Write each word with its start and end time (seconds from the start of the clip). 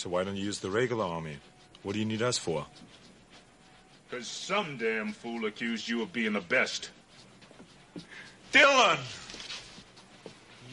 so 0.00 0.08
why 0.08 0.24
don't 0.24 0.36
you 0.36 0.44
use 0.44 0.60
the 0.60 0.70
regular 0.70 1.04
army? 1.04 1.36
What 1.82 1.92
do 1.92 1.98
you 1.98 2.06
need 2.06 2.22
us 2.22 2.38
for? 2.38 2.64
Because 4.08 4.26
some 4.26 4.78
damn 4.78 5.12
fool 5.12 5.44
accused 5.44 5.86
you 5.88 6.00
of 6.00 6.10
being 6.10 6.32
the 6.32 6.40
best. 6.40 6.90
Dylan! 8.50 8.98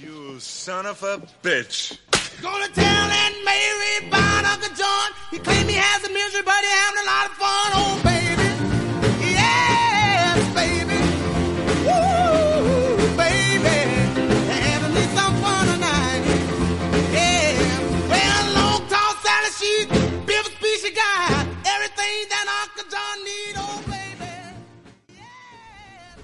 You 0.02 0.40
son 0.40 0.86
of 0.86 1.04
a 1.04 1.18
bitch. 1.44 1.98
Go 2.42 2.66
to 2.66 2.72
town 2.72 3.10
and 3.12 3.36
Mary 3.44 4.08
about 4.08 4.46
Uncle 4.46 4.74
John. 4.76 5.12
He 5.30 5.40
claimed 5.40 5.70
he 5.70 5.76
has 5.76 6.06
a 6.06 6.14
misery, 6.14 6.44
but 6.46 6.62
he 6.62 6.70
having 6.70 7.04
a 7.04 7.06
lot 7.06 7.26
of 7.26 7.32
fun. 7.34 7.72
Oh, 7.74 8.02
baby. 8.06 8.27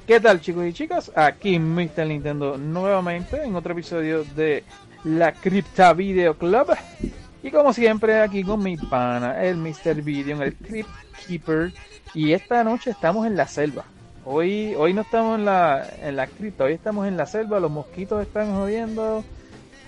¿Qué 0.06 0.20
tal 0.20 0.42
chicos 0.42 0.66
y 0.66 0.74
chicas? 0.74 1.14
Aquí 1.16 1.58
Mr. 1.58 2.06
Nintendo 2.06 2.58
nuevamente 2.58 3.42
en 3.42 3.56
otro 3.56 3.72
episodio 3.72 4.26
de 4.36 4.66
la 5.06 5.32
Cripta 5.32 5.94
Video 5.94 6.38
Club. 6.38 6.76
Y 7.42 7.50
como 7.50 7.72
siempre 7.72 8.20
aquí 8.20 8.44
con 8.44 8.62
mi 8.62 8.76
pana, 8.76 9.42
el 9.42 9.56
Mr. 9.56 10.02
Video, 10.02 10.44
el 10.44 10.56
Crypt 10.56 10.90
Keeper. 11.26 11.72
Y 12.14 12.34
esta 12.34 12.66
noche 12.66 12.92
estamos 12.92 13.26
en 13.26 13.38
la 13.38 13.48
selva. 13.48 13.86
Hoy, 14.26 14.76
hoy 14.76 14.94
no 14.94 15.04
estamos 15.04 15.40
en 15.40 15.46
la, 15.46 15.88
en 16.02 16.18
la 16.18 16.28
cripta, 16.28 16.66
hoy 16.66 16.74
estamos 16.74 17.08
en 17.08 17.16
la 17.16 17.26
selva, 17.26 17.62
los 17.62 17.72
mosquitos 17.72 18.22
están 18.22 18.54
jodiendo, 18.54 19.24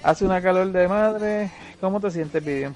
hace 0.02 0.24
una 0.24 0.42
calor 0.42 0.72
de 0.72 0.88
madre. 0.88 1.52
¿Cómo 1.82 2.00
te 2.00 2.10
sientes, 2.10 2.44
Video? 2.44 2.74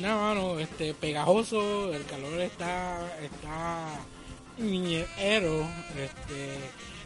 No, 0.00 0.20
mano, 0.20 0.58
este, 0.58 0.94
pegajoso, 0.94 1.92
el 1.92 2.04
calor 2.06 2.40
está, 2.40 2.98
está 3.22 3.88
niñero, 4.58 5.66
este, 5.96 6.58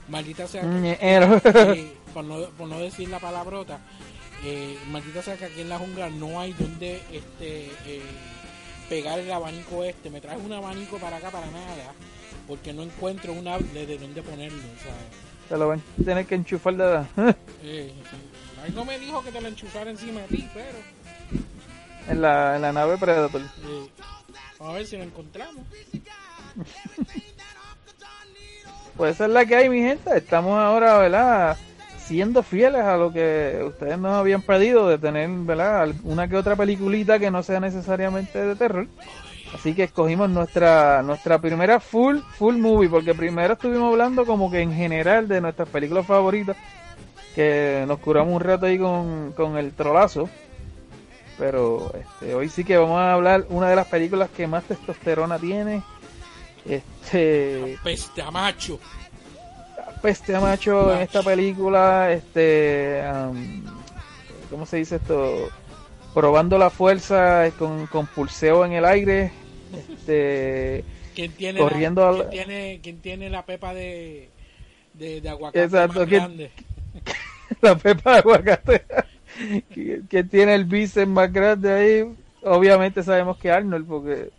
maldita 0.08 0.46
sea. 0.48 0.62
que- 0.62 0.66
Ñero. 0.68 1.40
eh, 1.44 1.92
por, 2.14 2.24
no, 2.24 2.48
por 2.50 2.68
no 2.68 2.78
decir 2.78 3.08
la 3.08 3.18
palabrota, 3.18 3.80
eh, 4.44 4.78
maldita 4.88 5.22
sea 5.22 5.36
que 5.36 5.46
aquí 5.46 5.60
en 5.60 5.68
la 5.68 5.78
jungla 5.78 6.10
no 6.10 6.40
hay 6.40 6.52
donde 6.54 6.96
este, 7.12 7.66
eh, 7.86 8.02
pegar 8.88 9.18
el 9.18 9.30
abanico 9.30 9.84
este. 9.84 10.10
Me 10.10 10.20
traes 10.20 10.40
un 10.42 10.52
abanico 10.52 10.98
para 10.98 11.16
acá 11.18 11.30
para 11.30 11.46
nada, 11.46 11.92
porque 12.48 12.72
no 12.72 12.82
encuentro 12.82 13.32
una 13.32 13.58
de, 13.58 13.86
de 13.86 13.98
dónde 13.98 14.22
ponerlo, 14.22 14.58
¿sabes? 14.82 15.48
Te 15.48 15.56
lo 15.58 15.68
van 15.68 15.82
a 16.00 16.04
tener 16.04 16.26
que 16.26 16.34
enchufar 16.34 16.74
de 16.76 17.04
Eh, 17.62 17.92
ahí 18.62 18.72
no 18.74 18.84
me 18.84 18.98
dijo 18.98 19.22
que 19.22 19.30
te 19.32 19.40
lo 19.40 19.48
enchufara 19.48 19.90
encima 19.90 20.20
de 20.22 20.28
ti, 20.28 20.48
pero 20.54 20.78
en, 22.08 22.20
la, 22.22 22.56
en 22.56 22.62
la 22.62 22.72
nave 22.72 22.96
Predator. 22.98 23.40
eh, 23.42 23.86
vamos 24.58 24.74
a 24.74 24.76
ver 24.78 24.86
si 24.86 24.96
lo 24.96 25.04
encontramos. 25.04 25.64
Pues 28.96 29.14
esa 29.14 29.24
es 29.24 29.30
la 29.30 29.46
que 29.46 29.56
hay, 29.56 29.68
mi 29.68 29.80
gente. 29.80 30.16
Estamos 30.16 30.58
ahora, 30.58 30.98
¿verdad? 30.98 31.56
Siendo 31.98 32.42
fieles 32.42 32.82
a 32.82 32.96
lo 32.96 33.12
que 33.12 33.62
ustedes 33.66 33.98
nos 33.98 34.12
habían 34.12 34.42
pedido 34.42 34.88
de 34.88 34.98
tener, 34.98 35.28
¿verdad? 35.30 35.88
Una 36.04 36.28
que 36.28 36.36
otra 36.36 36.56
peliculita 36.56 37.18
que 37.18 37.30
no 37.30 37.42
sea 37.42 37.60
necesariamente 37.60 38.44
de 38.44 38.56
terror. 38.56 38.86
Así 39.54 39.74
que 39.74 39.84
escogimos 39.84 40.30
nuestra 40.30 41.02
nuestra 41.02 41.38
primera 41.38 41.78
full 41.78 42.18
full 42.38 42.56
movie 42.56 42.88
porque 42.88 43.14
primero 43.14 43.52
estuvimos 43.52 43.92
hablando 43.92 44.24
como 44.24 44.50
que 44.50 44.60
en 44.60 44.72
general 44.72 45.28
de 45.28 45.42
nuestras 45.42 45.68
películas 45.68 46.06
favoritas 46.06 46.56
que 47.34 47.84
nos 47.86 47.98
curamos 47.98 48.34
un 48.34 48.40
rato 48.40 48.66
ahí 48.66 48.78
con, 48.78 49.32
con 49.32 49.56
el 49.58 49.72
trolazo. 49.72 50.28
Pero 51.38 51.92
este, 51.94 52.34
hoy 52.34 52.48
sí 52.48 52.64
que 52.64 52.76
vamos 52.76 52.98
a 52.98 53.14
hablar 53.14 53.46
una 53.48 53.68
de 53.68 53.76
las 53.76 53.86
películas 53.88 54.30
que 54.30 54.46
más 54.46 54.64
testosterona 54.64 55.38
tiene. 55.38 55.82
Este 56.66 57.78
Peste 57.82 58.22
a 58.22 58.30
macho. 58.30 58.78
peste 60.00 60.34
a 60.34 60.40
macho 60.40 60.92
en 60.94 61.02
esta 61.02 61.22
película, 61.22 62.12
este, 62.12 63.02
am, 63.02 63.62
¿cómo 64.50 64.66
se 64.66 64.78
dice 64.78 64.96
esto? 64.96 65.48
Probando 66.14 66.58
la 66.58 66.70
fuerza 66.70 67.50
con, 67.58 67.86
con 67.86 68.06
pulseo 68.06 68.64
en 68.64 68.72
el 68.72 68.84
aire, 68.84 69.32
este, 69.90 70.84
¿Quién 71.14 71.32
tiene, 71.32 71.60
Corriendo 71.60 72.00
la, 72.02 72.08
al- 72.08 72.16
¿quién 72.30 72.30
tiene, 72.46 72.80
quién 72.82 73.00
tiene 73.00 73.30
la 73.30 73.44
pepa 73.46 73.72
de, 73.74 74.28
de, 74.94 75.20
de 75.20 75.28
aguacate 75.28 75.64
Exacto, 75.64 76.00
más 76.00 76.08
¿quién- 76.08 76.20
grande? 76.20 76.50
la 77.62 77.76
pepa 77.76 78.12
de 78.12 78.18
aguacate, 78.18 78.84
que 80.10 80.24
tiene 80.24 80.54
el 80.54 80.64
bíceps 80.64 81.08
más 81.08 81.32
grande 81.32 81.72
ahí, 81.72 82.14
obviamente 82.42 83.02
sabemos 83.02 83.36
que 83.38 83.50
Arnold, 83.52 83.86
porque, 83.86 84.30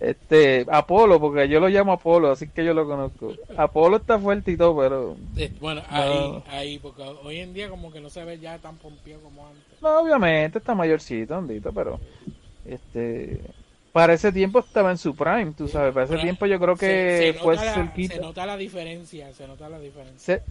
este, 0.00 0.66
Apolo, 0.70 1.20
porque 1.20 1.48
yo 1.48 1.60
lo 1.60 1.68
llamo 1.68 1.92
Apolo, 1.92 2.30
así 2.30 2.48
que 2.48 2.64
yo 2.64 2.74
lo 2.74 2.86
conozco. 2.86 3.34
Apolo 3.56 3.96
está 3.96 4.18
fuerte 4.18 4.52
y 4.52 4.56
todo, 4.56 4.76
pero, 4.78 5.16
Eh, 5.36 5.50
Bueno, 5.60 5.82
No. 5.90 5.96
ahí, 5.96 6.42
ahí, 6.48 6.78
porque 6.78 7.02
hoy 7.02 7.38
en 7.38 7.52
día 7.54 7.68
como 7.68 7.92
que 7.92 8.00
no 8.00 8.08
se 8.10 8.24
ve 8.24 8.38
ya 8.38 8.58
tan 8.58 8.76
pompeado 8.76 9.22
como 9.22 9.46
antes. 9.46 9.80
no, 9.82 10.00
obviamente 10.00 10.58
está 10.58 10.74
mayorcito, 10.74 11.36
hondito, 11.36 11.72
pero, 11.72 11.98
este, 12.64 13.40
para 13.92 14.12
ese 14.14 14.30
tiempo 14.32 14.60
estaba 14.60 14.90
en 14.90 14.98
su 14.98 15.14
prime, 15.14 15.52
tú 15.56 15.66
sabes, 15.68 15.92
para 15.92 16.04
ese 16.04 16.12
Pero 16.14 16.22
tiempo 16.24 16.46
yo 16.46 16.60
creo 16.60 16.76
que 16.76 17.32
se 17.32 17.38
fue 17.38 17.56
la- 17.56 17.62
cerquita. 17.74 18.14
Se 18.14 18.20
nota 18.20 18.46
la 18.46 18.56
diferencia, 18.56 19.32
se 19.32 19.46
nota 19.46 19.68
la 19.68 19.78
diferencia. 19.78 20.18
Se, 20.36 20.42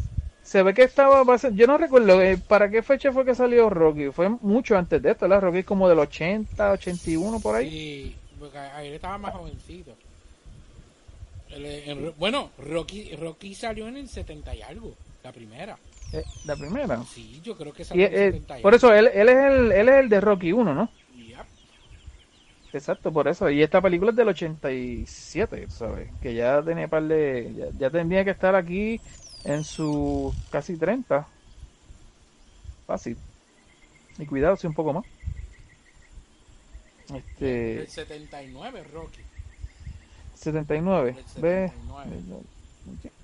se 0.42 0.64
ve 0.64 0.74
que 0.74 0.84
estaba 0.84 1.24
yo 1.54 1.68
no 1.68 1.78
recuerdo 1.78 2.22
eh, 2.22 2.38
para 2.48 2.70
qué 2.70 2.82
fecha 2.82 3.12
fue 3.12 3.26
que 3.26 3.36
salió 3.36 3.70
Rocky, 3.70 4.12
fue 4.12 4.30
mucho 4.30 4.78
antes 4.78 5.02
de 5.02 5.12
esto, 5.12 5.28
¿verdad? 5.28 5.44
Rocky 5.44 5.64
como 5.64 5.88
del 5.90 6.00
80, 6.00 6.72
81 6.72 7.40
por 7.40 7.56
ahí. 7.56 7.70
Sí, 7.70 8.16
porque 8.40 8.58
ahí 8.58 8.94
estaba 8.94 9.18
más 9.18 9.34
jovencito. 9.34 9.96
El- 11.50 11.66
el- 11.66 12.14
bueno, 12.18 12.52
Rocky, 12.58 13.16
Rocky 13.16 13.56
salió 13.56 13.88
en 13.88 13.98
el 13.98 14.10
70 14.10 14.54
y 14.54 14.62
algo, 14.62 14.94
la 15.24 15.32
primera. 15.32 15.78
Eh, 16.14 16.24
la 16.46 16.56
primera. 16.56 17.02
Sí, 17.06 17.42
yo 17.44 17.56
creo 17.58 17.74
que 17.74 17.84
Y, 17.84 17.88
salió 17.90 18.06
en 18.06 18.14
el 18.14 18.20
eh, 18.20 18.32
70 18.32 18.60
y 18.60 18.64
por 18.64 18.74
algo. 18.74 18.78
eso 18.78 18.94
él, 18.94 19.10
él 19.14 19.30
es 19.30 19.36
el 19.38 19.72
él 19.72 19.90
es 19.90 19.96
el 19.96 20.10
de 20.10 20.22
Rocky 20.22 20.52
1, 20.52 20.74
¿no? 20.74 20.90
Yep. 21.16 21.46
Exacto, 22.74 23.12
por 23.12 23.28
eso. 23.28 23.50
Y 23.50 23.62
esta 23.64 23.82
película 23.82 24.12
es 24.12 24.18
del 24.18 24.28
87, 24.28 25.68
¿sabes? 25.70 26.10
Que 26.22 26.34
ya 26.36 26.62
tenía 26.64 26.88
par 26.88 27.04
de 27.04 27.54
ya, 27.58 27.66
ya 27.78 27.90
tendría 27.90 28.24
que 28.26 28.32
estar 28.32 28.56
aquí 28.56 29.00
en 29.46 29.64
su 29.64 30.34
casi 30.52 30.78
30. 30.78 31.28
Fácil. 32.86 33.18
Y 34.18 34.26
cuidado, 34.26 34.56
si 34.56 34.68
un 34.68 34.74
poco 34.74 34.94
más. 34.94 35.06
Este 37.14 37.82
El 37.82 37.88
79, 37.90 38.84
Rocky. 38.84 39.26
79, 40.34 41.18
El 41.18 41.26
ve, 41.36 41.74
79. 41.74 42.24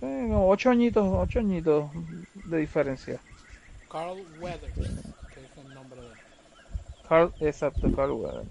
eh, 0.02 0.28
como 0.30 0.50
ocho 0.50 0.70
añitos, 0.70 1.06
ocho 1.08 1.40
añitos 1.40 1.92
de 2.34 2.58
diferencia. 2.58 3.24
Carl 3.88 4.26
Weathers, 4.40 5.06
que 5.30 5.46
es 5.46 5.56
el 5.58 5.72
nombre 5.74 6.02
de 6.02 6.12
él. 6.12 6.18
Carl, 7.08 7.32
exacto, 7.40 7.92
Carl 7.92 8.12
Weathers. 8.14 8.50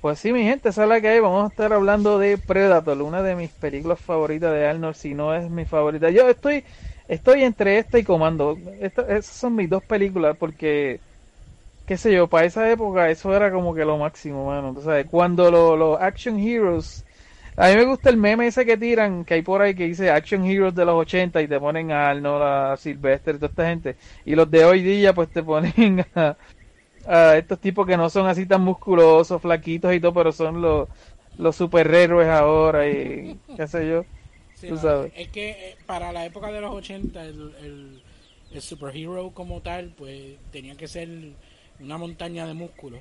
Pues 0.00 0.18
sí, 0.18 0.32
mi 0.32 0.42
gente, 0.42 0.68
esa 0.70 0.82
es 0.82 0.88
la 0.88 1.00
que 1.00 1.08
hay. 1.08 1.20
Vamos 1.20 1.44
a 1.44 1.48
estar 1.48 1.72
hablando 1.72 2.18
de 2.18 2.36
Predator, 2.38 3.00
una 3.02 3.22
de 3.22 3.36
mis 3.36 3.52
películas 3.52 4.00
favoritas 4.00 4.52
de 4.52 4.66
Arnold, 4.66 4.94
si 4.96 5.14
no 5.14 5.32
es 5.34 5.48
mi 5.48 5.64
favorita. 5.64 6.10
Yo 6.10 6.28
estoy, 6.28 6.64
estoy 7.06 7.44
entre 7.44 7.78
esta 7.78 7.98
y 7.98 8.04
Comando. 8.04 8.60
Esta- 8.80 9.02
esas 9.02 9.26
son 9.36 9.54
mis 9.54 9.70
dos 9.70 9.84
películas 9.84 10.36
porque, 10.38 11.02
qué 11.92 11.98
sé 11.98 12.12
yo, 12.12 12.28
para 12.28 12.46
esa 12.46 12.70
época 12.70 13.10
eso 13.10 13.34
era 13.34 13.50
como 13.52 13.74
que 13.74 13.84
lo 13.84 13.98
máximo, 13.98 14.46
mano. 14.46 14.74
Tú 14.74 14.82
sabes, 14.82 15.06
cuando 15.06 15.50
lo- 15.50 15.76
los 15.76 16.00
Action 16.00 16.38
Heroes, 16.38 17.06
a 17.56 17.68
mí 17.68 17.76
me 17.76 17.84
gusta 17.84 18.10
el 18.10 18.16
meme 18.16 18.46
ese 18.46 18.64
que 18.66 18.76
tiran, 18.78 19.24
que 19.24 19.34
hay 19.34 19.42
por 19.42 19.60
ahí 19.62 19.74
que 19.74 19.86
dice 19.86 20.10
Action 20.10 20.44
Heroes 20.44 20.74
de 20.74 20.84
los 20.84 20.94
80 20.96 21.42
y 21.42 21.48
te 21.48 21.60
ponen 21.60 21.90
a 21.92 22.10
Arnold, 22.10 22.42
a 22.42 22.76
Sylvester, 22.76 23.36
toda 23.36 23.48
esta 23.48 23.66
gente. 23.68 23.96
Y 24.24 24.34
los 24.34 24.50
de 24.50 24.64
hoy 24.64 24.82
día 24.82 25.14
pues 25.14 25.30
te 25.32 25.42
ponen 25.42 26.04
a, 26.14 26.36
a 27.06 27.36
estos 27.38 27.60
tipos 27.60 27.86
que 27.86 27.96
no 27.96 28.10
son 28.10 28.26
así 28.26 28.46
tan 28.46 28.62
musculosos, 28.62 29.42
flaquitos 29.42 29.94
y 29.94 30.00
todo, 30.00 30.14
pero 30.14 30.32
son 30.32 30.60
los, 30.62 30.88
los 31.36 31.56
superhéroes 31.56 32.28
ahora 32.28 32.88
y 32.90 33.40
qué 33.56 33.66
sé 33.68 33.88
yo. 33.88 34.06
Sí, 34.54 34.68
Tú 34.68 34.76
sabes. 34.78 35.12
Es 35.14 35.28
que 35.28 35.50
eh, 35.70 35.78
para 35.86 36.12
la 36.12 36.24
época 36.26 36.52
de 36.52 36.60
los 36.60 36.72
80 36.72 37.24
el, 37.24 37.54
el, 37.60 38.02
el 38.50 38.62
superhero 38.62 39.32
como 39.32 39.60
tal 39.62 39.90
pues 39.90 40.38
tenía 40.50 40.76
que 40.76 40.88
ser 40.88 41.08
una 41.82 41.98
montaña 41.98 42.46
de 42.46 42.54
músculos. 42.54 43.00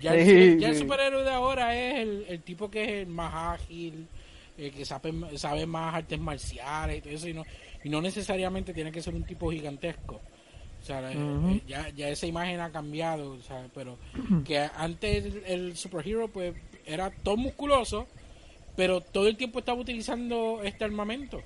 Ya, 0.00 0.14
el, 0.14 0.60
Sí, 0.60 0.78
superhéroe 0.78 1.22
de 1.22 1.30
ahora 1.30 1.76
es 1.76 2.00
el, 2.00 2.26
el 2.28 2.42
tipo 2.42 2.70
que 2.70 2.82
es 2.82 2.90
el 2.90 3.06
más 3.06 3.60
ágil, 3.60 4.08
el 4.58 4.72
que 4.72 4.84
sabe, 4.84 5.12
sabe 5.38 5.66
más 5.66 5.94
artes 5.94 6.18
marciales 6.18 6.98
y 6.98 7.00
todo 7.00 7.12
eso 7.12 7.28
y 7.28 7.34
no, 7.34 7.44
y 7.82 7.88
no 7.88 8.00
necesariamente 8.00 8.74
tiene 8.74 8.90
que 8.90 9.02
ser 9.02 9.14
un 9.14 9.24
tipo 9.24 9.50
gigantesco. 9.50 10.20
O 10.82 10.86
sea, 10.86 11.12
eh, 11.12 11.16
eh, 11.16 11.62
ya, 11.66 11.88
ya 11.90 12.08
esa 12.10 12.26
imagen 12.26 12.60
ha 12.60 12.70
cambiado, 12.70 13.40
sea, 13.42 13.66
pero 13.74 13.96
que 14.44 14.58
antes 14.58 15.24
el, 15.24 15.42
el 15.46 15.76
superhero 15.76 16.28
pues 16.28 16.54
era 16.84 17.10
todo 17.10 17.36
musculoso, 17.36 18.06
pero 18.76 19.00
todo 19.00 19.28
el 19.28 19.36
tiempo 19.36 19.60
estaba 19.60 19.80
utilizando 19.80 20.60
este 20.62 20.84
armamento. 20.84 21.42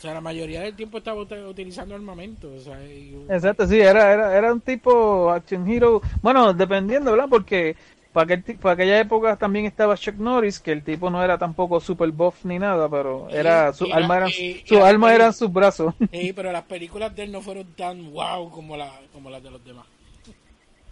O 0.00 0.02
sea, 0.02 0.14
la 0.14 0.22
mayoría 0.22 0.62
del 0.62 0.74
tiempo 0.74 0.96
estaba 0.96 1.20
ut- 1.20 1.46
utilizando 1.50 1.94
armamento. 1.94 2.50
O 2.54 2.58
sea, 2.58 2.82
y- 2.82 3.14
Exacto, 3.28 3.66
sí, 3.66 3.78
era, 3.78 4.10
era, 4.10 4.34
era 4.34 4.50
un 4.50 4.62
tipo 4.62 5.30
action 5.30 5.68
hero. 5.68 6.00
Bueno, 6.22 6.54
dependiendo, 6.54 7.10
¿verdad? 7.10 7.26
Porque 7.28 7.76
para, 8.14 8.24
aquel 8.24 8.56
para 8.56 8.72
aquella 8.72 8.98
época 8.98 9.36
también 9.36 9.66
estaba 9.66 9.98
Chuck 9.98 10.14
Norris, 10.14 10.58
que 10.58 10.72
el 10.72 10.82
tipo 10.82 11.10
no 11.10 11.22
era 11.22 11.36
tampoco 11.36 11.80
super 11.80 12.10
buff 12.12 12.46
ni 12.46 12.58
nada, 12.58 12.88
pero 12.88 13.28
era 13.28 13.74
su 13.74 13.84
y- 13.88 13.92
alma 13.92 14.16
eran, 14.16 14.30
y- 14.30 14.62
su 14.64 14.82
alma 14.82 15.14
eran 15.14 15.34
sus 15.34 15.52
brazos. 15.52 15.92
Sí, 16.10 16.32
pero 16.32 16.50
las 16.50 16.64
películas 16.64 17.14
de 17.14 17.24
él 17.24 17.32
no 17.32 17.42
fueron 17.42 17.66
tan 17.74 18.10
wow 18.10 18.50
como, 18.50 18.78
la, 18.78 18.90
como 19.12 19.28
las 19.28 19.42
de 19.42 19.50
los 19.50 19.62
demás. 19.62 19.84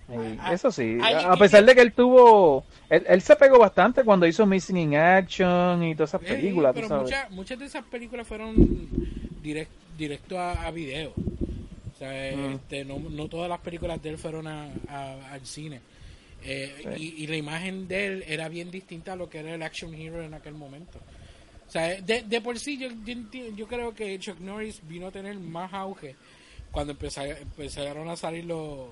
Sí, 0.08 0.14
Ah, 0.40 0.54
eso 0.54 0.72
sí, 0.72 0.96
a 1.02 1.36
pesar 1.36 1.64
de 1.66 1.74
que 1.74 1.82
él 1.82 1.92
tuvo, 1.92 2.64
él, 2.88 3.04
él 3.08 3.20
se 3.20 3.36
pegó 3.36 3.58
bastante 3.58 4.04
cuando 4.04 4.26
hizo 4.26 4.46
Missing 4.46 4.76
in 4.78 4.96
Action 4.96 5.82
y 5.84 5.94
todas 5.94 6.10
esas 6.14 6.22
películas, 6.22 6.72
pero 6.74 6.88
sabes. 6.88 7.02
muchas, 7.04 7.30
muchas 7.30 7.58
de 7.58 7.66
esas 7.66 7.84
películas 7.84 8.26
fueron 8.26 8.54
direct, 9.42 9.70
directo 9.98 10.38
a, 10.40 10.64
a 10.66 10.70
video. 10.70 11.12
O 11.14 11.98
sea, 11.98 12.34
Mm. 12.36 12.52
este, 12.54 12.84
no, 12.84 12.98
no 13.00 13.28
todas 13.28 13.48
las 13.50 13.58
películas 13.60 14.00
de 14.02 14.10
él 14.10 14.18
fueron 14.18 14.46
a, 14.46 14.68
a- 14.88 15.32
al 15.32 15.44
cine. 15.44 15.80
Eh, 16.44 16.94
Sí. 16.96 17.14
y, 17.18 17.24
y 17.24 17.26
la 17.26 17.36
imagen 17.36 17.88
de 17.88 18.06
él 18.06 18.24
era 18.28 18.48
bien 18.48 18.70
distinta 18.70 19.12
a 19.12 19.16
lo 19.16 19.28
que 19.28 19.40
era 19.40 19.52
el 19.54 19.62
action 19.62 19.92
hero 19.92 20.22
en 20.22 20.32
aquel 20.32 20.54
momento. 20.54 20.98
O 21.66 21.70
sea, 21.70 22.00
de, 22.00 22.22
de 22.22 22.40
por 22.40 22.58
sí 22.58 22.78
yo, 22.78 22.88
yo, 23.04 23.14
yo 23.56 23.66
creo 23.66 23.94
que 23.94 24.18
Chuck 24.20 24.38
Norris 24.40 24.80
vino 24.88 25.08
a 25.08 25.10
tener 25.10 25.36
más 25.38 25.72
auge 25.74 26.14
cuando 26.70 26.94
empeza- 26.94 27.26
empezaron 27.38 28.08
a 28.08 28.16
salir 28.16 28.44
los, 28.44 28.86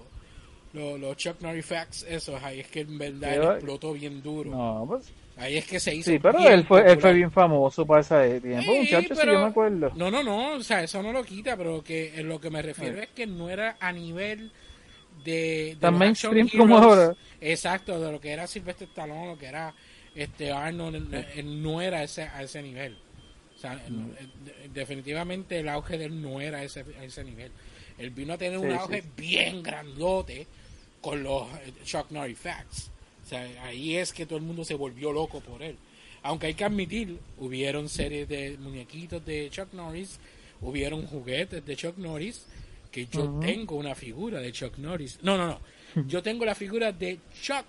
los, 0.76 1.00
los 1.00 1.17
Chuck 1.17 1.40
Norris 1.40 1.67
Facts, 1.67 2.05
esos. 2.08 2.40
Ahí 2.43 2.61
es 2.61 2.69
que 2.69 2.81
en 2.81 2.99
verdad 2.99 3.34
él 3.34 3.43
explotó 3.43 3.93
bien 3.93 4.23
duro. 4.23 4.50
No, 4.50 4.84
pues, 4.87 5.12
Ahí 5.38 5.58
es 5.58 5.67
que 5.67 5.78
se 5.78 5.94
hizo 5.94 6.11
sí, 6.11 6.19
pero 6.19 6.38
él 6.38 6.64
fue, 6.64 6.90
él 6.90 6.99
fue 6.99 7.12
bien 7.12 7.31
famoso 7.31 7.84
para 7.84 8.00
ese 8.00 8.40
tiempo, 8.40 8.73
Sí, 8.73 8.78
muchachos, 8.78 9.08
sí, 9.11 9.14
pero- 9.20 9.32
yo 9.34 9.40
me 9.40 9.46
acuerdo. 9.49 9.93
No, 9.94 10.11
no, 10.11 10.23
no, 10.23 10.52
o 10.55 10.62
sea, 10.62 10.82
eso 10.82 11.02
no 11.02 11.12
lo 11.12 11.23
quita, 11.25 11.56
pero 11.58 11.84
que 11.84 12.19
en 12.19 12.26
lo 12.28 12.40
que 12.40 12.49
me 12.49 12.62
refiero 12.62 13.02
es 13.02 13.08
que 13.11 13.26
no 13.26 13.50
era 13.50 13.76
a 13.78 13.93
nivel 13.93 14.50
de, 15.25 15.32
de 15.75 15.76
Tan 15.81 15.99
mainstream 15.99 16.49
como 16.49 16.78
ahora. 16.78 17.14
Exacto, 17.40 18.00
de 18.00 18.12
lo 18.12 18.19
que 18.20 18.31
era 18.31 18.46
Sylvester 18.46 18.88
Stallone, 18.88 19.26
lo 19.32 19.38
que 19.38 19.46
era 19.46 19.75
este 20.14 20.50
Arnold, 20.52 21.12
él- 21.14 21.26
él 21.37 21.62
no 21.62 21.82
era 21.82 22.02
ese, 22.02 22.23
a 22.23 22.43
ese 22.43 22.62
nivel. 22.62 22.96
O 23.55 23.58
sea, 23.58 23.75
Mm. 23.88 24.11
eh, 24.19 24.26
de- 24.44 24.69
definitivamente 24.70 25.58
el 25.61 25.69
auge 25.69 25.99
de 25.99 26.06
él 26.06 26.23
no 26.23 26.40
era 26.40 26.58
a 26.58 26.62
ese, 26.64 26.84
a 26.99 27.05
ese 27.05 27.23
nivel. 27.25 27.50
Él 27.99 28.08
vino 28.11 28.32
a 28.32 28.38
tener 28.38 28.58
un 28.58 28.73
auge 28.73 29.02
bien 29.17 29.62
grandote 29.62 30.46
con 31.06 31.23
los 31.23 31.43
eh, 31.64 31.73
Chuck 31.85 32.11
Norris 32.11 32.37
Facts. 32.37 32.91
O 33.25 33.29
sea, 33.29 33.49
ahí 33.62 33.94
es 33.94 34.12
que 34.12 34.26
todo 34.26 34.38
el 34.38 34.44
mundo 34.44 34.64
se 34.64 34.75
volvió 34.75 35.12
loco 35.12 35.41
por 35.41 35.62
él. 35.62 35.76
Aunque 36.25 36.49
hay 36.49 36.55
que 36.55 36.64
admitir, 36.64 37.17
hubieron 37.38 37.88
series 37.88 38.29
de 38.29 38.58
muñequitos 38.58 39.25
de 39.25 39.49
Chuck 39.49 39.73
Norris, 39.73 40.19
hubieron 40.61 41.06
juguetes 41.06 41.64
de 41.64 41.76
Chuck 41.76 41.97
Norris, 41.99 42.44
que 42.91 43.06
yo 43.06 43.38
tengo 43.41 43.76
una 43.76 43.94
figura 43.94 44.41
de 44.41 44.50
Chuck 44.50 44.79
Norris. 44.79 45.20
No, 45.23 45.38
no, 45.38 45.47
no. 45.47 45.61
Yo 46.08 46.23
tengo 46.23 46.44
la 46.44 46.56
figura 46.56 46.91
de 46.91 47.20
Chuck 47.41 47.64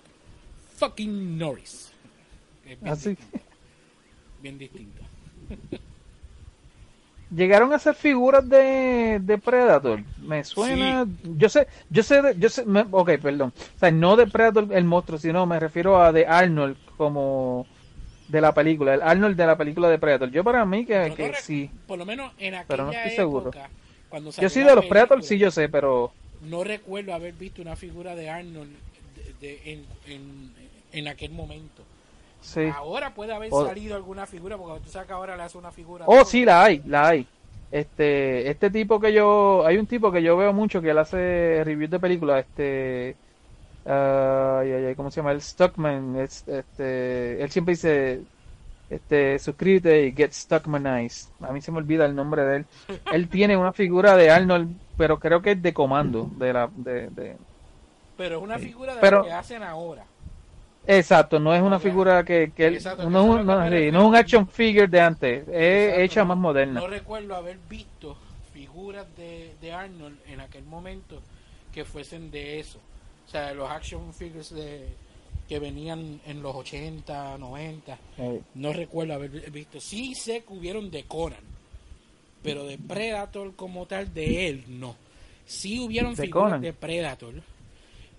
fucking 0.76 1.38
Norris. 1.38 1.92
Es 2.66 2.80
bien, 2.80 2.92
Así. 2.92 3.10
distinta, 3.10 3.40
bien 4.42 4.58
distinta. 4.58 5.02
Llegaron 7.30 7.72
a 7.74 7.78
ser 7.78 7.94
figuras 7.94 8.48
de, 8.48 9.18
de 9.22 9.38
Predator. 9.38 10.00
Me 10.22 10.44
suena. 10.44 11.06
Yo 11.36 11.48
sé, 11.48 11.66
yo 11.90 12.02
sé, 12.02 12.20
yo 12.38 12.48
sé. 12.48 12.64
me- 12.64 12.86
ok, 12.90 13.10
perdón. 13.20 13.52
O 13.76 13.78
sea, 13.78 13.90
no 13.90 14.16
de 14.16 14.26
Predator 14.26 14.68
el 14.72 14.84
monstruo, 14.84 15.18
sino 15.18 15.44
me 15.44 15.60
refiero 15.60 16.00
a 16.00 16.10
de 16.12 16.26
Arnold 16.26 16.76
como 16.96 17.66
de 18.28 18.40
la 18.40 18.54
película. 18.54 18.94
El 18.94 19.02
Arnold 19.02 19.36
de 19.36 19.46
la 19.46 19.56
película 19.58 19.88
de 19.90 19.98
Predator. 19.98 20.30
Yo 20.30 20.42
para 20.42 20.64
mí 20.64 20.86
que, 20.86 21.34
sí. 21.42 21.70
Por 21.86 21.98
lo 21.98 22.06
menos 22.06 22.32
en 22.38 22.54
aquella 22.54 22.66
Pero 22.66 22.84
no 22.86 22.92
estoy 22.92 23.10
seguro. 23.16 23.50
época, 23.50 23.70
cuando 24.08 24.30
Yo 24.30 24.48
sí 24.48 24.60
de 24.60 24.74
los 24.74 24.86
Predator, 24.86 25.22
sí 25.22 25.36
yo 25.38 25.50
sé, 25.50 25.68
pero. 25.68 26.12
No 26.40 26.64
recuerdo 26.64 27.12
haber 27.12 27.34
visto 27.34 27.60
una 27.60 27.76
figura 27.76 28.14
de 28.14 28.30
Arnold 28.30 28.70
de- 29.40 29.46
de- 29.48 29.72
en, 29.72 29.86
en, 30.06 30.52
en 30.92 31.08
aquel 31.08 31.32
momento. 31.32 31.82
Sí. 32.48 32.62
Ahora 32.74 33.12
puede 33.14 33.32
haber 33.34 33.50
O- 33.52 33.66
salido 33.66 33.94
alguna 33.96 34.24
figura, 34.26 34.56
porque 34.56 34.80
tú 34.84 34.90
sabes 34.90 35.06
que 35.06 35.12
ahora 35.12 35.36
le 35.36 35.42
hace 35.42 35.58
una 35.58 35.70
figura. 35.70 36.04
Oh, 36.08 36.24
sí, 36.24 36.44
la 36.44 36.64
hay, 36.64 36.82
la 36.86 37.08
hay. 37.08 37.26
Este, 37.70 38.48
este 38.48 38.70
tipo 38.70 38.98
que 38.98 39.12
yo, 39.12 39.62
hay 39.66 39.76
un 39.76 39.86
tipo 39.86 40.10
que 40.10 40.22
yo 40.22 40.36
veo 40.36 40.52
mucho 40.54 40.80
que 40.80 40.90
él 40.90 40.98
hace 40.98 41.60
reviews 41.64 41.90
de 41.90 42.00
películas, 42.00 42.46
este, 42.46 43.14
ay, 43.84 44.94
¿cómo 44.96 45.10
se 45.10 45.16
llama? 45.20 45.32
El 45.32 45.42
Stockman, 45.42 46.16
es- 46.16 46.46
este, 46.48 47.42
él 47.42 47.50
siempre 47.50 47.72
dice, 47.74 48.22
este, 48.90 49.38
suscríbete 49.38 50.06
y 50.06 50.12
get 50.12 50.32
Stockmanized. 50.32 51.28
A 51.42 51.52
mí 51.52 51.60
se 51.60 51.70
me 51.70 51.78
olvida 51.78 52.06
el 52.06 52.14
nombre 52.14 52.42
de 52.44 52.56
él. 52.58 52.66
Él 53.12 53.28
tiene 53.28 53.56
una 53.56 53.72
figura 53.74 54.16
de 54.16 54.30
Arnold, 54.30 54.74
pero 54.96 55.18
creo 55.18 55.42
que 55.42 55.52
es 55.52 55.62
de 55.62 55.74
comando, 55.74 56.30
de 56.36 56.52
la, 56.52 56.70
de, 56.74 57.08
de, 57.10 57.36
Pero 58.16 58.38
es 58.38 58.42
una 58.42 58.58
figura 58.58 58.94
de 58.94 59.00
Pero- 59.00 59.18
lo 59.18 59.24
que 59.24 59.32
hacen 59.32 59.62
ahora. 59.62 60.04
Exacto, 60.88 61.38
no 61.38 61.54
es 61.54 61.62
una 61.62 61.78
figura 61.78 62.24
que, 62.24 62.52
que 62.56 62.66
él, 62.66 62.74
Exacto, 62.74 63.08
no, 63.10 63.38
que 63.38 63.44
no, 63.44 63.68
sí, 63.68 63.90
no 63.92 64.00
es 64.00 64.04
un 64.06 64.16
action 64.16 64.48
figure 64.48 64.86
de 64.88 65.00
antes, 65.00 65.48
es 65.48 65.54
Exacto, 65.54 66.00
hecha 66.02 66.24
más 66.24 66.36
moderna. 66.38 66.80
No 66.80 66.86
recuerdo 66.88 67.36
haber 67.36 67.58
visto 67.68 68.16
figuras 68.52 69.06
de, 69.16 69.54
de 69.60 69.72
Arnold 69.72 70.18
en 70.26 70.40
aquel 70.40 70.64
momento 70.64 71.20
que 71.72 71.84
fuesen 71.84 72.30
de 72.30 72.58
eso. 72.60 72.78
O 73.26 73.30
sea, 73.30 73.52
los 73.54 73.70
action 73.70 74.12
figures 74.14 74.50
de, 74.54 74.88
que 75.48 75.58
venían 75.58 76.20
en 76.26 76.42
los 76.42 76.54
80, 76.56 77.38
90. 77.38 77.98
Eh, 78.18 78.40
No 78.54 78.72
recuerdo 78.72 79.14
haber 79.14 79.50
visto. 79.50 79.80
Sí 79.80 80.14
sé 80.14 80.42
que 80.46 80.52
hubieron 80.54 80.90
de 80.90 81.04
Conan, 81.04 81.44
pero 82.42 82.64
de 82.64 82.78
Predator 82.78 83.54
como 83.54 83.86
tal, 83.86 84.12
de 84.14 84.48
él, 84.48 84.64
no. 84.68 84.96
Sí 85.46 85.78
hubieron 85.78 86.14
¿De 86.14 86.22
figuras 86.24 86.44
Conan? 86.46 86.60
de 86.62 86.72
Predator, 86.72 87.34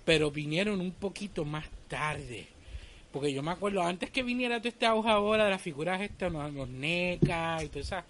pero 0.05 0.31
vinieron 0.31 0.79
un 0.81 0.91
poquito 0.91 1.45
más 1.45 1.65
tarde. 1.87 2.47
Porque 3.11 3.33
yo 3.33 3.41
me 3.41 3.51
acuerdo, 3.51 3.81
antes 3.81 4.11
que 4.11 4.21
viniera 4.23 4.59
todo 4.59 4.69
este 4.69 4.85
auge 4.85 5.09
ahora 5.09 5.45
de 5.45 5.49
las 5.51 5.61
figuras 5.61 5.99
estas, 6.01 6.31
los, 6.31 6.53
los 6.53 6.69
NECA 6.69 7.63
y 7.63 7.67
todas 7.69 7.87
esas 7.87 8.05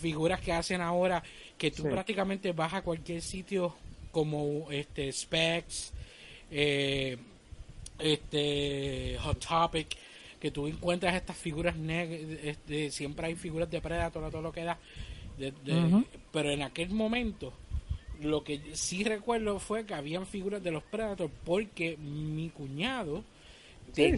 figuras 0.00 0.40
que 0.40 0.52
hacen 0.52 0.80
ahora, 0.80 1.22
que 1.58 1.70
tú 1.70 1.82
Sí. 1.82 1.88
prácticamente 1.90 2.52
vas 2.52 2.72
a 2.72 2.82
cualquier 2.82 3.20
sitio 3.20 3.74
como 4.10 4.70
este 4.70 5.12
Specs, 5.12 5.92
eh, 6.50 7.18
este 7.98 9.16
Hot 9.22 9.38
Topic, 9.46 9.96
que 10.40 10.50
tú 10.50 10.66
encuentras 10.66 11.14
estas 11.14 11.36
figuras 11.36 11.76
este, 11.78 12.90
siempre 12.90 13.26
hay 13.28 13.36
figuras 13.36 13.70
de 13.70 13.80
Predator 13.80 14.24
a 14.24 14.30
todo 14.30 14.42
lo 14.42 14.52
que 14.52 14.64
da, 14.64 14.78
de- 15.38 15.52
de- 15.64 15.84
Ujú. 15.84 16.04
pero 16.32 16.50
en 16.50 16.62
aquel 16.62 16.90
momento 16.90 17.52
lo 18.20 18.42
que 18.44 18.60
sí 18.74 19.04
recuerdo 19.04 19.58
fue 19.60 19.84
que 19.86 19.94
habían 19.94 20.26
figuras 20.26 20.62
de 20.62 20.70
los 20.70 20.82
Predator 20.82 21.30
porque 21.44 21.96
mi 21.96 22.48
cuñado 22.50 23.24
Sí, 23.92 24.14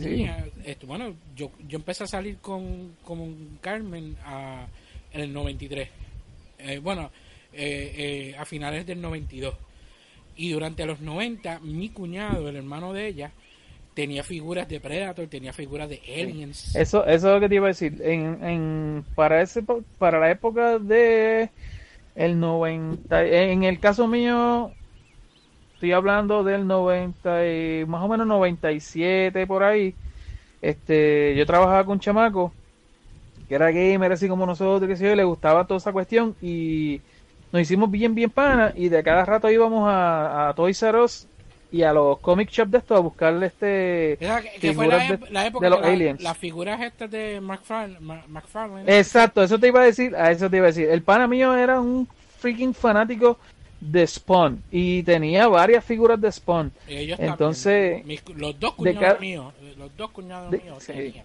esto, 0.64 0.86
bueno, 0.86 1.16
yo, 1.34 1.50
yo 1.66 1.76
empecé 1.78 2.04
a 2.04 2.06
salir 2.06 2.38
con, 2.38 2.96
con 3.04 3.58
Carmen 3.60 4.16
a- 4.24 4.66
en 5.12 5.20
el 5.20 5.32
93, 5.32 5.88
Eh, 6.58 6.78
bueno, 6.78 7.10
eh, 7.52 8.32
eh, 8.32 8.36
a 8.38 8.44
finales 8.44 8.86
del 8.86 9.00
92. 9.00 9.54
Y 10.36 10.50
durante 10.52 10.86
los 10.86 11.00
90, 11.00 11.60
mi 11.60 11.90
cuñado, 11.90 12.48
el 12.48 12.56
hermano 12.56 12.92
de 12.92 13.06
ella, 13.08 13.32
tenía 13.94 14.22
figuras 14.24 14.68
de 14.68 14.80
Predator, 14.80 15.28
tenía 15.28 15.52
figuras 15.52 15.88
de 15.88 16.00
Aliens. 16.08 16.74
Eso, 16.74 17.04
eso 17.06 17.28
es 17.28 17.34
lo 17.34 17.40
que 17.40 17.48
te 17.48 17.54
iba 17.56 17.66
a 17.66 17.68
decir. 17.68 18.00
En, 18.02 18.42
en, 18.44 19.06
para, 19.14 19.42
ese, 19.42 19.62
para 19.98 20.18
la 20.20 20.30
época 20.30 20.78
de 20.78 21.50
el 22.14 22.40
90, 22.40 23.24
en 23.24 23.64
el 23.64 23.80
caso 23.80 24.08
mío, 24.08 24.72
estoy 25.84 25.92
hablando 25.92 26.42
del 26.42 26.66
90, 26.66 27.46
y, 27.46 27.84
más 27.86 28.02
o 28.02 28.08
menos 28.08 28.26
97 28.26 29.46
por 29.46 29.62
ahí. 29.62 29.94
Este, 30.62 31.34
yo 31.36 31.44
trabajaba 31.44 31.84
con 31.84 31.92
un 31.94 32.00
chamaco 32.00 32.52
que 33.46 33.54
era 33.54 33.70
gamer 33.70 34.12
así 34.12 34.26
como 34.26 34.46
nosotros, 34.46 34.88
que 34.88 34.96
sé 34.96 35.06
yo, 35.06 35.14
le 35.14 35.24
gustaba 35.24 35.66
toda 35.66 35.76
esa 35.76 35.92
cuestión 35.92 36.34
y 36.40 37.02
nos 37.52 37.60
hicimos 37.60 37.90
bien, 37.90 38.14
bien 38.14 38.30
pana 38.30 38.72
y 38.74 38.88
de 38.88 39.02
cada 39.02 39.26
rato 39.26 39.50
íbamos 39.50 39.86
a, 39.86 40.48
a 40.48 40.54
Toys 40.54 40.82
R 40.82 41.02
Us 41.02 41.26
y 41.70 41.82
a 41.82 41.92
los 41.92 42.18
comic 42.20 42.48
shops 42.48 42.70
de 42.70 42.78
estos 42.78 42.96
a 42.96 43.00
buscarle 43.00 43.46
este 43.46 44.16
que, 44.58 44.72
fue 44.72 44.86
la, 44.86 44.96
de- 44.96 45.18
la 45.30 45.46
época 45.46 45.66
de 45.66 45.70
los 45.70 45.80
la- 45.82 45.88
aliens. 45.88 46.22
las 46.22 46.38
figuras 46.38 46.80
estas 46.80 47.10
de 47.10 47.42
McFarlane. 47.42 48.98
Exacto, 48.98 49.42
eso 49.42 49.58
te 49.58 49.68
iba 49.68 49.82
a 49.82 49.84
decir, 49.84 50.16
a 50.16 50.30
eso 50.30 50.48
te 50.48 50.56
iba 50.56 50.64
a 50.64 50.68
decir. 50.68 50.88
El 50.88 51.02
pana 51.02 51.26
mío 51.26 51.54
era 51.54 51.78
un 51.78 52.08
freaking 52.38 52.72
fanático 52.72 53.38
de 53.84 54.06
Spawn 54.06 54.62
y 54.70 55.02
tenía 55.02 55.46
varias 55.48 55.84
figuras 55.84 56.20
de 56.20 56.32
Spawn. 56.32 56.72
Ellos 56.88 57.18
Entonces. 57.20 58.04
Mis- 58.04 58.22
los 58.36 58.58
dos 58.58 58.74
cuñados 58.74 59.20
míos, 59.20 59.52
eh, 59.62 59.74
los 59.78 59.94
dos 59.96 60.10
cuñados 60.10 60.50
de- 60.50 60.58
míos 60.58 60.78
sí. 60.80 60.92
tenían. 60.92 61.24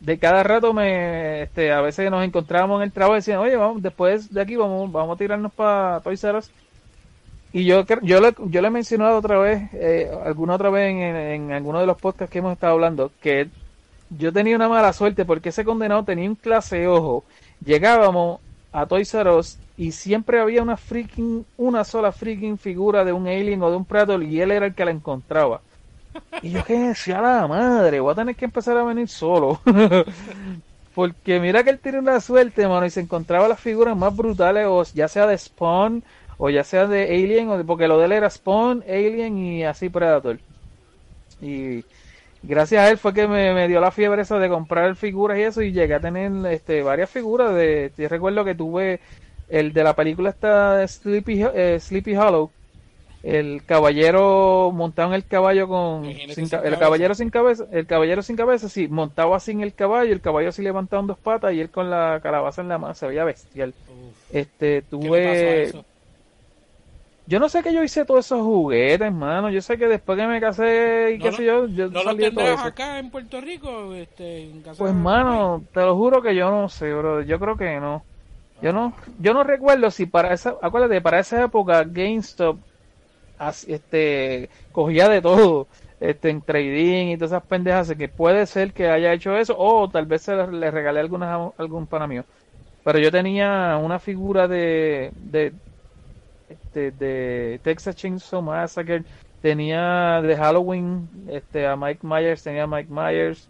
de 0.00 0.18
cada 0.18 0.42
rato 0.42 0.72
me, 0.72 1.42
este, 1.42 1.70
a 1.72 1.80
veces 1.80 2.10
nos 2.10 2.24
encontrábamos 2.24 2.80
en 2.80 2.84
el 2.84 2.92
trabajo 2.92 3.14
y 3.14 3.18
decían, 3.18 3.38
oye, 3.38 3.56
vamos, 3.56 3.80
después 3.82 4.32
de 4.34 4.40
aquí 4.42 4.56
vamos, 4.56 4.90
vamos 4.90 5.14
a 5.14 5.18
tirarnos 5.18 5.52
para 5.52 6.00
Toys 6.00 6.22
R 6.24 6.38
Us. 6.38 6.50
Y 7.52 7.64
yo, 7.64 7.84
yo, 8.02 8.20
le, 8.20 8.34
yo 8.46 8.60
le 8.62 8.68
he 8.68 8.70
mencionado 8.70 9.16
otra 9.18 9.38
vez, 9.38 9.62
eh, 9.74 10.10
alguna 10.24 10.54
otra 10.54 10.70
vez 10.70 10.90
en, 10.90 10.98
en, 10.98 11.16
en 11.16 11.52
alguno 11.52 11.78
de 11.80 11.86
los 11.86 11.98
podcasts 11.98 12.32
que 12.32 12.38
hemos 12.38 12.52
estado 12.54 12.72
hablando, 12.72 13.12
que 13.20 13.48
yo 14.10 14.32
tenía 14.32 14.56
una 14.56 14.68
mala 14.68 14.92
suerte 14.92 15.24
porque 15.24 15.50
ese 15.50 15.64
condenado 15.64 16.02
tenía 16.02 16.28
un 16.28 16.34
clase 16.34 16.86
ojo. 16.88 17.24
Llegábamos 17.64 18.40
a 18.72 18.86
Toys 18.86 19.12
R 19.14 19.30
Us 19.30 19.56
y 19.76 19.92
siempre 19.92 20.40
había 20.40 20.62
una 20.62 20.76
freaking, 20.76 21.46
una 21.56 21.84
sola 21.84 22.12
freaking 22.12 22.58
figura 22.58 23.04
de 23.04 23.12
un 23.12 23.26
alien 23.26 23.62
o 23.62 23.70
de 23.70 23.76
un 23.76 23.86
Predator 23.86 24.22
y 24.22 24.40
él 24.40 24.50
era 24.50 24.66
el 24.66 24.74
que 24.74 24.84
la 24.84 24.90
encontraba. 24.90 25.62
Y 26.42 26.50
yo 26.50 26.64
que 26.64 26.78
decía 26.78 27.20
la 27.20 27.46
madre, 27.46 28.00
voy 28.00 28.12
a 28.12 28.16
tener 28.16 28.36
que 28.36 28.44
empezar 28.44 28.76
a 28.76 28.84
venir 28.84 29.08
solo. 29.08 29.60
Porque 30.94 31.40
mira 31.40 31.64
que 31.64 31.70
él 31.70 31.80
tiene 31.80 31.98
una 32.00 32.20
suerte, 32.20 32.68
mano, 32.68 32.84
y 32.86 32.90
se 32.90 33.00
encontraba 33.00 33.48
las 33.48 33.60
figuras 33.60 33.96
más 33.96 34.14
brutales, 34.14 34.66
o 34.68 34.82
ya 34.94 35.08
sea 35.08 35.26
de 35.26 35.38
Spawn, 35.38 36.04
o 36.36 36.50
ya 36.50 36.64
sea 36.64 36.86
de 36.86 37.04
Alien, 37.04 37.48
o 37.50 37.64
porque 37.64 37.88
lo 37.88 37.98
de 37.98 38.06
él 38.06 38.12
era 38.12 38.28
Spawn, 38.28 38.84
Alien 38.86 39.38
y 39.38 39.64
así 39.64 39.88
Predator. 39.88 40.40
Y 41.40 41.84
gracias 42.42 42.82
a 42.82 42.90
él 42.90 42.98
fue 42.98 43.14
que 43.14 43.28
me, 43.28 43.54
me 43.54 43.68
dio 43.68 43.80
la 43.80 43.90
fiebre 43.92 44.22
esa 44.22 44.38
de 44.38 44.48
comprar 44.48 44.96
figuras 44.96 45.38
y 45.38 45.42
eso, 45.42 45.62
y 45.62 45.72
llegué 45.72 45.94
a 45.94 46.00
tener 46.00 46.32
este 46.52 46.82
varias 46.82 47.10
figuras. 47.10 47.54
de 47.54 47.92
Yo 47.96 48.08
recuerdo 48.08 48.44
que 48.44 48.54
tuve 48.54 49.00
el 49.52 49.72
de 49.72 49.84
la 49.84 49.94
película 49.94 50.30
esta 50.30 50.86
Sleepy, 50.88 51.42
eh, 51.54 51.78
Sleepy 51.78 52.16
Hollow, 52.16 52.50
el 53.22 53.62
caballero 53.64 54.72
montado 54.74 55.10
en 55.10 55.14
el 55.14 55.24
caballo 55.24 55.68
con 55.68 56.06
El 56.06 56.34
sin 56.34 56.48
sin 56.48 56.58
caballero 56.78 57.14
sin 57.14 57.30
cabeza 57.30 57.66
el 57.70 57.86
caballero 57.86 58.20
sin 58.22 58.34
cabeza 58.34 58.68
sí 58.68 58.88
montaba 58.88 59.36
así 59.36 59.52
en 59.52 59.60
el 59.60 59.74
caballo 59.74 60.12
el 60.12 60.20
caballo 60.20 60.48
así 60.48 60.60
levantado 60.60 61.02
en 61.02 61.06
dos 61.06 61.18
patas 61.18 61.52
y 61.54 61.60
él 61.60 61.70
con 61.70 61.88
la 61.88 62.18
calabaza 62.20 62.62
en 62.62 62.68
la 62.68 62.78
mano 62.78 62.94
se 62.94 63.06
veía 63.06 63.22
bestial. 63.24 63.74
Uf, 63.88 64.34
este 64.34 64.82
¿Qué 64.90 64.96
le 64.98 65.08
pasó 65.08 65.78
a 65.78 65.82
tuve 65.82 65.84
yo 67.24 67.38
no 67.38 67.48
sé 67.48 67.62
que 67.62 67.72
yo 67.72 67.84
hice 67.84 68.04
todos 68.04 68.26
esos 68.26 68.40
juguetes 68.40 69.12
mano 69.12 69.50
yo 69.50 69.62
sé 69.62 69.78
que 69.78 69.86
después 69.86 70.18
que 70.18 70.26
me 70.26 70.40
casé 70.40 71.12
y 71.14 71.18
No 71.18 71.24
qué 71.24 71.30
lo- 71.30 71.36
sé 71.36 71.44
yo 71.44 71.66
yo 71.68 71.86
¿No 71.88 71.98
lo 72.02 72.02
salí 72.02 72.24
de 72.24 72.30
todo 72.32 72.44
eso. 72.44 72.64
acá 72.64 72.98
en 72.98 73.10
Puerto 73.10 73.40
Rico? 73.40 73.94
Este, 73.94 74.42
en 74.50 74.62
casa 74.62 74.78
pues 74.78 74.92
de- 74.92 74.98
mano 75.00 75.62
te 75.72 75.80
lo 75.80 75.94
juro 75.96 76.20
que 76.22 76.34
yo 76.34 76.50
no 76.50 76.68
sé 76.68 76.92
bro 76.92 77.22
yo 77.22 77.38
creo 77.38 77.56
que 77.56 77.78
no 77.78 78.02
yo 78.62 78.72
no 78.72 78.94
yo 79.18 79.34
no 79.34 79.42
recuerdo 79.44 79.90
si 79.90 80.06
para 80.06 80.32
esa 80.32 80.54
acuérdate 80.62 81.00
para 81.00 81.18
esa 81.18 81.44
época 81.44 81.84
GameStop 81.84 82.58
este 83.66 84.48
cogía 84.70 85.08
de 85.08 85.20
todo 85.20 85.66
este 86.00 86.30
en 86.30 86.40
trading 86.40 87.08
y 87.08 87.16
todas 87.16 87.32
esas 87.32 87.42
pendejas 87.42 87.92
que 87.94 88.08
puede 88.08 88.46
ser 88.46 88.72
que 88.72 88.88
haya 88.88 89.12
hecho 89.12 89.36
eso 89.36 89.56
o 89.58 89.90
tal 89.90 90.06
vez 90.06 90.22
se 90.22 90.34
le, 90.34 90.70
regalé 90.70 91.00
algunas 91.00 91.52
algún 91.58 91.86
pana 91.86 92.06
mío 92.06 92.24
pero 92.84 93.00
yo 93.00 93.10
tenía 93.10 93.78
una 93.82 93.98
figura 93.98 94.46
de 94.46 95.10
de 95.16 95.52
este, 96.48 96.92
de 96.92 97.60
Texas 97.64 97.96
Chainsaw 97.96 98.42
Massacre 98.42 99.02
tenía 99.40 100.20
de 100.22 100.36
Halloween 100.36 101.08
este 101.28 101.66
a 101.66 101.74
Mike 101.74 102.06
Myers 102.06 102.44
tenía 102.44 102.62
a 102.62 102.68
Mike 102.68 102.92
Myers 102.92 103.48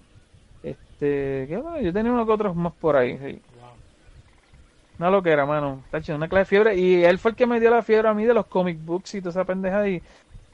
este 0.63 1.49
yo 1.51 1.93
tenía 1.93 2.13
unos 2.13 2.29
otros 2.31 2.57
más 2.57 2.73
por 2.73 2.97
ahí 2.97 3.19
sí. 3.19 3.52
Wow. 4.99 5.09
Una 5.09 5.11
loquera, 5.11 5.47
mano. 5.47 5.83
Tacho, 5.91 6.15
una 6.15 6.29
clase 6.29 6.41
de 6.41 6.45
fiebre. 6.47 6.77
Y 6.77 7.05
él 7.05 7.19
fue 7.19 7.33
el 7.33 7.37
que 7.37 7.47
me 7.47 7.61
dio 7.61 7.71
la 7.71 7.83
fiebre 7.83 8.09
a 8.09 8.15
mí 8.15 8.25
de 8.25 8.35
los 8.35 8.47
comic 8.47 8.79
books 8.85 9.15
y 9.15 9.21
toda 9.21 9.31
esa 9.31 9.45
pendeja. 9.45 9.87
Y 9.89 10.03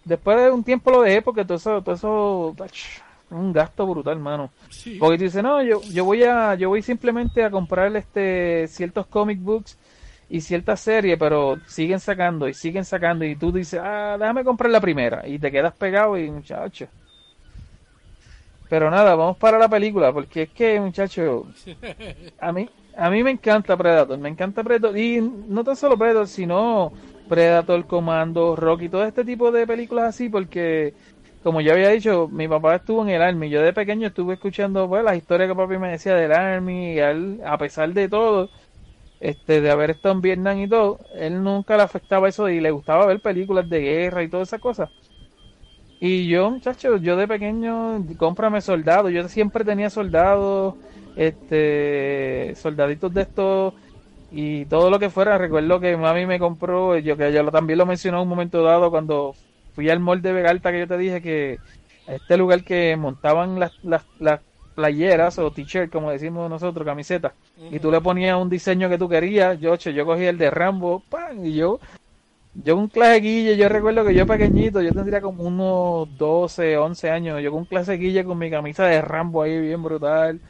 después 0.05 0.39
de 0.39 0.51
un 0.51 0.65
tiempo 0.65 0.91
lo 0.91 1.03
dejé 1.03 1.23
porque 1.23 1.45
todo 1.45 1.57
eso, 1.57 1.83
todo 1.83 1.95
eso, 1.95 2.55
tacho, 2.57 2.87
un 3.31 3.53
gasto 3.53 3.87
brutal, 3.87 4.19
mano. 4.19 4.51
Sí. 4.71 4.97
Porque 4.99 5.19
tú 5.19 5.25
dices, 5.25 5.43
no, 5.43 5.63
yo, 5.63 5.83
yo 5.83 6.05
voy 6.05 6.25
a, 6.25 6.55
yo 6.55 6.69
voy 6.69 6.83
simplemente 6.83 7.45
a 7.45 7.51
comprar 7.51 7.95
este 7.97 8.67
ciertos 8.69 9.07
comic 9.07 9.41
books 9.41 9.77
y 10.31 10.41
ciertas 10.41 10.81
series, 10.81 11.19
pero 11.19 11.59
siguen 11.67 12.01
sacando 12.01 12.49
y 12.49 12.55
siguen 12.55 12.85
sacando. 12.85 13.25
Y 13.25 13.37
tú 13.37 13.53
dices, 13.53 13.81
ah, 13.83 14.17
déjame 14.19 14.45
comprar 14.45 14.71
la 14.71 14.81
primera. 14.81 15.27
Y 15.27 15.39
te 15.39 15.51
quedas 15.51 15.75
pegado 15.75 16.19
y 16.19 16.31
muchacho. 16.31 16.87
Pero 18.69 18.91
nada, 18.91 19.15
vamos 19.15 19.39
para 19.39 19.59
la 19.59 19.69
película, 19.69 20.13
porque 20.13 20.43
es 20.43 20.51
que, 20.51 20.79
muchacho, 20.79 21.47
a 22.41 22.53
mí, 22.53 22.69
a 22.99 23.11
mí 23.11 23.23
me 23.23 23.31
encanta 23.31 23.77
Predator, 23.77 24.19
me 24.19 24.29
encanta 24.29 24.65
Predator, 24.65 24.99
y 24.99 25.21
no 25.21 25.65
tan 25.65 25.77
solo 25.77 25.97
Predator, 25.97 26.27
sino 26.27 26.93
Predator, 27.29 27.87
Comando, 27.87 28.57
Rocky, 28.57 28.89
todo 28.89 29.05
este 29.05 29.25
tipo 29.25 29.53
de 29.53 29.67
películas 29.67 30.07
así, 30.07 30.29
porque, 30.29 30.95
como 31.43 31.61
ya 31.61 31.73
había 31.75 31.91
dicho, 31.91 32.29
mi 32.29 32.49
papá 32.49 32.77
estuvo 32.77 33.03
en 33.03 33.11
el 33.11 33.23
Army, 33.23 33.51
yo 33.51 33.63
de 33.63 33.73
pequeño 33.73 34.09
estuve 34.09 34.35
escuchando 34.35 34.89
pues, 34.89 35.05
las 35.05 35.17
historias 35.17 35.49
que 35.49 35.55
papi 35.55 35.79
me 35.79 35.91
decía 35.91 36.15
del 36.15 36.33
Army, 36.33 36.95
y 36.95 36.99
él, 36.99 37.41
a 37.45 37.57
pesar 37.57 37.93
de 37.93 38.09
todo, 38.09 38.51
este, 39.21 39.61
de 39.61 39.71
haber 39.71 39.91
estado 39.91 40.15
en 40.17 40.21
Vietnam 40.21 40.59
y 40.59 40.69
todo, 40.69 40.99
él 41.15 41.43
nunca 41.43 41.77
le 41.77 41.83
afectaba 41.85 42.29
eso 42.29 42.49
y 42.49 42.61
le 42.61 42.71
gustaba 42.71 43.07
ver 43.07 43.21
películas 43.21 43.69
de 43.69 43.81
guerra 43.81 44.23
y 44.23 44.29
todas 44.29 44.49
esas 44.49 44.61
cosas. 44.61 44.91
Y 46.01 46.29
yo, 46.29 46.51
muchachos, 46.51 47.01
yo 47.03 47.17
de 47.17 47.27
pequeño, 47.27 48.05
cómprame 48.17 48.61
soldados. 48.61 49.11
Yo 49.13 49.29
siempre 49.29 49.65
tenía 49.65 49.91
soldados, 49.91 50.77
este, 51.19 52.55
soldaditos 52.55 53.13
de 53.13 53.23
estos 53.23 53.75
y 54.31 54.65
todo 54.67 54.89
lo 54.89 54.99
que 54.99 55.11
fuera. 55.11 55.37
Recuerdo 55.37 55.81
que 55.81 55.97
mami 55.97 56.25
me 56.25 56.39
compró, 56.39 56.97
yo 56.97 57.17
que 57.17 57.33
yo 57.33 57.51
también 57.51 57.79
lo 57.79 57.87
mencioné 57.87 58.17
en 58.17 58.23
un 58.23 58.29
momento 58.29 58.63
dado 58.63 58.91
cuando 58.91 59.35
fui 59.75 59.91
al 59.91 60.01
mall 60.01 60.23
de 60.23 60.33
Vegalta 60.33 60.73
que 60.73 60.81
yo 60.81 60.89
te 60.89 60.97
dije 60.97 61.21
que 61.21 61.59
este 62.07 62.37
lugar 62.37 62.65
que 62.65 62.97
montaban 62.97 63.59
las, 63.59 63.73
las, 63.83 64.05
las 64.19 64.41
playeras 64.75 65.39
o 65.39 65.51
t-shirt, 65.51 65.91
como 65.93 66.11
decimos 66.11 66.49
nosotros, 66.49 66.87
camisetas, 66.87 67.33
y 67.71 67.81
tú 67.81 67.91
le 67.91 68.01
ponías 68.01 68.41
un 68.41 68.49
diseño 68.49 68.89
que 68.89 68.97
tú 68.97 69.09
querías. 69.09 69.59
Yo, 69.61 69.77
che, 69.77 69.93
yo 69.93 70.07
cogí 70.07 70.25
el 70.25 70.39
de 70.39 70.51
Rambo, 70.51 71.03
¡pam! 71.11 71.45
y 71.45 71.55
yo 71.55 71.81
yo 72.65 72.77
un 72.77 72.89
clase 72.89 73.21
guille, 73.21 73.57
yo 73.57 73.69
recuerdo 73.69 74.05
que 74.05 74.15
yo 74.15 74.27
pequeñito, 74.27 74.81
yo 74.83 74.93
tendría 74.93 75.21
como 75.21 75.45
unos 75.45 76.09
12, 76.19 76.77
11 76.77 77.11
años, 77.11 77.43
yo 77.43 77.51
con 77.51 77.61
un 77.61 77.67
clase 77.67 77.95
guille 77.95 78.25
con 78.25 78.39
mi 78.39 78.51
camisa 78.51 78.87
de 78.87 79.01
Rambo 79.01 79.43
ahí 79.43 79.61
bien 79.61 79.83
brutal. 79.83 80.41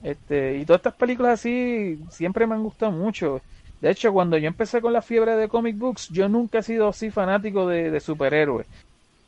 Este, 0.00 0.56
y 0.58 0.64
todas 0.64 0.78
estas 0.80 0.94
películas 0.94 1.40
así 1.40 1.98
siempre 2.10 2.46
me 2.46 2.54
han 2.54 2.62
gustado 2.62 2.92
mucho. 2.92 3.42
De 3.80 3.90
hecho, 3.90 4.12
cuando 4.12 4.38
yo 4.38 4.48
empecé 4.48 4.80
con 4.80 4.92
la 4.92 5.02
fiebre 5.02 5.36
de 5.36 5.48
comic 5.48 5.76
books, 5.76 6.08
yo 6.08 6.28
nunca 6.28 6.58
he 6.58 6.62
sido 6.62 6.88
así 6.88 7.10
fanático 7.10 7.66
de, 7.68 7.90
de 7.90 8.00
superhéroes. 8.00 8.66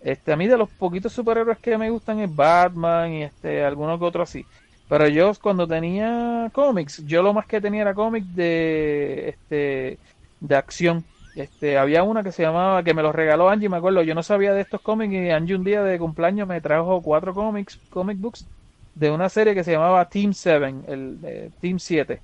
Este, 0.01 0.33
a 0.33 0.37
mí 0.37 0.47
de 0.49 0.57
los 0.59 0.71
poquitos 0.71 1.13
superhéroes 1.13 1.59
que 1.61 1.77
me 1.79 1.91
gustan 1.91 2.21
es 2.21 2.35
Batman 2.35 3.13
y 3.13 3.23
este, 3.25 3.65
algunos 3.65 3.99
que 3.99 4.05
otros 4.07 4.29
así. 4.31 4.47
Pero 4.89 5.09
yo 5.09 5.33
cuando 5.43 5.69
tenía 5.69 6.51
cómics, 6.53 7.03
yo 7.07 7.23
lo 7.23 7.35
más 7.35 7.47
que 7.47 7.61
tenía 7.61 7.83
era 7.83 7.95
cómics 7.95 8.27
de 8.35 9.29
este 9.31 10.01
de 10.41 10.57
acción. 10.57 11.07
Este, 11.35 11.79
había 11.79 12.03
una 12.03 12.23
que 12.25 12.33
se 12.33 12.43
llamaba, 12.43 12.83
que 12.83 12.95
me 12.95 13.03
los 13.03 13.15
regaló 13.15 13.49
Angie, 13.51 13.69
me 13.69 13.77
acuerdo, 13.77 14.03
yo 14.03 14.15
no 14.15 14.23
sabía 14.23 14.53
de 14.53 14.63
estos 14.63 14.81
cómics 14.83 15.13
y 15.15 15.31
Angie 15.31 15.55
un 15.55 15.65
día 15.65 15.83
de 15.85 15.99
cumpleaños 15.99 16.49
me 16.49 16.61
trajo 16.61 17.03
cuatro 17.03 17.35
cómics, 17.35 17.81
comic 17.89 18.19
books 18.19 18.49
de 19.01 19.11
una 19.11 19.29
serie 19.31 19.55
que 19.55 19.65
se 19.65 19.73
llamaba 19.73 20.09
Team 20.09 20.33
7, 20.35 20.67
el 20.89 21.19
eh, 21.25 21.51
Team 21.61 21.79
7. 21.79 22.23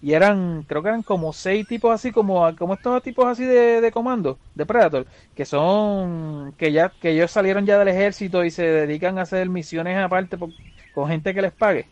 Y 0.00 0.12
eran, 0.14 0.62
creo 0.64 0.82
que 0.82 0.88
eran 0.90 1.02
como 1.02 1.32
seis 1.32 1.66
tipos 1.66 1.92
así, 1.92 2.12
como, 2.12 2.54
como 2.56 2.74
estos 2.74 3.02
tipos 3.02 3.26
así 3.26 3.44
de, 3.44 3.80
de 3.80 3.90
comando, 3.92 4.40
de 4.54 4.64
Predator, 4.66 5.08
que 5.34 5.44
son, 5.44 6.54
que 6.56 6.72
ya, 6.72 6.90
que 6.98 7.10
ellos 7.10 7.30
salieron 7.32 7.66
ya 7.66 7.78
del 7.78 7.88
ejército 7.88 8.44
y 8.44 8.50
se 8.52 8.62
dedican 8.64 9.18
a 9.18 9.22
hacer 9.22 9.48
misiones 9.50 9.98
aparte 9.98 10.38
por- 10.38 10.52
con 10.92 11.08
gente 11.08 11.34
que 11.34 11.42
les 11.42 11.52
pague. 11.54 11.90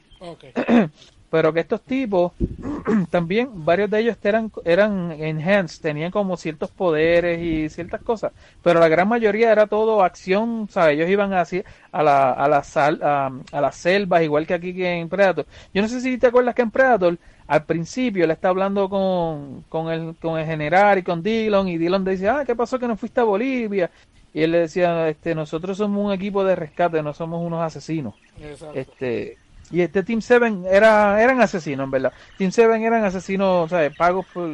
pero 1.36 1.52
que 1.52 1.60
estos 1.60 1.82
tipos 1.82 2.32
también 3.10 3.50
varios 3.52 3.90
de 3.90 4.00
ellos 4.00 4.16
eran 4.22 4.50
eran 4.64 5.12
enhanced 5.12 5.82
tenían 5.82 6.10
como 6.10 6.38
ciertos 6.38 6.70
poderes 6.70 7.42
y 7.42 7.68
ciertas 7.68 8.00
cosas 8.00 8.32
pero 8.62 8.80
la 8.80 8.88
gran 8.88 9.06
mayoría 9.06 9.52
era 9.52 9.66
todo 9.66 10.02
acción 10.02 10.66
sabes 10.70 10.94
ellos 10.94 11.10
iban 11.10 11.34
así 11.34 11.62
a 11.92 12.02
la 12.02 12.32
a 12.32 12.48
la 12.48 12.64
sal 12.64 13.00
a, 13.02 13.30
a 13.52 13.60
las 13.60 13.76
selvas 13.76 14.22
igual 14.22 14.46
que 14.46 14.54
aquí 14.54 14.74
que 14.74 14.94
en 14.94 15.10
Predator. 15.10 15.44
Yo 15.74 15.82
no 15.82 15.88
sé 15.88 16.00
si 16.00 16.16
te 16.16 16.28
acuerdas 16.28 16.54
que 16.54 16.62
en 16.62 16.70
Predator 16.70 17.18
al 17.46 17.64
principio 17.64 18.24
él 18.24 18.30
está 18.30 18.48
hablando 18.48 18.88
con, 18.88 19.62
con 19.68 19.92
el 19.92 20.16
con 20.16 20.38
el 20.38 20.46
general 20.46 20.98
y 20.98 21.02
con 21.02 21.22
Dillon 21.22 21.68
y 21.68 21.76
Dillon 21.76 22.02
dice 22.02 22.30
ah 22.30 22.44
qué 22.46 22.56
pasó 22.56 22.78
que 22.78 22.88
no 22.88 22.96
fuiste 22.96 23.20
a 23.20 23.24
Bolivia 23.24 23.90
y 24.32 24.42
él 24.42 24.52
le 24.52 24.60
decía 24.60 25.06
este 25.10 25.34
nosotros 25.34 25.76
somos 25.76 26.02
un 26.02 26.12
equipo 26.12 26.44
de 26.44 26.56
rescate 26.56 27.02
no 27.02 27.12
somos 27.12 27.44
unos 27.44 27.60
asesinos 27.62 28.14
Exacto. 28.40 28.78
este 28.78 29.36
y 29.70 29.80
este 29.80 30.02
Team 30.02 30.20
7 30.20 30.52
era 30.70 31.20
eran 31.22 31.40
asesinos 31.40 31.84
en 31.84 31.90
verdad. 31.90 32.12
Team 32.38 32.50
7 32.52 32.84
eran 32.84 33.04
asesinos 33.04 33.70
¿sabes? 33.70 33.96
pagos 33.96 34.26
por, 34.32 34.48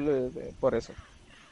por 0.60 0.74
eso. 0.74 0.92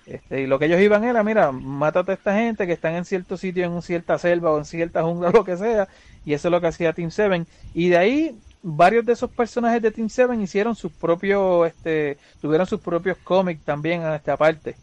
Este 0.07 0.40
y 0.43 0.47
lo 0.47 0.59
que 0.59 0.64
ellos 0.64 0.81
iban 0.81 1.05
era 1.05 1.23
mira 1.23 1.52
mátate 1.52 2.12
a 2.12 2.14
esta 2.14 2.35
gente 2.35 2.67
que 2.67 2.73
están 2.73 2.95
en 2.95 3.05
cierto 3.05 3.37
sitio 3.37 3.64
en 3.67 3.83
cierta 3.83 4.19
selva 4.19 4.50
o 4.50 4.59
en 4.59 4.64
cierta 4.64 5.02
jungla 5.02 5.29
o 5.29 5.33
lo 5.38 5.45
que 5.45 5.57
sea. 5.57 5.88
Y 6.25 6.33
eso 6.33 6.49
es 6.49 6.52
lo 6.52 6.61
que 6.61 6.69
hacía 6.69 6.93
Team 6.93 7.11
7 7.11 7.45
y 7.75 7.88
de 7.90 7.97
ahí 7.99 8.38
varios 8.62 9.05
de 9.07 9.12
esos 9.12 9.31
personajes 9.31 9.81
de 9.83 9.90
Team 9.90 10.09
7 10.09 10.35
hicieron 10.37 10.75
sus 10.75 10.93
propios 10.93 11.67
este 11.69 12.19
tuvieron 12.40 12.67
sus 12.67 12.81
propios 12.81 13.19
cómics 13.25 13.62
también 13.64 14.02
a 14.02 14.17
esta 14.17 14.37
parte. 14.37 14.75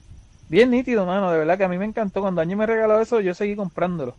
Bien 0.50 0.70
nítido 0.70 1.06
mano 1.06 1.32
de 1.32 1.40
verdad 1.40 1.58
que 1.58 1.64
a 1.66 1.68
mí 1.68 1.78
me 1.78 1.86
encantó. 1.86 2.22
Cuando 2.22 2.40
Año 2.42 2.56
me 2.56 2.66
regaló 2.66 3.02
eso 3.02 3.20
yo 3.20 3.34
seguí 3.34 3.56
comprándolo. 3.56 4.16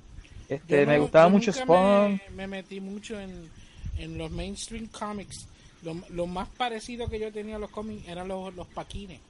Este 0.48 0.80
Yo 0.82 0.86
me 0.86 0.96
no- 0.96 1.02
gustaba 1.02 1.26
yo 1.26 1.30
mucho 1.30 1.50
nunca 1.52 1.62
Spawn. 1.62 2.20
Me, 2.30 2.36
me 2.36 2.46
metí 2.48 2.80
mucho 2.80 3.18
en, 3.20 3.48
en 3.98 4.16
los 4.18 4.30
mainstream 4.30 4.86
comics. 4.88 5.46
Lo, 5.82 5.94
lo 6.10 6.26
más 6.26 6.48
parecido 6.48 7.08
que 7.08 7.20
yo 7.20 7.30
tenía 7.32 7.56
a 7.56 7.58
los 7.58 7.70
cómics 7.70 8.08
eran 8.08 8.26
los, 8.28 8.54
los 8.54 8.66
paquines. 8.68 9.20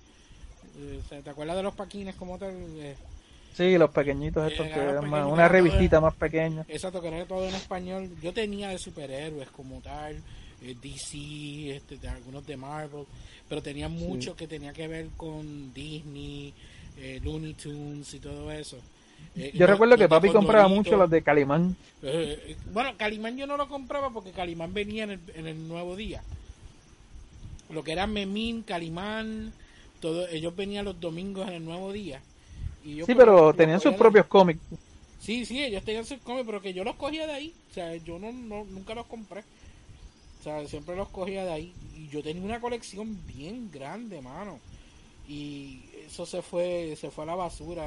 Eh, 0.79 1.01
¿Te 1.23 1.31
acuerdas 1.31 1.57
de 1.57 1.63
los 1.63 1.75
paquines 1.75 2.15
como 2.15 2.39
tal? 2.39 2.55
Eh, 2.79 2.97
Sí, 3.57 3.77
los 3.77 3.91
pequeñitos 3.91 4.53
estos 4.53 4.67
Eh, 4.69 4.71
que 4.73 4.79
eran 4.81 5.11
más, 5.11 5.27
una 5.27 5.49
revistita 5.49 6.01
más 6.01 6.15
pequeña. 6.15 6.65
exacto, 6.69 7.01
que 7.03 7.09
era 7.09 7.27
todo 7.27 7.49
en 7.49 7.55
español. 7.55 8.09
Yo 8.23 8.33
tenía 8.33 8.69
de 8.69 8.79
superhéroes 8.79 9.49
como 9.51 9.81
tal. 9.81 10.17
eh, 10.63 10.75
DC, 10.81 11.77
este, 11.77 11.99
de 11.99 12.09
algunos 12.09 12.45
de 12.47 12.57
Marvel, 12.57 13.05
pero 13.49 13.63
tenía 13.63 13.89
mucho 13.89 14.35
que 14.35 14.47
tenía 14.49 14.73
que 14.73 14.89
ver 14.89 15.09
con 15.17 15.73
Disney, 15.73 16.53
eh, 16.97 17.21
Looney 17.23 17.55
Tunes 17.55 18.13
y 18.15 18.19
todo 18.19 18.51
eso. 18.51 18.77
Eh, 19.37 19.53
Yo 19.55 19.67
recuerdo 19.67 19.97
que 19.97 20.09
papi 20.09 20.31
compraba 20.31 20.69
mucho 20.69 20.97
los 20.97 21.09
de 21.11 21.23
Calimán. 21.23 21.77
Eh, 22.03 22.43
eh, 22.49 22.57
bueno, 22.73 22.97
Calimán 22.97 23.37
yo 23.37 23.47
no 23.47 23.57
lo 23.57 23.69
compraba 23.69 24.11
porque 24.11 24.31
Calimán 24.33 24.75
venía 24.75 25.05
en 25.05 25.11
el, 25.13 25.21
en 25.35 25.47
el 25.47 25.69
nuevo 25.69 25.95
día. 25.97 26.23
Lo 27.71 27.85
que 27.85 27.93
era 27.93 28.07
Memín, 28.07 28.63
Calimán, 28.63 29.53
todo, 30.01 30.27
ellos 30.29 30.57
venían 30.57 30.85
los 30.87 30.99
domingos 31.01 31.47
en 31.49 31.55
el 31.55 31.65
nuevo 31.65 31.93
día. 31.93 32.21
Y 32.85 32.97
yo 32.97 33.07
Sí, 33.07 33.15
pero 33.15 33.53
tenían 33.55 33.81
sus 33.81 33.93
de- 33.93 33.99
propios 33.99 34.27
cómics. 34.27 34.61
Sí, 35.21 35.45
sí, 35.45 35.63
ellos 35.63 35.85
tenían 35.85 36.07
sus 36.07 36.19
cómics, 36.19 36.47
pero 36.47 36.63
que 36.63 36.73
yo 36.73 36.83
los 36.85 36.97
cogía 36.97 37.27
de 37.27 37.33
ahí. 37.35 37.55
O 37.71 37.75
sea, 37.75 37.95
yo 37.97 38.19
no, 38.19 38.33
no- 38.33 38.65
nunca 38.65 38.95
los 38.95 39.07
compré. 39.07 39.41
O 40.41 40.43
sea, 40.45 40.67
siempre 40.67 40.97
los 40.97 41.09
cogía 41.09 41.45
de 41.45 41.53
ahí. 41.53 41.73
Y 41.97 42.09
yo 42.09 42.23
tenía 42.23 42.43
una 42.43 42.61
colección 42.61 43.19
bien 43.27 43.71
grande, 43.71 44.21
mano. 44.23 44.59
Y 45.29 45.81
eso 46.07 46.25
se 46.25 46.41
fue, 46.41 46.97
se 46.99 47.11
fue 47.11 47.25
a 47.25 47.27
la 47.29 47.35
basura. 47.35 47.85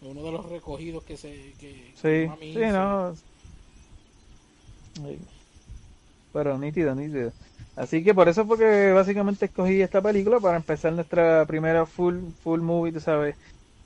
Uno 0.00 0.22
de 0.24 0.32
los 0.32 0.46
recogidos 0.46 1.04
que 1.04 1.16
se, 1.16 1.56
que, 1.56 1.94
Sí, 1.94 2.08
mami 2.22 2.48
sí, 2.52 2.58
hizo. 2.64 2.72
no. 2.72 3.14
Sí. 4.94 5.26
Pero 6.32 6.58
nítido, 6.58 6.94
nítido. 6.94 7.34
Así 7.74 8.04
que 8.04 8.14
por 8.14 8.28
eso 8.28 8.46
fue 8.46 8.58
que 8.58 8.92
básicamente 8.92 9.46
escogí 9.46 9.80
esta 9.82 10.02
película 10.02 10.40
para 10.40 10.56
empezar 10.56 10.92
nuestra 10.92 11.46
primera 11.46 11.86
full 11.86 12.32
full 12.40 12.60
movie, 12.60 12.92
tú 12.92 13.00
sabes, 13.00 13.36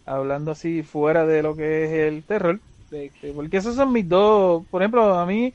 hablando 0.04 0.52
así 0.52 0.83
fuera 0.83 1.26
de 1.26 1.42
lo 1.42 1.56
que 1.56 1.85
es 1.87 1.92
el 1.92 2.25
terror. 2.26 2.62
de- 2.90 3.12
de- 3.21 3.33
porque 3.35 3.56
esos 3.59 3.75
son 3.76 3.92
mis 3.92 4.09
dos, 4.09 4.66
por 4.68 4.83
ejemplo, 4.83 5.14
a 5.18 5.26
mí 5.26 5.54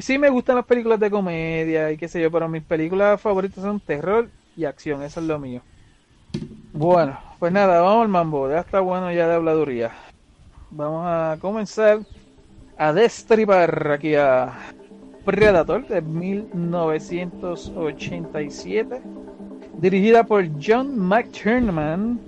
sí 0.00 0.18
me 0.18 0.30
gustan 0.30 0.56
las 0.56 0.66
películas 0.66 1.00
de 1.00 1.10
comedia 1.10 1.90
y 1.92 1.96
qué 1.98 2.08
sé 2.08 2.20
yo, 2.22 2.30
pero 2.30 2.48
mis 2.48 2.64
películas 2.64 3.20
favoritas 3.20 3.62
son 3.64 3.80
terror 3.80 4.32
y 4.54 4.64
acción, 4.64 5.02
eso 5.02 5.20
es 5.20 5.26
lo 5.26 5.38
mío. 5.38 5.64
Bueno, 6.72 7.20
pues 7.40 7.52
nada, 7.54 7.80
vamos 7.80 8.02
al 8.02 8.08
mambo, 8.08 8.50
ya 8.50 8.60
está 8.60 8.80
bueno 8.80 9.10
ya 9.10 9.26
de 9.26 9.34
habladuría. 9.34 9.92
Vamos 10.70 11.06
a 11.06 11.38
comenzar 11.40 12.00
a 12.76 12.92
destripar 12.92 13.92
aquí 13.92 14.14
a 14.14 14.52
Predator 15.24 15.88
de 15.88 16.02
1987, 16.02 19.00
dirigida 19.78 20.24
por 20.24 20.46
John 20.62 20.98
McTiernan, 20.98 22.20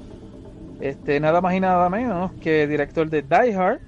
este, 0.80 1.20
nada 1.20 1.42
más 1.42 1.56
y 1.56 1.60
nada 1.60 1.90
menos 1.90 2.32
que 2.40 2.66
director 2.66 3.10
de 3.10 3.20
Die 3.20 3.54
Hard, 3.54 3.80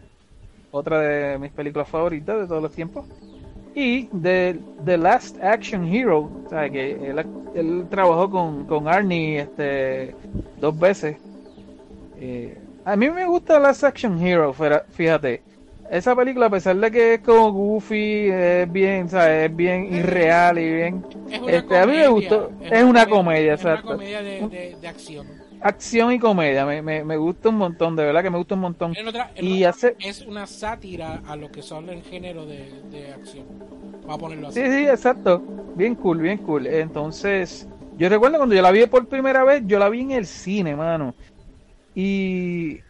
otra 0.72 1.00
de 1.00 1.38
mis 1.38 1.52
películas 1.52 1.88
favoritas 1.88 2.38
de 2.38 2.46
todos 2.46 2.62
los 2.62 2.72
tiempos, 2.72 3.06
y 3.74 4.08
de 4.12 4.58
The 4.84 4.96
Last 4.96 5.42
Action 5.42 5.86
Hero, 5.86 6.30
o 6.46 6.48
sea 6.48 6.70
que 6.70 6.92
él, 6.92 7.24
él 7.54 7.86
trabajó 7.90 8.30
con, 8.30 8.66
con 8.66 8.88
Arnie 8.88 9.40
este, 9.40 10.14
dos 10.60 10.78
veces. 10.78 11.16
Eh, 12.20 12.56
a 12.84 12.96
mí 12.96 13.10
me 13.10 13.26
gusta 13.26 13.58
Last 13.58 13.84
Action 13.84 14.20
Hero, 14.24 14.54
fíjate. 14.90 15.42
Esa 15.90 16.16
película, 16.16 16.46
a 16.46 16.50
pesar 16.50 16.76
de 16.76 16.90
que 16.90 17.14
es 17.14 17.20
como 17.20 17.52
goofy, 17.52 18.28
es 18.30 18.72
bien, 18.72 19.08
¿sabes? 19.08 19.50
es 19.50 19.56
bien 19.56 19.94
irreal 19.94 20.58
y 20.58 20.72
bien. 20.72 21.04
Es 21.30 21.40
una 21.40 21.52
Este, 21.52 21.78
a 21.78 21.86
mí 21.86 21.92
me 21.92 22.08
gustó. 22.08 22.50
Es 22.62 22.82
una 22.82 23.06
comedia, 23.06 23.54
es 23.54 23.62
una 23.64 23.72
exacto. 23.72 23.92
comedia 23.92 24.22
de, 24.22 24.48
de, 24.48 24.76
de 24.80 24.88
acción. 24.88 25.26
Acción 25.64 26.12
y 26.12 26.18
comedia, 26.18 26.66
me, 26.66 26.82
me, 26.82 27.04
me 27.04 27.16
gusta 27.16 27.48
un 27.48 27.56
montón, 27.56 27.96
de 27.96 28.04
verdad 28.04 28.22
que 28.22 28.28
me 28.30 28.36
gusta 28.36 28.54
un 28.54 28.60
montón. 28.60 28.94
En 28.94 29.08
otra- 29.08 29.30
en 29.34 29.46
Y 29.46 29.64
hace. 29.64 29.96
Es 29.98 30.20
una 30.26 30.46
sátira 30.46 31.22
a 31.24 31.36
lo 31.36 31.50
que 31.50 31.62
son 31.62 31.88
el 31.88 32.02
género 32.02 32.44
de, 32.44 32.82
de 32.92 33.12
acción. 33.12 33.46
Vamos 34.02 34.16
a 34.16 34.18
ponerlo 34.18 34.48
así. 34.48 34.60
Sí, 34.60 34.66
sí, 34.70 34.86
exacto. 34.86 35.42
Bien 35.74 35.94
cool, 35.96 36.18
bien 36.18 36.38
cool. 36.38 36.66
Entonces, 36.66 37.66
yo 37.96 38.08
recuerdo 38.10 38.36
cuando 38.36 38.54
yo 38.54 38.60
la 38.62 38.70
vi 38.70 38.84
por 38.86 39.08
primera 39.08 39.42
vez, 39.44 39.62
yo 39.64 39.78
la 39.78 39.88
vi 39.88 40.02
en 40.02 40.10
el 40.12 40.26
cine, 40.26 40.76
mano. 40.76 41.16
Y, 41.94 42.80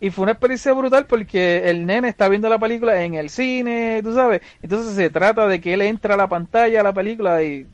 y 0.00 0.10
fue 0.10 0.24
una 0.24 0.32
experiencia 0.32 0.72
brutal 0.74 1.06
porque 1.06 1.70
el 1.70 1.86
nene 1.86 2.08
está 2.08 2.28
viendo 2.28 2.48
la 2.48 2.58
película 2.58 3.02
en 3.04 3.14
el 3.14 3.30
cine, 3.30 4.00
tú 4.02 4.14
sabes. 4.14 4.42
Entonces 4.62 4.94
se 4.96 5.10
trata 5.10 5.46
de 5.46 5.60
que 5.60 5.74
él 5.74 5.82
entra 5.82 6.14
a 6.14 6.16
la 6.18 6.28
pantalla 6.28 6.80
a 6.80 6.84
la 6.84 6.92
película 6.94 7.42
y 7.42 7.68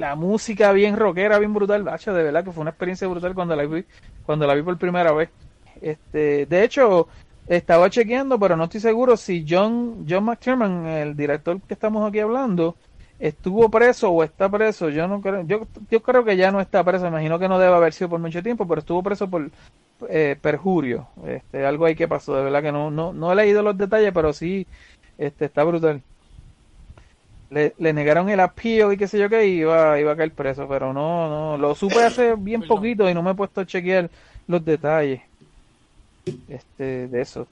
la 0.00 0.16
música 0.16 0.72
bien 0.72 0.96
rockera, 0.96 1.38
bien 1.38 1.52
brutal. 1.52 1.84
De 1.84 2.12
verdad 2.12 2.42
que 2.42 2.52
fue 2.52 2.62
una 2.62 2.70
experiencia 2.70 3.06
brutal 3.06 3.34
cuando 3.34 3.54
la 3.54 3.66
vi, 3.66 3.84
cuando 4.24 4.46
la 4.46 4.54
vi 4.54 4.62
por 4.62 4.78
primera 4.78 5.12
vez. 5.12 5.28
Este, 5.82 6.46
de 6.46 6.64
hecho, 6.64 7.06
estaba 7.46 7.90
chequeando, 7.90 8.38
pero 8.38 8.56
no 8.56 8.64
estoy 8.64 8.80
seguro 8.80 9.18
si 9.18 9.44
John, 9.46 10.06
John 10.08 10.24
McTiernan, 10.24 10.86
el 10.86 11.14
director 11.14 11.60
que 11.60 11.74
estamos 11.74 12.08
aquí 12.08 12.18
hablando, 12.18 12.76
estuvo 13.18 13.68
preso 13.70 14.10
o 14.10 14.24
está 14.24 14.48
preso. 14.48 14.88
Yo 14.88 15.06
no 15.06 15.20
creo, 15.20 15.42
yo, 15.42 15.66
yo 15.90 16.02
creo 16.02 16.24
que 16.24 16.34
ya 16.34 16.50
no 16.50 16.62
está 16.62 16.82
preso. 16.82 17.06
Imagino 17.06 17.38
que 17.38 17.48
no 17.48 17.58
debe 17.58 17.74
haber 17.74 17.92
sido 17.92 18.08
por 18.08 18.20
mucho 18.20 18.42
tiempo, 18.42 18.66
pero 18.66 18.80
estuvo 18.80 19.02
preso 19.02 19.28
por 19.28 19.50
eh, 20.08 20.34
perjurio. 20.40 21.08
Este, 21.26 21.66
algo 21.66 21.84
ahí 21.84 21.94
que 21.94 22.08
pasó, 22.08 22.34
de 22.34 22.44
verdad 22.44 22.62
que 22.62 22.72
no, 22.72 22.90
no, 22.90 23.12
no 23.12 23.32
he 23.32 23.34
leído 23.34 23.62
los 23.62 23.76
detalles, 23.76 24.12
pero 24.14 24.32
sí, 24.32 24.66
este, 25.18 25.44
está 25.44 25.62
brutal. 25.62 26.00
Le, 27.50 27.74
le 27.78 27.92
negaron 27.92 28.28
el 28.28 28.40
appeal 28.40 28.92
y 28.92 28.96
qué 28.96 29.08
sé 29.08 29.18
yo 29.18 29.28
que 29.28 29.46
iba, 29.46 29.98
iba 29.98 30.12
a 30.12 30.16
caer 30.16 30.32
preso, 30.32 30.68
pero 30.68 30.92
no, 30.92 31.28
no, 31.28 31.58
lo 31.58 31.74
supe 31.74 32.02
hace 32.04 32.34
bien 32.36 32.60
Perdón. 32.60 32.76
poquito 32.76 33.10
y 33.10 33.14
no 33.14 33.22
me 33.22 33.32
he 33.32 33.34
puesto 33.34 33.60
a 33.60 33.66
chequear 33.66 34.08
los 34.46 34.64
detalles 34.64 35.20
este, 36.48 37.08
de 37.08 37.20
eso. 37.20 37.46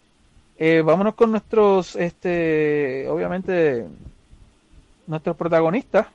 Eh, 0.58 0.82
vámonos 0.84 1.14
con 1.14 1.30
nuestros, 1.30 1.94
este, 1.96 3.06
obviamente, 3.08 3.86
nuestros 5.06 5.36
protagonistas. 5.36 6.06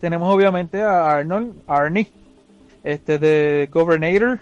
Tenemos 0.00 0.34
obviamente 0.34 0.82
a 0.82 1.16
Arnold, 1.16 1.54
Arnie, 1.66 2.10
este 2.82 3.18
de 3.18 3.68
Governator, 3.70 4.40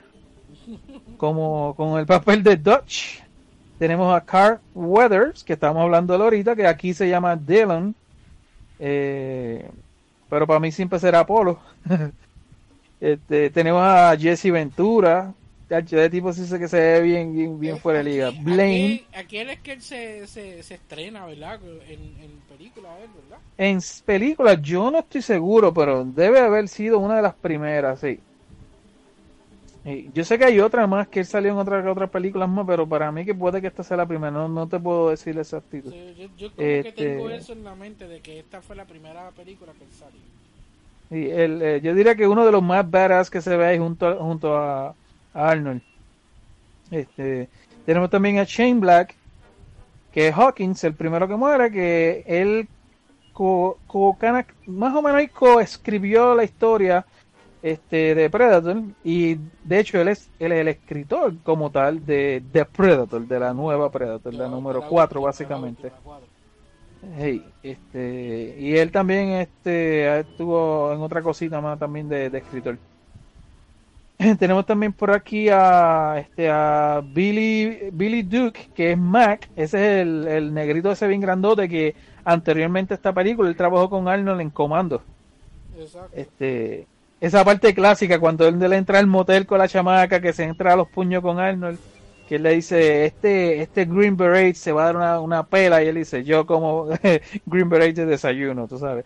como 1.17 1.75
con 1.75 1.99
el 1.99 2.07
papel 2.07 2.45
de 2.45 2.57
Dutch. 2.57 3.21
Tenemos 3.79 4.15
a 4.15 4.21
Carl 4.21 4.61
Weathers, 4.75 5.43
que 5.43 5.55
estamos 5.55 5.83
hablando 5.83 6.17
de 6.17 6.23
ahorita, 6.23 6.55
que 6.55 6.67
aquí 6.67 6.95
se 6.95 7.09
llama 7.09 7.35
Dylan. 7.35 7.95
Eh, 8.79 9.69
pero 10.29 10.47
para 10.47 10.61
mí 10.61 10.71
siempre 10.73 10.99
será 10.99 11.21
Apolo. 11.21 11.59
este, 13.01 13.51
tenemos 13.51 13.83
a 13.83 14.17
Jesse 14.17 14.51
Ventura. 14.53 15.35
De 15.69 16.09
tipo 16.09 16.33
sí 16.33 16.47
sé 16.47 16.59
que 16.59 16.67
se 16.67 16.79
ve 16.81 17.03
bien, 17.03 17.37
bien, 17.37 17.61
bien 17.61 17.79
fuera 17.79 17.99
de 17.99 18.05
liga. 18.05 18.31
Blaine. 18.41 19.05
Aquí, 19.11 19.19
aquí 19.19 19.39
él 19.39 19.51
es 19.51 19.61
que 19.61 19.73
él 19.73 19.83
se, 19.83 20.27
se, 20.27 20.63
se 20.63 20.75
estrena, 20.75 21.27
¿verdad? 21.27 21.61
En, 21.87 22.01
en 22.23 22.31
película, 22.49 22.89
él, 23.03 23.11
¿verdad? 23.23 23.39
En 23.59 23.79
películas, 24.07 24.63
yo 24.63 24.91
no 24.91 25.01
estoy 25.01 25.21
seguro, 25.21 25.75
pero 25.75 26.07
debe 26.07 26.41
haber 26.41 26.69
sido 26.69 26.99
una 26.99 27.17
de 27.17 27.23
las 27.23 27.35
primeras, 27.35 28.01
sí. 28.01 28.19
Y 29.91 30.11
yo 30.13 30.25
sé 30.25 30.39
que 30.39 30.45
hay 30.45 30.61
otra 30.61 30.87
más 30.87 31.09
que 31.09 31.21
él 31.21 31.27
salió 31.27 31.53
en 31.53 31.59
otras 31.59 31.87
otras 31.87 32.11
películas 32.11 32.49
más, 32.49 32.67
pero 32.67 32.87
para 32.89 33.11
mí 33.11 33.25
que 33.25 33.35
puede 33.35 33.61
que 33.61 33.69
esta 33.69 33.83
sea 33.83 33.97
la 33.97 34.07
primera, 34.07 34.31
no, 34.31 34.49
no 34.49 34.69
te 34.69 34.79
puedo 34.79 35.11
decir 35.11 35.39
exactitud. 35.39 35.91
Sí, 35.91 36.15
yo, 36.19 36.29
yo 36.37 36.55
como 36.55 36.67
que 36.69 36.79
Este- 36.81 36.93
tengo 36.93 37.31
eso 37.31 37.53
en 37.53 37.65
la 37.65 37.75
mente 37.75 38.07
de 38.07 38.21
que 38.21 38.39
esta 38.39 38.61
fue 38.61 38.77
la 38.77 38.85
primera 38.85 39.31
película 39.31 39.73
que 39.73 39.85
él 39.85 39.91
salió. 39.91 40.21
Y 41.11 41.31
el, 41.31 41.63
eh, 41.63 41.81
yo 41.81 41.95
diría 41.95 42.15
que 42.15 42.29
uno 42.29 42.45
de 42.45 42.53
los 42.53 42.63
más 42.63 42.89
badass 42.91 43.31
que 43.31 43.41
se 43.41 43.57
ve 43.57 43.65
ahí 43.67 43.79
junto, 43.79 44.07
a- 44.07 44.17
junto 44.17 44.55
a, 44.57 44.89
a 44.89 44.95
Arnold. 45.51 45.81
Este, 46.91 47.49
tenemos 47.85 48.11
también 48.11 48.39
a 48.39 48.45
Shane 48.45 48.81
Black, 48.81 49.15
que 50.11 50.29
es 50.29 50.35
Hawkins, 50.35 50.85
el 50.85 50.95
primero 50.95 51.27
que 51.29 51.37
muere, 51.37 51.71
que 51.71 52.25
él 52.27 52.69
co, 53.33 53.81
co- 53.87 54.19
más 54.67 54.95
o 54.95 55.03
menos 55.03 55.23
coescribió 55.33 56.35
la 56.35 56.45
historia 56.45 57.07
este, 57.63 58.15
de 58.15 58.31
Predator 58.31 58.83
y 59.05 59.37
de 59.65 59.81
hecho 59.81 60.01
él 60.01 60.09
es, 60.09 60.31
él 60.39 60.53
es 60.53 60.61
el 60.61 60.69
escritor 60.69 61.35
como 61.43 61.71
tal 61.71 62.05
de, 62.05 62.43
de 62.53 62.65
Predator, 62.65 63.27
de 63.27 63.41
la 63.41 63.53
nueva 63.53 63.91
Predator, 63.91 64.33
la 64.35 64.49
número 64.49 64.81
de 64.81 64.87
4 64.89 64.91
última, 64.91 65.09
de 65.09 65.15
la 65.15 65.27
básicamente. 65.27 65.93
Hey, 67.17 67.45
este, 67.63 68.57
y 68.59 68.77
él 68.77 68.91
también 68.91 69.29
este, 69.31 70.21
estuvo 70.21 70.93
en 70.93 71.01
otra 71.01 71.23
cosita 71.23 71.61
más 71.61 71.79
también 71.79 72.09
de, 72.09 72.31
de 72.31 72.39
escritor. 72.39 72.79
Tenemos 74.39 74.67
también 74.67 74.93
por 74.93 75.13
aquí 75.13 75.49
a, 75.49 76.19
este, 76.19 76.51
a 76.51 77.03
Billy, 77.05 77.91
Billy 77.93 78.23
Duke, 78.23 78.69
que 78.75 78.93
es 78.93 78.99
Mac, 78.99 79.49
ese 79.55 79.79
es 79.79 80.03
el, 80.03 80.27
el 80.27 80.55
negrito 80.55 80.91
ese 80.91 81.07
bien 81.07 81.21
grandote 81.21 81.69
que 81.69 81.95
anteriormente 82.25 82.95
a 82.95 82.97
esta 82.97 83.13
película 83.13 83.49
él 83.49 83.57
trabajó 83.57 83.89
con 83.89 84.09
Arnold 84.09 84.41
en 84.41 84.51
Comando. 84.51 85.03
Exacto. 85.79 86.11
Este, 86.13 86.87
esa 87.21 87.45
parte 87.45 87.75
clásica 87.75 88.19
cuando 88.21 88.47
él 88.49 88.59
le 88.59 88.77
entra 88.77 88.99
al 88.99 89.07
motel 89.07 89.47
con 89.47 89.59
la 89.59 89.69
chamaca 89.69 90.21
que 90.21 90.33
se 90.33 90.45
entra 90.45 90.73
a 90.75 90.77
los 90.77 90.89
puños 90.89 91.23
con 91.23 91.39
Arnold, 91.41 91.81
que 92.27 92.37
él 92.37 92.43
le 92.45 92.53
dice, 92.55 93.07
este, 93.07 93.61
este 93.63 93.85
Green 93.87 94.17
Beret 94.17 94.55
se 94.57 94.73
va 94.73 94.83
a 94.83 94.87
dar 94.87 94.97
una, 94.97 95.21
una 95.21 95.47
pela 95.47 95.83
y 95.83 95.89
él 95.89 95.97
dice, 95.97 96.25
yo 96.25 96.47
como 96.47 96.87
Green 97.47 97.69
Beret 97.69 97.97
de 97.97 98.07
desayuno, 98.07 98.69
tú 98.69 98.79
sabes. 98.79 99.05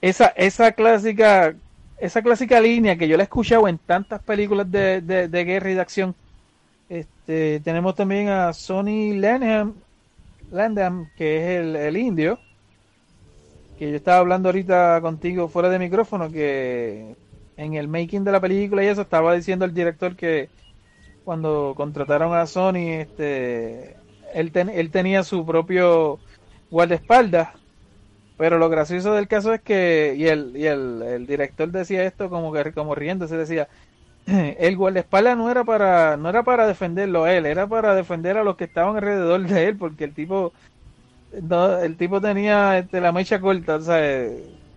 Esa, 0.00 0.26
esa 0.36 0.72
clásica, 0.72 1.56
esa 1.98 2.22
clásica 2.22 2.60
línea 2.60 2.96
que 2.96 3.08
yo 3.08 3.16
la 3.16 3.22
he 3.22 3.24
escuchado 3.24 3.66
en 3.68 3.78
tantas 3.78 4.22
películas 4.22 4.70
de, 4.70 5.00
de, 5.00 5.28
de 5.28 5.44
guerra 5.44 5.70
y 5.70 5.74
de 5.74 5.80
acción. 5.80 6.14
Este, 6.88 7.60
tenemos 7.60 7.94
también 7.96 8.28
a 8.28 8.52
Sonny 8.54 9.14
Landham, 9.18 9.74
Landham 10.50 11.10
que 11.16 11.38
es 11.38 11.60
el, 11.60 11.76
el 11.76 11.96
indio. 11.96 12.43
Que 13.76 13.90
yo 13.90 13.96
estaba 13.96 14.18
hablando 14.18 14.48
ahorita 14.48 15.00
contigo 15.02 15.48
fuera 15.48 15.68
de 15.68 15.78
micrófono, 15.78 16.30
que 16.30 17.16
en 17.56 17.74
el 17.74 17.88
making 17.88 18.24
de 18.24 18.32
la 18.32 18.40
película 18.40 18.84
y 18.84 18.88
eso 18.88 19.02
estaba 19.02 19.34
diciendo 19.34 19.64
el 19.64 19.74
director 19.74 20.16
que 20.16 20.50
cuando 21.24 21.74
contrataron 21.76 22.34
a 22.34 22.46
Sony, 22.46 22.92
este, 23.00 24.00
él, 24.34 24.52
ten- 24.52 24.68
él 24.70 24.90
tenía 24.90 25.22
su 25.24 25.46
propio 25.46 26.22
guardaespaldas, 26.70 27.50
pero 28.36 28.58
lo 28.58 28.68
gracioso 28.68 29.14
del 29.14 29.28
caso 29.28 29.54
es 29.54 29.62
que, 29.62 30.14
y 30.16 30.26
el, 30.26 30.56
y 30.56 30.66
el, 30.66 31.02
el 31.02 31.26
director 31.26 31.70
decía 31.70 32.04
esto 32.04 32.28
como 32.30 32.52
que 32.52 32.72
como 32.72 32.94
riéndose, 32.94 33.36
decía, 33.36 33.68
el 34.26 34.76
guardaespaldas 34.76 35.36
no 35.38 35.50
era 35.50 35.64
para, 35.64 36.16
no 36.16 36.28
era 36.30 36.44
para 36.44 36.66
defenderlo 36.66 37.24
a 37.24 37.34
él, 37.34 37.46
era 37.46 37.68
para 37.68 37.94
defender 37.94 38.38
a 38.38 38.44
los 38.44 38.56
que 38.56 38.64
estaban 38.64 38.96
alrededor 38.96 39.42
de 39.48 39.68
él, 39.68 39.78
porque 39.78 40.04
el 40.04 40.14
tipo, 40.14 40.54
no, 41.42 41.78
el 41.78 41.96
tipo 41.96 42.20
tenía 42.20 42.78
este, 42.78 43.00
la 43.00 43.12
mecha 43.12 43.40
corta, 43.40 43.76
o 43.76 43.80
sea, 43.80 44.28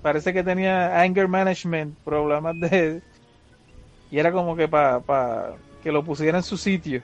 parece 0.02 0.34
que 0.34 0.44
tenía 0.44 1.02
anger 1.02 1.28
management, 1.28 1.98
problemas 2.00 2.60
de, 2.60 3.02
y 4.12 4.20
era 4.20 4.32
como 4.32 4.56
que 4.56 4.68
para 4.68 5.56
que 5.84 5.92
lo 5.92 6.04
pusiera 6.04 6.38
en 6.38 6.44
su 6.44 6.58
sitio. 6.58 7.02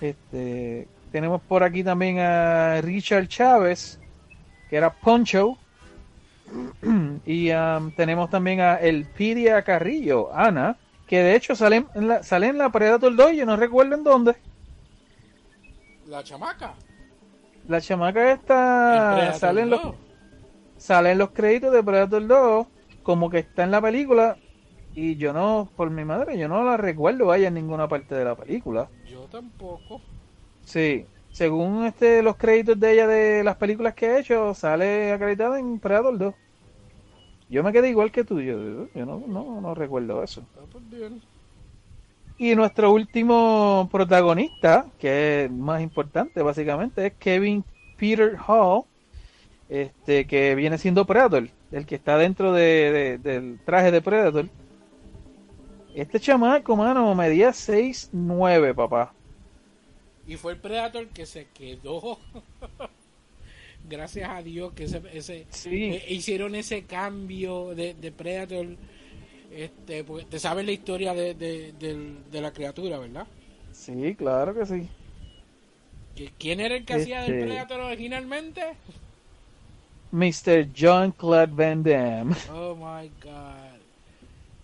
Este, 0.00 0.88
tenemos 1.12 1.40
por 1.42 1.62
aquí 1.62 1.82
también 1.82 2.18
a 2.18 2.80
Richard 2.82 3.28
Chávez, 3.28 3.98
que 4.68 4.76
era 4.76 4.92
Poncho. 4.92 5.56
y 7.26 7.50
um, 7.50 7.90
tenemos 7.92 8.30
también 8.30 8.60
a 8.60 8.76
Elpidia 8.76 9.62
Carrillo, 9.62 10.32
Ana, 10.32 10.76
que 11.06 11.18
de 11.18 11.34
hecho 11.34 11.56
sale 11.56 11.86
en 11.94 12.08
la, 12.08 12.22
sale 12.22 12.48
en 12.48 12.58
la 12.58 12.70
Predator 12.70 13.14
2, 13.14 13.32
yo 13.32 13.46
no 13.46 13.56
recuerdo 13.56 13.94
en 13.94 14.04
dónde. 14.04 14.36
La 16.06 16.22
chamaca. 16.22 16.74
La 17.68 17.80
chamaca 17.80 18.32
esta 18.32 19.32
sale 19.34 19.62
en, 19.62 19.70
los, 19.70 19.82
2. 19.82 19.94
sale 20.76 21.12
en 21.12 21.18
los 21.18 21.30
créditos 21.30 21.72
de 21.72 21.82
Predator 21.82 22.26
2, 22.26 22.66
como 23.02 23.28
que 23.28 23.38
está 23.38 23.64
en 23.64 23.72
la 23.72 23.80
película. 23.80 24.36
Y 24.94 25.16
yo 25.16 25.32
no, 25.32 25.68
por 25.76 25.90
mi 25.90 26.04
madre, 26.04 26.38
yo 26.38 26.48
no 26.48 26.64
la 26.64 26.76
recuerdo 26.76 27.26
vaya 27.26 27.48
en 27.48 27.54
ninguna 27.54 27.88
parte 27.88 28.14
de 28.14 28.24
la 28.24 28.34
película. 28.34 28.88
Yo 29.10 29.24
tampoco. 29.24 30.00
Sí, 30.64 31.04
según 31.32 31.84
este 31.84 32.22
los 32.22 32.36
créditos 32.36 32.78
de 32.78 32.92
ella 32.92 33.06
de 33.06 33.44
las 33.44 33.56
películas 33.56 33.94
que 33.94 34.06
ha 34.06 34.18
hecho, 34.20 34.54
sale 34.54 35.12
acreditada 35.12 35.58
en 35.58 35.78
Predator 35.80 36.16
2. 36.16 36.34
Yo 37.48 37.62
me 37.62 37.72
quedé 37.72 37.90
igual 37.90 38.10
que 38.10 38.24
tú, 38.24 38.40
yo, 38.40 38.88
yo 38.94 39.06
no, 39.06 39.22
no, 39.26 39.60
no 39.60 39.74
recuerdo 39.74 40.22
eso. 40.22 40.44
Ah, 40.56 40.64
pues 40.70 40.88
bien. 40.88 41.20
Y 42.38 42.54
nuestro 42.54 42.92
último 42.92 43.88
protagonista, 43.90 44.86
que 44.98 45.44
es 45.44 45.50
más 45.50 45.80
importante 45.82 46.42
básicamente, 46.42 47.06
es 47.06 47.12
Kevin 47.14 47.64
Peter 47.96 48.36
Hall, 48.46 48.82
este 49.70 50.26
que 50.26 50.54
viene 50.54 50.76
siendo 50.78 51.06
Predator, 51.06 51.48
el 51.72 51.86
que 51.86 51.94
está 51.94 52.18
dentro 52.18 52.52
de, 52.52 52.92
de- 52.92 53.18
del 53.18 53.58
traje 53.64 53.90
de 53.90 54.02
Predator. 54.02 54.48
Este 55.94 56.20
chamaco, 56.20 56.76
mano, 56.76 57.14
medía 57.14 57.50
6'9, 57.50 58.74
papá. 58.74 59.14
Y 60.26 60.36
fue 60.36 60.52
el 60.52 60.58
Predator 60.58 61.06
que 61.08 61.24
se 61.24 61.46
quedó. 61.54 62.18
Gracias 63.88 64.28
a 64.28 64.42
Dios 64.42 64.72
que 64.74 64.84
ese, 64.84 65.00
ese 65.12 65.46
Sí. 65.50 65.84
eh, 65.94 66.04
hicieron 66.08 66.54
ese 66.54 66.82
cambio 66.82 67.74
de, 67.74 67.94
de 67.94 68.12
Predator. 68.12 68.66
Este, 69.52 70.04
porque 70.04 70.24
te 70.24 70.38
sabes 70.38 70.66
la 70.66 70.72
historia 70.72 71.14
de, 71.14 71.34
de, 71.34 71.72
de 72.30 72.40
la 72.40 72.52
criatura, 72.52 72.98
¿verdad? 72.98 73.26
Sí, 73.72 74.14
claro 74.16 74.54
que 74.54 74.66
sí. 74.66 74.88
¿Que- 76.14 76.32
¿Quién 76.38 76.60
era 76.60 76.76
el 76.76 76.84
que 76.84 76.94
hacía 76.94 77.22
del 77.22 77.32
Este- 77.34 77.46
Predator 77.46 77.80
originalmente? 77.80 78.62
Mr. 80.12 80.68
John 80.76 81.12
Claude 81.12 81.52
Van 81.52 81.82
Damme. 81.82 82.34
Oh 82.52 82.74
my 82.74 83.08
god. 83.22 83.76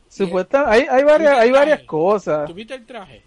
Supuesta, 0.09 0.71
hay, 0.71 0.83
hay 0.90 1.05
varias, 1.05 1.38
hay 1.38 1.51
varias 1.51 1.83
cosas. 1.83 2.47
¿Tuviste 2.49 2.75
el 2.75 2.85
traje? 2.87 3.23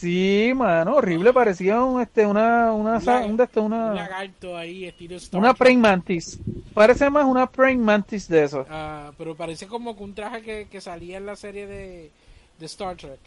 Sí, 0.00 0.52
mano, 0.54 0.94
horrible, 0.96 1.32
parecía 1.32 1.82
un, 1.82 2.00
este, 2.00 2.24
una, 2.26 2.72
una, 2.72 3.00
sa- 3.00 3.24
un 3.26 3.36
Un 3.40 3.66
una, 3.66 3.94
lagarto 3.94 4.56
ahí, 4.56 4.84
estilo 4.84 5.16
Star 5.16 5.40
una 5.40 5.54
praying 5.54 5.80
mantis. 5.80 6.40
Parece 6.72 7.10
más 7.10 7.24
una 7.24 7.50
praying 7.50 7.82
mantis 7.82 8.28
de 8.28 8.44
eso. 8.44 8.66
Ah, 8.66 9.12
pero 9.16 9.36
parece 9.36 9.66
como 9.66 9.96
que 9.96 10.02
un 10.04 10.14
traje 10.14 10.42
que, 10.42 10.68
que 10.68 10.80
salía 10.80 11.16
en 11.18 11.26
la 11.26 11.36
serie 11.36 11.66
de, 11.66 12.12
de 12.58 12.66
Star 12.66 12.96
Trek. 12.96 13.20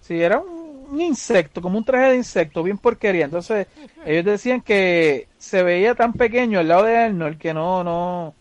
Sí, 0.00 0.22
era 0.22 0.38
un, 0.40 0.86
un 0.90 1.00
insecto, 1.00 1.60
como 1.60 1.78
un 1.78 1.84
traje 1.84 2.10
de 2.12 2.16
insecto, 2.16 2.62
bien 2.62 2.78
porquería. 2.78 3.24
Entonces, 3.24 3.66
ellos 4.02 4.24
decían 4.24 4.60
que 4.62 5.30
se 5.36 5.62
veía 5.62 5.94
tan 5.96 6.14
pequeño 6.14 6.60
al 6.60 6.68
lado 6.68 6.84
de 6.84 6.96
Arnold 6.96 7.38
que 7.38 7.52
no, 7.52 7.82
no, 7.82 8.38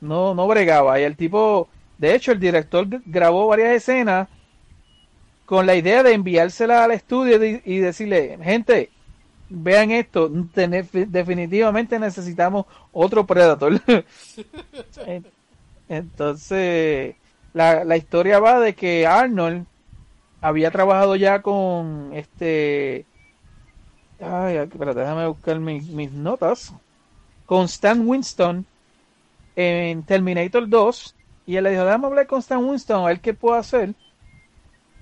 no, 0.00 0.34
no 0.34 0.46
bregaba. 0.48 1.00
Y 1.00 1.04
el 1.04 1.16
tipo, 1.16 1.70
de 1.96 2.14
hecho, 2.14 2.32
el 2.32 2.40
director 2.40 2.86
grabó 3.06 3.46
varias 3.48 3.74
escenas 3.76 4.28
con 5.46 5.66
la 5.66 5.76
idea 5.76 6.02
de 6.02 6.12
enviársela 6.14 6.84
al 6.84 6.92
estudio 6.92 7.42
y, 7.64 7.78
decirle, 7.78 8.38
gente, 8.42 8.90
vean 9.48 9.90
esto, 9.92 10.28
definitivamente 10.30 11.98
necesitamos 11.98 12.66
otro 12.92 13.26
Predator. 13.26 13.80
En- 15.06 15.26
Entonces, 15.88 17.16
la, 17.54 17.84
la 17.84 17.96
historia 17.96 18.40
va 18.40 18.60
de 18.60 18.74
que 18.74 19.06
Arnold 19.06 19.66
había 20.40 20.70
trabajado 20.72 21.16
ya 21.16 21.42
con 21.42 22.12
este. 22.14 23.06
Ay, 24.20 24.56
espérate, 24.56 25.00
déjame 25.00 25.26
buscar 25.26 25.58
mis, 25.60 25.88
mis 25.88 26.12
notas. 26.12 26.72
Con 27.46 27.66
Stan 27.66 28.06
Winston 28.06 28.66
en 29.56 30.04
Terminator 30.04 30.68
2. 30.68 31.16
Y 31.46 31.56
él 31.56 31.64
le 31.64 31.70
dijo: 31.72 31.84
Déjame 31.84 32.06
hablar 32.06 32.26
con 32.26 32.40
Stan 32.40 32.64
Winston, 32.64 33.04
a 33.04 33.08
ver 33.08 33.20
qué 33.20 33.34
puedo 33.34 33.56
hacer. 33.56 33.94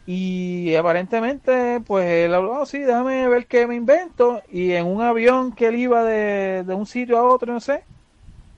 Y 0.06 0.74
aparentemente, 0.74 1.80
pues 1.86 2.06
él 2.10 2.34
habló: 2.34 2.60
"Oh, 2.60 2.66
sí, 2.66 2.80
déjame 2.80 3.26
ver 3.28 3.46
qué 3.46 3.66
me 3.66 3.74
invento. 3.76 4.42
Y 4.48 4.72
en 4.72 4.86
un 4.86 5.00
avión 5.02 5.52
que 5.54 5.68
él 5.68 5.76
iba 5.76 6.04
de, 6.04 6.62
de 6.64 6.74
un 6.74 6.86
sitio 6.86 7.18
a 7.18 7.24
otro, 7.24 7.52
no 7.54 7.60
sé, 7.60 7.86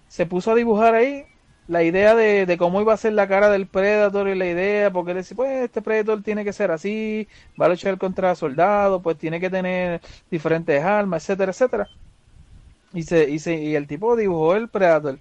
se 0.09 0.27
puso 0.27 0.53
a 0.53 0.55
dibujar 0.55 0.95
ahí 0.95 1.27
la 1.67 1.83
idea 1.85 2.15
de, 2.15 2.47
de 2.47 2.59
cómo 2.59 2.81
iba 2.81 2.95
a 2.95 2.97
ser 2.99 3.13
la 3.15 3.29
cara 3.29 3.51
del 3.51 3.69
Predator 3.69 4.29
y 4.29 4.35
la 4.37 4.47
idea, 4.49 4.93
porque 4.93 5.13
él 5.13 5.19
decía, 5.19 5.37
pues 5.37 5.65
este 5.65 5.83
Predator 5.83 6.23
tiene 6.23 6.45
que 6.45 6.53
ser 6.53 6.71
así, 6.73 7.29
va 7.61 7.67
a 7.67 7.69
luchar 7.71 7.99
contra 7.99 8.35
soldados, 8.37 9.03
pues 9.03 9.19
tiene 9.19 9.41
que 9.41 9.51
tener 9.51 10.01
diferentes 10.31 10.83
armas, 10.85 11.25
etcétera, 11.25 11.53
etcétera. 11.53 11.93
Y, 12.93 13.03
se, 13.03 13.29
y, 13.31 13.39
se- 13.39 13.57
y 13.63 13.75
el 13.75 13.87
tipo 13.87 14.17
dibujó 14.17 14.55
el 14.57 14.69
Predator. 14.71 15.21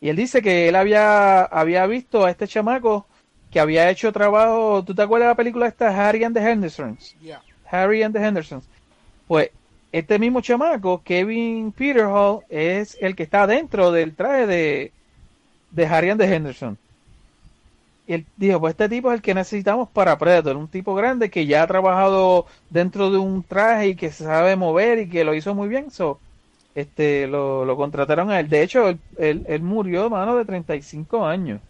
Y 0.00 0.10
él 0.10 0.16
dice 0.16 0.42
que 0.42 0.68
él 0.68 0.76
había, 0.76 1.44
había 1.44 1.86
visto 1.86 2.24
a 2.26 2.30
este 2.30 2.48
chamaco 2.48 3.08
que 3.54 3.60
había 3.60 3.88
hecho 3.88 4.12
trabajo, 4.12 4.82
¿tú 4.84 4.96
te 4.96 5.02
acuerdas 5.02 5.26
de 5.26 5.30
la 5.30 5.36
película 5.36 5.68
esta 5.68 5.86
Harry 5.88 6.24
and 6.24 6.36
the 6.36 6.42
Hendersons? 6.42 7.14
Ya. 7.22 7.40
Harry 7.70 8.02
and 8.02 8.12
the 8.12 8.20
Hendersons. 8.20 8.64
Pues 9.28 9.50
este 9.92 10.18
mismo 10.18 10.40
chamaco, 10.40 11.02
Kevin 11.04 11.70
Peter 11.70 12.02
Hall, 12.02 12.40
es 12.48 12.98
el 13.00 13.14
que 13.14 13.22
está 13.22 13.46
dentro 13.46 13.92
del 13.92 14.16
traje 14.16 14.48
de, 14.48 14.92
de 15.70 15.86
Harry 15.86 16.10
and 16.10 16.20
the 16.20 16.34
Henderson. 16.34 16.76
Y 18.08 18.14
él 18.14 18.26
dijo, 18.36 18.58
pues 18.58 18.72
este 18.72 18.88
tipo 18.88 19.12
es 19.12 19.18
el 19.18 19.22
que 19.22 19.34
necesitamos 19.34 19.88
para 19.88 20.18
Predator, 20.18 20.56
un 20.56 20.66
tipo 20.66 20.96
grande 20.96 21.30
que 21.30 21.46
ya 21.46 21.62
ha 21.62 21.68
trabajado 21.68 22.46
dentro 22.70 23.12
de 23.12 23.18
un 23.18 23.44
traje 23.44 23.90
y 23.90 23.94
que 23.94 24.10
se 24.10 24.24
sabe 24.24 24.56
mover 24.56 24.98
y 24.98 25.08
que 25.08 25.22
lo 25.22 25.32
hizo 25.32 25.54
muy 25.54 25.68
bien. 25.68 25.92
So, 25.92 26.18
este, 26.74 27.28
lo, 27.28 27.64
lo 27.64 27.76
contrataron 27.76 28.32
a 28.32 28.40
él. 28.40 28.48
De 28.48 28.64
hecho, 28.64 28.88
él, 28.88 28.98
él, 29.16 29.44
él 29.46 29.62
murió, 29.62 30.10
mano, 30.10 30.34
de 30.34 30.44
35 30.44 31.24
años. 31.24 31.60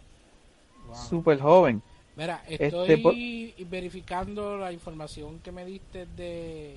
Súper 0.95 1.39
joven. 1.39 1.81
Mira, 2.15 2.43
Este, 2.47 2.67
estoy 2.67 3.53
verificando 3.69 4.57
la 4.57 4.71
información 4.71 5.39
que 5.39 5.51
me 5.51 5.65
diste 5.65 6.05
de 6.15 6.75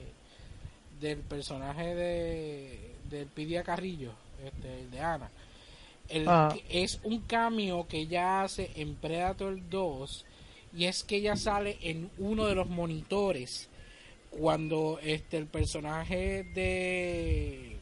del 1.00 1.18
personaje 1.18 1.94
de 1.94 2.94
del 3.08 3.26
Pidia 3.28 3.62
Carrillo, 3.62 4.10
este, 4.44 4.80
el 4.80 4.90
de 4.90 5.00
Ana. 5.00 5.30
El, 6.08 6.24
Ah. 6.28 6.54
es 6.68 7.00
un 7.04 7.20
cameo 7.20 7.86
que 7.86 7.98
ella 8.00 8.42
hace 8.42 8.70
en 8.76 8.94
Predator 8.96 9.58
2 9.70 10.24
y 10.76 10.84
es 10.86 11.04
que 11.04 11.16
ella 11.16 11.36
sale 11.36 11.78
en 11.82 12.10
uno 12.18 12.46
de 12.46 12.54
los 12.54 12.68
monitores 12.68 13.68
cuando 14.30 14.98
este 15.02 15.36
el 15.38 15.46
personaje 15.46 16.44
de 16.54 17.77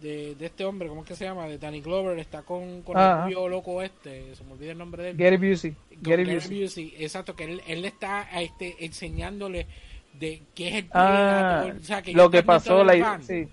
de, 0.00 0.34
de 0.34 0.46
este 0.46 0.64
hombre, 0.64 0.88
¿cómo 0.88 1.02
es 1.02 1.08
que 1.08 1.14
se 1.16 1.24
llama? 1.24 1.46
De 1.48 1.58
Danny 1.58 1.80
Glover 1.80 2.18
está 2.18 2.42
con, 2.42 2.82
con 2.82 2.96
Ajá. 2.96 3.18
el 3.28 3.34
rubio 3.34 3.48
loco 3.48 3.82
este, 3.82 4.34
se 4.34 4.44
me 4.44 4.52
olvida 4.52 4.72
el 4.72 4.78
nombre 4.78 5.02
de 5.02 5.10
él. 5.10 5.16
Gary 5.16 5.36
Busey. 5.36 5.74
Gary 6.00 6.24
Gary 6.24 6.34
Busey. 6.36 6.62
Busey, 6.62 6.94
exacto, 6.98 7.34
que 7.34 7.44
él, 7.44 7.62
él 7.66 7.82
le 7.82 7.88
está 7.88 8.28
este, 8.40 8.84
enseñándole 8.84 9.66
de 10.12 10.42
qué 10.54 10.68
es 10.68 10.74
el 10.76 10.86
Ah, 10.92 11.60
Predator, 11.62 11.80
o 11.80 11.84
sea, 11.84 12.02
que 12.02 12.12
lo 12.12 12.30
que 12.30 12.42
pasó, 12.42 12.82
la, 12.84 13.20
sí. 13.22 13.46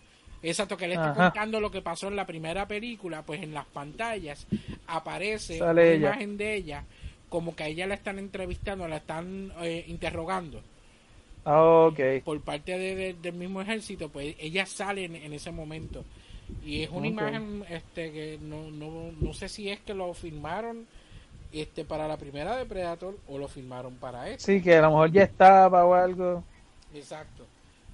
Exacto, 0.44 0.78
que 0.78 0.88
le 0.88 0.94
está 0.94 1.12
Ajá. 1.12 1.24
contando 1.32 1.60
lo 1.60 1.72
que 1.72 1.82
pasó 1.82 2.08
en 2.08 2.16
la 2.16 2.26
primera 2.28 2.68
película, 2.68 3.24
pues 3.24 3.42
en 3.42 3.54
las 3.54 3.66
pantallas 3.66 4.46
aparece 4.88 5.58
Sale 5.60 5.82
una 5.82 5.92
ella. 5.92 6.08
imagen 6.10 6.38
de 6.38 6.56
ella, 6.56 6.84
como 7.30 7.56
que 7.56 7.64
a 7.64 7.68
ella 7.68 7.88
la 7.88 7.96
están 7.96 8.20
entrevistando, 8.20 8.88
la 8.88 8.98
están 8.98 9.52
eh, 9.62 9.84
interrogando 9.88 10.62
Ah, 11.44 11.62
ok. 11.90 12.00
por 12.24 12.42
parte 12.42 12.78
de- 12.78 12.96
de- 12.96 13.14
del 13.16 13.34
mismo 13.34 13.62
ejército, 13.62 14.10
pues 14.10 14.36
ella 14.40 14.66
sale 14.66 15.06
en, 15.06 15.16
en 15.16 15.34
ese 15.34 15.52
momento. 15.52 16.04
Y 16.64 16.84
es 16.84 16.90
una 16.90 17.08
imagen 17.08 17.64
este 17.70 18.12
que 18.12 18.40
no, 18.42 18.70
no, 18.72 19.12
no 19.20 19.34
sé 19.34 19.50
si 19.50 19.70
es 19.70 19.80
que 19.80 19.94
lo 19.94 20.14
filmaron 20.14 20.86
este 21.52 21.86
para 21.86 22.08
la 22.08 22.18
primera 22.18 22.56
de 22.58 22.66
Predator 22.66 23.18
o 23.28 23.38
lo 23.38 23.48
filmaron 23.48 23.96
para 23.96 24.30
esta. 24.30 24.46
Sí, 24.46 24.62
que 24.62 24.76
a 24.76 24.82
lo 24.82 24.90
mejor 24.90 25.12
ya 25.12 25.24
estaba 25.24 25.86
o 25.86 25.94
algo. 25.94 26.44
Exacto. 26.94 27.46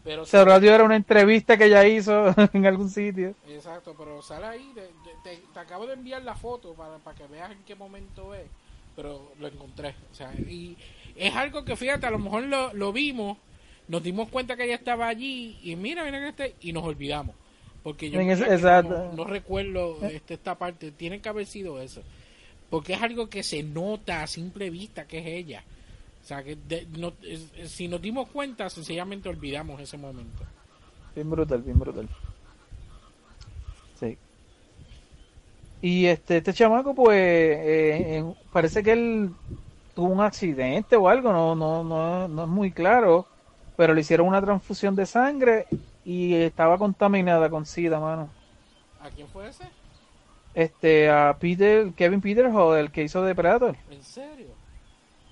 Pero 0.03 0.25
Se 0.25 0.43
radio 0.43 0.73
era 0.73 0.83
una 0.83 0.95
entrevista 0.95 1.57
que 1.57 1.65
ella 1.65 1.85
hizo 1.85 2.33
en 2.53 2.65
algún 2.65 2.89
sitio. 2.89 3.35
Exacto, 3.47 3.93
pero 3.97 4.21
sale 4.21 4.45
ahí. 4.47 4.73
te, 5.23 5.37
te 5.53 5.59
acabo 5.59 5.85
de 5.85 5.93
enviar 5.93 6.23
la 6.23 6.35
foto 6.35 6.73
para, 6.73 6.97
para 6.97 7.15
que 7.15 7.27
veas 7.27 7.51
en 7.51 7.63
qué 7.65 7.75
momento 7.75 8.33
es. 8.33 8.47
Pero 8.95 9.31
lo 9.39 9.47
encontré. 9.47 9.95
O 10.11 10.15
sea, 10.15 10.33
y 10.33 10.75
es 11.15 11.35
algo 11.35 11.63
que 11.63 11.75
fíjate, 11.75 12.05
a 12.07 12.11
lo 12.11 12.19
mejor 12.19 12.43
lo, 12.43 12.73
lo 12.73 12.91
vimos, 12.91 13.37
nos 13.87 14.01
dimos 14.03 14.29
cuenta 14.29 14.55
que 14.55 14.65
ella 14.65 14.75
estaba 14.75 15.07
allí 15.07 15.59
y 15.63 15.75
mira, 15.75 16.03
mira 16.03 16.19
que 16.19 16.29
este, 16.29 16.55
y 16.61 16.73
nos 16.73 16.83
olvidamos. 16.83 17.35
Porque 17.83 18.09
yo 18.11 18.19
no, 19.15 19.23
recuerdo 19.25 19.97
este, 20.03 20.35
esta 20.35 20.55
parte. 20.55 20.91
Tiene 20.91 21.19
que 21.19 21.29
haber 21.29 21.45
sido 21.45 21.81
eso. 21.81 22.01
Porque 22.69 22.93
es 22.93 23.01
algo 23.01 23.27
que 23.29 23.43
se 23.43 23.63
nota 23.63 24.21
a 24.23 24.27
simple 24.27 24.69
vista 24.69 25.05
que 25.07 25.19
es 25.19 25.25
ella. 25.25 25.63
O 26.23 26.27
sea, 26.27 26.43
que 26.43 26.55
de- 26.55 26.85
no- 26.97 27.13
es- 27.23 27.71
si 27.71 27.87
nos 27.87 28.01
dimos 28.01 28.29
cuenta, 28.29 28.69
sencillamente 28.69 29.27
olvidamos 29.29 29.81
ese 29.81 29.97
momento. 29.97 30.43
Bien 31.15 31.29
brutal, 31.29 31.61
bien 31.63 31.79
brutal. 31.79 32.07
Sí. 33.99 34.17
Y 35.81 36.05
este, 36.05 36.37
este 36.37 36.53
chamaco, 36.53 36.93
pues, 36.93 37.17
eh, 37.17 38.17
en- 38.17 38.35
parece 38.53 38.83
que 38.83 38.91
él 38.91 39.31
tuvo 39.95 40.07
un 40.09 40.21
accidente 40.21 40.95
o 40.95 41.09
algo, 41.09 41.33
no, 41.33 41.55
no, 41.55 41.83
no, 41.83 42.27
no 42.27 42.43
es 42.43 42.49
muy 42.49 42.71
claro, 42.71 43.25
pero 43.75 43.93
le 43.95 44.01
hicieron 44.01 44.27
una 44.27 44.41
transfusión 44.41 44.95
de 44.95 45.05
sangre 45.07 45.65
y 46.05 46.35
estaba 46.35 46.77
contaminada 46.77 47.49
con 47.49 47.65
SIDA, 47.65 47.99
mano. 47.99 48.29
¿A 49.01 49.09
quién 49.09 49.27
fue 49.27 49.47
ese? 49.47 49.65
Este, 50.53 51.09
a 51.09 51.35
Peter, 51.39 51.91
Kevin 51.93 52.21
Peterhall, 52.21 52.77
el 52.77 52.91
que 52.91 53.03
hizo 53.03 53.23
Predator. 53.35 53.75
¿En 53.89 54.03
serio? 54.03 54.47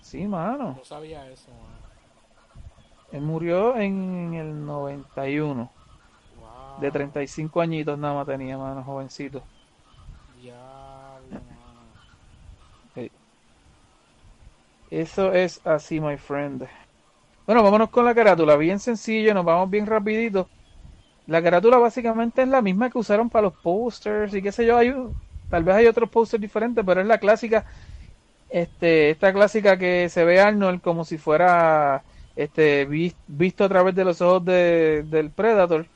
Sí, 0.02 0.26
mano. 0.28 0.76
No 0.78 0.86
sabía 0.86 1.30
eso. 1.30 1.52
mano. 1.52 1.80
Él 3.12 3.22
murió 3.22 3.76
en 3.76 4.34
el 4.34 4.66
91. 4.66 5.70
Wow. 6.40 6.82
De 6.82 6.92
35 6.92 7.62
añitos 7.62 7.98
nada 7.98 8.14
más 8.14 8.28
tenía, 8.28 8.58
mano, 8.58 8.84
jovencito. 8.84 9.42
Diablo, 10.42 11.30
mano. 11.32 11.50
Eso 14.90 15.34
es 15.34 15.66
así, 15.66 16.00
my 16.00 16.18
friend. 16.18 16.68
Bueno, 17.46 17.64
vámonos 17.64 17.90
con 17.90 18.06
la 18.06 18.16
carátula, 18.16 18.56
bien 18.56 18.80
sencillo, 18.80 19.34
nos 19.34 19.46
vamos 19.46 19.70
bien 19.70 19.86
rapidito. 19.86 20.48
La 21.30 21.44
carátula 21.44 21.78
básicamente 21.78 22.42
es 22.42 22.48
la 22.48 22.62
misma 22.62 22.90
que 22.90 22.98
usaron 22.98 23.30
para 23.30 23.44
los 23.44 23.56
posters 23.58 24.34
y 24.34 24.42
qué 24.42 24.52
sé 24.52 24.66
yo, 24.66 24.78
hay 24.78 24.94
tal 25.48 25.64
vez 25.64 25.76
hay 25.76 25.88
otros 25.88 26.10
posters 26.10 26.42
diferentes, 26.42 26.84
pero 26.86 27.02
es 27.02 27.08
la 27.08 27.20
clásica, 27.20 27.66
este, 28.50 29.12
esta 29.12 29.34
clásica 29.34 29.78
que 29.78 30.10
se 30.10 30.26
ve 30.26 30.42
Arnold 30.42 30.82
como 30.82 31.06
si 31.06 31.18
fuera 31.20 32.06
este 32.36 32.86
vis- 32.88 33.18
visto 33.28 33.64
a 33.66 33.70
través 33.70 33.96
de 33.96 34.06
los 34.06 34.22
ojos 34.22 34.46
de- 34.46 35.04
del 35.08 35.34
Predator 35.34 35.90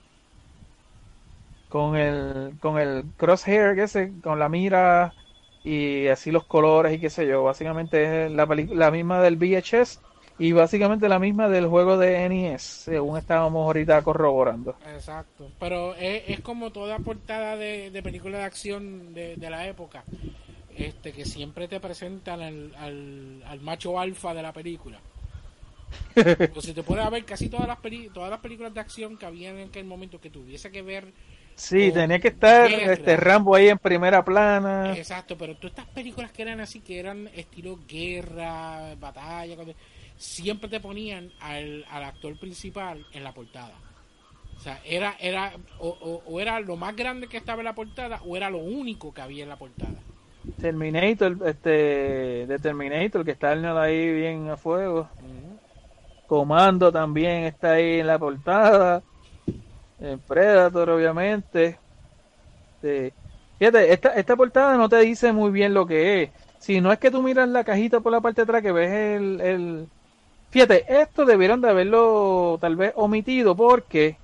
con 1.68 1.96
el 1.96 2.58
con 2.60 2.78
el 2.80 3.14
crosshair 3.18 3.76
que 3.76 3.84
ese, 3.84 4.20
con 4.22 4.40
la 4.40 4.50
mira 4.50 5.16
y 5.64 6.08
así 6.08 6.32
los 6.32 6.46
colores 6.46 6.94
y 6.94 7.00
qué 7.00 7.10
sé 7.10 7.26
yo. 7.28 7.44
Básicamente 7.44 8.26
es 8.26 8.32
la, 8.32 8.46
la 8.70 8.92
misma 8.92 9.22
del 9.22 9.38
VHS 9.38 10.02
y 10.38 10.52
básicamente 10.54 11.10
la 11.10 11.20
misma 11.20 11.50
del 11.50 11.68
juego 11.68 11.98
de 11.98 12.26
NES, 12.26 12.62
según 12.64 13.18
estábamos 13.18 13.66
ahorita 13.66 14.04
corroborando. 14.04 14.78
Exacto. 14.86 15.54
Pero 15.60 15.96
es, 15.96 16.24
es 16.28 16.40
como 16.42 16.72
toda 16.72 17.00
portada 17.00 17.56
de, 17.56 17.90
de 17.92 18.04
película 18.04 18.40
de 18.40 18.44
acción 18.44 19.14
de, 19.14 19.38
de 19.38 19.50
la 19.50 19.68
época. 19.68 20.06
Este, 20.70 21.14
que 21.14 21.26
siempre 21.26 21.68
te 21.68 21.80
presentan 21.80 22.42
al, 22.42 22.76
al, 22.76 23.44
al 23.46 23.62
macho 23.62 24.00
alfa 24.00 24.34
de 24.34 24.44
la 24.44 24.54
película. 24.54 25.04
o 26.56 26.62
si 26.66 26.74
te 26.74 26.82
a 27.00 27.10
ver 27.10 27.26
casi 27.26 27.50
todas 27.50 27.68
las, 27.68 27.80
peli- 27.80 28.10
todas 28.10 28.30
las 28.30 28.40
películas 28.40 28.74
de 28.74 28.80
acción 28.80 29.18
que 29.18 29.26
había 29.26 29.50
en 29.50 29.68
aquel 29.68 29.86
momento 29.86 30.20
que 30.22 30.30
tuviese 30.30 30.72
que 30.72 30.82
ver 30.82 31.14
Sí, 31.56 31.92
tenía 31.92 32.20
que 32.20 32.30
estar 32.30 32.72
guerra. 32.72 32.86
este 32.86 33.16
Rambo 33.18 33.56
ahí 33.56 33.70
en 33.70 33.78
primera 33.78 34.24
plana. 34.24 35.00
Exacto, 35.00 35.38
pero 35.38 35.56
todas 35.58 35.72
estas 35.72 35.88
películas 35.88 36.32
que 36.34 36.42
eran 36.42 36.60
así, 36.60 36.82
que 36.82 37.00
eran 37.00 37.28
estilo 37.34 37.80
guerra, 37.88 38.96
batalla, 38.96 39.56
siempre 40.24 40.70
te 40.70 40.80
ponían 40.80 41.30
al, 41.42 41.86
al 41.90 42.04
actor 42.04 42.36
principal 42.38 43.06
en 43.12 43.24
la 43.24 43.34
portada. 43.34 43.74
O 44.58 44.62
sea, 44.62 44.80
era, 44.86 45.16
era 45.20 45.52
o, 45.80 45.90
o- 45.90 46.24
o 46.32 46.40
era 46.40 46.60
lo 46.62 46.78
más 46.78 46.96
grande 46.96 47.28
que 47.28 47.38
estaba 47.38 47.60
en 47.62 47.66
la 47.66 47.76
portada 47.76 48.22
o 48.26 48.38
era 48.38 48.50
lo 48.50 48.60
único 48.60 49.14
que 49.14 49.22
había 49.22 49.44
en 49.44 49.50
la 49.50 49.58
portada. 49.58 49.96
Terminator, 50.62 51.36
este, 51.46 51.70
de 52.48 52.60
Terminator, 52.62 53.26
que 53.26 53.32
está 53.32 53.52
ahí 53.82 54.14
bien 54.14 54.50
a 54.50 54.56
fuego. 54.58 55.10
Comando 56.28 56.92
también 56.92 57.44
está 57.44 57.74
ahí 57.74 58.00
en 58.00 58.08
la 58.08 58.18
portada. 58.18 59.04
El 60.00 60.20
Predator, 60.20 60.90
obviamente. 60.92 61.78
Sí. 62.82 63.12
Fíjate, 63.60 63.94
esta, 63.94 64.10
esta 64.16 64.36
portada 64.36 64.78
no 64.78 64.88
te 64.90 65.00
dice 65.00 65.32
muy 65.32 65.52
bien 65.52 65.74
lo 65.74 65.86
que 65.86 66.24
es. 66.24 66.30
Si 66.60 66.80
no 66.80 66.92
es 66.92 67.00
que 67.00 67.12
tú 67.12 67.22
miras 67.22 67.48
la 67.50 67.64
cajita 67.64 68.00
por 68.00 68.12
la 68.12 68.22
parte 68.22 68.42
de 68.42 68.44
atrás 68.44 68.62
que 68.62 68.72
ves 68.72 68.92
el, 68.92 69.42
el... 69.42 69.88
Fíjate, 70.54 70.86
esto 70.88 71.26
debieron 71.26 71.62
de 71.62 71.70
haberlo 71.72 72.60
tal 72.62 72.76
vez 72.76 72.94
omitido 72.96 73.56
porque 73.56 74.18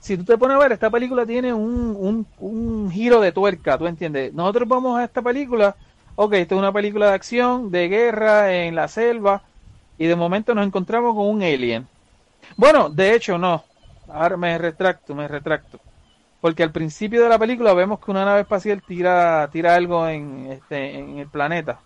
si 0.00 0.18
tú 0.18 0.24
te 0.24 0.36
pones 0.36 0.56
a 0.56 0.60
ver, 0.60 0.72
esta 0.72 0.90
película 0.90 1.24
tiene 1.24 1.54
un, 1.54 2.26
un, 2.38 2.90
giro 2.90 3.18
de 3.18 3.32
tuerca, 3.32 3.78
¿tú 3.78 3.86
entiendes? 3.86 4.34
Nosotros 4.34 4.68
vamos 4.68 4.98
a 4.98 5.04
esta 5.04 5.22
película, 5.22 5.76
ok, 6.14 6.34
esta 6.34 6.54
es 6.54 6.58
una 6.58 6.74
película 6.74 7.06
de 7.06 7.14
acción, 7.14 7.70
de 7.70 7.88
guerra 7.88 8.52
en 8.52 8.74
la 8.74 8.86
selva, 8.86 9.44
y 9.96 10.06
de 10.06 10.14
momento 10.14 10.54
nos 10.54 10.66
encontramos 10.66 11.14
con 11.14 11.26
un 11.26 11.42
alien. 11.42 11.88
Bueno, 12.58 12.90
de 12.90 13.14
hecho 13.14 13.38
no, 13.38 13.64
ahora 14.12 14.36
me 14.36 14.58
retracto, 14.58 15.14
me 15.14 15.26
retracto. 15.26 15.80
Porque 16.42 16.62
al 16.62 16.70
principio 16.70 17.22
de 17.22 17.30
la 17.30 17.38
película 17.38 17.72
vemos 17.72 17.98
que 17.98 18.10
una 18.10 18.26
nave 18.26 18.42
espacial 18.42 18.82
tira, 18.82 19.48
tira 19.50 19.74
algo 19.74 20.06
en, 20.06 20.52
este, 20.52 20.98
en 20.98 21.16
el 21.16 21.28
planeta. 21.28 21.80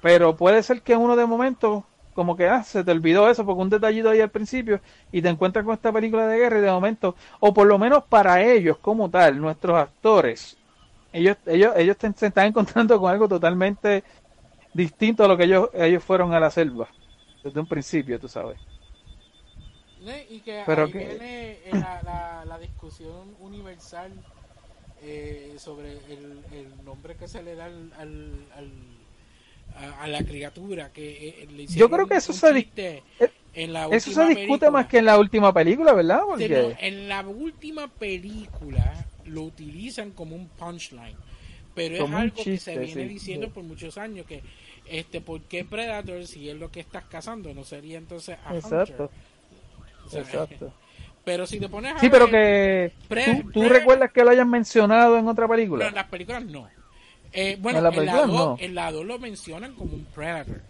Pero 0.00 0.34
puede 0.36 0.62
ser 0.62 0.80
que 0.80 0.96
uno 0.96 1.16
de 1.16 1.26
momento, 1.26 1.84
como 2.14 2.36
que 2.36 2.48
ah, 2.48 2.64
se 2.64 2.84
te 2.84 2.92
olvidó 2.92 3.30
eso, 3.30 3.46
porque 3.46 3.62
un 3.62 3.70
detallito 3.70 4.10
ahí 4.10 4.20
al 4.20 4.30
principio, 4.32 4.80
y 5.12 5.22
te 5.22 5.28
encuentras 5.30 5.64
con 5.66 5.74
esta 5.74 5.92
película 5.92 6.26
de 6.28 6.38
guerra 6.38 6.58
y 6.60 6.62
de 6.62 6.72
momento, 6.72 7.16
o 7.40 7.54
por 7.54 7.66
lo 7.68 7.78
menos 7.78 8.04
para 8.08 8.42
ellos 8.42 8.78
como 8.80 9.10
tal, 9.10 9.40
nuestros 9.40 9.76
actores, 9.78 10.58
ellos, 11.12 11.36
ellos, 11.46 11.74
ellos 11.76 11.98
te- 11.98 12.12
se 12.14 12.28
están 12.28 12.48
encontrando 12.48 12.98
con 13.00 13.10
algo 13.12 13.28
totalmente 13.28 14.04
distinto 14.72 15.24
a 15.24 15.28
lo 15.28 15.36
que 15.36 15.44
ellos, 15.44 15.70
ellos 15.74 16.04
fueron 16.04 16.34
a 16.34 16.40
la 16.40 16.50
selva, 16.50 16.88
desde 17.42 17.60
un 17.60 17.66
principio, 17.68 18.18
tú 18.20 18.28
sabes. 18.28 18.58
Y 20.28 20.40
que 20.42 20.58
Pero 20.66 20.82
ahí 20.82 20.92
que- 20.92 20.98
viene 21.02 21.60
eh, 21.70 21.76
la, 21.76 22.02
la, 22.02 22.44
la 22.44 22.58
discusión 22.58 23.34
universal 23.38 24.24
eh, 24.96 25.56
sobre 25.58 26.12
el, 26.14 26.46
el 26.50 26.84
nombre 26.84 27.16
que 27.16 27.28
se 27.28 27.42
le 27.42 27.54
da 27.54 27.66
al, 27.66 27.92
al, 27.94 28.48
al- 28.52 28.93
a, 29.74 30.02
a 30.04 30.08
la 30.08 30.24
criatura 30.24 30.92
que 30.92 31.28
eh, 31.42 31.46
le 31.50 31.62
hicieron 31.64 31.90
creo 31.90 32.06
que 32.06 32.16
eso 32.16 32.32
se 32.32 32.48
dis- 32.54 32.68
chiste 32.68 33.04
eh, 33.20 33.32
en 33.54 33.72
la 33.72 33.88
Eso 33.90 34.12
se 34.12 34.24
última 34.24 34.32
discute 34.34 34.70
película. 34.70 34.72
más 34.72 34.88
que 34.88 34.98
en 34.98 35.06
la 35.06 35.18
última 35.18 35.52
película, 35.54 35.92
¿verdad? 35.94 36.22
Porque... 36.26 36.56
no, 36.56 36.72
en 36.78 37.08
la 37.08 37.26
última 37.26 37.88
película 37.94 39.06
lo 39.24 39.42
utilizan 39.42 40.12
como 40.12 40.36
un 40.36 40.48
punchline 40.50 41.18
pero 41.74 41.96
es 41.96 42.10
Como 42.10 42.12
algo 42.12 42.48
que 42.48 42.60
se 42.60 42.78
viene 42.78 43.06
sí, 43.14 43.14
diciendo 43.14 43.52
por 43.52 43.64
muchos 43.64 43.98
años 43.98 44.26
que 44.26 44.44
este 44.84 45.20
¿por 45.20 45.42
qué 45.44 45.64
Predator 45.64 46.26
si 46.26 46.48
es 46.48 46.56
lo 46.56 46.70
que 46.70 46.80
estás 46.80 47.04
cazando 47.06 47.52
no 47.54 47.64
sería 47.64 47.98
entonces 47.98 48.38
a 48.44 48.56
Exacto, 48.58 49.04
Hunter? 49.04 49.10
O 50.04 50.10
sea, 50.10 50.26
exacto. 50.28 50.72
pero 51.24 51.46
si 51.46 51.60
te 51.60 51.68
pones 51.68 51.94
a 51.96 52.00
Sí, 52.00 52.08
pero 52.10 52.28
que... 52.28 52.92
Pre- 53.08 53.46
¿Tú, 53.52 53.68
recuerdas 53.68 54.12
que 54.12 54.22
lo 54.24 54.30
hayan 54.30 54.50
mencionado 54.50 55.16
en 55.18 55.28
otra 55.28 55.48
No, 55.72 55.86
película? 55.86 55.88
en 55.88 55.94
las 55.94 56.06
películas 56.08 56.44
no. 56.44 56.70
Eh, 57.34 57.56
bueno, 57.60 57.78
En 57.78 57.84
la 57.84 57.90
en, 57.90 57.94
la 57.96 58.00
película 58.00 58.26
2 58.26 58.36
no. 58.36 58.56
en 58.60 58.74
la 58.74 58.92
2 58.92 59.04
lo 59.04 59.18
mencionan 59.18 59.74
como 59.74 59.94
un 59.94 60.04
Predator. 60.06 60.60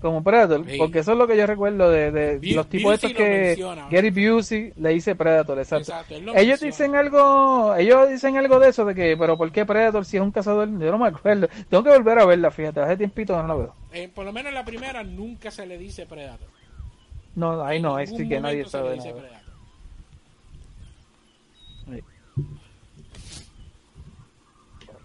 Como 0.00 0.24
Predator, 0.24 0.64
Sí. 0.66 0.78
porque 0.78 1.00
eso 1.00 1.12
es 1.12 1.18
lo 1.18 1.26
que 1.26 1.36
yo 1.36 1.46
recuerdo 1.46 1.90
de, 1.90 2.10
de 2.10 2.54
los 2.54 2.66
tipos 2.68 2.94
estos 2.94 3.12
que 3.12 3.28
menciona. 3.28 3.86
Gary 3.90 4.10
Busey 4.10 4.72
le 4.76 4.88
dice 4.90 5.14
Predator, 5.14 5.58
exacto. 5.58 5.92
Ellos 6.08 6.34
menciona. 6.34 6.56
dicen 6.56 6.94
algo, 6.96 7.74
ellos 7.76 8.08
dicen 8.08 8.36
algo 8.38 8.58
de 8.58 8.70
eso 8.70 8.84
de 8.86 8.94
que, 8.94 9.14
pero 9.18 9.36
¿por 9.36 9.52
qué 9.52 9.66
Predator 9.66 10.04
si 10.06 10.16
es 10.16 10.22
un 10.22 10.30
cazador? 10.30 10.68
Yo 10.68 10.90
no 10.90 10.98
me 10.98 11.08
acuerdo. 11.08 11.48
Tengo 11.68 11.84
que 11.84 11.90
volver 11.90 12.18
a 12.18 12.24
verla, 12.24 12.50
fíjate, 12.50 12.80
hace 12.80 12.96
tiempito 12.96 13.34
que 13.36 13.42
no 13.42 13.48
la 13.48 13.54
veo. 13.54 13.74
Eh, 13.92 14.08
por 14.12 14.24
lo 14.24 14.32
menos 14.32 14.48
en 14.48 14.54
la 14.54 14.64
primera 14.64 15.04
nunca 15.04 15.50
se 15.50 15.66
le 15.66 15.76
dice 15.76 16.06
Predator. 16.06 16.48
No, 17.36 17.62
ahí 17.62 17.80
no, 17.80 17.94
ahí 17.96 18.06
sí 18.06 18.26
que 18.26 18.40
nadie 18.40 18.64
sabe 18.64 18.94
dice 18.94 19.08
nada. 19.08 19.20
Predator. 19.20 19.40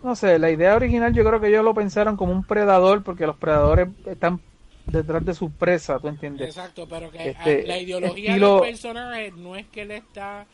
No 0.06 0.16
sé, 0.16 0.38
la 0.40 0.52
idea 0.52 0.76
original 0.76 1.14
yo 1.14 1.24
creo 1.26 1.42
que 1.42 1.48
ellos 1.48 1.64
lo 1.64 1.74
pensaron 1.74 2.16
como 2.16 2.32
un 2.32 2.44
predador 2.44 3.04
porque 3.04 3.26
los 3.26 3.38
predadores 3.38 3.88
están 4.06 4.40
detrás 4.86 5.26
de 5.26 5.34
su 5.34 5.50
presa, 5.52 6.00
¿tú 6.00 6.08
entiendes? 6.08 6.48
Exacto, 6.50 6.88
pero 6.88 7.10
que 7.12 7.30
Este, 7.32 7.62
ah, 7.64 7.68
la 7.68 7.80
ideología 7.80 8.32
estilo- 8.32 8.62
del 8.62 8.70
personaje 8.70 9.32
no 9.32 9.56
es 9.56 9.66
que 9.68 9.82
él 9.82 9.92
está 9.92 10.46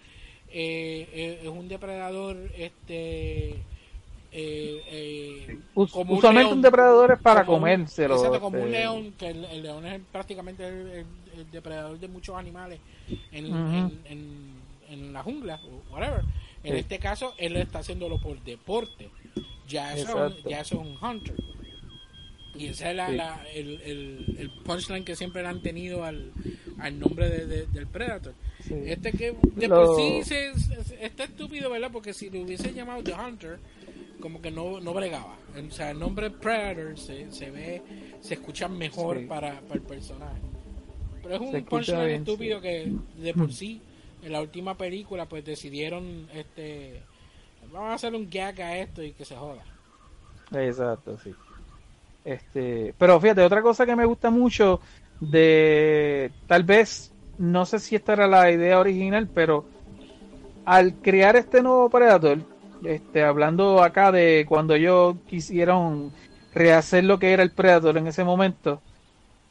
eh, 0.53 1.07
eh, 1.13 1.39
es 1.43 1.49
un 1.49 1.67
depredador 1.67 2.37
este 2.57 3.49
eh, 4.33 4.81
eh, 4.87 5.57
un 5.75 5.87
usualmente 6.09 6.43
león. 6.45 6.53
un 6.53 6.61
depredador 6.61 7.11
es 7.11 7.19
para 7.19 7.45
Como 7.45 7.57
comérselo. 7.59 8.15
Exacto, 8.15 8.39
como 8.39 8.57
un 8.59 8.67
este, 8.67 8.79
león, 8.79 9.13
que 9.17 9.27
el, 9.29 9.45
el 9.45 9.63
león 9.63 9.85
es 9.85 10.01
prácticamente 10.11 10.65
el, 10.67 11.05
depredador 11.51 11.97
de 11.99 12.07
muchos 12.07 12.37
animales 12.37 12.79
en, 13.31 13.45
en, 13.47 14.01
en- 14.05 14.61
en 14.89 15.13
la 15.13 15.23
jungla 15.23 15.59
o 15.65 15.93
whatever. 15.93 16.21
En 16.63 16.73
Sí. 16.73 16.79
este 16.79 16.99
caso, 16.99 17.33
él 17.37 17.55
está 17.57 17.79
haciéndolo 17.79 18.19
por 18.19 18.39
deporte. 18.43 19.09
Ya 19.71 19.95
eso, 19.95 20.27
es 20.27 20.43
ya 20.43 20.61
eso 20.61 20.75
es 20.75 20.81
un 20.87 20.97
hunter. 21.03 21.35
Y 22.55 22.67
ese 22.67 22.89
es 22.91 22.95
la- 22.95 23.09
Sí. 23.09 23.15
la- 23.15 23.45
el, 23.53 23.81
el, 23.81 24.35
el 24.37 24.49
punchline 24.63 25.05
que 25.05 25.15
siempre 25.15 25.41
le 25.41 25.47
han 25.47 25.61
tenido 25.61 26.03
al, 26.03 26.31
al 26.79 26.99
nombre 26.99 27.29
de- 27.29 27.45
de- 27.47 27.65
del 27.67 27.87
Predator. 27.87 28.33
Sí. 28.63 28.75
Este 28.85 29.11
que 29.13 29.33
de 29.55 29.67
Lo- 29.67 29.85
por 29.85 29.95
sí 29.97 30.21
se, 30.23 30.53
se- 30.59 31.05
está 31.05 31.23
estúpido, 31.23 31.69
¿verdad? 31.69 31.89
Porque 31.91 32.13
si 32.13 32.29
le 32.29 32.43
hubiese 32.43 32.73
llamado 32.73 33.01
The 33.03 33.13
Hunter, 33.13 33.57
como 34.19 34.41
que 34.41 34.51
no, 34.51 34.79
no 34.81 34.93
bregaba. 34.93 35.37
O 35.67 35.71
sea, 35.71 35.91
el 35.91 35.99
nombre 35.99 36.29
Predator 36.29 36.99
se, 36.99 37.31
se 37.31 37.49
ve, 37.49 37.81
se 38.19 38.33
escucha 38.35 38.67
mejor 38.67 39.19
Sí. 39.19 39.25
para, 39.25 39.61
para 39.61 39.75
el 39.75 39.81
personaje. 39.81 40.41
Pero 41.23 41.35
es 41.35 41.41
un 41.41 41.63
punchline 41.65 42.05
bien, 42.05 42.19
estúpido 42.21 42.61
que 42.61 42.91
de 43.17 43.33
por 43.33 43.51
sí, 43.53 43.81
en 44.23 44.31
la 44.33 44.41
última 44.41 44.77
película, 44.77 45.27
pues 45.27 45.45
decidieron, 45.45 46.27
este, 46.33 47.01
vamos 47.71 47.91
a 47.91 47.95
hacer 47.95 48.13
un 48.13 48.29
gag 48.29 48.59
a 48.61 48.77
esto 48.77 49.01
y 49.03 49.13
que 49.13 49.25
se 49.25 49.35
joda. 49.35 49.63
Exacto, 50.53 51.17
sí. 51.17 51.33
Este, 52.23 52.93
pero 52.97 53.19
fíjate, 53.19 53.41
otra 53.41 53.61
cosa 53.61 53.85
que 53.85 53.95
me 53.95 54.05
gusta 54.05 54.29
mucho 54.29 54.79
de, 55.19 56.31
tal 56.47 56.63
vez, 56.63 57.11
no 57.37 57.65
sé 57.65 57.79
si 57.79 57.95
esta 57.95 58.13
era 58.13 58.27
la 58.27 58.51
idea 58.51 58.79
original, 58.79 59.27
pero 59.33 59.65
al 60.65 60.95
crear 60.95 61.35
este 61.35 61.61
nuevo 61.61 61.89
Predator, 61.89 62.39
este, 62.83 63.23
hablando 63.23 63.81
acá 63.81 64.11
de 64.11 64.45
cuando 64.47 64.75
ellos 64.75 65.15
quisieron 65.27 66.11
rehacer 66.53 67.03
lo 67.03 67.19
que 67.19 67.31
era 67.31 67.43
el 67.43 67.51
Predator 67.51 67.97
en 67.97 68.07
ese 68.07 68.23
momento, 68.23 68.81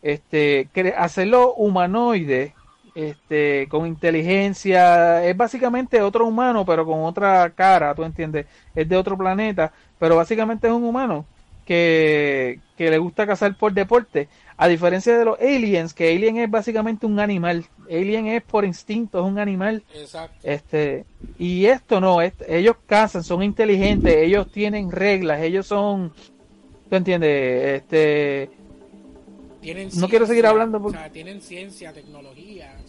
este, 0.02 0.68
hacerlo 0.96 1.54
humanoide, 1.54 2.54
este, 2.94 3.66
con 3.68 3.86
inteligencia, 3.86 5.24
es 5.24 5.36
básicamente 5.36 6.00
otro 6.02 6.26
humano, 6.26 6.64
pero 6.64 6.84
con 6.86 7.00
otra 7.04 7.50
cara, 7.54 7.94
tú 7.94 8.04
entiendes, 8.04 8.46
es 8.74 8.88
de 8.88 8.96
otro 8.96 9.16
planeta, 9.16 9.72
pero 9.98 10.16
básicamente 10.16 10.66
es 10.66 10.72
un 10.72 10.84
humano 10.84 11.26
que, 11.64 12.60
que 12.76 12.90
le 12.90 12.98
gusta 12.98 13.26
cazar 13.26 13.54
por 13.56 13.72
deporte, 13.72 14.28
a 14.56 14.66
diferencia 14.68 15.16
de 15.16 15.24
los 15.24 15.38
aliens, 15.40 15.94
que 15.94 16.10
alien 16.14 16.38
es 16.38 16.50
básicamente 16.50 17.06
un 17.06 17.20
animal, 17.20 17.64
alien 17.88 18.26
es 18.26 18.42
por 18.42 18.64
instinto, 18.64 19.20
es 19.20 19.24
un 19.24 19.38
animal, 19.38 19.84
Exacto. 19.94 20.36
este, 20.42 21.04
y 21.38 21.66
esto 21.66 22.00
no, 22.00 22.18
ellos 22.20 22.76
cazan, 22.86 23.22
son 23.24 23.42
inteligentes, 23.42 24.16
ellos 24.16 24.50
tienen 24.50 24.90
reglas, 24.90 25.40
ellos 25.42 25.66
son, 25.66 26.12
tú 26.88 26.96
entiendes, 26.96 27.80
este, 27.82 28.50
Tienen 29.60 29.90
No 29.96 30.08
quiero 30.08 30.26
seguir 30.26 30.46
hablando 30.46 30.78
O 30.78 30.82
porque- 30.82 30.98
sea, 30.98 31.10
tienen 31.12 31.40
ciencia, 31.42 31.92
tecnología. 31.92 32.79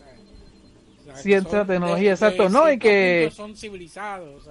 Sea, 1.15 1.41
son- 1.41 1.67
tecnología, 1.67 2.12
exacto, 2.12 2.50
no, 2.50 2.69
y 2.71 2.78
que- 2.80 3.32
Son 3.34 3.56
civilizados, 3.56 4.47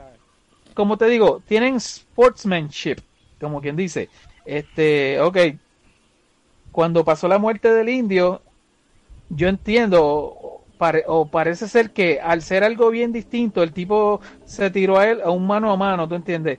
como 0.74 0.96
te 0.96 1.06
digo, 1.06 1.42
tienen 1.46 1.80
sportsmanship, 1.80 2.96
como 3.40 3.60
quien 3.60 3.76
dice. 3.76 4.08
Este, 4.44 5.20
ok, 5.20 5.36
cuando 6.72 7.04
pasó 7.04 7.28
la 7.28 7.38
muerte 7.38 7.72
del 7.72 7.88
indio, 7.88 8.42
yo 9.28 9.48
entiendo, 9.48 10.02
o, 10.04 10.64
pare- 10.78 11.04
o 11.06 11.26
parece 11.26 11.68
ser 11.68 11.90
que 11.90 12.20
al 12.20 12.42
ser 12.42 12.64
algo 12.64 12.90
bien 12.90 13.12
distinto, 13.12 13.62
el 13.62 13.72
tipo 13.72 14.20
se 14.44 14.70
tiró 14.70 14.98
a 14.98 15.08
él 15.08 15.20
a 15.22 15.30
un 15.30 15.46
mano 15.46 15.70
a 15.72 15.76
mano, 15.76 16.08
¿tú 16.08 16.14
entiendes? 16.14 16.58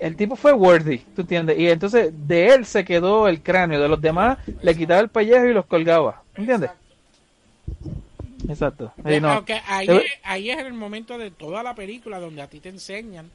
El 0.00 0.16
tipo 0.16 0.36
fue 0.36 0.52
worthy, 0.52 0.98
¿tú 1.14 1.22
entiendes? 1.22 1.58
Y 1.58 1.68
entonces 1.68 2.12
de 2.26 2.48
él 2.48 2.66
se 2.66 2.84
quedó 2.84 3.28
el 3.28 3.42
cráneo, 3.42 3.80
de 3.80 3.88
los 3.88 4.00
demás 4.00 4.38
le 4.62 4.74
quitaba 4.74 5.00
el 5.00 5.08
pellejo 5.08 5.46
y 5.46 5.54
los 5.54 5.66
colgaba, 5.66 6.22
¿entiendes? 6.36 6.70
Exacto. 6.70 8.03
Sí, 8.48 9.20
no. 9.20 9.30
Aunque 9.30 9.60
ahí, 9.66 9.86
es, 9.88 10.02
ahí 10.22 10.50
es 10.50 10.58
el 10.58 10.72
momento 10.74 11.16
de 11.18 11.30
toda 11.30 11.62
la 11.62 11.74
película 11.74 12.18
donde 12.20 12.42
a 12.42 12.48
ti 12.48 12.60
te 12.60 12.68
enseñan 12.68 13.30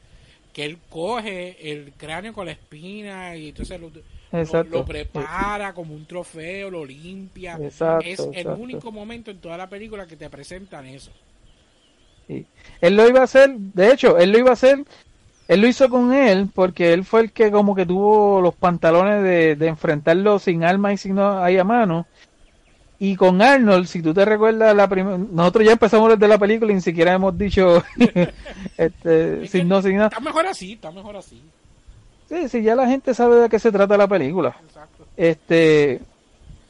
que 0.53 0.65
él 0.65 0.77
coge 0.89 1.71
el 1.71 1.93
cráneo 1.97 2.33
con 2.33 2.45
la 2.47 2.51
espina 2.53 3.35
y 3.35 3.49
entonces 3.49 3.79
lo, 3.79 3.89
lo- 3.89 4.01
Exacto. 4.31 4.69
lo 4.79 4.85
prepara 4.85 5.73
como 5.73 5.93
un 5.93 6.05
trofeo, 6.05 6.69
lo 6.69 6.85
limpia. 6.85 7.57
Exacto, 7.61 8.05
es 8.05 8.19
el 8.19 8.47
exacto. 8.47 8.61
único 8.61 8.91
momento 8.91 9.31
en 9.31 9.39
toda 9.39 9.57
la 9.57 9.67
película 9.69 10.05
que 10.07 10.15
te 10.15 10.29
presentan 10.29 10.85
eso. 10.85 11.11
Sí. 12.27 12.45
Él 12.81 12.95
lo 12.95 13.07
iba 13.07 13.21
a 13.21 13.23
hacer, 13.23 13.49
de 13.57 13.91
hecho, 13.91 14.17
él 14.19 14.31
lo 14.31 14.37
iba 14.37 14.51
a 14.51 14.53
hacer, 14.53 14.83
él 15.47 15.61
lo 15.61 15.67
hizo 15.67 15.89
con 15.89 16.13
él 16.13 16.47
porque 16.53 16.93
él 16.93 17.03
fue 17.03 17.21
el 17.21 17.31
que 17.31 17.51
como 17.51 17.73
que 17.75 17.85
tuvo 17.87 18.39
los 18.41 18.53
pantalones 18.55 19.23
de, 19.23 19.55
de 19.55 19.67
enfrentarlo 19.67 20.37
sin 20.37 20.63
alma 20.63 20.93
y 20.93 20.97
sin 20.97 21.15
no- 21.15 21.39
ahí 21.43 21.57
a 21.57 21.63
mano. 21.63 22.05
Y 23.01 23.15
con 23.15 23.41
Arnold, 23.41 23.87
si 23.87 24.01
tú 24.01 24.13
te 24.13 24.25
recuerdas 24.25 24.75
la 24.75 24.89
primera, 24.89 25.17
nosotros 25.17 25.65
ya 25.65 25.71
empezamos 25.71 26.09
desde 26.09 26.27
la 26.27 26.37
película 26.37 26.71
y 26.71 26.75
ni 26.75 26.81
siquiera 26.81 27.13
hemos 27.13 27.37
dicho 27.37 27.81
este, 28.77 29.43
Es 29.45 29.51
sin 29.51 29.69
no, 29.69 29.81
sin 29.81 29.95
nada. 29.95 30.09
Está 30.09 30.19
mejor 30.19 30.45
así, 30.45 30.73
está 30.73 30.91
mejor 30.91 31.15
así. 31.15 31.41
Sí, 32.27 32.49
sí, 32.49 32.61
ya 32.61 32.75
la 32.75 32.87
gente 32.87 33.13
sabe 33.13 33.37
de 33.37 33.49
qué 33.49 33.57
se 33.57 33.71
trata 33.71 33.95
la 33.95 34.07
película. 34.07 34.55
Exacto. 34.65 35.05
Este, 35.15 36.01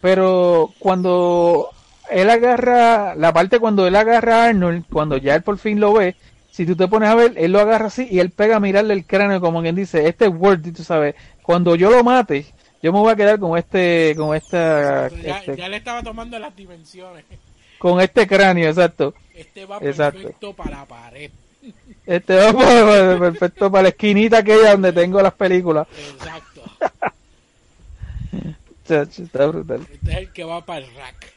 pero 0.02 0.72
cuando 0.78 1.70
él 2.12 2.30
agarra, 2.30 3.16
la 3.16 3.34
parte 3.34 3.60
cuando 3.60 3.88
él 3.88 3.96
agarra 3.96 4.44
a 4.44 4.50
Arnold, 4.50 4.86
cuando 4.92 5.18
ya 5.18 5.36
él 5.36 5.42
por 5.42 5.58
fin 5.58 5.80
lo 5.80 5.94
ve, 5.94 6.16
si 6.52 6.66
tú 6.66 6.76
te 6.76 6.88
pones 6.88 7.10
a 7.10 7.16
ver, 7.16 7.34
él 7.38 7.52
lo 7.52 7.60
agarra 7.60 7.88
así 7.88 8.08
y 8.10 8.20
él 8.20 8.30
pega 8.30 8.58
a 8.58 8.60
mirarle 8.60 8.94
el 8.94 9.06
cráneo 9.06 9.42
como 9.42 9.62
quien 9.62 9.76
dice, 9.76 10.08
este 10.08 10.26
es 10.26 10.32
worthy, 10.32 10.72
tú 10.72 10.84
sabes, 10.84 11.16
cuando 11.42 11.76
yo 11.76 11.90
lo 11.90 12.04
mate, 12.04 12.46
yo 12.82 12.94
me 12.94 13.00
voy 13.00 13.12
a 13.12 13.16
quedar 13.16 13.40
con 13.40 13.58
este, 13.58 14.14
con 14.18 14.36
esta, 14.36 15.10
Ya, 15.10 15.40
este- 15.40 15.58
ya 15.58 15.70
le 15.70 15.78
estaba 15.78 16.02
tomando 16.04 16.38
las 16.40 16.56
dimensiones. 16.56 17.26
con 17.78 18.00
este 18.02 18.28
cráneo, 18.28 18.68
exacto. 18.70 19.14
Este 19.34 19.66
va 19.66 19.78
Exacto. 19.82 20.20
perfecto 20.22 20.54
para 20.54 20.72
la 20.72 20.86
pared. 20.86 21.32
Este 22.06 22.36
va 22.36 22.54
para- 22.54 23.20
perfecto 23.20 23.72
para 23.72 23.84
la 23.84 23.90
esquinita 23.90 24.40
aquella 24.40 24.72
donde 24.72 24.92
tengo 24.94 25.22
las 25.22 25.34
películas. 25.34 25.88
Exacto. 26.14 26.62
Chacho, 28.88 29.24
Está 29.24 29.46
brutal. 29.48 29.86
Este 29.92 30.12
es 30.12 30.18
el 30.18 30.32
que 30.32 30.44
va 30.44 30.66
para 30.66 30.80
el 30.86 30.96
rack. 30.96 31.34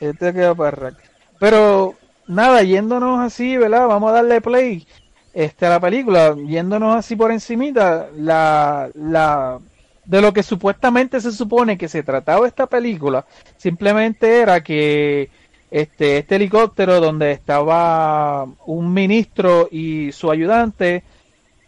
Este 0.00 0.32
queda 0.32 0.54
para 0.54 0.70
rack. 0.72 0.96
Pero 1.38 1.94
nada, 2.26 2.62
yéndonos 2.62 3.20
así, 3.20 3.56
¿verdad? 3.56 3.86
Vamos 3.88 4.10
a 4.10 4.14
darle 4.14 4.40
play 4.40 4.86
este, 5.32 5.66
a 5.66 5.70
la 5.70 5.80
película, 5.80 6.34
yéndonos 6.46 6.96
así 6.96 7.16
por 7.16 7.32
encimita, 7.32 8.08
la, 8.16 8.90
la, 8.94 9.58
de 10.04 10.20
lo 10.20 10.32
que 10.32 10.42
supuestamente 10.42 11.20
se 11.20 11.32
supone 11.32 11.78
que 11.78 11.88
se 11.88 12.02
trataba 12.02 12.46
esta 12.46 12.66
película, 12.66 13.24
simplemente 13.56 14.40
era 14.40 14.62
que 14.62 15.30
este, 15.70 16.18
este 16.18 16.36
helicóptero 16.36 17.00
donde 17.00 17.32
estaba 17.32 18.46
un 18.66 18.92
ministro 18.92 19.68
y 19.70 20.12
su 20.12 20.30
ayudante 20.30 21.02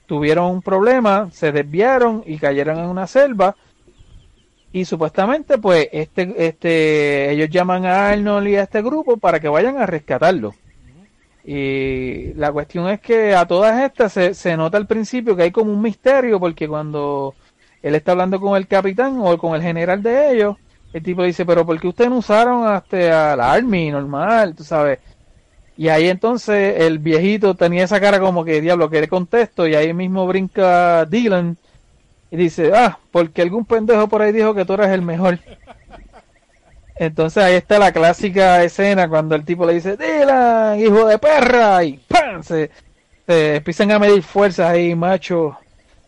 tuvieron 0.06 0.50
un 0.52 0.62
problema, 0.62 1.28
se 1.32 1.50
desviaron 1.52 2.22
y 2.24 2.38
cayeron 2.38 2.78
en 2.78 2.86
una 2.86 3.06
selva. 3.06 3.56
Y 4.72 4.84
supuestamente 4.84 5.58
pues 5.58 5.88
este 5.90 6.34
este 6.36 7.32
ellos 7.32 7.48
llaman 7.48 7.86
a 7.86 8.10
Arnold 8.10 8.48
y 8.48 8.56
a 8.56 8.62
este 8.64 8.82
grupo 8.82 9.16
para 9.16 9.40
que 9.40 9.48
vayan 9.48 9.78
a 9.78 9.86
rescatarlo. 9.86 10.54
Y 11.44 12.34
la 12.34 12.52
cuestión 12.52 12.88
es 12.88 13.00
que 13.00 13.34
a 13.34 13.46
todas 13.46 13.80
estas 13.82 14.12
se, 14.12 14.34
se 14.34 14.56
nota 14.56 14.76
al 14.76 14.86
principio 14.86 15.36
que 15.36 15.44
hay 15.44 15.50
como 15.52 15.72
un 15.72 15.80
misterio 15.80 16.38
porque 16.38 16.68
cuando 16.68 17.34
él 17.86 17.94
está 17.94 18.12
hablando 18.12 18.40
con 18.40 18.56
el 18.56 18.66
capitán 18.66 19.18
o 19.20 19.36
con 19.38 19.54
el 19.54 19.62
general 19.62 20.02
de 20.02 20.32
ellos 20.32 20.56
el 20.92 21.02
tipo 21.02 21.22
dice 21.22 21.44
pero 21.44 21.66
¿por 21.66 21.80
qué 21.80 21.88
ustedes 21.88 22.10
no 22.10 22.18
usaron 22.18 22.66
hasta 22.66 23.32
al 23.32 23.40
Army 23.40 23.90
normal 23.90 24.54
tú 24.54 24.64
sabes 24.64 24.98
y 25.76 25.88
ahí 25.88 26.08
entonces 26.08 26.80
el 26.80 26.98
viejito 26.98 27.54
tenía 27.54 27.84
esa 27.84 28.00
cara 28.00 28.18
como 28.18 28.44
que 28.44 28.60
diablo 28.60 28.88
que 28.88 29.00
le 29.00 29.08
contesto 29.08 29.66
y 29.66 29.74
ahí 29.74 29.92
mismo 29.92 30.26
brinca 30.26 31.04
Dylan 31.04 31.58
y 32.30 32.36
dice, 32.36 32.72
ah, 32.74 32.98
porque 33.12 33.42
algún 33.42 33.64
pendejo 33.64 34.08
por 34.08 34.22
ahí 34.22 34.32
dijo 34.32 34.54
que 34.54 34.64
tú 34.64 34.72
eras 34.72 34.90
el 34.90 35.02
mejor. 35.02 35.38
Entonces 36.96 37.42
ahí 37.42 37.54
está 37.54 37.78
la 37.78 37.92
clásica 37.92 38.62
escena 38.64 39.08
cuando 39.08 39.34
el 39.34 39.44
tipo 39.44 39.66
le 39.66 39.74
dice, 39.74 39.96
Dylan, 39.96 40.80
hijo 40.80 41.06
de 41.06 41.18
perra, 41.18 41.84
y 41.84 41.98
¡pam! 42.08 42.42
Se, 42.42 42.70
se 43.26 43.56
empiezan 43.56 43.92
a 43.92 43.98
medir 43.98 44.22
fuerzas 44.22 44.70
ahí, 44.70 44.94
macho, 44.94 45.58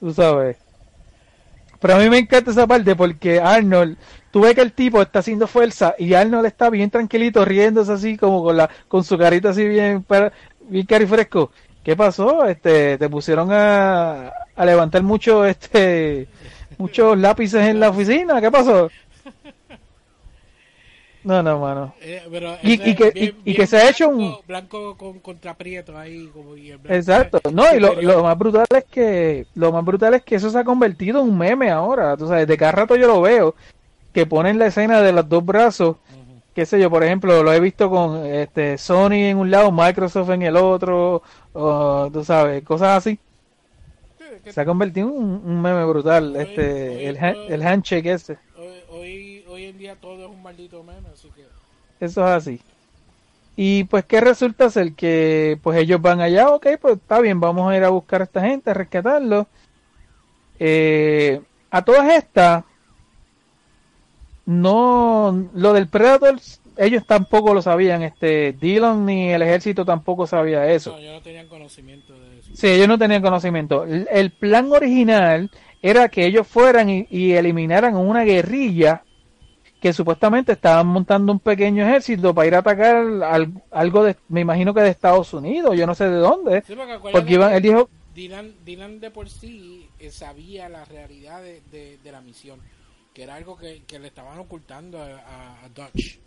tú 0.00 0.12
sabes. 0.14 0.56
Pero 1.80 1.94
a 1.94 1.98
mí 1.98 2.10
me 2.10 2.18
encanta 2.18 2.50
esa 2.50 2.66
parte 2.66 2.96
porque 2.96 3.40
Arnold, 3.40 3.96
tú 4.30 4.40
ves 4.42 4.54
que 4.54 4.60
el 4.62 4.72
tipo 4.72 5.00
está 5.00 5.20
haciendo 5.20 5.46
fuerza 5.46 5.94
y 5.98 6.14
Arnold 6.14 6.46
está 6.46 6.70
bien 6.70 6.90
tranquilito, 6.90 7.44
riéndose 7.44 7.92
así 7.92 8.16
como 8.16 8.42
con 8.42 8.56
la 8.56 8.68
con 8.88 9.04
su 9.04 9.16
carita 9.18 9.50
así 9.50 9.66
bien, 9.66 10.04
bien 10.68 10.86
carifresco. 10.86 11.50
¿Qué 11.84 11.96
pasó? 11.96 12.44
Este, 12.46 12.98
te 12.98 13.08
pusieron 13.08 13.50
a, 13.52 14.28
a 14.56 14.64
levantar 14.66 15.02
mucho, 15.02 15.44
este, 15.46 16.28
muchos 16.76 17.16
lápices 17.18 17.66
en 17.66 17.80
la 17.80 17.90
oficina. 17.90 18.40
¿Qué 18.40 18.50
pasó? 18.50 18.90
No, 21.24 21.42
no, 21.42 21.58
mano. 21.58 21.94
Eh, 22.00 22.22
pero 22.30 22.56
Y- 22.62 22.72
y 22.74 22.94
que- 22.94 23.10
bien- 23.10 23.36
y- 23.44 23.50
y 23.50 23.54
que 23.54 23.66
se 23.66 23.76
ha 23.76 23.90
hecho 23.90 24.08
un- 24.08 24.36
Blanco 24.46 24.96
con 24.96 25.18
contra 25.18 25.54
prieto 25.54 25.98
ahí. 25.98 26.28
Como, 26.32 26.56
y 26.56 26.70
el 26.70 26.78
blanco 26.78 26.94
Exacto. 26.94 27.40
No, 27.52 27.64
y 27.74 27.80
lo, 27.80 28.22
más 28.22 28.38
brutal 28.38 28.66
es 28.74 28.84
que 28.84 29.46
lo 29.54 29.72
más 29.72 29.84
brutal 29.84 30.14
es 30.14 30.22
que 30.22 30.36
eso 30.36 30.48
se 30.50 30.58
ha 30.58 30.64
convertido 30.64 31.20
en 31.20 31.28
un 31.30 31.36
meme 31.38 31.70
ahora. 31.70 32.16
Tú 32.16 32.28
sabes, 32.28 32.46
de 32.46 32.56
cada 32.56 32.72
rato 32.72 32.96
yo 32.96 33.06
lo 33.08 33.20
veo 33.20 33.54
que 34.12 34.26
ponen 34.26 34.58
la 34.58 34.66
escena 34.66 35.02
de 35.02 35.12
los 35.12 35.28
dos 35.28 35.44
brazos. 35.44 35.96
Qué 36.54 36.66
sé 36.66 36.80
yo, 36.80 36.90
por 36.90 37.04
ejemplo, 37.04 37.42
lo 37.42 37.52
he 37.52 37.60
visto 37.60 37.88
con 37.90 38.24
este 38.26 38.78
Sony 38.78 39.12
en 39.30 39.38
un 39.38 39.50
lado, 39.50 39.70
Microsoft 39.70 40.30
en 40.30 40.42
el 40.42 40.56
otro, 40.56 41.22
o, 41.52 42.10
tú 42.12 42.24
sabes, 42.24 42.64
cosas 42.64 42.98
así. 42.98 43.18
Se 44.46 44.60
ha 44.60 44.64
convertido 44.64 45.08
en 45.08 45.14
un, 45.14 45.42
un 45.44 45.62
meme 45.62 45.84
brutal, 45.84 46.34
este, 46.36 47.06
el, 47.08 47.16
el 47.48 47.62
handshake 47.62 48.06
ese. 48.06 48.38
En 49.68 49.78
día 49.78 49.96
todo 49.96 50.24
es 50.24 50.30
un 50.30 50.42
maldito 50.42 50.82
meme, 50.82 51.08
así 51.12 51.28
que... 51.34 51.44
Eso 52.04 52.20
es 52.22 52.30
así. 52.30 52.60
Y 53.56 53.84
pues, 53.84 54.04
¿qué 54.04 54.20
resulta 54.20 54.70
ser? 54.70 54.92
Que 54.92 55.58
pues 55.62 55.78
ellos 55.78 56.00
van 56.00 56.20
allá, 56.20 56.50
ok, 56.50 56.66
pues 56.80 56.94
está 56.94 57.18
bien, 57.18 57.40
vamos 57.40 57.68
a 57.68 57.76
ir 57.76 57.82
a 57.82 57.88
buscar 57.88 58.20
a 58.20 58.24
esta 58.24 58.40
gente, 58.40 58.70
a 58.70 58.74
rescatarlo. 58.74 59.48
Eh, 60.60 61.40
a 61.70 61.82
todas 61.82 62.08
estas, 62.14 62.64
no, 64.46 65.50
lo 65.54 65.72
del 65.72 65.88
Predator, 65.88 66.38
ellos 66.76 67.04
tampoco 67.04 67.52
lo 67.52 67.60
sabían, 67.60 68.02
este, 68.02 68.52
Dylan 68.52 69.04
ni 69.04 69.30
el 69.30 69.42
ejército 69.42 69.84
tampoco 69.84 70.28
sabía 70.28 70.70
eso. 70.70 70.92
No, 70.92 71.00
yo 71.00 71.12
no 71.14 71.22
tenía 71.22 71.48
conocimiento 71.48 72.12
de 72.12 72.38
eso. 72.38 72.50
Sí, 72.54 72.68
ellos 72.68 72.86
no 72.86 72.96
tenían 72.96 73.22
conocimiento. 73.22 73.82
El, 73.82 74.06
el 74.10 74.30
plan 74.30 74.70
original 74.72 75.50
era 75.82 76.08
que 76.08 76.26
ellos 76.26 76.46
fueran 76.46 76.88
y, 76.90 77.08
y 77.10 77.32
eliminaran 77.32 77.96
una 77.96 78.22
guerrilla 78.22 79.02
que 79.80 79.92
supuestamente 79.92 80.52
estaban 80.52 80.86
montando 80.88 81.30
un 81.32 81.38
pequeño 81.38 81.84
ejército 81.84 82.34
para 82.34 82.46
ir 82.48 82.54
a 82.54 82.58
atacar 82.58 82.96
al- 82.96 83.52
algo 83.70 84.02
de, 84.04 84.16
me 84.28 84.40
imagino 84.40 84.74
que 84.74 84.80
de 84.80 84.88
Estados 84.90 85.32
Unidos, 85.34 85.76
yo 85.76 85.86
no 85.86 85.94
sé 85.94 86.08
de 86.08 86.16
dónde, 86.16 86.62
Sí, 86.66 86.74
porque 86.74 86.98
porque 87.12 87.34
él 87.34 87.62
dijo, 87.62 87.88
Dylan, 88.14 88.52
Dylan 88.64 88.98
de 89.00 89.10
por 89.12 89.28
sí 89.30 89.88
eh, 90.00 90.10
sabía 90.10 90.68
la 90.68 90.84
realidad 90.84 91.40
de, 91.42 91.62
de- 91.70 91.98
de 92.02 92.12
la 92.12 92.20
misión, 92.20 92.58
que 93.14 93.22
era 93.22 93.36
algo 93.36 93.56
que, 93.56 93.82
que 93.86 93.98
le 94.00 94.08
estaban 94.08 94.38
ocultando 94.38 94.98
a, 95.00 95.04
a- 95.04 95.64
a 95.64 95.68
Dutch. 95.74 96.18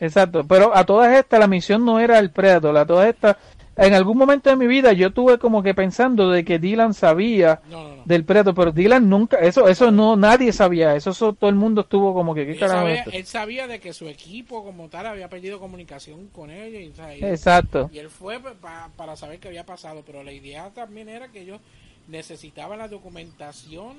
exacto, 0.00 0.44
pero 0.46 0.76
a 0.76 0.84
todas 0.84 1.16
estas 1.16 1.40
la 1.40 1.46
misión 1.46 1.84
no 1.84 1.98
era 2.00 2.18
el 2.18 2.30
Predator, 2.30 2.76
a 2.76 2.84
todas 2.86 3.08
estas, 3.08 3.36
en 3.76 3.94
algún 3.94 4.18
momento 4.18 4.50
de 4.50 4.56
mi 4.56 4.66
vida 4.66 4.92
yo 4.92 5.12
tuve 5.12 5.38
como 5.38 5.62
que 5.62 5.72
pensando 5.74 6.30
de 6.30 6.44
que 6.44 6.58
Dylan 6.58 6.92
sabía 6.94 7.60
No, 7.70 7.82
no, 7.88 7.96
no. 7.96 8.02
del 8.04 8.24
Predator, 8.24 8.54
pero 8.54 8.72
Dylan 8.72 9.08
nunca, 9.08 9.38
eso, 9.38 9.66
eso 9.68 9.90
no, 9.90 10.14
nadie 10.16 10.52
sabía, 10.52 10.94
eso, 10.94 11.10
eso 11.10 11.32
todo 11.32 11.48
el 11.48 11.56
mundo 11.56 11.80
estuvo 11.82 12.12
como 12.14 12.34
que, 12.34 12.44
¿qué 12.44 12.52
Él 12.52 12.58
sabía, 12.58 12.94
esto? 12.96 13.10
él 13.12 13.26
sabía 13.26 13.66
de 13.66 13.80
que 13.80 13.92
su 13.92 14.08
equipo 14.08 14.62
como 14.62 14.88
tal 14.88 15.06
había 15.06 15.28
perdido 15.28 15.58
comunicación 15.58 16.28
con 16.28 16.50
ellos 16.50 16.82
y, 16.82 16.88
o 16.90 16.94
sea, 16.94 17.16
y- 17.16 17.24
Exacto. 17.24 17.88
y 17.92 17.98
él 17.98 18.10
fue 18.10 18.38
pa- 18.40 18.52
pa- 18.54 18.90
para 18.96 19.16
saber 19.16 19.38
qué 19.38 19.48
había 19.48 19.64
pasado, 19.64 20.02
pero 20.06 20.22
la 20.22 20.32
idea 20.32 20.70
también 20.74 21.08
era 21.08 21.28
que 21.28 21.40
ellos 21.40 21.60
necesitaban 22.08 22.78
la 22.78 22.88
documentación 22.88 23.96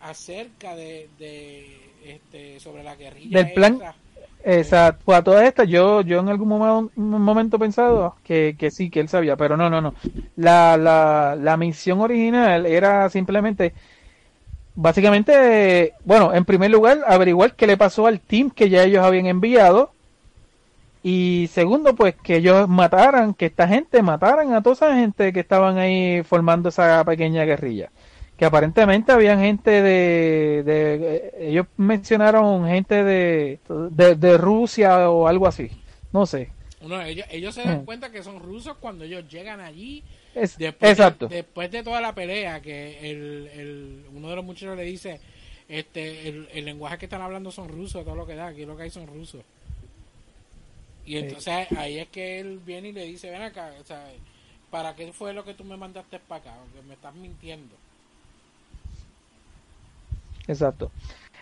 acerca 0.00 0.74
de, 0.74 1.08
de 1.18 1.76
este 2.04 2.58
sobre 2.60 2.82
la 2.82 2.96
guerrilla 2.96 3.38
Del 3.44 3.52
plan- 3.52 3.74
esa. 3.76 3.94
Exacto, 4.44 5.02
pues 5.04 5.18
a 5.18 5.22
todas 5.22 5.44
estas 5.44 5.68
yo, 5.68 6.00
yo 6.00 6.18
en 6.18 6.28
algún 6.28 6.48
momen- 6.48 6.90
momento 6.96 7.56
he 7.56 7.60
pensado 7.60 8.16
que, 8.24 8.56
que 8.58 8.72
sí, 8.72 8.90
que 8.90 8.98
él 9.00 9.08
sabía, 9.08 9.36
pero 9.36 9.56
no, 9.56 9.70
no, 9.70 9.80
no. 9.80 9.94
La, 10.34 10.76
la, 10.76 11.36
la 11.40 11.56
misión 11.56 12.00
original 12.00 12.66
era 12.66 13.08
simplemente, 13.08 13.72
básicamente, 14.74 15.94
bueno, 16.04 16.34
en 16.34 16.44
primer 16.44 16.70
lugar, 16.70 17.00
averiguar 17.06 17.54
qué 17.56 17.66
le 17.66 17.76
pasó 17.76 18.06
al 18.06 18.20
team 18.20 18.50
que 18.50 18.68
ya 18.70 18.84
ellos 18.84 19.04
habían 19.04 19.26
enviado. 19.26 19.94
Y 21.04 21.48
segundo, 21.52 21.94
pues 21.96 22.14
que 22.22 22.36
ellos 22.36 22.68
mataran, 22.68 23.34
que 23.34 23.46
esta 23.46 23.66
gente 23.66 24.02
mataran 24.02 24.54
a 24.54 24.62
toda 24.62 24.74
esa 24.74 24.94
gente 24.94 25.32
que 25.32 25.40
estaban 25.40 25.78
ahí 25.78 26.22
formando 26.22 26.68
esa 26.68 27.04
pequeña 27.04 27.44
guerrilla. 27.44 27.90
Que 28.36 28.44
aparentemente 28.44 29.12
habían 29.12 29.38
gente 29.40 29.70
de, 29.70 30.62
de 30.64 31.32
ellos 31.38 31.66
mencionaron 31.76 32.66
gente 32.66 33.04
de, 33.04 33.60
de, 33.90 34.14
de 34.16 34.38
Rusia 34.38 35.10
o 35.10 35.28
algo 35.28 35.46
así. 35.46 35.70
No 36.12 36.26
sé. 36.26 36.50
No, 36.80 37.00
ellos, 37.00 37.26
ellos 37.30 37.54
se 37.54 37.62
dan 37.62 37.84
cuenta 37.84 38.10
que 38.10 38.24
son 38.24 38.40
rusos 38.40 38.76
cuando 38.78 39.04
ellos 39.04 39.28
llegan 39.28 39.60
allí 39.60 40.02
Es- 40.34 40.58
después 40.58 40.90
exacto. 40.92 41.28
De, 41.28 41.36
después 41.36 41.70
de 41.70 41.84
toda 41.84 42.00
la 42.00 42.12
pelea 42.14 42.60
que 42.60 42.98
el, 43.10 43.48
el- 43.54 44.04
uno 44.12 44.28
de 44.30 44.36
los 44.36 44.44
muchachos 44.44 44.76
le 44.76 44.82
dice 44.82 45.20
este 45.68 46.28
el, 46.28 46.48
el 46.52 46.64
lenguaje 46.64 46.98
que 46.98 47.06
están 47.06 47.22
hablando 47.22 47.52
son 47.52 47.68
rusos 47.68 48.04
todo 48.04 48.16
lo 48.16 48.26
que 48.26 48.34
da 48.34 48.48
aquí 48.48 48.64
lo 48.66 48.76
que 48.76 48.82
hay 48.82 48.90
son 48.90 49.06
rusos 49.06 49.42
y 51.04 51.16
entonces 51.16 51.68
ahí 51.74 51.98
es 51.98 52.08
que 52.08 52.40
él 52.40 52.58
viene 52.64 52.88
y 52.88 52.92
le 52.92 53.04
dice 53.04 53.30
ven 53.30 53.42
acá 53.42 53.72
o 53.80 53.84
sea, 53.84 54.04
para 54.70 54.94
qué 54.94 55.12
fue 55.12 55.32
lo 55.32 55.44
que 55.44 55.54
tú 55.54 55.64
me 55.64 55.76
mandaste 55.76 56.18
para 56.20 56.40
acá 56.40 56.54
que 56.74 56.82
me 56.82 56.94
estás 56.94 57.14
mintiendo 57.14 57.74
Exacto. 60.46 60.90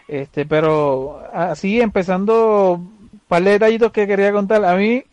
Este, 0.09 0.45
pero 0.47 1.23
así 1.33 1.81
empezando, 1.81 2.73
un 2.75 3.21
par 3.29 3.43
de 3.43 3.53
detallitos 3.53 3.93
que 3.93 4.07
quería 4.07 4.33
contar. 4.33 4.65
A 4.65 4.75
mí 4.77 5.05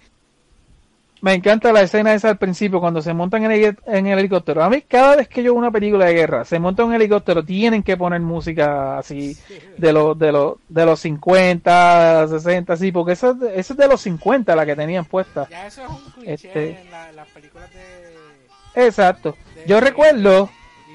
me 1.21 1.33
encanta 1.33 1.71
la 1.71 1.81
escena 1.81 2.13
esa 2.13 2.29
al 2.29 2.37
principio 2.37 2.79
cuando 2.79 3.01
se 3.01 3.13
montan 3.13 3.43
en 3.45 3.51
el, 3.51 3.77
en 3.87 4.07
el 4.07 4.19
helicóptero. 4.19 4.63
A 4.63 4.69
mí 4.69 4.81
cada 4.87 5.15
vez 5.15 5.27
que 5.27 5.41
yo 5.41 5.51
veo 5.53 5.59
una 5.59 5.71
película 5.71 6.05
de 6.05 6.13
guerra, 6.13 6.45
se 6.45 6.59
monta 6.59 6.83
en 6.83 6.89
un 6.89 6.95
helicóptero, 6.95 7.43
tienen 7.43 7.81
que 7.83 7.97
poner 7.97 8.21
música 8.21 8.97
así 8.99 9.35
de 9.77 9.93
los 9.93 10.17
de 10.17 10.31
los 10.31 10.55
de 10.69 10.85
los 10.85 10.99
50, 10.99 12.27
60, 12.27 12.73
así, 12.73 12.91
porque 12.91 13.13
eso, 13.13 13.31
es 13.31 13.39
de- 13.39 13.59
eso 13.59 13.73
es 13.73 13.79
de 13.79 13.87
los 13.87 14.01
50 14.01 14.55
la 14.55 14.65
que 14.65 14.75
tenían 14.75 15.05
puesta. 15.05 15.47
ya 15.49 15.65
eso 15.67 15.83
es 15.83 15.89
un 15.89 16.11
cliché 16.13 16.33
Este- 16.33 16.81
en 16.81 16.91
la- 16.91 17.11
las 17.11 17.27
películas 17.29 17.69
de 17.73 18.85
Exacto. 18.87 19.35
Yo 19.65 19.79
recuerdo, 19.79 20.49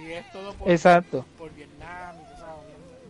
y 0.06 0.12
es 0.12 0.30
todo 0.32 0.52
por, 0.54 0.70
exacto. 0.70 1.24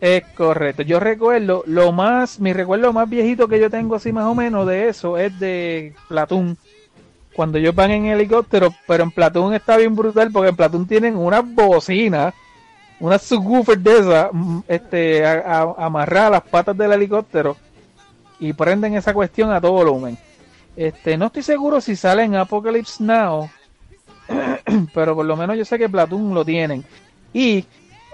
Es 0.03 0.25
correcto. 0.35 0.83
Yo 0.83 0.99
recuerdo, 0.99 1.63
lo 1.65 1.93
más, 1.93 2.41
mi 2.41 2.53
recuerdo 2.53 2.93
más 2.93 3.09
viejito 3.09 3.47
que 3.47 3.61
yo 3.61 3.71
tengo 3.71 3.95
así 3.95 4.13
más 4.13 4.25
o 4.25 4.35
menos 4.35 4.67
de 4.67 4.89
eso 4.89 5.17
es 5.17 5.39
de 5.39 5.95
Platoon. 6.09 6.59
Cuando 7.33 7.59
ellos 7.59 7.73
van 7.73 7.93
en 7.93 8.07
helicóptero, 8.07 8.75
pero 8.89 9.05
en 9.05 9.13
Platoon 9.13 9.55
está 9.55 9.77
bien 9.77 9.95
brutal 9.95 10.33
porque 10.33 10.49
en 10.49 10.57
Platoon 10.57 10.89
tienen 10.89 11.17
unas 11.17 11.45
bocinas, 11.55 12.35
unas 12.99 13.23
subwoofers 13.23 13.85
de 13.85 13.99
esas, 14.01 14.29
mm, 14.33 14.59
este, 14.67 15.25
amarradas 15.25 16.27
a 16.27 16.31
las 16.31 16.43
patas 16.43 16.77
del 16.77 16.95
helicóptero 16.95 17.57
y 18.41 18.53
prenden 18.55 18.95
esa 18.95 19.15
cuestión 19.15 19.53
a 19.53 19.61
todo 19.61 19.71
volumen. 19.71 20.19
Este, 20.75 21.17
no 21.17 21.27
estoy 21.27 21.45
seguro 21.45 21.81
si 21.81 21.95
sale 21.95 22.25
en 22.25 22.35
Apocalypse 22.35 23.05
Now, 23.05 23.49
pero 24.95 25.15
por 25.15 25.25
lo 25.25 25.37
menos 25.37 25.57
yo 25.57 25.65
sé 25.65 25.79
que 25.79 25.89
Platoon 25.89 26.35
lo 26.35 26.45
tienen. 26.45 26.85
Y 27.33 27.65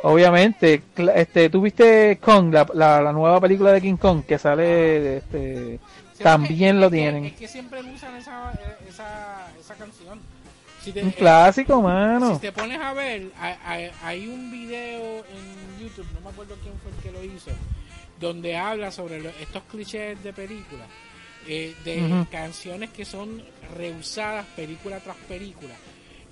obviamente, 0.02 0.82
este, 1.14 1.50
tuviste 1.50 2.18
Kong, 2.20 2.52
la, 2.52 2.66
la, 2.74 3.02
la 3.02 3.12
nueva 3.12 3.40
película 3.40 3.72
de 3.72 3.80
King 3.80 3.96
Kong 3.96 4.22
que 4.24 4.38
sale, 4.38 5.18
este, 5.18 5.78
Sí, 6.16 6.24
también 6.24 6.80
lo 6.80 6.90
que- 6.90 6.96
tienen. 6.96 7.24
Es 7.26 7.32
que 7.34 7.46
siempre 7.48 7.80
usan 7.82 8.16
esa, 8.16 8.52
esa, 8.88 9.48
esa 9.60 9.74
canción. 9.74 10.18
Si 10.82 10.92
te, 10.92 11.02
Un 11.02 11.10
eh, 11.10 11.14
clásico, 11.16 11.80
mano. 11.82 12.34
Si 12.34 12.40
te 12.40 12.52
pones 12.52 12.80
a 12.80 12.92
ver, 12.92 13.30
hay, 13.40 13.90
hay- 14.02 14.26
un 14.26 14.50
video 14.50 15.18
en 15.26 15.78
YouTube, 15.84 16.06
no 16.14 16.20
me 16.22 16.30
acuerdo 16.30 16.54
quién 16.62 16.74
fue 16.82 16.90
el 16.92 16.96
que 16.98 17.12
lo 17.12 17.22
hizo, 17.24 17.50
donde 18.20 18.56
habla 18.56 18.90
sobre 18.90 19.20
lo- 19.20 19.30
estos 19.40 19.62
clichés 19.70 20.20
de 20.24 20.32
películas, 20.32 20.86
eh, 21.46 21.74
de 21.84 22.24
canciones 22.30 22.90
que 22.90 23.04
son 23.04 23.42
reusadas 23.76 24.44
película 24.56 24.98
tras 25.00 25.16
película. 25.28 25.74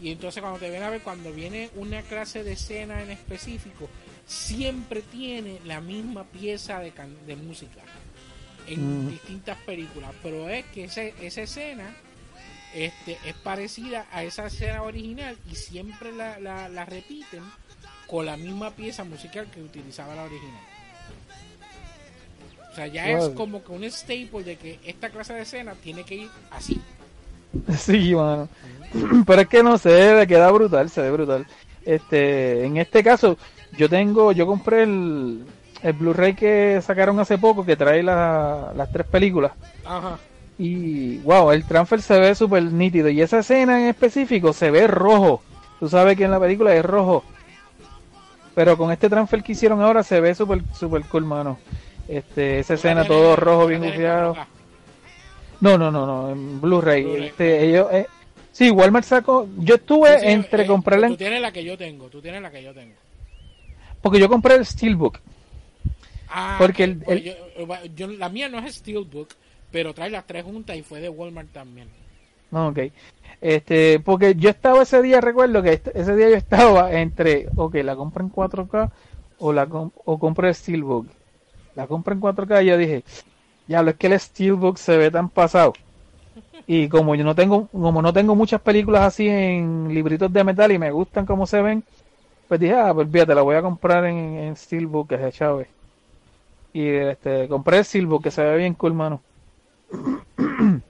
Y 0.00 0.10
entonces 0.12 0.40
cuando 0.42 0.58
te 0.58 0.68
ven 0.70 0.82
a 0.82 0.90
ver, 0.90 1.00
cuando 1.02 1.32
viene 1.32 1.70
una 1.76 2.02
clase 2.02 2.44
de 2.44 2.52
escena 2.52 3.02
en 3.02 3.10
específico, 3.10 3.88
siempre 4.26 5.02
tiene 5.02 5.58
la 5.64 5.80
misma 5.80 6.24
pieza 6.24 6.80
de, 6.80 6.90
can- 6.90 7.16
de 7.26 7.36
música 7.36 7.80
en 8.66 9.06
Mm. 9.06 9.10
distintas 9.10 9.56
películas. 9.58 10.10
Pero 10.22 10.48
es 10.48 10.64
que 10.66 10.84
ese- 10.84 11.14
esa 11.22 11.42
escena 11.42 11.94
este, 12.74 13.16
es 13.24 13.34
parecida 13.36 14.06
a 14.12 14.22
esa 14.22 14.46
escena 14.48 14.82
original 14.82 15.36
y 15.50 15.54
siempre 15.54 16.12
la, 16.12 16.38
la, 16.40 16.68
la 16.68 16.84
repiten 16.84 17.42
con 18.06 18.26
la 18.26 18.36
misma 18.36 18.70
pieza 18.72 19.02
musical 19.04 19.46
que 19.50 19.62
utilizaba 19.62 20.14
la 20.14 20.24
original. 20.24 20.60
O 22.70 22.74
sea, 22.74 22.86
ya 22.88 23.08
es 23.08 23.30
como 23.30 23.64
que 23.64 23.72
un 23.72 23.84
staple 23.84 24.42
de 24.44 24.56
que 24.56 24.78
esta 24.84 25.08
clase 25.08 25.32
de 25.32 25.42
escena 25.42 25.74
tiene 25.74 26.04
que 26.04 26.16
ir 26.16 26.30
así. 26.50 26.78
Sí, 27.78 28.14
mano. 28.14 28.50
Pero 29.26 29.42
es 29.42 29.48
que 29.48 29.62
no 29.62 29.78
sé, 29.78 30.24
queda 30.28 30.50
brutal, 30.50 30.90
se 30.90 31.02
ve 31.02 31.10
brutal. 31.10 31.46
Este, 31.84 32.64
en 32.64 32.76
este 32.78 33.02
caso, 33.04 33.36
yo 33.76 33.88
tengo, 33.88 34.32
yo 34.32 34.46
compré 34.46 34.82
el, 34.82 35.44
el 35.82 35.92
Blu-ray 35.92 36.34
que 36.34 36.80
sacaron 36.84 37.18
hace 37.20 37.38
poco 37.38 37.64
que 37.64 37.76
trae 37.76 38.02
la- 38.02 38.72
las 38.76 38.90
tres 38.90 39.06
películas. 39.06 39.52
Ajá. 39.84 40.18
Y 40.58 41.18
wow, 41.18 41.52
el 41.52 41.64
transfer 41.66 42.00
se 42.00 42.18
ve 42.18 42.34
súper 42.34 42.62
nítido. 42.64 43.08
Y 43.10 43.20
esa 43.20 43.40
escena 43.40 43.78
en 43.80 43.86
específico 43.88 44.52
se 44.52 44.70
ve 44.70 44.86
rojo. 44.86 45.42
Tú 45.78 45.88
sabes 45.88 46.16
que 46.16 46.24
en 46.24 46.30
la 46.30 46.40
película 46.40 46.74
es 46.74 46.84
rojo. 46.84 47.22
Pero 48.54 48.78
con 48.78 48.90
este 48.90 49.10
transfer 49.10 49.42
que 49.42 49.52
hicieron 49.52 49.82
ahora 49.82 50.02
se 50.02 50.18
ve 50.20 50.34
súper 50.34 50.62
super 50.72 51.02
cool, 51.04 51.24
mano. 51.26 51.58
Este, 52.08 52.60
esa 52.60 52.74
escena 52.74 53.04
todo 53.04 53.36
rojo, 53.36 53.66
bien 53.66 53.80
colocar. 53.82 54.46
No, 55.60 55.76
no, 55.76 55.90
no, 55.90 56.06
no, 56.06 56.30
en 56.30 56.60
Blu-ray. 56.60 57.04
Blu-ray. 57.04 57.26
Este, 57.26 57.64
ellos, 57.68 57.88
eh, 57.92 58.06
sí, 58.56 58.70
Walmart 58.70 59.04
sacó. 59.04 59.48
Yo 59.58 59.74
estuve 59.76 60.18
Sí, 60.18 60.26
entre 60.28 60.62
eh, 60.64 60.66
comprarla 60.66 61.08
Tú 61.08 61.12
en- 61.14 61.18
tienes 61.18 61.40
la 61.40 61.52
que 61.52 61.64
yo 61.64 61.76
tengo, 61.76 62.08
tú 62.08 62.20
tienes 62.22 62.40
la 62.42 62.50
que 62.50 62.62
yo 62.62 62.72
tengo. 62.72 62.94
porque 64.02 64.18
yo 64.18 64.28
compré 64.28 64.54
el 64.54 64.64
Steelbook. 64.64 65.18
Ah, 66.28 66.56
Porque 66.58 66.84
el- 66.84 66.96
pues 66.98 67.18
el- 67.18 67.24
yo- 67.24 67.84
yo- 67.94 68.06
la 68.08 68.28
mía 68.28 68.48
no 68.48 68.58
es 68.58 68.76
Steelbook, 68.76 69.28
pero 69.70 69.94
trae 69.94 70.10
las 70.10 70.26
tres 70.26 70.44
juntas 70.44 70.76
y 70.76 70.82
fue 70.82 71.00
de 71.00 71.08
Walmart 71.08 71.52
también. 71.52 71.88
No, 72.50 72.68
ok. 72.68 72.78
Este, 73.40 74.00
porque 74.00 74.34
yo 74.34 74.50
estaba 74.50 74.82
ese 74.82 75.02
día, 75.02 75.20
recuerdo 75.20 75.62
que 75.62 75.80
ese 75.94 76.16
día 76.16 76.30
yo 76.30 76.36
estaba 76.36 76.92
entre, 76.92 77.48
ok, 77.56 77.74
la 77.76 77.94
compro 77.96 78.24
en 78.24 78.30
4K 78.30 78.90
o 79.38 79.52
la 79.52 79.66
com- 79.66 79.90
o 80.04 80.18
compro 80.18 80.48
el 80.48 80.54
Steelbook. 80.54 81.06
La 81.74 81.86
compro 81.86 82.14
en 82.14 82.20
4K 82.20 82.62
y 82.62 82.66
yo 82.66 82.78
dije, 82.78 83.02
ya 83.68 83.82
lo 83.82 83.90
es 83.90 83.96
que 83.96 84.06
el 84.06 84.18
Steelbook 84.18 84.78
se 84.78 84.96
ve 84.96 85.10
tan 85.10 85.28
pasado. 85.28 85.74
Y 86.66 86.88
como 86.88 87.14
yo 87.14 87.24
no 87.24 87.34
tengo, 87.34 87.68
como 87.68 88.02
no 88.02 88.12
tengo 88.12 88.34
muchas 88.34 88.60
películas 88.60 89.02
así 89.02 89.28
en 89.28 89.88
libritos 89.92 90.32
de 90.32 90.44
metal 90.44 90.72
y 90.72 90.78
me 90.78 90.90
gustan 90.90 91.24
como 91.24 91.46
se 91.46 91.62
ven, 91.62 91.84
pues 92.48 92.60
dije, 92.60 92.74
ah, 92.74 92.92
pues 92.92 93.08
fíjate, 93.10 93.34
la 93.34 93.42
voy 93.42 93.56
a 93.56 93.62
comprar 93.62 94.04
en, 94.06 94.16
en 94.16 94.56
Steelbook, 94.56 95.08
que 95.08 95.14
es 95.16 95.20
de 95.22 95.32
Chávez. 95.32 95.68
Y 96.72 96.88
este, 96.88 97.48
compré 97.48 97.78
el 97.78 97.84
Steelbook, 97.84 98.24
que 98.24 98.30
se 98.30 98.42
ve 98.42 98.56
bien 98.56 98.74
cool, 98.74 98.94
mano. 98.94 99.22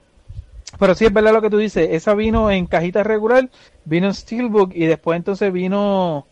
Pero 0.79 0.95
sí 0.95 1.05
es 1.05 1.13
verdad 1.13 1.33
lo 1.33 1.41
que 1.41 1.49
tú 1.49 1.57
dices, 1.57 1.89
esa 1.91 2.13
vino 2.13 2.51
en 2.51 2.65
cajita 2.65 3.03
regular, 3.03 3.49
vino 3.85 4.07
en 4.07 4.13
Steelbook 4.13 4.71
y 4.75 4.85
después 4.85 5.17
entonces 5.17 5.51
vino 5.51 6.27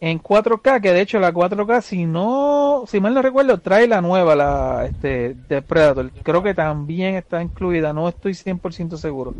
en 0.00 0.18
4K, 0.18 0.80
que 0.80 0.92
de 0.92 1.02
hecho 1.02 1.20
la 1.20 1.32
4K, 1.32 1.82
si 1.82 2.06
no, 2.06 2.84
si 2.86 3.00
mal 3.00 3.12
no 3.14 3.22
recuerdo, 3.22 3.58
trae 3.58 3.86
la 3.86 4.00
nueva, 4.00 4.34
la 4.34 4.86
este, 4.86 5.34
de 5.48 5.62
Predator. 5.62 6.10
Creo 6.22 6.42
que 6.42 6.54
también 6.54 7.16
está 7.16 7.42
incluida, 7.42 7.92
no 7.92 8.08
estoy 8.08 8.32
100% 8.32 8.96
seguro. 8.96 9.34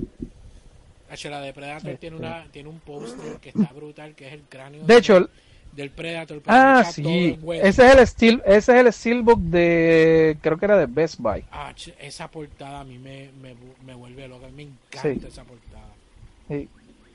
Hacho, 1.11 1.29
la 1.31 1.41
de 1.41 1.53
Predator 1.53 1.91
Este. 1.91 1.97
tiene, 1.97 2.17
una, 2.17 2.45
tiene 2.53 2.69
un 2.69 2.79
póster 2.79 3.39
que 3.41 3.49
está 3.49 3.73
brutal, 3.75 4.15
que 4.15 4.29
es 4.29 4.33
el 4.35 4.43
cráneo 4.43 4.85
De 4.85 4.97
hecho, 4.97 5.29
del 5.73 5.91
Predator. 5.91 6.41
ah, 6.47 6.85
sí, 6.85 7.39
ese 7.55 7.87
es 7.87 7.95
el 7.97 8.07
Steel, 8.07 8.43
ese 8.45 8.73
es 8.73 8.87
el 8.87 8.93
Steelbook 8.93 9.41
de, 9.41 10.37
creo 10.41 10.59
que 10.59 10.65
era 10.67 10.77
de 10.77 10.87
Best 10.87 11.19
Buy. 11.19 11.45
Ah, 11.51 11.73
esa 11.99 12.29
portada 12.29 12.81
a 12.81 12.85
mí 12.85 12.99
me, 12.99 13.31
me, 13.43 13.55
me 13.85 13.95
vuelve 13.95 14.29
loca, 14.29 14.47
me 14.55 14.63
encanta 14.63 15.01
Sí. 15.03 15.21
esa 15.27 15.43
portada. 15.45 15.89
Sí. 16.49 16.69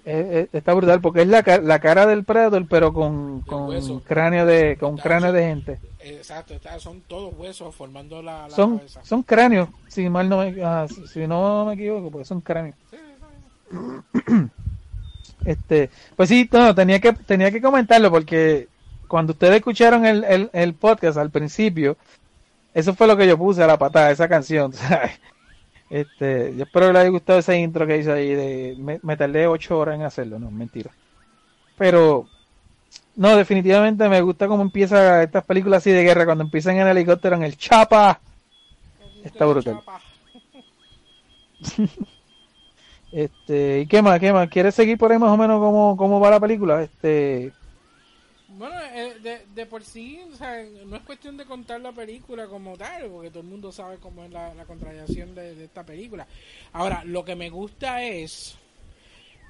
Eh, 0.07 0.47
está 0.53 0.73
brutal 0.75 1.01
porque 1.01 1.23
es 1.23 1.27
la, 1.27 1.43
la 1.63 1.79
cara 1.79 2.05
del 2.05 2.23
Predator, 2.25 2.67
pero 2.69 2.93
con, 2.93 3.41
con 3.41 3.99
cráneo 4.01 4.45
de, 4.45 4.77
con 4.79 4.97
cráneo 4.97 5.31
de 5.33 5.41
gente. 5.43 5.79
Exacto, 5.99 6.53
está- 6.53 6.79
son 6.79 7.01
todos 7.01 7.33
huesos 7.35 7.73
formando 7.73 8.21
la, 8.21 8.47
la 8.47 8.55
son, 8.55 8.77
cabeza. 8.77 9.01
son 9.03 9.23
cráneos, 9.23 9.69
si 9.87 10.07
mal 10.07 10.29
no 10.29 10.37
me, 10.37 10.63
ah, 10.63 10.85
si, 10.87 11.07
si 11.07 11.25
no 11.27 11.65
me 11.65 11.73
equivoco, 11.73 12.11
porque 12.11 12.25
son 12.25 12.41
cráneos. 12.41 12.75
Este, 15.43 15.91
pues 16.15 16.29
sí, 16.29 16.49
no, 16.51 16.73
tenía 16.73 16.99
que, 16.99 17.13
tenía 17.13 17.51
que 17.51 17.61
comentarlo 17.61 18.09
porque 18.09 18.67
cuando 19.07 19.33
ustedes 19.33 19.57
escucharon 19.57 20.05
el, 20.05 20.23
el, 20.23 20.49
el 20.53 20.73
podcast 20.73 21.17
al 21.19 21.29
principio, 21.29 21.97
eso 22.73 22.95
fue 22.95 23.05
lo 23.05 23.15
que 23.15 23.27
yo 23.27 23.37
puse 23.37 23.61
a 23.61 23.67
la 23.67 23.77
patada, 23.77 24.09
esa 24.11 24.27
canción, 24.27 24.73
¿sabes? 24.73 25.11
Este, 25.89 26.55
yo 26.55 26.63
espero 26.63 26.87
que 26.87 26.93
les 26.93 27.01
haya 27.01 27.09
gustado 27.09 27.39
ese 27.39 27.59
intro 27.59 27.85
que 27.85 27.97
hice 27.97 28.11
ahí 28.11 28.29
de, 28.33 28.75
me, 28.77 28.99
me 29.03 29.17
tardé 29.17 29.47
ocho 29.47 29.77
horas 29.77 29.95
en 29.95 30.01
hacerlo, 30.01 30.39
no, 30.39 30.49
mentira. 30.49 30.91
Pero, 31.77 32.27
no, 33.15 33.35
definitivamente 33.35 34.09
me 34.09 34.21
gusta 34.21 34.47
cómo 34.47 34.63
empieza 34.63 35.23
estas 35.23 35.45
películas 35.45 35.79
así 35.79 35.91
de 35.91 36.03
guerra, 36.03 36.25
cuando 36.25 36.43
empiezan 36.43 36.77
en 36.77 36.87
helicóptero 36.87 37.35
en 37.35 37.43
el 37.43 37.57
chapa. 37.57 38.19
Está 39.23 39.45
brutal. 39.45 39.75
Chapa. 39.75 40.01
Este, 43.11 43.79
¿y 43.79 43.87
qué 43.87 44.01
más? 44.01 44.19
¿Qué 44.19 44.33
más? 44.33 44.49
¿Quieres 44.49 44.75
seguir 44.75 44.97
por 44.97 45.09
ahí 45.09 45.17
más 45.17 45.31
o 45.31 45.37
menos 45.37 45.61
cómo, 45.61 45.95
cómo 45.95 46.19
va 46.19 46.31
la 46.31 46.39
película? 46.41 46.83
Este, 46.83 47.53
Bueno, 48.57 48.75
eh, 48.93 49.19
de, 49.21 49.45
de 49.53 49.65
por 49.65 49.83
sí, 49.83 50.21
no 50.85 50.95
es 50.95 51.01
cuestión 51.01 51.35
de 51.35 51.43
contar 51.43 51.81
la 51.81 51.91
película 51.91 52.47
como 52.47 52.77
tal, 52.77 53.09
porque 53.09 53.29
todo 53.29 53.41
el 53.41 53.49
mundo 53.49 53.69
sabe 53.69 53.97
cómo 53.97 54.23
es 54.23 54.31
la, 54.31 54.53
la 54.53 54.65
de, 54.65 55.63
esta 55.65 55.85
película. 55.85 56.25
Ahora, 56.71 57.03
lo 57.03 57.25
que 57.25 57.35
me 57.35 57.49
gusta 57.49 58.01
es, 58.01 58.55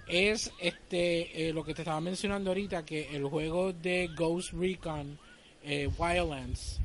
es 0.07 0.51
este, 0.59 1.49
eh, 1.49 1.53
lo 1.53 1.63
que 1.63 1.75
te 1.75 1.83
estaba 1.83 2.01
mencionando 2.01 2.49
ahorita, 2.49 2.83
que 2.83 3.15
el 3.15 3.25
juego 3.25 3.73
de 3.73 4.09
Ghost 4.15 4.53
Recon 4.53 5.19
eh, 5.63 5.87
Wildlands 5.99 6.79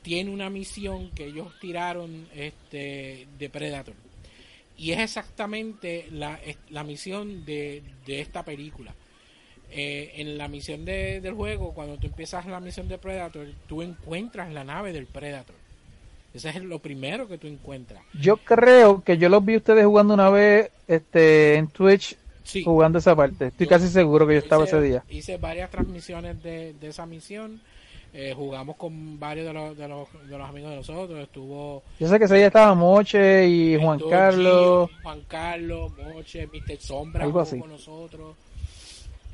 tiene 0.00 0.30
una 0.30 0.48
misión 0.48 1.10
que 1.10 1.26
ellos 1.26 1.52
tiraron 1.60 2.26
este, 2.34 3.28
de 3.38 3.50
Predator. 3.50 3.94
Y 4.78 4.92
es 4.92 5.00
exactamente 5.00 6.08
la, 6.10 6.40
la 6.70 6.84
misión 6.84 7.44
de, 7.44 7.82
de 8.06 8.20
esta 8.20 8.42
película. 8.46 8.94
Eh, 9.76 10.12
en 10.20 10.38
la 10.38 10.46
misión 10.46 10.84
de- 10.84 11.20
del 11.20 11.34
juego, 11.34 11.72
cuando 11.74 11.96
tú 11.96 12.06
empiezas 12.06 12.46
la 12.46 12.60
misión 12.60 12.86
de 12.88 12.96
Predator, 12.96 13.46
tú 13.66 13.82
encuentras 13.82 14.52
la 14.52 14.62
nave 14.62 14.92
del 14.92 15.06
Predator. 15.06 15.56
Ese 16.32 16.48
es 16.50 16.62
lo 16.62 16.78
primero 16.78 17.26
que 17.28 17.38
tú 17.38 17.46
encuentras. 17.48 18.00
yo 18.20 18.36
creo 18.36 19.02
que 19.02 19.18
yo 19.18 19.28
los 19.28 19.44
vi 19.44 19.56
ustedes 19.56 19.84
jugando 19.84 20.14
una 20.14 20.30
vez 20.30 20.70
este, 20.88 21.54
en 21.56 21.68
Twitch 21.68 22.16
Sí, 22.44 22.62
jugando 22.62 22.98
esa 22.98 23.16
parte. 23.16 23.46
Estoy 23.46 23.66
Yo- 23.66 23.70
casi 23.70 23.88
seguro 23.88 24.26
que 24.26 24.34
yo 24.34 24.40
estaba 24.40 24.64
hice, 24.64 24.76
ese 24.76 24.86
día. 24.86 25.02
Hice 25.08 25.38
varias 25.38 25.70
transmisiones 25.70 26.42
de, 26.42 26.74
de 26.74 26.88
esa 26.88 27.06
misión. 27.06 27.60
Eh, 28.12 28.32
jugamos 28.36 28.76
con 28.76 29.18
varios 29.18 29.46
de 29.46 29.52
los, 29.54 29.76
de, 29.76 29.88
los, 29.88 30.06
de 30.28 30.38
los 30.38 30.48
amigos 30.48 30.70
de 30.70 30.76
nosotros. 30.76 31.18
Estuvo 31.20 31.82
Yo 31.98 32.06
sé 32.08 32.18
que 32.18 32.26
ese 32.26 32.36
día 32.36 32.46
estaba 32.48 32.74
Moche 32.74 33.48
y 33.48 33.76
Juan 33.80 33.98
Carlos. 34.10 34.88
Gio, 34.90 34.98
Juan 35.02 35.20
Carlos, 35.26 35.92
Moche, 35.96 36.46
Mr. 36.46 36.76
Sombra 36.78 37.24
Algo 37.24 37.32
jugó 37.40 37.42
así. 37.42 37.58
con 37.58 37.70
nosotros. 37.70 38.36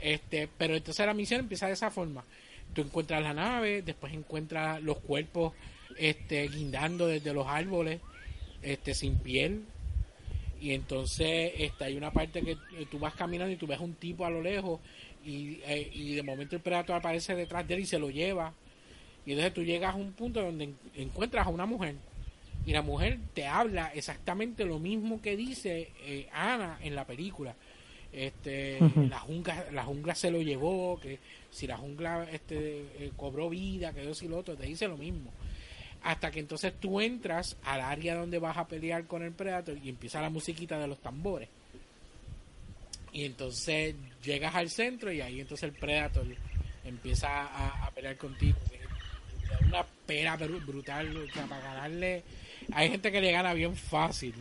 Este, 0.03 0.49
pero 0.59 0.75
entonces 0.75 1.05
la 1.07 1.15
misión 1.15 1.41
empieza 1.41 1.67
de 1.67 1.75
esa 1.75 1.91
forma. 1.91 2.25
Tú 2.75 2.83
encuentras 2.83 3.23
la 3.23 3.35
nave, 3.35 3.83
después 3.83 4.13
encuentras 4.15 4.81
los 4.83 4.99
cuerpos 4.99 5.53
este, 5.99 6.49
guindando 6.49 7.07
desde 7.07 7.35
los 7.35 7.47
árboles, 7.47 8.01
este, 8.63 8.95
sin 8.95 9.19
piel. 9.19 9.65
Y 10.61 10.73
entonces 10.75 11.53
este, 11.57 11.85
hay 11.85 11.97
una 11.97 12.11
parte 12.13 12.43
que 12.43 12.53
eh, 12.53 12.87
tú 12.91 12.99
vas 12.99 13.15
caminando 13.15 13.53
y 13.53 13.57
tú 13.57 13.67
ves 13.67 13.81
un 13.81 13.95
tipo 13.95 14.27
a 14.27 14.31
lo 14.31 14.43
lejos 14.43 14.79
y, 15.25 15.61
eh, 15.67 15.91
y 15.93 16.15
de 16.15 16.23
momento 16.23 16.55
el 16.57 16.63
predator 16.63 16.97
aparece 16.97 17.35
detrás 17.35 17.67
de 17.67 17.75
él 17.75 17.81
y 17.81 17.87
se 17.87 17.99
lo 17.99 18.11
lleva. 18.11 18.53
Y 19.27 19.33
entonces 19.33 19.55
tú 19.55 19.63
llegas 19.65 19.95
a 19.95 19.97
un 19.97 20.13
punto 20.13 20.43
donde 20.43 20.65
en- 20.65 20.77
encuentras 20.97 21.47
a 21.47 21.51
una 21.51 21.67
mujer 21.67 21.95
y 22.67 22.73
la 22.73 22.83
mujer 22.83 23.19
te 23.35 23.47
habla 23.47 23.91
exactamente 23.95 24.65
lo 24.67 24.79
mismo 24.79 25.23
que 25.23 25.35
dice 25.37 25.91
eh, 26.03 26.29
Ana 26.33 26.79
en 26.83 26.95
la 26.95 27.07
película. 27.07 27.55
Este, 28.13 28.79
la 29.09 29.21
jungla, 29.21 29.67
la 29.73 29.85
jungla 29.85 30.15
se 30.15 30.31
lo 30.31 30.43
llevó, 30.43 30.99
que 31.01 31.19
si 31.51 31.67
la 31.67 31.77
jungla 31.77 32.27
este, 32.33 32.81
eh, 32.99 33.13
cobró 33.17 33.49
vida, 33.49 33.93
que 33.93 34.11
eso 34.11 34.25
y 34.25 34.29
lo 34.29 34.39
otro, 34.39 34.57
te 34.57 34.67
dice 34.67 34.89
lo 34.89 34.97
mismo. 34.97 35.33
Hasta 36.03 36.31
que 36.31 36.41
entonces 36.41 36.73
tú 36.81 37.01
entras 37.01 37.57
al 37.63 37.81
área 37.83 38.15
donde 38.17 38.39
vas 38.39 38.57
a 38.57 38.67
pelear 38.67 39.07
con 39.07 39.23
el 39.23 39.33
Predator 39.33 39.77
y 39.83 39.89
empieza 39.91 40.21
la 40.21 40.31
musiquita 40.31 40.79
de 40.79 40.87
los 40.89 40.99
tambores. 41.01 41.49
Y 43.13 43.25
entonces 43.25 43.95
llegas 44.23 44.55
al 44.55 44.71
centro 44.71 45.13
y 45.13 45.21
ahí 45.21 45.41
entonces 45.41 45.65
el 45.69 45.73
Predator 45.79 46.27
empieza 46.85 47.29
a, 47.29 47.87
a 47.87 47.91
pelear 47.91 48.17
contigo. 48.17 48.57
Una 49.67 49.85
pera 50.07 50.39
bru- 50.39 50.65
brutal. 50.65 51.17
o 51.17 51.33
sea, 51.33 51.45
para 51.47 51.61
ganarle. 51.63 52.23
Hay 52.73 52.89
gente 52.89 53.11
que 53.13 53.21
le 53.21 53.33
gana 53.33 53.53
bien 53.53 53.75
fácil. 53.77 54.35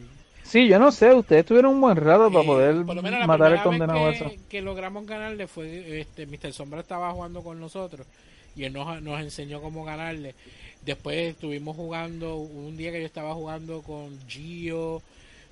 Sí, 0.49 0.67
yo 0.67 0.79
no 0.79 0.91
sé, 0.91 1.13
ustedes 1.13 1.45
tuvieron 1.45 1.73
un 1.75 1.81
buen 1.81 1.95
rato 1.97 2.31
para 2.31 2.43
Eh, 2.43 2.47
poder 2.47 2.85
por 2.85 2.95
lo 2.95 3.03
menos 3.03 3.19
la 3.19 3.27
matar 3.27 3.53
al 3.53 3.59
primera 3.61 3.63
condenado 3.63 4.05
vez 4.05 4.15
eso. 4.21 4.31
que, 4.49 4.61
logramos 4.61 5.05
ganarle 5.05 5.47
fue 5.47 5.99
este 6.01 6.25
Mr. 6.25 6.53
Sombra 6.53 6.79
estaba 6.81 7.11
jugando 7.11 7.43
con 7.43 7.59
nosotros 7.59 8.07
y 8.55 8.63
él 8.63 8.73
nos, 8.73 9.01
nos 9.01 9.21
enseñó 9.21 9.61
cómo 9.61 9.83
ganarle. 9.85 10.33
Después 10.81 11.17
estuvimos 11.33 11.75
jugando 11.75 12.37
un 12.37 12.75
día 12.77 12.91
que 12.91 12.99
yo 13.01 13.05
estaba 13.05 13.33
jugando 13.35 13.81
con 13.83 14.17
Gio, 14.27 15.01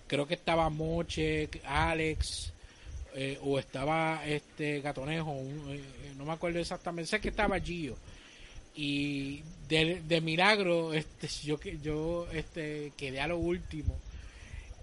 creo 0.08 0.26
que 0.28 0.34
estaba 0.34 0.70
Moche, 0.70 1.48
Alex 1.66 2.54
eh, 3.16 3.38
o 3.44 3.60
estaba 3.60 4.26
este 4.26 4.82
Gatonejo, 4.82 5.32
un- 5.32 5.66
eh, 5.76 6.14
no 6.18 6.26
me 6.26 6.32
acuerdo 6.34 6.60
exactamente, 6.60 7.10
sé 7.12 7.20
que 7.22 7.30
estaba 7.30 7.60
Gio 7.60 7.96
y 8.76 9.42
de, 9.70 10.02
de 10.08 10.22
milagro 10.22 10.94
este 10.94 11.28
yo 11.44 11.60
que 11.60 11.78
yo 11.80 12.28
este 12.32 12.92
quedé 12.98 13.20
a 13.20 13.28
lo 13.28 13.38
último 13.38 13.96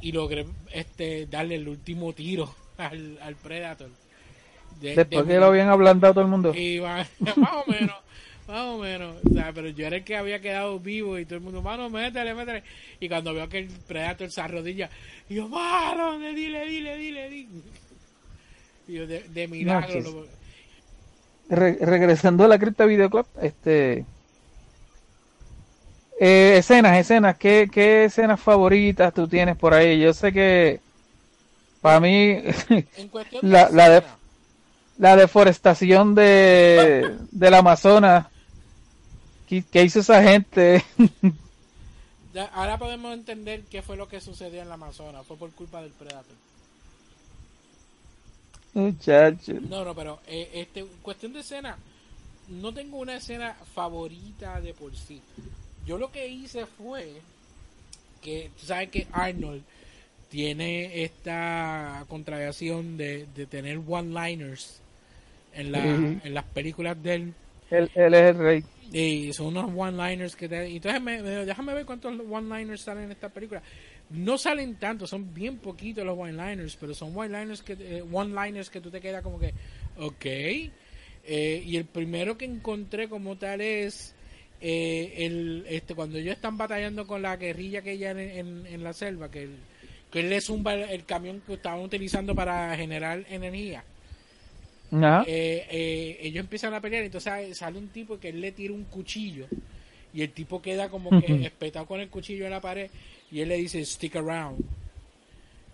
y 0.04 0.12
logré 0.12 0.44
este 0.72 1.26
darle 1.26 1.54
el 1.56 1.66
último 1.68 2.12
tiro 2.12 2.54
al, 2.78 3.18
al 3.22 3.34
Predator. 3.36 3.88
De- 4.80 4.94
Después 4.96 5.26
de- 5.26 5.32
que 5.34 5.40
lo 5.40 5.46
habían 5.46 5.68
ablandado 5.68 6.14
todo 6.14 6.24
el 6.24 6.30
mundo. 6.30 6.52
y 6.54 6.78
va- 6.78 7.06
más 7.36 7.52
o 7.66 7.70
menos 7.70 7.96
más 8.46 8.60
o 8.66 8.76
menos. 8.78 9.16
O 9.24 9.32
sea, 9.32 9.52
pero 9.54 9.70
yo 9.70 9.86
era 9.86 9.96
el 9.96 10.04
que 10.04 10.18
había 10.18 10.38
quedado 10.38 10.78
vivo 10.78 11.18
y 11.18 11.24
todo 11.24 11.36
el 11.36 11.40
mundo 11.40 11.62
mano 11.62 11.88
métele 11.88 12.34
métele 12.34 12.62
y 13.00 13.08
cuando 13.08 13.32
veo 13.32 13.48
que 13.48 13.60
el 13.60 13.68
Predator 13.68 14.30
se 14.30 14.40
arrodilla 14.42 14.90
y 15.30 15.36
yo 15.36 15.48
mano 15.48 16.18
dile 16.18 16.66
dile 16.66 16.96
dile 16.98 17.28
dile 17.28 17.48
y 18.86 18.92
yo 18.92 19.06
de, 19.06 19.20
de 19.30 19.48
milagro 19.48 19.98
lo- 20.00 20.26
Re- 21.48 21.78
regresando 21.80 22.44
a 22.44 22.48
la 22.48 22.58
cripta 22.58 22.84
videoclub, 22.84 23.26
este 23.40 24.04
Eh, 26.20 26.56
escenas, 26.58 26.96
escenas, 26.96 27.36
¿qué, 27.38 27.68
¿qué 27.72 28.04
escenas 28.04 28.40
favoritas 28.40 29.12
tú 29.12 29.26
tienes 29.26 29.56
por 29.56 29.74
ahí? 29.74 29.98
Yo 30.00 30.12
sé 30.14 30.32
que 30.32 30.80
para 31.80 32.00
mí 32.00 32.08
En 32.96 33.10
La- 33.42 33.68
la 33.70 33.88
de- 33.88 33.96
escena, 33.98 34.16
la 34.98 35.16
deforestación 35.16 36.14
de 36.14 37.16
del 37.32 37.54
Amazonas 37.54 38.26
que, 39.48 39.62
que 39.64 39.82
hizo 39.82 40.00
esa 40.00 40.22
gente 40.22 40.84
ya- 42.32 42.46
ahora 42.54 42.78
podemos 42.78 43.12
entender 43.12 43.62
qué 43.70 43.82
fue 43.82 43.96
lo 43.96 44.08
que 44.08 44.20
sucedió 44.20 44.62
en 44.62 44.68
la 44.68 44.74
Amazonas. 44.74 45.26
Fue 45.26 45.36
por 45.36 45.50
culpa 45.50 45.82
del 45.82 45.90
Predator. 45.92 46.34
muchacho 48.72 49.54
No, 49.68 49.84
no, 49.84 49.94
pero 49.94 50.20
eh, 50.26 50.50
este, 50.54 50.84
cuestión 51.02 51.32
de 51.32 51.40
escena, 51.40 51.76
no 52.48 52.72
tengo 52.72 52.98
una 52.98 53.16
escena 53.16 53.54
favorita 53.74 54.60
de 54.60 54.74
por 54.74 54.94
sí. 54.96 55.20
Yo 55.86 55.98
lo 55.98 56.10
que 56.10 56.26
hice 56.26 56.66
fue 56.66 57.06
que, 58.22 58.50
tú 58.58 58.66
sabes 58.66 58.88
que 58.88 59.06
Arnold 59.12 59.62
tiene 60.30 61.04
esta 61.04 62.04
contradicción 62.08 62.96
de, 62.96 63.26
de 63.36 63.46
tener 63.46 63.80
one-liners 63.86 64.80
en, 65.54 65.70
la, 65.72 65.84
en 65.84 66.34
las 66.34 66.44
películas 66.44 67.00
de 67.02 67.14
él. 67.14 67.34
él, 67.70 67.90
él 67.94 68.14
es 68.14 68.22
el 68.22 68.38
rey 68.38 68.64
Y 68.92 69.32
son 69.32 69.56
unos 69.56 69.70
one-liners 69.76 70.36
que 70.36 70.48
te... 70.48 70.66
Entonces, 70.66 71.00
me, 71.02 71.22
me- 71.22 71.44
déjame 71.44 71.74
ver 71.74 71.84
cuántos 71.86 72.14
one-liners 72.18 72.80
salen 72.80 73.04
en 73.04 73.12
esta 73.12 73.28
película. 73.28 73.62
No 74.10 74.36
salen 74.38 74.74
tanto, 74.76 75.06
son 75.06 75.32
bien 75.32 75.58
poquitos 75.58 76.04
los 76.04 76.18
one-liners, 76.18 76.76
pero 76.76 76.94
son 76.94 77.16
one-liners 77.16 77.62
que, 77.62 77.72
eh, 77.78 78.02
one-liners 78.10 78.70
que 78.70 78.80
tú 78.80 78.90
te 78.90 79.00
quedas 79.00 79.22
como 79.22 79.38
que, 79.38 79.54
ok. 79.98 80.24
Eh, 81.26 81.62
y 81.64 81.76
el 81.76 81.86
primero 81.86 82.36
que 82.36 82.44
encontré 82.44 83.08
como 83.08 83.36
tal 83.36 83.60
es 83.62 84.14
eh, 84.60 85.12
el, 85.18 85.64
este, 85.68 85.94
cuando 85.94 86.18
ellos 86.18 86.34
están 86.34 86.56
batallando 86.56 87.06
con 87.06 87.22
la 87.22 87.36
guerrilla 87.36 87.82
que 87.82 87.90
hay 87.90 88.04
en, 88.04 88.18
en, 88.18 88.66
en 88.66 88.82
la 88.82 88.92
selva, 88.92 89.30
que, 89.30 89.42
el- 89.44 89.56
que 90.10 90.20
él 90.20 90.30
le 90.30 90.40
zumba 90.40 90.74
el, 90.74 90.82
el 90.90 91.04
camión 91.04 91.42
que 91.46 91.54
estaban 91.54 91.80
utilizando 91.80 92.34
para 92.34 92.76
generar 92.76 93.24
energía 93.28 93.84
eh, 95.26 95.66
eh, 95.70 96.18
ellos 96.22 96.40
empiezan 96.44 96.72
a 96.74 96.80
pelear, 96.80 97.02
entonces 97.02 97.24
sale- 97.30 97.54
sale 97.54 97.78
un 97.78 97.88
tipo 97.88 98.18
que 98.18 98.28
él 98.28 98.40
le 98.40 98.52
tira 98.52 98.72
un 98.72 98.84
cuchillo 98.84 99.46
y 100.14 100.22
el 100.22 100.30
tipo 100.30 100.62
queda 100.62 100.88
como 100.88 101.10
que 101.20 101.26
espetado 101.44 101.86
con 101.86 102.00
el 102.00 102.08
cuchillo 102.08 102.44
en 102.44 102.52
la 102.52 102.60
pared 102.60 102.88
y 103.32 103.40
él 103.40 103.48
le 103.48 103.56
dice 103.56 103.84
stick 103.84 104.14
around, 104.16 104.64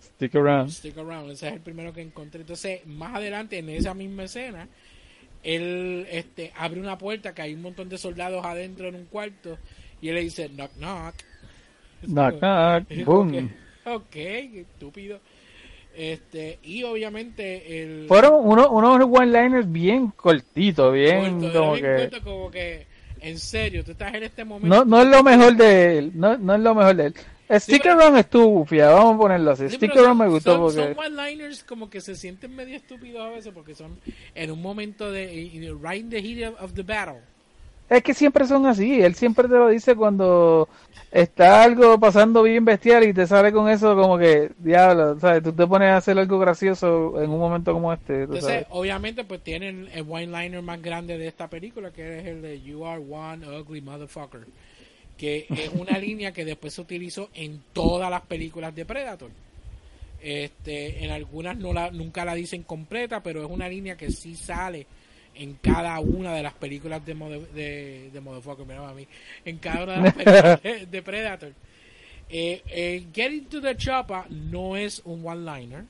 stick 0.01 0.35
around. 0.35 0.71
Stick 0.71 0.97
around, 0.97 1.31
ese 1.31 1.47
es 1.49 1.53
el 1.53 1.59
primero 1.59 1.93
que 1.93 2.01
encontré. 2.01 2.41
Entonces, 2.41 2.83
más 2.87 3.15
adelante 3.15 3.59
en 3.59 3.69
esa 3.69 3.93
misma 3.93 4.23
escena, 4.23 4.67
él 5.43 6.07
este, 6.11 6.51
abre 6.55 6.79
una 6.79 6.97
puerta 6.97 7.33
que 7.33 7.41
hay 7.41 7.53
un 7.53 7.61
montón 7.61 7.89
de 7.89 7.97
soldados 7.97 8.45
adentro 8.45 8.87
en 8.87 8.95
un 8.95 9.05
cuarto 9.05 9.57
y 10.01 10.09
él 10.09 10.15
le 10.15 10.21
dice 10.21 10.49
knock 10.49 10.71
knock. 10.77 11.15
knock 12.07 12.39
knock 12.39 13.05
boom 13.05 13.51
ok, 13.85 14.15
estúpido. 14.15 15.19
Este, 15.95 16.59
y 16.63 16.83
obviamente 16.83 17.83
el 17.83 18.07
fueron 18.07 18.33
unos 18.47 18.67
unos 18.69 19.09
one 19.11 19.25
liners 19.25 19.69
bien 19.69 20.07
cortitos 20.07 20.93
bien 20.93 21.41
corto, 21.41 21.59
como 21.59 21.75
era 21.75 21.95
bien 21.97 22.09
que 22.09 22.09
corto, 22.09 22.23
como 22.23 22.51
que 22.51 22.87
en 23.19 23.37
serio, 23.37 23.83
tú 23.83 23.91
estás 23.91 24.13
en 24.13 24.23
este 24.23 24.45
momento. 24.45 24.73
no 24.73 24.85
no 24.85 25.01
es 25.01 25.07
lo 25.09 25.21
mejor 25.21 25.53
de 25.57 25.97
él 25.97 26.11
no, 26.15 26.37
no 26.37 26.55
es 26.55 26.61
lo 26.61 26.75
mejor 26.75 26.95
de 26.95 27.05
él 27.07 27.15
Stick 27.59 27.83
pero- 27.83 27.95
Around 27.95 28.17
estuvo 28.17 28.47
bufiado, 28.49 28.95
vamos 28.95 29.15
a 29.15 29.17
ponerlo 29.17 29.51
así. 29.51 29.69
Sí, 29.69 29.75
Stick 29.75 29.91
pero 29.91 30.01
Around 30.05 30.17
son- 30.19 30.27
me 30.27 30.33
gustó 30.33 30.51
son, 30.51 30.61
porque... 30.61 30.95
son 30.95 31.05
one-liners 31.17 31.63
como 31.63 31.89
que 31.89 32.01
se 32.01 32.15
sienten 32.15 32.55
medio 32.55 32.75
estúpidos 32.75 33.21
a 33.21 33.29
veces 33.29 33.51
porque 33.53 33.75
son 33.75 33.99
en 34.35 34.51
un 34.51 34.61
momento 34.61 35.11
de 35.11 35.75
right 35.81 36.01
in 36.03 36.09
the 36.09 36.21
heat 36.21 36.53
of, 36.61 36.73
the 36.73 36.83
battle. 36.83 37.19
Es 37.89 38.01
que 38.03 38.13
siempre 38.13 38.47
son 38.47 38.65
así, 38.67 39.01
él 39.01 39.15
siempre 39.15 39.49
te 39.49 39.55
lo 39.55 39.67
dice 39.67 39.95
cuando 39.95 40.69
está 41.11 41.61
algo 41.61 41.99
pasando 41.99 42.41
bien 42.41 42.63
bestial 42.63 43.03
y 43.03 43.13
te 43.13 43.27
sale 43.27 43.51
con 43.51 43.67
eso 43.67 43.97
como 43.97 44.17
que, 44.17 44.49
diablo, 44.59 45.19
¿sabes? 45.19 45.43
Tú 45.43 45.51
te 45.51 45.67
pones 45.67 45.89
a 45.89 45.97
hacer 45.97 46.17
algo 46.17 46.39
gracioso 46.39 47.21
en 47.21 47.29
un 47.29 47.37
momento 47.39 47.73
como 47.73 47.91
este, 47.91 48.21
Entonces, 48.23 48.43
sabes. 48.45 48.67
obviamente, 48.69 49.25
pues 49.25 49.43
tienen 49.43 49.89
el 49.93 50.05
one-liner 50.09 50.61
más 50.61 50.81
grande 50.81 51.17
de 51.17 51.27
esta 51.27 51.49
película, 51.49 51.91
que 51.91 52.19
es 52.19 52.27
el 52.27 52.41
de 52.41 52.61
You 52.61 52.85
are 52.85 53.01
one 53.09 53.45
ugly 53.45 53.81
motherfucker. 53.81 54.47
Que 55.21 55.45
es 55.49 55.69
una 55.73 55.97
línea 55.99 56.31
que 56.33 56.43
después 56.43 56.73
se 56.73 56.81
utilizó 56.81 57.29
en 57.35 57.61
todas 57.73 58.09
las 58.09 58.21
películas 58.23 58.73
de 58.75 58.85
Predator. 58.85 59.29
Este, 60.21 61.03
en 61.03 61.11
algunas 61.11 61.57
no 61.57 61.73
la, 61.73 61.89
nunca 61.91 62.25
la 62.25 62.35
dicen 62.35 62.63
completa, 62.63 63.23
pero 63.23 63.43
es 63.43 63.49
una 63.49 63.67
línea 63.69 63.95
que 63.97 64.11
sí 64.11 64.35
sale 64.35 64.85
en 65.33 65.55
cada 65.61 65.99
una 65.99 66.33
de 66.35 66.43
las 66.43 66.53
películas 66.53 67.03
de, 67.05 67.15
Mother- 67.15 67.49
de, 67.53 68.09
de 68.11 68.19
Motherfucker, 68.21 68.65
mira 68.65 68.87
a 68.87 68.93
mí, 68.93 69.07
en 69.45 69.57
cada 69.57 69.83
una 69.83 69.93
de 69.95 70.01
las 70.01 70.13
películas 70.13 70.61
de, 70.63 70.85
de 70.85 71.01
Predator. 71.01 71.53
Eh, 72.29 72.61
eh, 72.67 73.05
Get 73.13 73.31
into 73.31 73.61
the 73.61 73.75
Chopper 73.75 74.29
no 74.29 74.75
es 74.77 75.01
un 75.05 75.25
one-liner. 75.25 75.83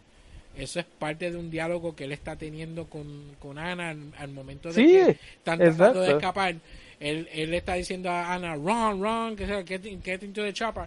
Eso 0.58 0.80
es 0.80 0.86
parte 0.86 1.32
de 1.32 1.38
un 1.38 1.50
diálogo 1.50 1.96
que 1.96 2.04
él 2.06 2.12
está 2.12 2.36
teniendo 2.36 2.86
con, 2.86 3.36
con 3.40 3.58
Ana 3.58 3.90
al, 3.90 4.12
al 4.18 4.32
momento 4.32 4.70
de 4.70 4.76
Sí, 4.76 4.88
que 4.92 5.12
están 5.12 5.60
tratando 5.60 5.66
exacto. 5.70 6.02
de 6.02 6.12
escapar. 6.12 6.56
Él, 7.02 7.28
él 7.34 7.50
le 7.50 7.58
está 7.58 7.74
diciendo 7.74 8.12
a 8.12 8.32
Ana, 8.32 8.56
run, 8.56 9.02
run, 9.02 9.36
que 9.36 9.48
sea, 9.48 9.64
get, 9.64 9.82
get 10.04 10.22
into 10.22 10.44
the 10.44 10.54
chopper. 10.54 10.86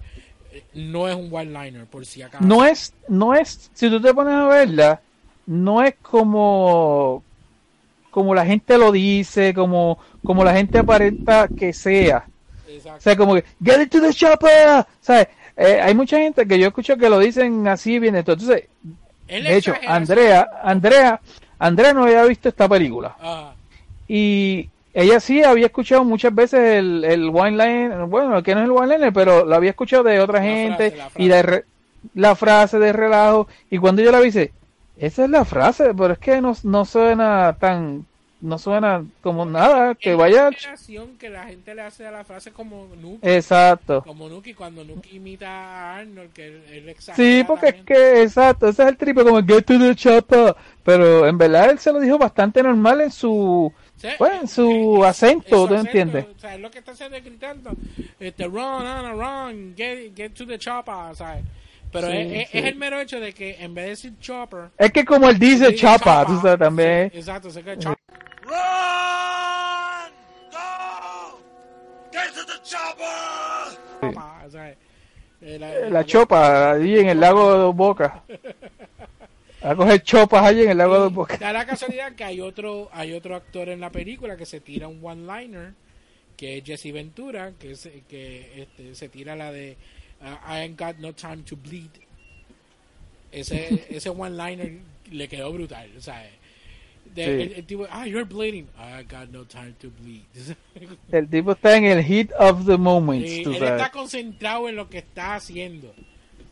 No 0.73 1.09
es 1.09 1.17
un 1.17 1.29
one-liner, 1.35 1.87
por 1.87 2.07
si 2.07 2.23
acaso. 2.23 2.45
No 2.45 2.65
es, 2.65 2.95
no 3.09 3.35
es, 3.35 3.71
si 3.75 3.91
tú 3.91 4.01
te 4.01 4.15
pones 4.15 4.35
a 4.35 4.47
verla, 4.47 5.01
no 5.47 5.83
es 5.83 5.97
como, 6.01 7.25
como 8.12 8.33
la 8.33 8.47
gente 8.47 8.79
lo 8.79 8.93
dice, 8.93 9.53
como, 9.53 9.99
como 10.25 10.45
la 10.45 10.55
gente 10.55 10.79
aparenta 10.79 11.49
que 11.49 11.73
sea. 11.73 12.25
Exacto. 12.69 12.99
O 12.99 13.01
sea, 13.01 13.17
como 13.17 13.35
que, 13.35 13.45
get 13.62 13.81
into 13.81 14.01
the 14.01 14.15
chopper, 14.15 14.87
¿sabes? 15.01 15.27
Eh, 15.57 15.81
hay 15.83 15.95
mucha 15.95 16.19
gente 16.19 16.47
que 16.47 16.59
yo 16.61 16.69
escucho 16.69 16.97
que 16.97 17.11
lo 17.11 17.19
dicen 17.19 17.67
así 17.67 17.99
bien 17.99 18.15
esto. 18.15 18.33
Entonces, 18.35 18.69
Él 19.27 19.43
de 19.43 19.57
hecho, 19.57 19.75
Andrea, 19.87 20.49
Andrea, 20.62 21.21
Andrea 21.59 21.93
no 21.93 22.05
había 22.05 22.25
visto 22.25 22.49
esta 22.49 22.69
película. 22.69 23.17
Ah, 23.21 23.53
Y 24.07 24.69
ella 24.95 25.20
sí 25.20 25.42
había 25.42 25.66
escuchado 25.66 26.05
muchas 26.05 26.34
veces 26.34 26.61
el, 26.78 27.05
el 27.05 27.28
one 27.28 27.51
line, 27.53 28.05
bueno, 28.05 28.42
que 28.42 28.55
no 28.55 28.61
es 28.61 28.64
el 28.66 28.70
one 28.70 28.95
liner, 28.97 29.12
pero 29.12 29.45
lo 29.45 29.55
había 29.55 29.70
escuchado 29.70 30.05
de 30.05 30.20
otra 30.20 30.38
La 30.38 30.45
gente 30.45 30.90
frase, 30.92 31.22
y 31.22 31.28
de 31.28 31.42
re- 31.42 31.64
la 32.14 32.34
frase 32.36 32.78
de 32.78 32.92
relajo. 32.92 33.49
Y 33.70 33.78
cuando 33.78 34.03
yo 34.03 34.12
la 34.12 34.20
vi, 34.20 34.26
dice, 34.26 34.53
esa 34.97 35.24
es 35.24 35.30
la 35.30 35.45
frase, 35.45 35.92
pero 35.95 36.12
es 36.12 36.18
que 36.18 36.40
no, 36.40 36.55
no 36.62 36.84
suena 36.84 37.57
tan, 37.59 38.07
no 38.40 38.59
suena 38.59 39.05
como 39.22 39.45
nada, 39.47 39.95
que 39.97 40.12
es 40.12 40.16
vaya. 40.16 40.42
la 40.45 40.49
exageración 40.51 41.16
que 41.18 41.30
la 41.30 41.45
gente 41.45 41.74
le 41.74 41.82
hace 41.82 42.07
a 42.07 42.11
la 42.12 42.22
frase 42.24 42.53
como 42.53 42.86
Nuki. 43.01 43.18
Exacto. 43.22 44.03
Como 44.03 44.28
Nuki, 44.28 44.55
cuando 44.55 44.84
Nuki 44.84 45.16
imita 45.16 45.49
a 45.49 45.97
Arnold, 45.97 46.32
que 46.32 46.47
él, 46.47 46.62
él 46.70 46.95
Sí, 47.16 47.42
porque 47.47 47.68
es 47.68 47.74
que, 47.84 48.22
exacto, 48.22 48.68
ese 48.68 48.82
es 48.82 48.88
el 48.90 48.97
triple 48.97 49.24
como 49.24 49.42
get 49.42 49.62
to 49.64 49.78
the 49.78 49.95
chopper. 49.97 50.55
Pero 50.84 51.26
en 51.26 51.38
verdad 51.38 51.70
él 51.70 51.78
se 51.78 51.90
lo 51.92 51.99
dijo 51.99 52.18
bastante 52.18 52.62
normal 52.62 53.01
en 53.01 53.11
su, 53.11 53.72
Sí, 54.11 54.15
pues, 54.19 54.33
en 54.35 54.45
eh, 54.45 54.49
su 54.49 55.01
eh, 55.03 55.07
acento, 55.09 55.67
¿tú 55.67 55.75
entiendes? 55.75 56.27
O 56.37 56.39
sea, 56.39 56.55
es 56.55 56.61
lo 56.61 56.71
que 56.71 56.79
está 56.81 56.93
haciendo 56.93 57.17
es 57.17 57.25
gritando, 57.25 57.71
este, 58.21 58.45
run, 58.47 58.87
Ana, 58.87 59.13
run, 59.13 59.75
get, 59.77 60.15
get 60.15 60.33
to 60.35 60.47
the 60.47 60.59
chopper, 60.59 61.15
¿sabes? 61.17 61.43
Pero 61.91 62.09
Sí, 62.11 62.17
es, 62.17 62.33
es- 62.33 62.51
sí. 62.51 62.59
es 62.59 62.65
el 62.67 62.75
mero 62.77 63.01
hecho 63.01 63.19
de 63.21 63.33
que 63.33 63.57
en 63.63 63.73
vez 63.75 63.85
de 63.85 63.91
decir 63.91 64.13
chopper, 64.21 64.71
Es 64.77 64.91
que 64.93 65.05
como 65.05 65.29
él 65.29 65.39
dice 65.39 65.67
dice 65.69 65.77
chapa, 65.77 66.27
tú 66.27 66.39
sabes 66.41 66.59
también. 66.59 67.11
Sí, 67.13 67.19
exacto, 67.19 67.51
se 67.51 67.63
queda 67.63 67.79
chopper. 67.79 67.99
Run! 68.43 70.13
Go! 70.53 71.39
Get 72.13 72.35
to 72.35 72.45
the 72.47 72.63
chopper! 72.63 74.15
o 74.47 74.51
sea, 74.51 74.71
eh, 75.41 75.59
la, 75.59 75.73
Eh, 75.75 75.91
La 75.91 76.05
chopa 76.05 76.73
allí 76.73 76.99
en 76.99 77.09
el 77.09 77.21
lago 77.21 77.69
de 77.69 77.73
Boca. 77.75 78.23
A 79.65 79.75
coger 79.75 80.03
chopas 80.03 80.45
allí 80.45 80.62
en 80.62 80.71
el 80.71 80.79
lago 80.79 81.03
de 81.03 81.09
Boca. 81.09 81.39
Da 81.39 81.53
la 81.53 81.65
casualidad 81.65 82.15
que 82.15 82.23
hay 82.25 82.41
otro, 82.41 82.91
hay 82.93 83.12
otro 83.15 83.35
actor 83.35 83.69
en 83.71 83.81
la 83.81 83.91
película 83.91 84.37
que 84.37 84.45
se 84.47 84.61
tira 84.61 84.89
un 84.89 85.01
one-liner, 85.03 85.73
que 86.37 86.59
es 86.59 86.65
Jesse 86.65 86.93
Ventura, 86.93 87.53
que, 87.59 87.75
se, 87.75 88.03
que 88.09 88.62
este, 88.62 88.95
se 88.95 89.09
tira 89.09 89.35
la 89.37 89.51
de 89.51 89.77
uh, 90.21 90.27
I 90.53 90.59
ain't 90.61 90.79
got 90.79 90.97
no 90.99 91.12
time 91.15 91.39
to 91.49 91.57
bleed. 91.57 91.91
Ese, 93.33 93.87
ese 93.91 94.11
one-liner 94.11 94.81
le 95.11 95.29
quedó 95.29 95.53
brutal, 95.53 95.89
o 95.97 96.01
sea, 96.01 96.23
de- 96.23 96.31
Sí. 97.15 97.21
el, 97.21 97.53
el 97.53 97.65
tipo, 97.67 97.87
ah, 97.91 98.07
you're 98.07 98.25
bleeding. 98.25 98.67
I 98.79 99.03
got 99.05 99.29
no 99.31 99.45
time 99.45 99.75
to 99.81 99.89
bleed. 100.01 100.23
El 101.12 101.29
tipo 101.29 101.53
está 101.53 101.77
en 101.77 101.85
el 101.85 102.03
heat 102.05 102.31
of 102.39 102.67
the 102.67 102.77
moment, 102.77 103.25
Y 103.27 103.43
tú 103.43 103.53
él 103.53 103.59
sabes. 103.61 103.73
está 103.81 103.91
concentrado 103.91 104.69
en 104.69 104.77
lo 104.77 104.89
que 104.91 104.99
está 104.99 105.37
haciendo. 105.37 105.95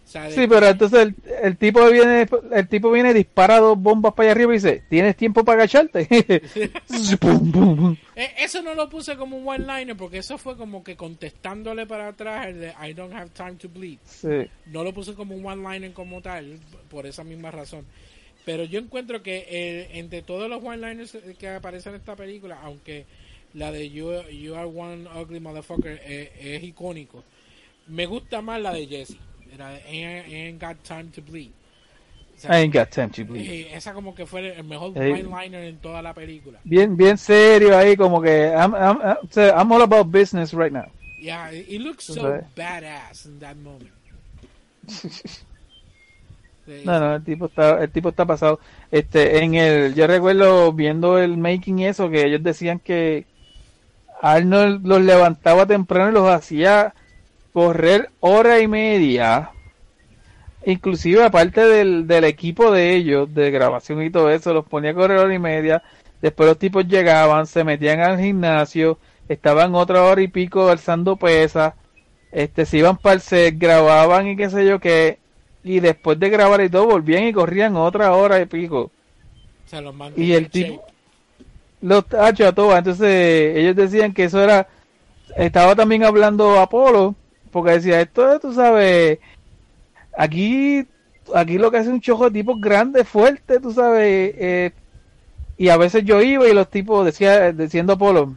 Sea, 0.05 0.31
Sí, 0.31 0.47
pero 0.47 0.67
entonces 0.67 0.99
el, 1.01 1.15
el 1.43 1.57
tipo 1.57 1.87
viene, 1.89 2.27
el 2.53 2.69
tipo 2.69 2.91
viene, 2.91 3.15
dispara 3.15 3.61
dos 3.61 3.79
bombas 3.79 4.13
para 4.15 4.27
allá 4.29 4.33
arriba 4.33 4.53
y 4.53 4.57
dice, 4.57 4.83
¿tienes 4.91 5.17
tiempo 5.17 5.45
para 5.45 5.63
agacharte? 5.63 6.07
Eh, 8.15 8.35
Eso 8.39 8.63
no 8.63 8.75
lo 8.75 8.89
puse 8.89 9.17
como 9.17 9.37
un 9.39 9.49
one-liner 9.49 9.97
porque 9.97 10.19
eso 10.19 10.37
fue 10.37 10.57
como 10.57 10.85
que 10.85 10.97
contestándole 10.97 11.87
para 11.87 12.09
atrás 12.09 12.47
el 12.49 12.61
de 12.61 12.75
I 12.83 12.93
don't 12.93 13.15
have 13.15 13.31
time 13.31 13.55
to 13.55 13.69
bleed. 13.69 13.99
Sí. 14.05 14.47
No 14.67 14.85
lo 14.85 14.93
puse 14.93 15.15
como 15.15 15.35
un 15.35 15.45
one-liner 15.47 15.93
como 15.93 16.21
tal, 16.21 16.59
por 16.91 17.07
esa 17.07 17.25
misma 17.25 17.51
razón. 17.51 17.87
Pero 18.45 18.65
yo 18.65 18.81
encuentro 18.81 19.23
que 19.23 19.47
eh, 19.49 19.89
entre 19.99 20.23
todos 20.23 20.51
los 20.51 20.63
one-liners 20.63 21.17
que 21.39 21.49
aparecen 21.49 21.95
en 21.95 22.01
esta 22.01 22.17
película, 22.17 22.59
aunque 22.63 23.07
la 23.55 23.71
de 23.73 23.91
You, 23.91 24.11
you 24.31 24.55
Are 24.57 24.67
One 24.67 25.07
Ugly 25.21 25.41
Motherfucker 25.41 26.01
es, 26.05 26.31
es 26.39 26.63
icónico. 26.65 27.23
Me 27.87 28.07
gusta 28.07 28.43
más 28.43 28.61
la 28.61 28.73
de 28.73 28.87
Jesse, 28.87 29.17
de 29.57 29.65
Ain't, 29.89 30.29
Ain't 30.33 30.61
Got 30.63 30.77
Time 30.85 31.11
to 31.15 31.23
Bleed. 31.23 31.51
O 32.37 32.41
sea, 32.41 32.51
I 32.53 32.63
ain't 32.63 32.75
got 32.75 32.91
time 32.91 33.11
to 33.11 33.25
bleed. 33.25 33.49
eh, 33.49 33.71
esa 33.75 33.93
como 33.93 34.15
que 34.15 34.27
fue 34.27 34.57
el 34.57 34.65
mejor 34.65 34.93
Eh. 34.97 35.13
one-liner 35.13 35.63
en 35.65 35.77
toda 35.79 36.03
la 36.03 36.13
película. 36.13 36.59
Bien, 36.65 36.97
bien 36.97 37.17
serio 37.17 37.77
ahí, 37.77 37.97
como 37.97 38.21
que 38.21 38.49
I'm, 38.49 38.75
I'm, 38.75 38.99
I'm, 39.37 39.73
all 39.73 39.83
about 39.83 40.11
business 40.11 40.53
right 40.53 40.73
now. 40.73 40.87
Yeah, 41.21 41.53
it 41.53 41.81
looks 41.81 42.05
so 42.07 42.21
Okay. 42.23 42.47
badass 42.57 43.27
in 43.27 43.39
that 43.41 43.57
moment. 43.57 43.93
No, 46.85 46.99
no, 46.99 47.15
el 47.17 47.23
tipo 47.25 47.47
está, 47.47 47.81
el 47.83 47.91
tipo 47.91 48.09
está 48.09 48.25
pasado. 48.27 48.59
Este, 48.91 49.43
en 49.45 49.55
el, 49.55 49.95
yo 49.95 50.07
recuerdo 50.07 50.73
viendo 50.73 51.19
el 51.19 51.37
making 51.37 51.81
eso, 51.81 52.11
que 52.11 52.25
ellos 52.27 52.43
decían 52.43 52.79
que 52.81 53.27
Arnold 54.21 54.87
los 54.87 55.01
levantaba 55.03 55.67
temprano 55.67 56.11
y 56.11 56.15
los 56.15 56.29
hacía 56.31 56.95
correr 57.53 58.11
hora 58.21 58.61
y 58.61 58.69
media. 58.69 59.51
Inclusive 60.65 61.25
aparte 61.25 61.61
del, 61.63 62.07
del 62.07 62.25
equipo 62.25 62.71
de 62.71 62.95
ellos, 62.95 63.33
de 63.35 63.51
grabación 63.51 64.03
y 64.03 64.11
todo 64.11 64.31
eso, 64.31 64.55
los 64.55 64.67
ponía 64.67 64.93
a 64.93 64.95
correr 64.95 65.19
hora 65.19 65.35
y 65.35 65.39
media. 65.39 65.83
Después 66.21 66.49
los 66.49 66.59
tipos 66.59 66.87
llegaban, 66.87 67.47
se 67.47 67.65
metían 67.65 68.01
al 68.01 68.19
gimnasio, 68.21 69.01
estaban 69.29 69.75
otra 69.75 70.05
hora 70.05 70.23
y 70.23 70.29
pico 70.29 70.69
alzando 70.71 71.17
pesas, 71.17 71.75
este, 72.31 72.65
se 72.67 72.79
iban 72.79 72.97
para 72.99 73.15
el 73.17 73.21
set, 73.23 73.57
grababan 73.59 74.29
y 74.29 74.37
qué 74.37 74.49
sé 74.51 74.65
yo 74.67 74.79
qué, 74.81 75.21
y 75.65 75.81
después 75.81 76.19
de 76.21 76.31
grabar 76.31 76.61
y 76.63 76.71
todo 76.71 76.87
volvían 76.87 77.25
y 77.25 77.33
corrían 77.33 77.77
otra 77.77 78.13
hora 78.15 78.41
y 78.41 78.47
pico. 78.47 78.93
o 79.65 79.69
sea, 79.69 79.81
los 79.81 79.95
Y 80.15 80.33
el 80.33 80.51
tipo, 80.51 80.75
shape. 80.75 80.85
los 81.81 82.07
tachos 82.09 82.49
a 82.49 82.55
todas, 82.55 82.79
entonces 82.79 83.57
ellos 83.57 83.77
decían 83.77 84.13
que 84.15 84.25
eso 84.25 84.43
era, 84.43 84.69
estaba 85.37 85.75
también 85.77 86.05
hablando 86.05 86.61
Apolo, 86.61 87.17
porque 87.53 87.73
decía, 87.73 88.01
esto 88.01 88.41
tú 88.41 88.53
sabes, 88.55 89.19
aquí, 90.17 90.87
aquí 91.35 91.59
lo 91.59 91.71
que 91.71 91.77
hace 91.77 91.91
un 91.91 92.01
chojo 92.01 92.25
de 92.25 92.41
tipos 92.41 92.61
grandes, 92.61 93.07
fuertes, 93.07 93.61
tú 93.61 93.73
sabes, 93.73 94.35
eh, 94.39 94.73
y 95.59 95.69
a 95.69 95.77
veces 95.77 96.03
yo 96.05 96.21
iba 96.23 96.49
y 96.49 96.55
los 96.55 96.69
tipos 96.71 97.05
decía, 97.05 97.53
diciendo 97.53 97.93
Apolo, 97.93 98.35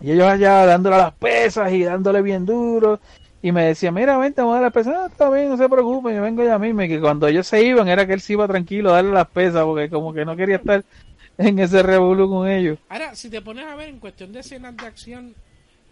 y 0.00 0.12
ellos 0.12 0.26
allá 0.26 0.66
dándole 0.66 0.98
las 0.98 1.14
pesas 1.14 1.72
y 1.72 1.82
dándole 1.82 2.20
bien 2.20 2.44
duro, 2.44 3.00
y 3.40 3.50
me 3.50 3.64
decía, 3.64 3.90
mira, 3.90 4.18
vente, 4.18 4.42
vamos 4.42 4.58
a 4.58 4.60
dar 4.60 4.64
las 4.64 4.74
pesas, 4.74 4.92
no, 4.92 5.06
está 5.06 5.30
bien, 5.30 5.48
no 5.48 5.56
se 5.56 5.68
preocupen, 5.68 6.14
yo 6.14 6.22
vengo 6.22 6.44
ya 6.44 6.58
mismo, 6.58 6.82
y 6.82 6.88
que 6.88 7.00
cuando 7.00 7.26
ellos 7.26 7.46
se 7.46 7.64
iban 7.64 7.88
era 7.88 8.06
que 8.06 8.12
él 8.12 8.20
se 8.20 8.34
iba 8.34 8.46
tranquilo 8.46 8.90
a 8.90 8.96
darle 8.96 9.12
las 9.12 9.28
pesas, 9.28 9.64
porque 9.64 9.88
como 9.88 10.12
que 10.12 10.26
no 10.26 10.36
quería 10.36 10.56
estar 10.56 10.84
en 11.38 11.58
ese 11.58 11.82
revolú 11.82 12.28
con 12.28 12.46
ellos. 12.46 12.78
Ahora, 12.90 13.14
si 13.14 13.30
te 13.30 13.40
pones 13.40 13.64
a 13.64 13.74
ver 13.74 13.88
en 13.88 13.98
cuestión 13.98 14.32
de 14.32 14.40
escenas 14.40 14.76
de 14.76 14.86
acción, 14.86 15.34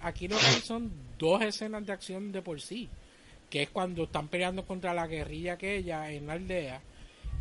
aquí 0.03 0.28
lo 0.28 0.37
que 0.37 0.43
son 0.43 1.05
dos 1.18 1.42
escenas 1.42 1.86
de 1.86 1.92
acción 1.92 2.32
de 2.32 2.42
por 2.42 2.60
sí. 2.60 2.88
Que 3.50 3.62
es 3.62 3.68
cuando 3.70 4.04
están 4.04 4.28
peleando 4.28 4.64
contra 4.64 4.92
la 4.92 5.06
guerrilla 5.06 5.54
aquella 5.54 6.10
en 6.10 6.26
la 6.26 6.32
aldea. 6.34 6.80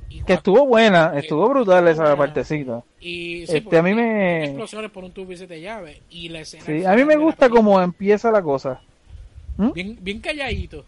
Y 0.10 0.22
Que 0.22 0.34
estuvo 0.34 0.66
buena, 0.68 1.14
estuvo 1.18 1.50
brutal 1.50 1.88
esa 1.88 2.04
buena. 2.04 2.18
partecita. 2.18 2.84
Y, 3.00 3.42
Este, 3.44 3.78
a 3.78 3.82
mí 3.82 3.94
me- 3.96 4.46
Explosiones 4.46 4.92
por 4.92 5.04
un 5.04 5.12
tubo 5.12 5.32
y 5.32 5.38
siete 5.38 5.60
llaves. 5.60 6.00
Y 6.12 6.30
la 6.30 6.42
escena. 6.42 6.64
Sí, 6.64 6.86
a 6.86 6.94
mí 6.94 7.04
me 7.06 7.16
gusta 7.16 7.50
cómo 7.50 7.82
empieza 7.82 8.30
la 8.32 8.42
cosa. 8.44 8.82
Bien, 9.58 9.98
bien 10.02 10.20
calladito. 10.20 10.86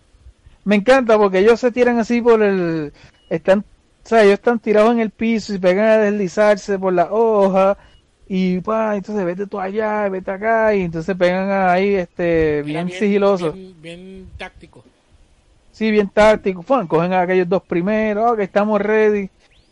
Me 0.65 0.75
encanta 0.75 1.17
porque 1.17 1.39
ellos 1.39 1.59
se 1.59 1.71
tiran 1.71 1.97
así 1.97 2.21
por 2.21 2.43
el... 2.43 2.91
Están, 3.29 3.59
o 3.59 4.07
sea, 4.07 4.21
ellos 4.21 4.33
están 4.33 4.59
tirados 4.59 4.91
en 4.91 4.99
el 4.99 5.09
piso 5.09 5.53
y 5.53 5.57
pegan 5.57 5.85
a 5.87 5.97
deslizarse 5.97 6.77
por 6.77 6.93
la 6.93 7.11
hoja 7.11 7.77
y 8.29 8.59
pa, 8.61 8.95
entonces 8.95 9.23
vete 9.25 9.47
tú 9.47 9.59
allá, 9.59 10.09
vete 10.09 10.31
acá 10.31 10.75
y 10.75 10.81
entonces 10.81 11.15
pegan 11.15 11.49
ahí 11.51 11.95
este 11.95 12.61
bien, 12.63 12.89
sigiloso. 12.89 13.53
Bien, 13.53 13.81
bien 13.81 14.27
táctico. 14.37 14.83
Sí, 15.71 15.91
bien 15.91 16.09
táctico. 16.09 16.63
Cogen 16.87 17.13
a 17.13 17.21
aquellos 17.21 17.47
dos 17.47 17.63
primeros, 17.63 18.35
que 18.35 18.43
estamos 18.43 18.81
ready. 18.81 19.29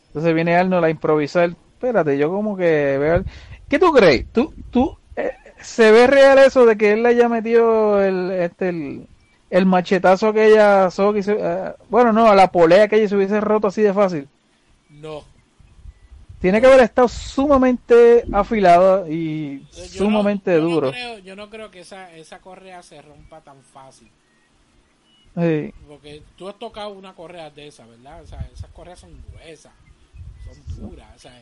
Entonces 0.08 0.34
viene 0.34 0.56
Arnold 0.56 0.86
a 0.86 0.90
improvisar. 0.90 1.50
Espérate, 1.50 2.18
yo 2.18 2.30
como 2.30 2.56
que 2.56 2.98
veo... 2.98 3.24
¿Qué 3.68 3.80
tú 3.80 3.92
crees? 3.92 4.28
¿Tú, 4.32 4.54
tú, 4.70 4.96
eh, 5.16 5.32
¿Se 5.60 5.92
ve 5.92 6.08
real 6.08 6.38
eso 6.40 6.66
de 6.66 6.78
que 6.78 6.94
él 6.94 7.04
le 7.04 7.10
haya 7.10 7.28
metido 7.28 8.02
el, 8.04 8.32
este, 8.32 8.70
el, 8.70 9.08
el 9.50 9.66
machetazo 9.66 10.32
que 10.32 10.46
ella... 10.48 10.90
so- 10.92 11.12
que 11.14 11.24
se- 11.24 11.38
eh, 11.40 11.74
bueno, 11.90 12.14
no, 12.14 12.28
a 12.28 12.36
la 12.36 12.52
polea 12.52 12.88
que 12.88 12.98
ella 12.98 13.10
se 13.10 13.16
hubiese 13.16 13.42
roto 13.42 13.68
así 13.68 13.82
de 13.82 13.94
fácil? 13.94 14.30
No. 14.90 15.24
Tiene 16.40 16.62
que 16.62 16.68
haber 16.68 16.82
estado 16.82 17.08
sumamente 17.08 18.26
afilado 18.32 19.08
y 19.10 19.60
Yo 19.60 19.82
no- 19.82 19.88
sumamente 19.88 20.56
no 20.60 20.62
duro. 20.70 20.92
creo- 20.92 21.20
yo 21.20 21.36
no 21.36 21.50
creo 21.50 21.72
que 21.72 21.80
esa, 21.80 22.14
esa 22.16 22.40
correa 22.40 22.84
se 22.84 23.02
rompa 23.02 23.42
tan 23.42 23.62
fácil. 23.64 24.10
Sí. 25.38 25.74
Porque 25.88 26.22
tú 26.38 26.48
has 26.48 26.58
tocado 26.58 26.90
una 26.92 27.14
correa 27.14 27.50
de 27.50 27.68
esa, 27.68 27.86
¿verdad? 27.86 28.22
O 28.24 28.28
sea, 28.28 28.48
esas 28.54 28.70
correas 28.72 29.00
son 29.00 29.12
gruesas, 29.32 29.74
son 30.46 30.90
duras. 30.90 31.08
O 31.16 31.20
sea, 31.20 31.34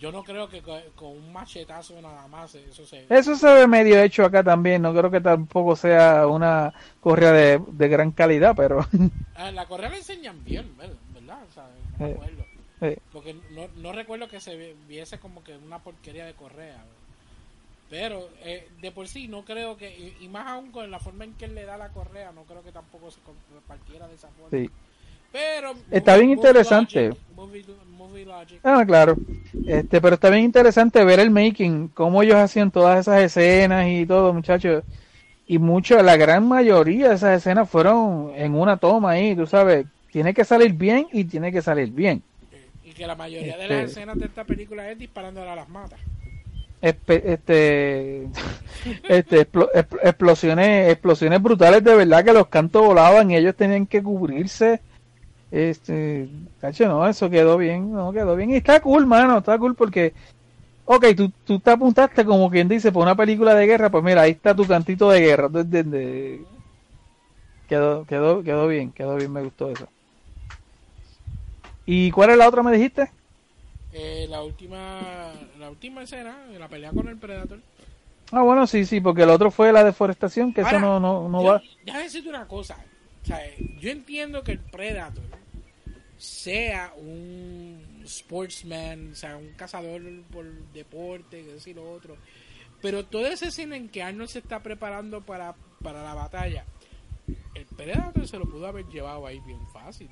yo 0.00 0.10
no 0.12 0.22
creo 0.24 0.48
que 0.48 0.62
co- 0.62 0.80
con 0.94 1.08
un 1.08 1.32
machetazo 1.32 2.00
nada 2.00 2.26
más 2.28 2.54
eso 2.54 2.86
se... 2.86 3.04
Eso 3.10 3.34
se 3.36 3.52
ve 3.52 3.66
medio 3.66 4.00
hecho 4.00 4.24
acá 4.24 4.42
también. 4.42 4.80
No 4.80 4.94
creo 4.94 5.10
que 5.10 5.20
tampoco 5.20 5.76
sea 5.76 6.26
una 6.26 6.72
correa 7.00 7.32
de, 7.32 7.60
de 7.72 7.88
gran 7.88 8.10
calidad, 8.12 8.54
pero... 8.56 8.86
Ah, 9.34 9.50
la 9.50 9.66
correa 9.66 9.90
la 9.90 9.96
enseñan 9.98 10.42
bien, 10.44 10.74
¿ver- 10.78 10.96
¿verdad? 11.12 11.38
O 11.50 11.52
sea, 11.52 11.68
no 11.98 12.06
me 12.06 12.12
acuerdo. 12.14 12.45
Sí. 12.80 12.96
Porque 13.12 13.34
no, 13.50 13.68
no 13.76 13.92
recuerdo 13.92 14.28
que 14.28 14.40
se 14.40 14.56
vi- 14.56 14.74
viese 14.86 15.18
como 15.20 15.42
que 15.44 15.56
una 15.56 15.82
porquería 15.82 16.26
de 16.26 16.34
correa. 16.34 16.84
Pero 17.88 18.30
eh, 18.42 18.68
de 18.80 18.90
por 18.90 19.06
sí 19.06 19.28
no 19.28 19.44
creo 19.44 19.76
que, 19.76 19.96
y, 19.96 20.24
y 20.24 20.28
más 20.28 20.46
aún 20.48 20.72
con 20.72 20.90
la 20.90 20.98
forma 20.98 21.24
en 21.24 21.34
que 21.34 21.44
él 21.44 21.54
le 21.54 21.64
da 21.64 21.76
la 21.76 21.92
correa, 21.92 22.32
no 22.32 22.44
creo 22.44 22.62
que 22.62 22.72
tampoco 22.72 23.10
se 23.12 23.20
partiera 23.68 24.08
de 24.08 24.14
esa 24.16 24.30
forma. 24.32 24.58
Sí. 24.58 24.70
Pero 25.32 25.74
Está 25.90 26.16
bien 26.16 26.30
interesante. 26.30 27.08
Logic, 27.08 27.18
movie, 27.34 27.64
movie 27.86 28.24
logic. 28.24 28.62
Ah, 28.62 28.84
claro. 28.86 29.18
Este, 29.64 30.00
pero 30.00 30.14
está 30.14 30.30
bien 30.30 30.44
interesante 30.44 31.04
ver 31.04 31.20
el 31.20 31.30
making, 31.30 31.88
cómo 31.88 32.22
ellos 32.22 32.36
hacían 32.36 32.70
todas 32.70 33.00
esas 33.00 33.22
escenas 33.22 33.86
y 33.88 34.06
todo, 34.06 34.32
muchachos. 34.32 34.84
Y 35.46 35.58
mucho, 35.58 36.02
la 36.02 36.16
gran 36.16 36.48
mayoría 36.48 37.10
de 37.10 37.14
esas 37.16 37.38
escenas 37.38 37.70
fueron 37.70 38.32
en 38.36 38.54
una 38.54 38.78
toma 38.78 39.12
ahí, 39.12 39.36
tú 39.36 39.46
sabes. 39.46 39.86
Tiene 40.10 40.34
que 40.34 40.44
salir 40.44 40.74
bien 40.74 41.08
y 41.12 41.24
tiene 41.26 41.52
que 41.52 41.62
salir 41.62 41.92
bien. 41.92 42.24
Que 42.96 43.06
la 43.06 43.14
mayoría 43.14 43.56
de 43.56 43.62
Este- 43.64 43.74
las 43.74 43.90
escenas 43.90 44.18
de 44.18 44.26
esta 44.26 44.44
película 44.44 44.90
es 44.90 44.98
disparándole 44.98 45.50
a 45.50 45.56
las 45.56 45.68
matas. 45.68 45.98
Este, 46.80 48.26
este 49.08 49.40
explo- 49.50 49.70
expl- 49.72 50.00
explosiones, 50.02 50.90
explosiones 50.92 51.42
brutales 51.42 51.82
de 51.82 51.94
verdad 51.94 52.24
que 52.24 52.32
los 52.32 52.46
cantos 52.48 52.86
volaban 52.86 53.30
y 53.30 53.36
ellos 53.36 53.54
tenían 53.56 53.86
que 53.86 54.02
cubrirse. 54.02 54.80
Este, 55.50 56.28
cacho, 56.60 56.86
no, 56.88 57.06
eso 57.08 57.30
quedó 57.30 57.56
bien, 57.56 57.92
no 57.92 58.12
quedó 58.12 58.36
bien. 58.36 58.50
Y 58.50 58.56
está 58.56 58.80
cool, 58.80 59.06
mano, 59.06 59.38
está 59.38 59.58
cool 59.58 59.74
porque, 59.74 60.12
ok, 60.84 61.06
tú, 61.16 61.30
tú 61.44 61.60
te 61.60 61.70
apuntaste 61.70 62.24
como 62.24 62.50
quien 62.50 62.68
dice 62.68 62.92
por 62.92 63.02
una 63.02 63.14
película 63.14 63.54
de 63.54 63.66
guerra, 63.66 63.90
pues 63.90 64.02
mira, 64.04 64.22
ahí 64.22 64.32
está 64.32 64.54
tu 64.54 64.66
cantito 64.66 65.10
de 65.10 65.20
guerra. 65.20 65.48
¿tú 65.48 65.58
entiendes? 65.60 66.40
Quedó, 67.68 68.04
quedó, 68.06 68.42
quedó 68.42 68.68
bien, 68.68 68.92
quedó 68.92 69.16
bien, 69.16 69.32
me 69.32 69.42
gustó 69.42 69.70
eso. 69.70 69.88
¿Y 71.86 72.10
cuál 72.10 72.30
es 72.30 72.36
la 72.36 72.48
otra 72.48 72.62
me 72.62 72.72
dijiste? 72.76 73.10
Eh, 73.92 74.26
la 74.28 74.42
última 74.42 75.32
la 75.58 75.70
última 75.70 76.02
escena, 76.02 76.36
la 76.58 76.68
pelea 76.68 76.90
con 76.92 77.08
el 77.08 77.16
Predator. 77.16 77.60
Ah, 78.32 78.42
bueno, 78.42 78.66
sí, 78.66 78.84
sí, 78.84 79.00
porque 79.00 79.22
el 79.22 79.30
otro 79.30 79.50
fue 79.50 79.72
la 79.72 79.84
deforestación, 79.84 80.52
que 80.52 80.62
eso 80.62 80.78
no, 80.80 80.98
no, 81.00 81.28
no 81.28 81.42
yo- 81.42 81.48
va. 81.52 81.62
Déjame 81.84 82.04
decirte 82.04 82.28
una 82.28 82.46
cosa. 82.48 82.76
O 83.22 83.26
sea, 83.26 83.40
yo 83.80 83.90
entiendo 83.90 84.42
que 84.42 84.52
el 84.52 84.58
Predator 84.58 85.24
sea 86.18 86.92
un 86.96 88.02
sportsman, 88.06 89.12
o 89.12 89.14
sea, 89.14 89.36
un 89.36 89.50
cazador 89.56 90.02
por 90.32 90.44
deporte, 90.72 91.44
que 91.44 91.52
decir 91.54 91.76
lo 91.76 91.90
otro. 91.90 92.16
Pero 92.82 93.04
toda 93.04 93.30
esa 93.30 93.48
escena 93.48 93.76
en 93.76 93.88
que 93.88 94.02
Arnold 94.02 94.28
se 94.30 94.40
está 94.40 94.60
preparando 94.62 95.22
para, 95.22 95.54
para 95.82 96.02
la 96.02 96.14
batalla, 96.14 96.64
el 97.54 97.64
Predator 97.76 98.26
se 98.28 98.38
lo 98.38 98.44
pudo 98.44 98.66
haber 98.66 98.86
llevado 98.86 99.26
ahí 99.26 99.40
bien 99.46 99.60
fácil. 99.72 100.10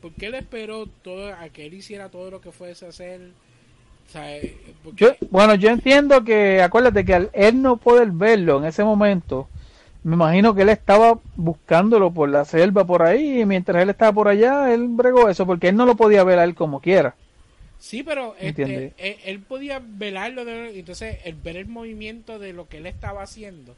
Porque 0.00 0.26
él 0.26 0.34
esperó 0.34 0.86
todo, 0.86 1.32
a 1.34 1.48
que 1.50 1.66
él 1.66 1.74
hiciera 1.74 2.08
todo 2.08 2.30
lo 2.30 2.40
que 2.40 2.52
fuese 2.52 2.86
a 2.86 2.88
hacer. 2.88 3.20
O 4.08 4.12
sea, 4.12 4.36
eh, 4.36 4.56
porque- 4.82 5.04
Yo, 5.04 5.28
bueno, 5.30 5.54
yo 5.54 5.68
entiendo 5.70 6.24
que, 6.24 6.62
acuérdate 6.62 7.04
que 7.04 7.14
al 7.14 7.30
él 7.32 7.60
no 7.62 7.76
poder 7.76 8.10
verlo 8.10 8.58
en 8.58 8.64
ese 8.64 8.82
momento, 8.82 9.48
me 10.02 10.14
imagino 10.16 10.54
que 10.54 10.62
él 10.62 10.70
estaba 10.70 11.18
buscándolo 11.36 12.10
por 12.10 12.28
la 12.28 12.44
selva 12.44 12.84
por 12.86 13.02
ahí, 13.02 13.42
y 13.42 13.46
mientras 13.46 13.82
él 13.82 13.90
estaba 13.90 14.12
por 14.12 14.28
allá, 14.28 14.72
él 14.72 14.88
bregó 14.88 15.28
eso, 15.28 15.46
porque 15.46 15.68
él 15.68 15.76
no 15.76 15.84
lo 15.86 15.94
podía 15.96 16.24
ver 16.24 16.38
a 16.38 16.44
él 16.44 16.54
como 16.54 16.80
quiera. 16.80 17.14
Sí, 17.78 18.02
pero 18.02 18.34
este, 18.38 18.92
él, 18.98 19.16
él 19.24 19.40
podía 19.40 19.80
velarlo, 19.82 20.44
de, 20.44 20.78
entonces 20.78 21.18
el 21.24 21.34
ver 21.34 21.56
el 21.56 21.66
movimiento 21.66 22.38
de 22.38 22.52
lo 22.52 22.68
que 22.68 22.78
él 22.78 22.86
estaba 22.86 23.22
haciendo, 23.22 23.74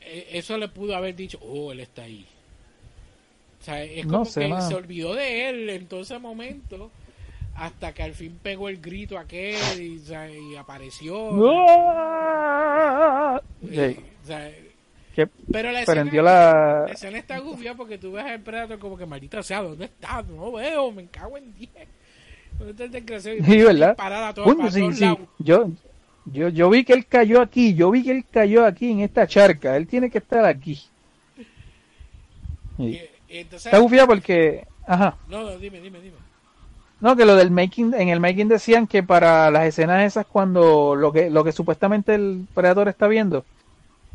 eh, 0.00 0.28
eso 0.32 0.56
le 0.58 0.68
pudo 0.68 0.96
haber 0.96 1.14
dicho, 1.16 1.38
oh, 1.42 1.72
él 1.72 1.80
está 1.80 2.02
ahí. 2.02 2.26
O 3.64 3.66
sea, 3.66 3.82
es 3.82 4.04
No 4.04 4.12
como 4.12 4.24
sé, 4.26 4.40
que 4.42 4.48
mano. 4.48 4.68
se 4.68 4.74
olvidó 4.74 5.14
de 5.14 5.48
él 5.48 5.70
en 5.70 5.86
todo 5.86 6.02
ese 6.02 6.18
momento 6.18 6.90
hasta 7.54 7.94
que 7.94 8.02
al 8.02 8.12
fin 8.12 8.38
pegó 8.42 8.68
el 8.68 8.78
grito 8.78 9.16
aquel 9.18 9.56
y, 9.80 9.96
o 9.98 10.02
sea, 10.04 10.30
y 10.30 10.54
apareció. 10.56 11.30
Y, 13.62 13.68
Sí, 13.74 13.96
o 14.22 14.26
sea, 14.26 14.50
pero 15.50 15.70
la 15.70 15.82
escena, 15.82 16.04
la... 16.22 16.84
la 16.86 16.92
escena 16.92 17.18
está 17.18 17.38
gufia 17.38 17.74
porque 17.74 17.96
tú 17.98 18.12
ves 18.12 18.24
al 18.24 18.40
Predator 18.40 18.78
como 18.78 18.98
que 18.98 19.06
maldita 19.06 19.42
sea, 19.42 19.62
¿dónde 19.62 19.84
está? 19.86 20.22
No 20.22 20.52
veo, 20.52 20.90
me 20.92 21.06
cago 21.06 21.38
en 21.38 21.54
10. 21.54 21.70
¿Dónde 22.58 22.72
está 22.72 22.84
el 22.84 22.90
desgraciado? 22.90 23.38
Y 23.38 23.42
Sí, 23.44 23.62
¿verdad? 23.62 23.88
disparar 23.90 24.24
a 24.24 24.34
todos- 24.34 24.46
Coño, 24.48 24.58
para 24.58 24.70
sí, 24.72 24.92
sí. 24.92 25.16
Yo, 25.38 25.70
yo, 26.26 26.48
yo 26.48 26.68
vi 26.68 26.84
que 26.84 26.92
él 26.94 27.06
cayó 27.06 27.40
aquí, 27.40 27.74
yo 27.74 27.90
vi 27.92 28.02
que 28.02 28.10
él 28.10 28.24
cayó 28.30 28.66
aquí 28.66 28.90
en 28.90 29.00
esta 29.00 29.26
charca. 29.26 29.76
Él 29.76 29.86
tiene 29.86 30.10
que 30.10 30.18
estar 30.18 30.44
aquí. 30.44 30.80
Sí. 32.76 33.00
Entonces, 33.38 33.66
Está 33.66 33.78
bufiado 33.78 34.08
porque, 34.08 34.66
ajá. 34.86 35.16
no, 35.28 35.42
no, 35.42 35.58
dime, 35.58 35.80
dime, 35.80 36.00
dime. 36.00 36.16
No, 37.00 37.16
que 37.16 37.24
lo 37.24 37.36
del 37.36 37.50
making, 37.50 37.92
en 37.94 38.08
el 38.08 38.20
making 38.20 38.48
decían 38.48 38.86
que 38.86 39.02
para 39.02 39.50
las 39.50 39.64
escenas 39.64 40.04
esas 40.04 40.26
cuando 40.26 40.94
lo 40.94 41.12
que, 41.12 41.28
lo 41.28 41.44
que 41.44 41.52
supuestamente 41.52 42.14
el 42.14 42.46
Predator 42.54 42.88
está 42.88 43.08
viendo, 43.08 43.44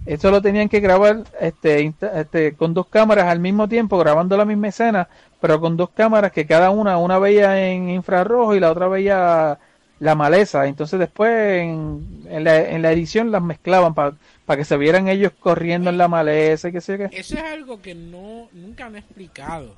eso 0.06 0.32
lo 0.32 0.42
tenían 0.42 0.70
que 0.70 0.80
grabar 0.80 1.24
este, 1.40 1.94
este, 2.16 2.56
con 2.56 2.74
dos 2.74 2.88
cámaras 2.88 3.26
al 3.26 3.40
mismo 3.40 3.68
tiempo, 3.68 3.98
grabando 3.98 4.38
la 4.38 4.46
misma 4.46 4.70
escena, 4.70 5.08
pero 5.40 5.60
con 5.60 5.78
dos 5.78 5.90
cámaras 5.90 6.32
que 6.32 6.48
cada 6.48 6.70
una, 6.70 6.98
una 6.98 7.20
veía 7.20 7.70
en 7.70 7.90
infrarrojo 7.90 8.56
y 8.56 8.60
la 8.60 8.72
otra 8.72 8.88
veía 8.88 9.60
la 10.00 10.16
maleza. 10.16 10.68
Entonces 10.68 11.00
después 11.00 11.32
en, 11.62 12.24
en 12.30 12.43
la, 12.43 12.58
en 12.70 12.82
la 12.82 12.91
edición 12.91 13.32
las 13.32 13.41
mezclaban 13.41 13.93
para 13.93 14.18
que 14.58 14.66
se 14.66 14.78
vieran 14.78 15.08
ellos 15.08 15.34
corriendo 15.39 15.89
en 15.89 15.97
la 15.97 16.08
maleza 16.08 16.70
y 16.70 16.72
qué 16.74 16.82
sé 16.82 16.93
yo 16.93 16.97
qué. 17.10 17.12
Eso 17.12 17.36
es 17.38 17.43
algo 17.43 17.82
que 17.82 17.95
no 17.95 18.50
nunca 18.54 18.86
han 18.86 18.95
explicado. 18.95 19.76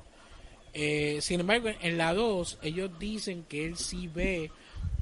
Eh, 0.74 1.18
sin 1.20 1.40
embargo, 1.40 1.68
en 1.80 1.98
la 1.98 2.14
2, 2.14 2.58
ellos 2.62 2.90
dicen 2.98 3.44
que 3.48 3.66
él 3.66 3.76
sí 3.76 4.08
ve 4.08 4.50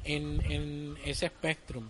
en, 0.04 0.40
en 0.50 0.96
ese 1.04 1.28
Spectrum. 1.28 1.88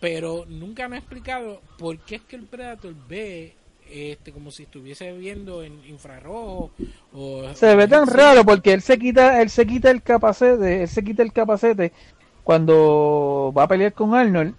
Pero 0.00 0.44
nunca 0.48 0.84
han 0.86 0.94
explicado 0.94 1.62
por 1.78 1.98
qué 2.00 2.16
es 2.16 2.22
que 2.22 2.36
el 2.36 2.46
Predator 2.46 2.94
ve 3.08 3.54
este 3.90 4.32
como 4.32 4.50
si 4.50 4.64
estuviese 4.64 5.12
viendo 5.12 5.62
en 5.62 5.84
infrarrojo 5.86 6.72
o 7.12 7.44
Se 7.52 7.74
ve 7.76 7.88
tan 7.88 8.06
Sí. 8.06 8.14
raro 8.16 8.44
porque 8.44 8.72
él 8.72 8.82
se 8.82 8.98
quita, 8.98 9.40
él 9.40 9.48
se 9.50 9.66
quita 9.66 9.90
el 9.90 10.02
capacete, 10.02 10.82
él 10.82 10.88
se 10.88 11.02
quita 11.04 11.22
el 11.22 11.32
capacete 11.32 11.92
cuando 12.46 13.52
va 13.56 13.64
a 13.64 13.68
pelear 13.68 13.92
con 13.92 14.14
Arnold 14.14 14.54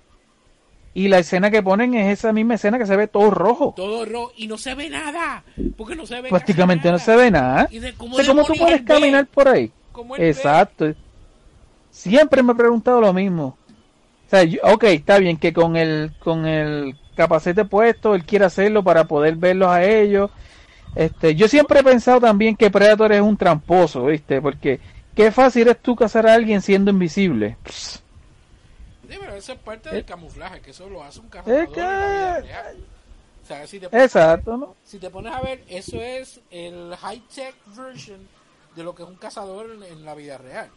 y 0.94 1.08
la 1.08 1.20
escena 1.20 1.50
que 1.50 1.64
ponen 1.64 1.94
es 1.94 2.20
esa 2.20 2.34
misma 2.34 2.56
escena 2.56 2.78
que 2.78 2.86
se 2.86 2.98
ve 2.98 3.08
todo 3.08 3.32
rojo. 3.32 3.74
todo 3.78 4.04
rojo 4.04 4.34
y 4.36 4.48
no 4.48 4.58
se 4.58 4.76
ve 4.76 4.90
nada 4.90 5.42
porque 5.78 5.96
no 5.96 6.06
se 6.06 6.20
ve 6.20 6.28
Prácticamente 6.28 6.92
no 6.92 7.00
se 7.00 7.16
ve 7.16 7.32
nada. 7.32 7.70
Y 7.72 7.80
de 7.80 7.94
cómo 7.94 8.18
O 8.18 8.20
sea, 8.20 8.28
¿Cómo 8.28 8.44
tú 8.44 8.56
puedes 8.58 8.82
ve? 8.82 8.86
caminar 8.86 9.26
por 9.28 9.48
ahí? 9.48 9.72
Exacto. 10.18 10.94
Siempre 11.90 12.44
me 12.44 12.52
he 12.52 12.56
preguntado 12.56 13.00
lo 13.00 13.14
mismo. 13.14 13.58
O 14.26 14.30
sea, 14.30 14.44
yo- 14.44 14.60
ok, 14.64 14.84
está 14.84 15.18
bien 15.20 15.38
que 15.38 15.54
con 15.54 15.78
el, 15.78 16.12
con 16.20 16.46
el 16.46 16.94
capacete 17.16 17.64
puesto, 17.64 18.16
él 18.16 18.26
quiere 18.26 18.44
hacerlo 18.44 18.84
para 18.84 19.06
poder 19.06 19.38
verlos 19.38 19.70
a 19.70 19.86
ellos. 19.86 20.30
Este, 20.94 21.36
yo 21.36 21.48
siempre 21.48 21.80
he 21.80 21.84
pensado 21.84 22.20
también 22.20 22.58
que 22.58 22.70
Predator 22.70 23.14
es 23.14 23.22
un 23.22 23.38
tramposo, 23.38 24.06
¿viste? 24.08 24.42
Porque 24.42 24.82
qué 25.18 25.32
fácil 25.32 25.68
es 25.68 25.82
tú 25.82 25.96
cazar 25.96 26.26
a 26.28 26.34
alguien 26.34 26.62
siendo 26.62 26.92
invisible. 26.92 27.58
Sí, 29.10 29.16
pero 29.20 29.36
eso 29.36 29.54
es 29.54 29.60
parte 29.60 29.90
Eh, 29.90 29.94
del 29.96 30.06
camuflaje, 30.06 30.60
que 30.62 30.72
eso 30.72 30.90
lo 30.90 31.04
hace 31.04 31.20
un 31.20 31.30
cazador 31.30 31.60
es 31.60 31.70
que- 31.70 31.82
en 31.82 31.88
la 31.88 32.08
vida 32.08 32.42
real. 32.42 32.78
O 33.44 33.48
sea, 33.48 33.68
si 33.68 33.80
te, 33.80 33.90
pones, 33.90 34.04
Exacto, 34.04 34.58
¿no? 34.58 34.76
si 34.86 34.98
te 34.98 35.10
pones 35.10 35.34
a 35.34 35.42
ver, 35.42 35.64
eso 35.70 36.02
es 36.02 36.42
el 36.52 36.94
high-tech 36.96 37.56
version 37.76 38.20
de 38.76 38.84
lo 38.84 38.94
que 38.94 39.04
es 39.04 39.10
un 39.10 39.16
cazador 39.16 39.72
en, 39.72 39.84
en 39.84 40.06
la 40.06 40.14
vida 40.16 40.38
real. 40.38 40.70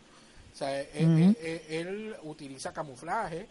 O 0.55 0.57
sea, 0.57 0.81
eh, 0.81 0.89
eh, 0.95 1.05
Ujú. 1.05 1.35
eh, 1.41 1.67
él 1.81 2.15
utiliza 2.23 2.73
camuflaje. 2.73 3.47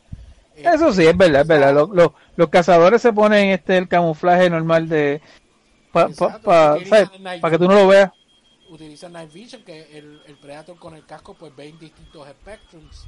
eh, 0.57 0.63
Eso 0.63 0.93
sí, 0.93 1.05
es 1.05 1.17
verdad, 1.17 1.41
es 1.41 1.47
verdad. 1.47 1.73
Los, 1.73 1.89
los, 1.89 2.11
los 2.37 2.49
cazadores 2.49 3.01
se 3.01 3.11
ponen 3.11 3.49
este 3.49 3.77
el 3.77 3.87
camuflaje 3.89 4.49
normal 4.49 4.87
de 4.87 5.21
para 5.91 6.07
pa, 6.09 6.75
utilizan 6.75 7.23
night 7.23 7.41
que 7.43 7.57
tú 7.57 7.67
no 7.67 7.73
lo 7.75 7.87
veas. 7.87 8.11
Utiliza 8.69 9.09
Night 9.09 9.31
Vision, 9.33 9.63
que 9.63 9.97
el, 9.97 10.21
el 10.25 10.35
Predator 10.37 10.77
con 10.77 10.95
el 10.95 11.05
casco 11.05 11.33
pues 11.33 11.55
ve 11.55 11.67
en 11.69 11.79
distintos 11.79 12.27
spectrums. 12.27 13.05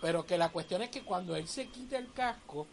Pero 0.00 0.24
que 0.24 0.38
la 0.38 0.48
cuestión 0.50 0.82
es 0.82 0.90
que 0.90 1.02
cuando 1.02 1.34
él 1.36 1.46
se 1.48 1.66
quita 1.66 1.98
el 1.98 2.12
casco, 2.12 2.66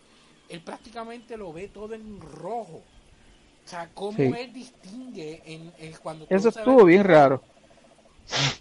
él 0.49 0.61
prácticamente 0.61 1.35
lo 1.37 1.51
ve 1.51 1.67
todo 1.67 1.93
en 1.95 2.21
rojo. 2.21 2.83
O 3.65 3.69
sea, 3.69 3.89
cómo 3.93 4.17
Sí. 4.17 4.23
él 4.23 4.53
distingue 4.53 5.41
en, 5.45 5.73
en 5.79 5.93
cuando 6.01 6.25
Eso 6.29 6.49
estuvo 6.49 6.85
bien 6.85 7.03
raro. 7.03 7.41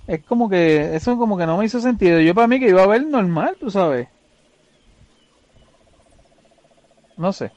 Es 0.07 0.25
como 0.25 0.49
que 0.49 0.95
eso 0.97 1.17
como 1.19 1.37
que 1.37 1.47
no 1.47 1.57
me 1.59 1.65
hizo 1.65 1.81
sentido. 1.81 2.21
Yo 2.21 2.35
para 2.35 2.47
mí 2.49 2.59
que 2.59 2.69
iba 2.69 2.83
a 2.83 2.87
ver 2.87 3.05
normal, 3.05 3.57
tú 3.61 3.71
sabes. 3.71 4.09
No 7.17 7.33
sé. 7.33 7.51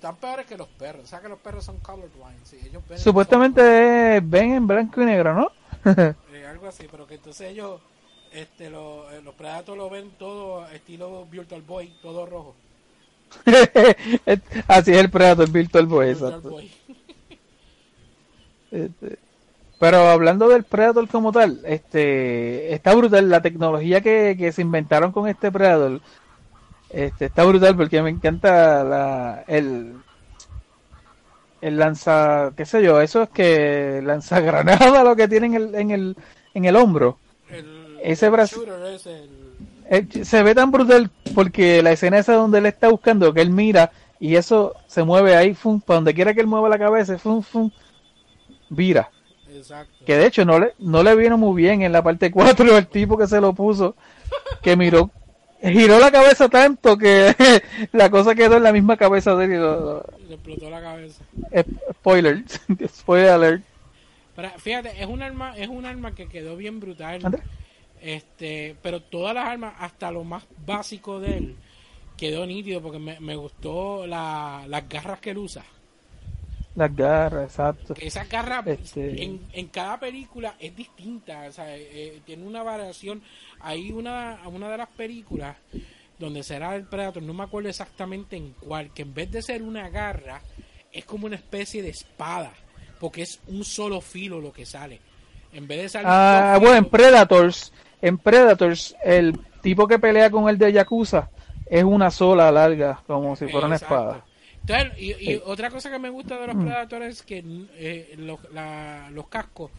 Están 0.00 0.16
peores 0.16 0.46
que 0.46 0.56
los 0.56 0.66
perros. 0.66 1.04
O 1.04 1.06
sea, 1.06 1.20
que 1.20 1.28
los 1.28 1.38
perros 1.38 1.62
son 1.62 1.76
colorblind. 1.80 2.42
Sí, 2.44 2.56
ellos 2.64 2.82
ven 2.88 2.96
en 2.96 3.04
Supuestamente 3.04 4.16
eh, 4.16 4.20
ven 4.24 4.52
en 4.54 4.66
blanco 4.66 5.02
y 5.02 5.04
negro, 5.04 5.34
¿no? 5.34 5.52
eh, 6.32 6.46
algo 6.48 6.68
así, 6.68 6.86
pero 6.90 7.06
que 7.06 7.16
entonces 7.16 7.50
ellos, 7.50 7.82
este, 8.32 8.70
lo- 8.70 9.10
eh, 9.12 9.20
los 9.20 9.34
Predators 9.34 9.76
lo 9.76 9.90
ven 9.90 10.10
todo 10.18 10.66
estilo 10.68 11.26
Virtual 11.26 11.60
Boy, 11.60 11.92
todo 12.00 12.24
rojo. 12.24 12.54
Así 14.68 14.90
es 14.92 14.96
el 14.96 15.10
Predator 15.10 15.50
Virtual 15.50 15.86
Boy, 15.86 16.06
Virtual 16.08 16.30
exacto. 16.30 16.48
Boy. 16.48 16.70
Este, 18.70 19.18
pero 19.80 20.08
hablando 20.08 20.48
del 20.48 20.64
Predator 20.64 21.08
como 21.08 21.32
tal, 21.32 21.60
este 21.64 22.72
está 22.74 22.94
brutal 22.94 23.28
la 23.28 23.42
tecnología 23.42 24.00
que, 24.00 24.36
que 24.38 24.52
se 24.52 24.62
inventaron 24.62 25.12
con 25.12 25.28
este 25.28 25.50
Predator. 25.50 26.00
Este 26.92 27.26
está 27.26 27.44
brutal 27.44 27.76
porque 27.76 28.02
me 28.02 28.10
encanta 28.10 28.82
la 28.84 29.44
el 29.46 29.94
el 31.60 31.76
lanza, 31.78 32.52
qué 32.56 32.64
sé 32.64 32.82
yo, 32.82 33.00
eso 33.00 33.22
es 33.22 33.28
que 33.30 34.00
lanza 34.02 34.40
granada 34.40 35.04
lo 35.04 35.14
que 35.14 35.28
tiene 35.28 35.46
en 35.48 35.54
el 35.54 35.74
en 35.74 35.90
el 35.90 36.16
en 36.54 36.64
el 36.64 36.76
hombro. 36.76 37.18
El, 37.50 37.98
Ese 38.02 38.28
brazo- 38.30 38.56
shooter 38.64 38.94
es 38.94 39.06
el, 39.06 39.30
Eh, 39.90 40.24
se 40.24 40.42
ve 40.42 40.54
tan 40.54 40.70
brutal 40.70 41.10
porque 41.34 41.82
la 41.82 41.92
escena 41.92 42.18
esa 42.18 42.34
donde 42.34 42.58
él 42.58 42.66
está 42.66 42.88
buscando 42.88 43.34
que 43.34 43.40
él 43.42 43.50
mira 43.50 43.90
y 44.20 44.36
eso 44.36 44.74
se 44.86 45.02
mueve 45.02 45.34
ahí, 45.36 45.54
fum, 45.54 45.80
para 45.80 45.96
donde 45.96 46.14
quiera 46.14 46.32
que 46.34 46.40
él 46.40 46.46
mueva 46.46 46.68
la 46.68 46.78
cabeza, 46.78 47.18
fum, 47.18 47.42
fum, 47.42 47.70
vira. 48.68 49.10
Exacto. 49.52 50.04
Que 50.06 50.16
de 50.16 50.26
hecho 50.26 50.44
no 50.44 50.58
le, 50.60 50.74
no 50.78 51.02
le 51.02 51.16
vino 51.16 51.36
muy 51.36 51.60
bien 51.60 51.82
en 51.82 51.92
la 51.92 52.02
parte 52.02 52.30
4 52.30 52.76
el 52.78 52.86
tipo 52.86 53.18
que 53.18 53.26
se 53.26 53.40
lo 53.40 53.52
puso, 53.52 53.96
que 54.62 54.76
miró, 54.76 55.10
giró 55.62 55.98
la 55.98 56.10
cabeza 56.10 56.48
tanto 56.48 56.96
que 56.96 57.34
la 57.92 58.10
cosa 58.10 58.34
quedó 58.34 58.56
en 58.56 58.62
la 58.62 58.72
misma 58.72 58.96
cabeza 58.96 59.34
de 59.34 59.44
él. 59.46 59.52
y 59.52 59.56
lo- 59.56 60.04
Le 60.28 60.34
explotó 60.34 60.70
la 60.70 60.80
cabeza. 60.80 61.22
eh, 61.52 61.64
Spoiler, 61.92 62.42
spoiler 62.88 63.28
alert. 63.30 63.62
Pero 64.36 64.50
fíjate, 64.58 64.92
es 65.00 65.06
un 65.06 65.22
arma, 65.22 65.56
es 65.56 65.68
un 65.68 65.84
arma 65.84 66.14
que 66.14 66.28
quedó 66.28 66.56
bien 66.56 66.80
brutal. 66.80 67.20
Este, 68.00 68.76
pero 68.82 69.00
todas 69.00 69.34
las 69.34 69.46
armas, 69.46 69.74
hasta 69.78 70.10
lo 70.10 70.24
más 70.24 70.44
básico 70.64 71.20
de 71.20 71.36
él, 71.36 71.56
quedó 72.16 72.46
nítido 72.46 72.80
porque 72.80 72.98
me, 72.98 73.20
me 73.20 73.36
gustó 73.36 74.06
la, 74.06 74.64
las 74.68 74.88
garras 74.88 75.20
que 75.20 75.30
él 75.30 75.38
usa. 75.38 75.64
Las 76.76 76.94
garras, 76.94 77.44
exacto. 77.50 77.94
Esa 77.98 78.24
garra 78.24 78.62
Este- 78.64 79.22
en, 79.24 79.40
en 79.52 79.66
cada 79.68 79.98
película 79.98 80.54
es 80.58 80.74
distinta, 80.76 81.46
o 81.48 81.52
sea, 81.52 81.76
eh, 81.76 81.88
eh, 81.92 82.20
tiene 82.24 82.46
una 82.46 82.62
variación. 82.62 83.22
Hay 83.60 83.90
una, 83.90 84.38
una 84.46 84.68
de 84.70 84.78
las 84.78 84.88
películas 84.88 85.56
donde 86.18 86.42
será 86.42 86.76
el 86.76 86.84
Predator, 86.84 87.22
no 87.22 87.34
me 87.34 87.42
acuerdo 87.44 87.68
exactamente 87.68 88.36
en 88.36 88.52
cuál, 88.60 88.92
que 88.92 89.02
en 89.02 89.14
vez 89.14 89.30
de 89.32 89.42
ser 89.42 89.62
una 89.62 89.88
garra, 89.88 90.42
es 90.92 91.04
como 91.04 91.26
una 91.26 91.36
especie 91.36 91.82
de 91.82 91.90
espada, 91.90 92.52
porque 93.00 93.22
es 93.22 93.40
un 93.48 93.64
solo 93.64 94.00
filo 94.00 94.40
lo 94.40 94.52
que 94.52 94.66
sale. 94.66 95.00
En 95.52 95.66
vez 95.66 95.82
de 95.82 95.88
salir 95.88 96.08
Ah, 96.08 96.58
bueno, 96.60 96.76
en 96.76 96.84
Predators, 96.84 97.72
en 98.00 98.16
Predators, 98.18 98.94
el 99.02 99.38
tipo 99.62 99.88
que 99.88 99.98
pelea 99.98 100.30
con 100.30 100.48
el 100.48 100.56
de 100.58 100.72
Yakuza 100.72 101.30
es 101.66 101.82
una 101.84 102.10
sola 102.10 102.52
larga, 102.52 103.02
como 103.06 103.34
si 103.34 103.48
fuera 103.48 103.66
una 103.66 103.76
espada. 103.76 104.24
Entonces, 104.62 104.92
y, 104.98 105.10
y 105.12 105.14
Sí. 105.36 105.42
otra 105.44 105.70
cosa 105.70 105.90
que 105.90 105.98
me 105.98 106.10
gusta 106.10 106.38
de 106.38 106.46
los 106.46 106.56
Predators 106.56 107.06
es 107.06 107.22
que 107.22 107.42
eh, 107.76 108.14
los, 108.18 108.38
la- 108.52 109.08
los 109.10 109.26
cascos 109.28 109.70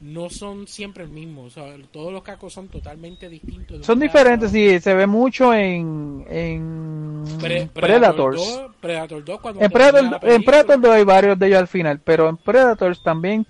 no 0.00 0.30
son 0.30 0.66
siempre 0.66 1.04
el 1.04 1.10
mismo. 1.10 1.42
O 1.44 1.50
sea, 1.50 1.76
todos 1.92 2.12
los 2.12 2.22
cascos 2.22 2.52
son 2.54 2.68
totalmente 2.68 3.28
distintos. 3.28 3.84
Son 3.84 4.00
diferentes, 4.00 4.50
sí, 4.50 4.80
se 4.80 4.94
ve 4.94 5.06
mucho 5.06 5.52
en, 5.54 6.24
en 6.28 7.24
Pre- 7.38 7.68
Predators. 7.72 8.36
2, 8.36 8.70
Predator 8.80 9.24
2 9.24 9.40
cuando 9.40 9.60
En 9.60 9.70
Predator, 9.70 10.18
en. 10.28 10.42
Predator 10.42 10.80
2 10.80 10.90
hay 10.90 11.04
varios 11.04 11.38
de 11.38 11.46
ellos 11.46 11.58
al 11.58 11.68
final, 11.68 12.00
pero 12.02 12.28
en 12.28 12.36
Predators 12.38 13.02
también 13.02 13.46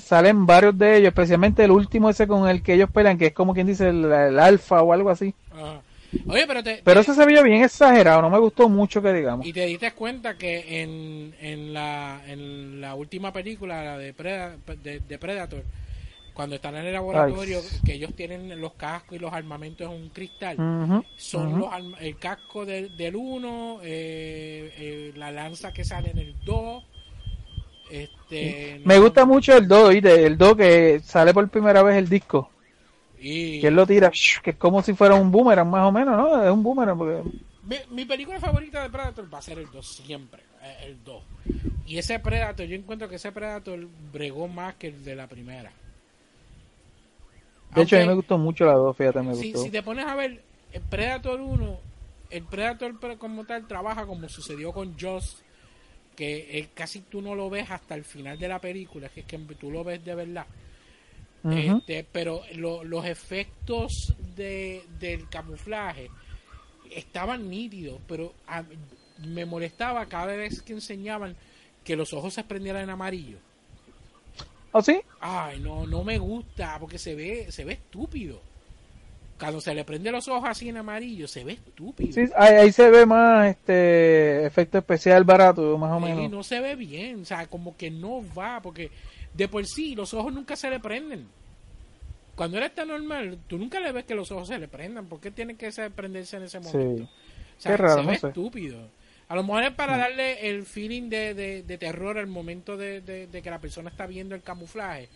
salen 0.00 0.46
varios 0.46 0.76
de 0.78 0.96
ellos, 0.96 1.08
especialmente 1.08 1.62
el 1.62 1.70
último 1.70 2.08
ese 2.10 2.26
con 2.26 2.48
el 2.48 2.62
que 2.62 2.74
ellos 2.74 2.90
pelean, 2.90 3.18
que 3.18 3.26
es 3.26 3.32
como 3.34 3.52
quien 3.54 3.66
dice 3.66 3.88
el, 3.90 4.04
el 4.06 4.38
alfa 4.40 4.82
o 4.82 4.92
algo 4.92 5.10
así. 5.10 5.34
Ajá. 5.52 5.80
Oye, 6.28 6.46
pero 6.46 6.62
te, 6.62 6.80
Pero 6.84 7.00
ese 7.00 7.14
se 7.14 7.26
vio 7.26 7.42
bien 7.42 7.62
exagerado, 7.62 8.22
no 8.22 8.30
me 8.30 8.38
gustó 8.38 8.68
mucho 8.68 9.02
que 9.02 9.12
digamos. 9.12 9.46
y 9.46 9.52
te 9.52 9.66
diste 9.66 9.92
cuenta 9.92 10.36
que 10.36 10.82
en, 10.82 11.34
en, 11.40 11.72
la, 11.72 12.22
en 12.26 12.80
la 12.80 12.94
última 12.94 13.32
película, 13.32 13.84
la 13.84 13.98
de, 13.98 14.14
Preda- 14.14 14.56
de, 14.82 15.00
de 15.00 15.18
Predator, 15.18 15.62
Cuando 16.34 16.56
están 16.56 16.76
en 16.76 16.86
el 16.86 16.92
laboratorio, 16.94 17.60
que 17.84 17.94
ellos 17.94 18.14
tienen 18.14 18.60
los 18.60 18.74
cascos 18.74 19.16
y 19.16 19.20
los 19.20 19.32
armamentos 19.32 19.86
en 19.88 19.94
un 20.02 20.08
cristal, 20.10 20.56
son 21.16 21.58
los 21.58 21.68
el 22.00 22.18
casco 22.18 22.64
del, 22.66 22.96
del 22.96 23.16
1, 23.16 23.80
la 25.16 25.30
lanza 25.30 25.72
que 25.72 25.84
sale 25.84 26.10
en 26.10 26.18
el 26.18 26.34
2. 26.44 26.82
Este, 27.90 28.78
Me 28.84 28.94
no- 28.96 29.02
gusta 29.02 29.24
mucho 29.24 29.56
el 29.56 29.68
do, 29.68 29.88
¿viste? 29.88 30.26
El 30.26 30.38
do 30.38 30.56
que 30.56 31.00
sale 31.00 31.32
por 31.34 31.48
primera 31.50 31.82
vez 31.82 31.96
el 31.96 32.08
disco. 32.08 32.50
Y- 33.24 33.60
Que 33.60 33.68
él 33.68 33.74
lo 33.74 33.86
tira, 33.86 34.10
que 34.42 34.50
es 34.50 34.56
como 34.56 34.82
si 34.82 34.92
fuera 34.92 35.14
un 35.14 35.30
boomerang, 35.30 35.68
más 35.70 35.88
o 35.88 35.92
menos, 35.92 36.14
¿no? 36.16 36.44
Es 36.44 36.50
un 36.50 36.62
boomerang. 36.62 36.98
Porque... 36.98 37.22
Mi, 37.62 37.76
mi 37.90 38.04
película 38.04 38.38
favorita 38.38 38.82
de 38.82 38.90
Predator 38.90 39.32
va 39.32 39.38
a 39.38 39.42
ser 39.42 39.58
el 39.58 39.70
2 39.70 39.86
siempre, 39.86 40.42
eh, 40.62 40.76
el 40.88 41.02
2. 41.02 41.22
Y 41.86 41.96
ese 41.96 42.18
Predator, 42.18 42.66
yo 42.66 42.76
encuentro 42.76 43.08
que 43.08 43.16
ese 43.16 43.32
Predator 43.32 43.88
bregó 44.12 44.46
más 44.46 44.74
que 44.74 44.88
el 44.88 45.02
de 45.04 45.16
la 45.16 45.26
primera. 45.26 45.72
De 47.74 47.82
hecho, 47.82 47.96
a 47.96 48.00
mí 48.00 48.06
me 48.06 48.14
gustó 48.14 48.36
mucho 48.36 48.66
la 48.66 48.74
dos, 48.74 48.96
fíjate, 48.96 49.22
me 49.22 49.34
si, 49.34 49.52
gustó. 49.52 49.64
si 49.64 49.70
te 49.70 49.82
pones 49.82 50.06
a 50.06 50.14
ver 50.14 50.42
el 50.72 50.82
Predator 50.82 51.40
1, 51.40 51.78
el 52.30 52.42
Predator 52.44 53.18
como 53.18 53.44
tal 53.44 53.66
trabaja 53.66 54.06
como 54.06 54.28
sucedió 54.28 54.72
con 54.72 54.96
Joss, 55.00 55.42
que 56.14 56.68
casi 56.74 57.00
tú 57.00 57.22
no 57.22 57.34
lo 57.34 57.48
ves 57.48 57.70
hasta 57.70 57.94
el 57.94 58.04
final 58.04 58.38
de 58.38 58.48
la 58.48 58.60
película, 58.60 59.08
que 59.08 59.20
es 59.20 59.26
que 59.26 59.38
tú 59.38 59.70
lo 59.70 59.82
ves 59.82 60.04
de 60.04 60.14
verdad. 60.14 60.46
Este, 61.52 62.06
pero 62.10 62.40
lo- 62.54 62.84
los 62.84 63.04
efectos 63.04 64.14
de, 64.34 64.82
del 64.98 65.28
camuflaje 65.28 66.08
estaban 66.90 67.50
nítidos, 67.50 68.00
pero 68.08 68.32
a- 68.46 68.64
me 69.26 69.44
molestaba 69.44 70.06
cada 70.06 70.34
vez 70.36 70.62
que 70.62 70.72
enseñaban 70.72 71.36
que 71.84 71.96
los 71.96 72.12
ojos 72.14 72.32
se 72.34 72.44
prendieran 72.44 72.82
en 72.84 72.90
amarillo. 72.90 73.36
¿Oh, 74.72 74.82
sí? 74.82 75.00
Ay, 75.20 75.60
no, 75.60 75.86
no 75.86 76.02
me 76.02 76.18
gusta 76.18 76.76
porque 76.80 76.98
se 76.98 77.14
ve, 77.14 77.46
se 77.52 77.64
ve 77.64 77.74
estúpido. 77.74 78.40
Cuando 79.38 79.60
se 79.60 79.74
le 79.74 79.84
prende 79.84 80.10
los 80.10 80.26
ojos 80.28 80.48
así 80.48 80.68
en 80.68 80.78
amarillo, 80.78 81.28
se 81.28 81.44
ve 81.44 81.52
estúpido. 81.54 82.12
Sí, 82.12 82.22
ahí, 82.36 82.54
ahí 82.54 82.72
se 82.72 82.88
ve 82.88 83.04
más 83.04 83.48
este 83.50 84.46
efecto 84.46 84.78
especial 84.78 85.24
barato, 85.24 85.76
más 85.76 85.92
o 85.92 86.00
menos. 86.00 86.30
no 86.30 86.42
se 86.42 86.60
ve 86.60 86.74
bien, 86.76 87.22
o 87.22 87.24
sea, 87.24 87.46
como 87.48 87.76
que 87.76 87.90
no 87.90 88.22
va, 88.36 88.60
porque 88.62 88.90
de 89.34 89.48
por 89.48 89.66
sí 89.66 89.94
los 89.94 90.14
ojos 90.14 90.32
nunca 90.32 90.56
se 90.56 90.70
le 90.70 90.80
prenden. 90.80 91.26
Cuando 92.34 92.58
él 92.58 92.64
está 92.64 92.84
normal, 92.84 93.38
tú 93.46 93.58
nunca 93.58 93.78
le 93.80 93.92
ves 93.92 94.04
que 94.04 94.14
los 94.14 94.30
ojos 94.32 94.48
se 94.48 94.58
le 94.58 94.66
prendan. 94.66 95.06
¿Por 95.06 95.20
qué 95.20 95.30
tiene 95.30 95.54
que 95.56 95.70
prenderse 95.94 96.36
en 96.36 96.42
ese 96.44 96.58
momento? 96.60 97.04
Sí. 97.04 97.08
O 97.58 97.60
sea, 97.60 97.72
Qué 97.72 97.76
raro, 97.76 97.94
se 97.96 98.02
no 98.02 98.08
ve 98.10 98.18
sé. 98.18 98.26
estúpido. 98.28 98.88
A 99.28 99.36
lo 99.36 99.42
mejor 99.44 99.62
es 99.64 99.70
para 99.72 99.96
darle 99.96 100.48
el 100.48 100.64
feeling 100.64 101.08
de, 101.08 101.34
de- 101.34 101.62
de 101.62 101.78
terror 101.78 102.18
al 102.18 102.26
momento 102.26 102.76
de, 102.76 103.00
de- 103.00 103.42
que 103.42 103.50
la 103.50 103.60
persona 103.60 103.88
está 103.90 104.06
viendo 104.06 104.34
el 104.34 104.42
camuflaje. 104.42 105.08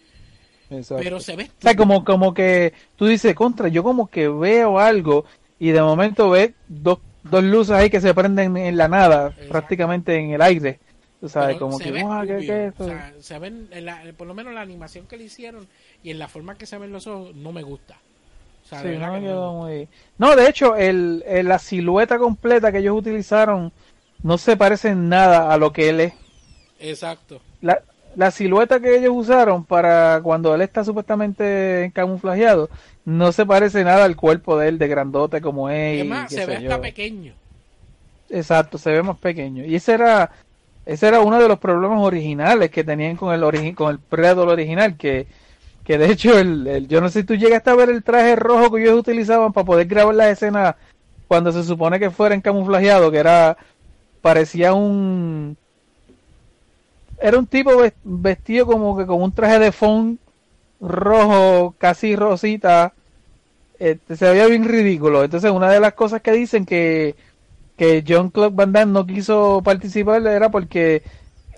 Exacto. 0.71 1.03
Pero 1.03 1.19
se 1.21 1.35
ve 1.37 1.43
O 1.45 1.47
sea, 1.47 1.73
estúpido. 1.73 1.77
como, 1.77 2.05
como 2.05 2.35
que 2.35 2.73
tú 2.97 3.07
dices, 3.07 3.35
contra, 3.35 3.69
yo 3.69 3.83
como 3.83 4.09
que 4.09 4.29
veo 4.29 4.79
algo 4.79 5.25
y 5.59 5.71
de 5.71 5.83
momento 5.83 6.31
ves 6.31 6.53
dos, 6.69 7.01
dos 7.25 7.43
luces 7.43 7.75
ahí 7.75 7.91
que 7.91 8.01
se 8.01 8.14
prenden 8.14 8.57
en 8.57 8.77
la 8.77 8.87
nada, 8.87 9.29
Exacto. 9.29 9.49
prácticamente 9.51 10.14
en 10.16 10.31
el 10.31 10.41
aire. 10.43 10.79
Tú 11.21 11.29
sabes, 11.29 11.57
Pero 11.57 11.66
como 11.66 11.79
se 11.79 11.85
que, 11.85 11.91
ve 11.91 12.03
"Guau, 12.03 12.27
¿qué- 12.27 12.33
estúpido. 12.35 12.55
qué 12.55 12.64
es 12.66 12.71
esto?". 12.73 12.85
O 12.85 12.87
sea, 12.89 13.14
se 13.21 13.39
ven, 13.39 13.69
en 13.73 13.85
la- 13.85 14.03
por 14.16 14.27
lo 14.29 14.35
menos 14.35 14.55
la 14.55 14.61
animación 14.61 15.07
que 15.07 15.16
le 15.16 15.25
hicieron 15.25 15.66
y 16.03 16.11
en 16.11 16.19
la 16.19 16.29
forma 16.29 16.57
que 16.57 16.66
se 16.66 16.79
ven 16.79 16.93
los 16.93 17.07
ojos, 17.07 17.35
no 17.35 17.53
me 17.53 17.62
gusta. 17.62 17.97
O 18.64 18.69
sea, 18.69 18.83
de 18.83 18.85
Sí, 18.85 18.91
verdad 18.91 19.07
no 19.09 19.12
me 19.14 19.19
que 19.21 19.27
quedó 19.27 19.53
no. 19.53 19.59
muy... 19.64 19.89
No, 20.19 20.37
de 20.37 20.49
hecho, 20.49 20.77
el, 20.77 21.25
el- 21.27 21.49
la 21.49 21.59
silueta 21.59 22.19
completa 22.19 22.71
que 22.71 22.79
ellos 22.79 22.97
utilizaron 22.97 23.73
no 24.23 24.39
se 24.39 24.57
parece 24.57 24.91
en 24.91 25.09
nada 25.09 25.53
a 25.53 25.57
lo 25.59 25.73
que 25.73 25.89
él 25.89 26.01
es. 26.01 26.12
Exacto. 26.79 27.41
La, 27.62 27.83
la 28.14 28.31
silueta 28.31 28.79
que 28.79 28.97
ellos 28.97 29.12
usaron 29.14 29.64
para 29.64 30.21
cuando 30.23 30.55
él 30.55 30.61
está 30.61 30.85
supuestamente 30.85 31.91
camuflajeado 31.95 32.69
no 33.05 33.33
se 33.33 33.45
parece 33.47 33.83
nada 33.85 34.05
al 34.05 34.16
cuerpo 34.16 34.59
de 34.59 34.69
él 34.69 34.79
de 34.79 34.87
grandote 34.89 35.41
como 35.41 35.69
es. 35.71 36.01
Además, 36.01 36.31
se 36.31 36.47
ve 36.47 36.57
hasta 36.57 36.77
yo. 36.77 36.81
pequeño. 36.81 37.33
Exacto, 38.31 38.77
se 38.79 38.91
ve 38.93 39.03
más 39.03 39.19
pequeño. 39.19 39.64
Y 39.64 39.75
ese 39.77 39.95
era 39.95 40.31
ese 40.89 41.07
era 41.09 41.20
uno 41.20 41.39
de 41.41 41.49
los 41.49 41.59
problemas 41.61 42.01
originales 42.01 42.70
que 42.70 42.82
tenían 42.84 43.16
con 43.16 43.32
el 43.34 43.43
origi- 43.45 43.74
con 43.76 43.91
el 43.91 44.39
original 44.39 44.97
que 45.84 45.99
de 45.99 46.11
hecho 46.11 46.39
el, 46.39 46.66
el- 46.66 46.89
yo 46.89 47.01
no 47.01 47.09
sé 47.09 47.20
si 47.20 47.26
tú 47.26 47.34
llegaste 47.34 47.70
a 47.70 47.74
ver 47.76 47.91
el 47.91 48.03
traje 48.05 48.36
rojo 48.36 48.70
que 48.72 48.82
ellos 48.82 48.99
utilizaban 48.99 49.53
para 49.53 49.64
poder 49.66 49.86
grabar 49.86 50.14
las 50.14 50.28
escenas 50.32 50.76
cuando 51.28 51.53
se 51.53 51.64
supone 51.64 51.99
que 51.99 52.11
fueran 52.11 52.41
camuflajeado, 52.41 53.11
que 53.11 53.18
era 53.18 53.57
parecía 54.22 54.74
un 54.74 55.57
era 57.20 57.39
un 57.39 57.47
tipo 57.47 57.76
ves- 57.76 57.95
vestido 58.05 58.66
como 58.66 58.97
que 58.97 59.07
con 59.07 59.22
un 59.22 59.32
traje 59.32 59.59
de 59.59 59.72
font 59.72 60.20
rojo, 60.80 61.74
casi 61.78 62.16
rosita, 62.16 62.95
este, 63.78 64.16
se 64.16 64.30
veía 64.30 64.47
bien 64.47 64.64
ridículo. 64.64 65.24
Entonces, 65.24 65.51
una 65.51 65.70
de 65.70 65.80
las 65.80 65.95
cosas 65.95 66.22
que 66.22 66.32
dicen 66.32 66.66
que, 66.66 67.16
que 67.79 68.05
John 68.07 68.31
Claude 68.31 68.55
Van 68.55 68.72
Damme 68.72 68.93
no 68.93 69.07
quiso 69.07 69.62
participar 69.64 70.26
era 70.26 70.51
porque 70.51 71.03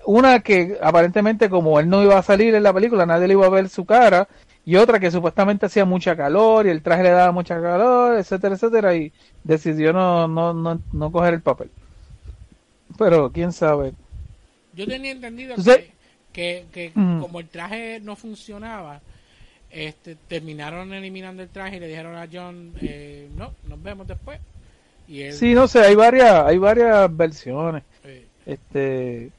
una 0.05 0.39
que 0.39 0.77
aparentemente 0.81 1.49
como 1.49 1.79
él 1.79 1.89
no 1.89 2.03
iba 2.03 2.17
a 2.17 2.23
salir 2.23 2.53
en 2.55 2.63
la 2.63 2.73
película, 2.73 3.05
nadie 3.05 3.27
le 3.27 3.33
iba 3.33 3.45
a 3.47 3.49
ver 3.49 3.67
su 3.69 3.85
cara, 3.85 4.27
y 4.63 4.75
otra 4.75 4.99
que 4.99 5.09
supuestamente 5.09 5.65
hacía 5.65 5.83
mucha 5.85 6.15
calor 6.15 6.67
y 6.67 6.69
el 6.69 6.83
traje 6.83 7.01
le 7.03 7.09
daba 7.09 7.31
mucha 7.31 7.59
calor, 7.59 8.19
etcétera, 8.19 8.53
etcétera, 8.55 8.95
y 8.95 9.11
decidió 9.43 9.91
no, 9.91 10.27
no, 10.27 10.53
no, 10.53 10.79
no 10.93 11.11
coger 11.11 11.33
el 11.33 11.41
papel. 11.41 11.71
Pero 12.97 13.31
quién 13.31 13.51
sabe. 13.51 13.93
Yo 14.73 14.85
tenía 14.87 15.11
entendido 15.11 15.55
Entonces- 15.55 15.89
que, 16.31 16.65
que, 16.71 16.91
como 16.93 17.39
el 17.39 17.47
traje 17.49 17.99
no 17.99 18.15
funcionaba, 18.15 19.01
este, 19.71 20.15
terminaron 20.27 20.93
eliminando 20.93 21.41
el 21.41 21.49
traje 21.49 21.77
y 21.77 21.79
le 21.79 21.87
dijeron 21.87 22.15
a 22.15 22.27
John, 22.31 22.73
eh, 22.81 23.27
no, 23.35 23.53
nos 23.67 23.81
vemos 23.81 24.07
después. 24.07 24.39
Y 25.07 25.21
él, 25.23 25.33
Sí, 25.33 25.53
no 25.53 25.67
sé, 25.67 25.79
hay 25.81 25.95
varias, 25.95 26.45
hay 26.45 26.57
varias 26.57 27.15
versiones. 27.15 27.83
Este, 28.45 29.29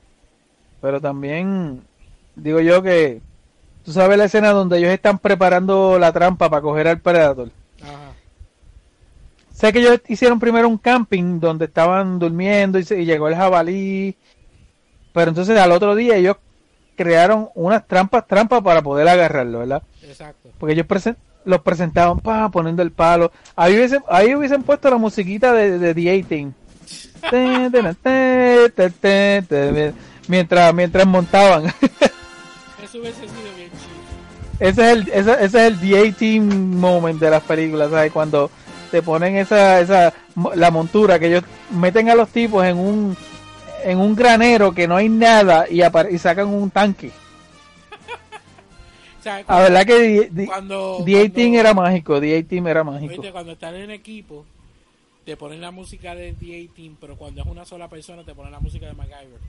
pero 0.81 1.01
también 1.01 1.83
digo 2.37 2.61
yo 2.61 2.83
que 2.83 3.21
tú 3.85 3.93
sabes 3.93 4.17
la 4.19 4.25
escena 4.27 4.51
donde 4.51 4.79
ellos 4.79 4.91
están 4.91 5.19
preparando 5.19 5.99
la 5.99 6.13
trampa 6.13 6.49
para 6.49 6.63
coger 6.63 6.89
al 6.89 7.01
Predator. 7.01 7.51
ajá. 7.83 8.13
Sé 9.53 9.73
que 9.73 9.81
ellos 9.81 10.01
hicieron 10.09 10.41
primero 10.41 10.69
un 10.69 10.79
camping 10.79 11.39
donde 11.39 11.67
estaban 11.67 12.19
durmiendo 12.19 12.79
y, 12.79 12.85
se- 12.85 13.01
y 13.01 13.05
llegó 13.05 13.29
el 13.29 13.35
jabalí. 13.37 14.17
Pero 15.13 15.29
entonces 15.29 15.59
al 15.59 15.73
otro 15.73 15.95
día 15.95 16.17
ellos 16.17 16.37
crearon 16.97 17.49
unas 17.55 17.87
trampas, 17.87 18.27
trampas 18.27 18.63
para 18.63 18.83
poder 18.83 19.07
agarrarlo, 19.09 19.61
¿verdad? 19.61 19.83
Exacto. 20.03 20.49
Porque 20.59 20.73
ellos 20.73 20.87
los 21.45 21.61
presentaban 21.62 22.20
pa, 22.20 22.49
poniendo 22.51 22.82
el 22.82 22.93
palo. 22.93 23.32
Ahí 23.57 23.74
hubiesen, 23.74 24.03
ahí 24.09 24.34
hubiesen 24.34 24.62
puesto 24.62 24.90
la 24.90 24.97
musiquita 24.97 25.53
de, 25.53 25.78
de 25.78 25.95
The 25.95 26.01
18. 26.01 26.53
Te, 27.30 27.70
te, 27.70 27.95
te, 27.95 28.70
te, 28.70 28.90
te, 28.90 29.43
te, 29.43 29.95
Mientras, 30.28 30.74
mientras 30.74 31.07
montaban. 31.07 31.64
Eso 32.82 32.99
hubiese 32.99 33.20
sido 33.20 33.55
bien 33.57 33.70
chido. 33.70 34.68
ese 34.68 34.82
es 34.82 34.88
el, 34.97 35.09
ese, 35.09 35.32
ese 35.32 35.45
es 35.45 35.55
el 35.55 35.80
The 35.80 35.86
18 35.86 36.43
moment 36.43 37.20
de 37.20 37.30
las 37.30 37.43
películas, 37.43 37.90
¿sabes? 37.90 38.12
Cuando 38.12 38.51
te 38.90 39.03
ponen 39.03 39.36
esa, 39.36 39.80
esa, 39.80 40.12
la 40.55 40.70
montura 40.70 41.18
que 41.18 41.28
ellos 41.28 41.45
meten 41.70 42.11
a 42.11 42.14
los 42.14 42.28
tipos 42.28 42.64
en 42.64 42.76
un, 42.76 43.16
en 43.84 43.99
un 43.99 44.14
granero 44.14 44.72
que 44.74 44.86
no 44.86 44.97
hay 44.97 45.09
nada 45.09 45.66
y, 45.68 45.82
y 45.82 46.18
sacan 46.18 46.49
un 46.49 46.70
tanque. 46.70 47.11
O 49.23 49.25
sea, 49.25 49.45
La 49.49 49.61
verdad 49.61 49.87
que 49.87 50.47
cuando, 50.47 50.97
The 51.05 51.11
18 51.11 51.33
cuando- 51.35 51.59
era 51.61 51.75
mágico, 51.75 52.20
The 52.20 52.27
18 52.43 52.68
era 52.68 52.83
mágico. 52.85 53.12
oíste, 53.12 53.33
cuando 53.33 53.53
están 53.53 53.75
en 53.77 53.91
equipo, 53.93 54.45
te 55.25 55.37
ponen 55.37 55.61
la 55.61 55.70
música 55.70 56.14
de 56.16 56.33
The 56.33 56.45
18, 56.45 56.97
pero 57.01 57.16
cuando 57.16 57.41
es 57.43 57.47
una 57.47 57.64
sola 57.64 57.89
persona, 57.89 58.25
te 58.25 58.35
ponen 58.35 58.51
la 58.53 58.59
música 58.61 58.87
de 58.87 58.95
MacGyver. 58.95 59.41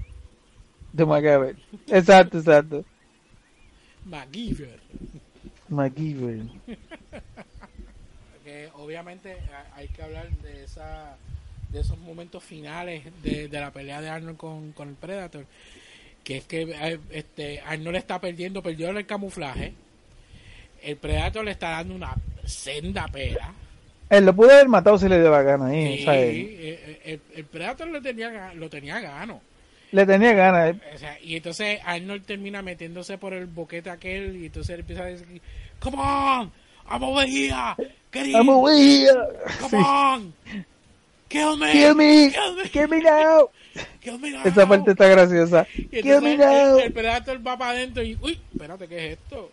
De 0.92 1.06
MacGyver. 1.06 1.56
Exacto, 1.88 2.38
exacto. 2.38 2.86
MacGyver. 4.06 4.80
MacGyver. 5.70 6.42
que 8.44 8.70
obviamente 8.76 9.38
ha- 9.54 9.76
hay 9.76 9.88
que 9.88 10.04
hablar 10.04 10.30
de 10.38 10.64
esa 10.66 11.18
de 11.70 11.80
esos 11.80 11.98
momentos 11.98 12.44
finales 12.44 13.04
de, 13.24 13.48
de 13.48 13.60
la 13.60 13.72
pelea 13.72 14.00
de 14.00 14.08
Arnold 14.10 14.38
con, 14.38 14.74
con 14.74 14.90
el 14.90 14.96
Predator 14.96 15.46
que 16.24 16.38
es 16.38 16.46
que 16.46 16.62
eh, 16.64 17.00
este 17.12 17.62
Arnold 17.66 17.98
está 17.98 18.20
perdiendo 18.22 18.62
perdió 18.64 18.90
el 18.90 19.06
camuflaje 19.06 19.74
el 20.82 20.98
Predator 20.98 21.44
le 21.46 21.52
está 21.52 21.72
dando 21.72 21.96
una 21.96 22.14
senda 22.46 23.08
pera 23.08 23.54
Él 24.10 24.26
lo 24.26 24.36
pudo 24.36 24.52
haber 24.52 24.68
matado 24.68 24.98
si 24.98 25.08
le 25.08 25.20
dio 25.20 25.32
la 25.32 25.42
gana 25.44 25.68
ahí. 25.68 25.98
Sí, 25.98 26.02
o 26.02 26.06
sea, 26.06 26.22
eh, 26.22 27.02
el, 27.06 27.22
el 27.36 27.46
Predator 27.46 27.88
lo 27.88 28.02
tenía 28.02 28.54
lo 28.54 28.70
tenía 28.70 29.00
gano 29.00 29.42
le 29.92 30.06
tenía 30.08 30.34
ganas. 30.34 30.76
O 30.96 30.98
sea, 30.98 31.20
y 31.22 31.36
entonces 31.36 31.80
Arnold 31.86 32.26
termina 32.26 32.64
metiéndose 32.64 33.18
por 33.20 33.34
el 33.34 33.46
boquete 33.46 33.92
aquel 33.92 34.36
y 34.38 34.48
entonces 34.48 34.74
él 34.74 34.80
empieza 34.80 35.04
a 35.04 35.06
decir 35.06 35.42
come 35.80 35.98
on 36.00 36.52
I'm 36.90 37.04
over 37.04 37.28
here 37.28 37.56
get 38.12 38.26
in, 38.26 38.36
I'm 38.36 38.50
away. 38.50 39.06
come 39.60 39.70
Sí. 39.70 39.76
on 39.78 40.34
kill 41.34 41.58
me 41.58 41.72
Kill 41.72 41.96
me. 41.96 42.32
kill 42.32 42.56
me 42.56 42.70
Kill 42.70 42.88
me 42.88 43.02
now. 43.02 43.50
Kill 44.02 44.20
me 44.20 44.30
now. 44.32 44.42
Esa 44.46 44.68
parte 44.68 44.92
está 44.92 45.08
graciosa. 45.08 45.66
Kill 45.66 45.90
me 46.22 46.34
entonces 46.34 46.38
now. 46.40 46.78
el, 46.78 46.84
el 46.86 46.94
Predator 46.94 47.48
va 47.48 47.58
para 47.58 47.72
adentro 47.72 48.04
y, 48.04 48.18
uy, 48.22 48.40
espérate, 48.54 48.88
¿qué 48.88 49.08
es 49.08 49.20
esto? 49.20 49.52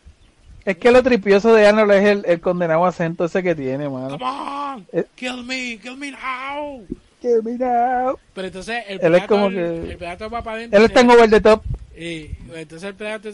Es 0.64 0.76
que 0.76 0.91
lo 0.91 1.03
tripioso 1.03 1.55
de 1.55 1.66
Arnold 1.66 1.91
es 1.93 2.05
el, 2.05 2.22
el 2.26 2.41
condenado 2.41 2.85
acento 2.85 3.24
ese 3.24 3.43
que 3.43 3.55
tiene, 3.55 3.89
mano. 3.89 4.11
Come 4.18 4.24
on, 4.24 4.87
Eh. 4.93 5.05
kill 5.14 5.43
me, 5.45 5.78
kill 5.83 5.97
me 5.97 6.11
now. 6.11 6.85
Que 7.22 7.41
mira. 7.43 8.14
Pero 8.35 8.47
entonces 8.47 8.85
el 8.89 9.01
Él 9.03 9.14
es 9.14 9.26
como 9.26 9.49
que- 9.51 9.91
el 9.91 9.97
Predator 9.97 10.33
va 10.33 10.43
para 10.43 10.57
adentro. 10.59 10.78
Él 10.78 10.85
está 10.85 11.01
en 11.01 11.11
over 11.11 11.31
the 11.31 11.41
top. 11.41 11.62
y 11.97 12.31
entonces 12.55 12.89
el 12.91 12.95
Predator 12.95 13.33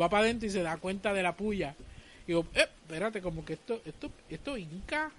va 0.00 0.08
para 0.10 0.24
adentro 0.24 0.46
y 0.46 0.50
se 0.50 0.62
da 0.62 0.76
cuenta 0.76 1.12
de 1.14 1.22
la 1.22 1.32
puya. 1.34 1.74
Y 2.24 2.28
digo, 2.28 2.44
eh, 2.54 2.66
espérate, 2.82 3.20
como 3.22 3.44
que 3.44 3.54
esto, 3.54 3.80
esto, 3.86 4.10
esto 4.28 4.56
inca. 4.58 5.10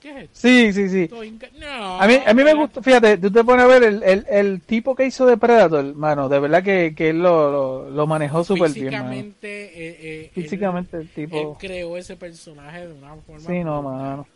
¿Qué 0.00 0.10
es 0.10 0.16
esto? 0.24 0.30
Sí, 0.34 0.72
sí, 0.72 0.88
sí. 0.88 1.10
No. 1.58 2.00
A 2.00 2.06
mí, 2.06 2.18
a 2.24 2.34
mí 2.34 2.44
me 2.44 2.54
gusta, 2.54 2.82
fíjate, 2.82 3.18
tú 3.18 3.30
te 3.30 3.42
pones 3.42 3.64
a 3.64 3.68
ver 3.68 3.82
el, 3.82 4.02
el, 4.02 4.26
el 4.28 4.60
tipo 4.60 4.94
que 4.94 5.06
hizo 5.06 5.26
de 5.26 5.36
Predator, 5.36 5.94
mano, 5.94 6.28
de 6.28 6.38
verdad 6.38 6.62
que, 6.62 6.94
que 6.96 7.10
él 7.10 7.22
lo, 7.22 7.50
lo, 7.50 7.90
lo 7.90 8.06
manejó 8.06 8.44
súper 8.44 8.70
bien. 8.72 8.88
Físicamente, 8.88 9.64
eh, 9.64 9.96
eh, 10.00 10.30
Físicamente 10.32 10.96
el 10.98 11.02
él, 11.02 11.08
él 11.08 11.14
tipo... 11.14 11.58
creó 11.58 11.96
ese 11.96 12.16
personaje 12.16 12.86
de 12.86 12.92
una 12.94 13.16
forma. 13.16 13.40
Sí, 13.40 13.64
no, 13.64 13.82
mano. 13.82 14.26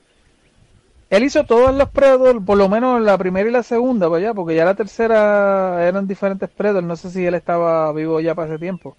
Él 1.10 1.24
hizo 1.24 1.44
todos 1.44 1.74
los 1.74 1.88
Predator, 1.90 2.44
por 2.44 2.56
lo 2.56 2.68
menos 2.68 3.02
la 3.02 3.18
primera 3.18 3.48
y 3.48 3.52
la 3.52 3.62
segunda, 3.62 4.08
pues 4.08 4.22
ya, 4.22 4.32
porque 4.32 4.54
ya 4.54 4.64
la 4.64 4.74
tercera 4.74 5.86
eran 5.86 6.06
diferentes 6.06 6.48
Predator, 6.48 6.84
no 6.84 6.96
sé 6.96 7.10
si 7.10 7.26
él 7.26 7.34
estaba 7.34 7.92
vivo 7.92 8.20
ya 8.20 8.34
para 8.34 8.48
ese 8.48 8.58
tiempo. 8.58 8.96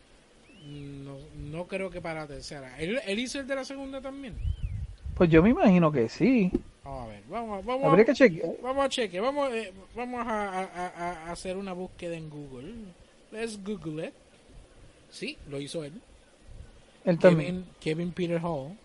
No, 0.65 1.15
no 1.37 1.67
creo 1.67 1.89
que 1.89 2.01
para 2.01 2.21
la 2.21 2.27
tercera. 2.27 2.77
¿Él, 2.77 2.99
él 3.07 3.19
hizo 3.19 3.39
el 3.39 3.47
de 3.47 3.55
la 3.55 3.63
segunda 3.63 4.01
también? 4.01 4.35
Pues 5.15 5.29
yo 5.29 5.41
me 5.43 5.49
imagino 5.49 5.91
que 5.91 6.09
sí. 6.09 6.51
Vamos 6.83 7.03
a 7.05 7.07
ver, 7.11 7.23
vamos, 7.29 7.65
vamos, 7.65 7.85
Habría 7.85 8.05
que 8.05 8.13
chequear. 8.13 8.51
vamos 8.63 8.85
a 8.85 8.89
cheque, 8.89 9.19
vamos, 9.19 9.51
eh, 9.53 9.71
vamos 9.95 10.25
a, 10.25 10.49
a- 10.59 10.63
a- 10.63 11.27
a 11.27 11.31
hacer 11.31 11.57
una 11.57 11.73
búsqueda 11.73 12.15
en 12.15 12.29
Google. 12.29 12.73
Let's 13.31 13.59
Google 13.63 14.07
it. 14.07 14.13
Sí, 15.09 15.37
lo 15.49 15.59
hizo 15.61 15.83
él. 15.83 15.93
Él 17.05 17.17
también. 17.19 17.65
Kevin, 17.79 18.11
Kevin 18.11 18.11
Peter 18.11 18.39
Hall. 18.43 18.75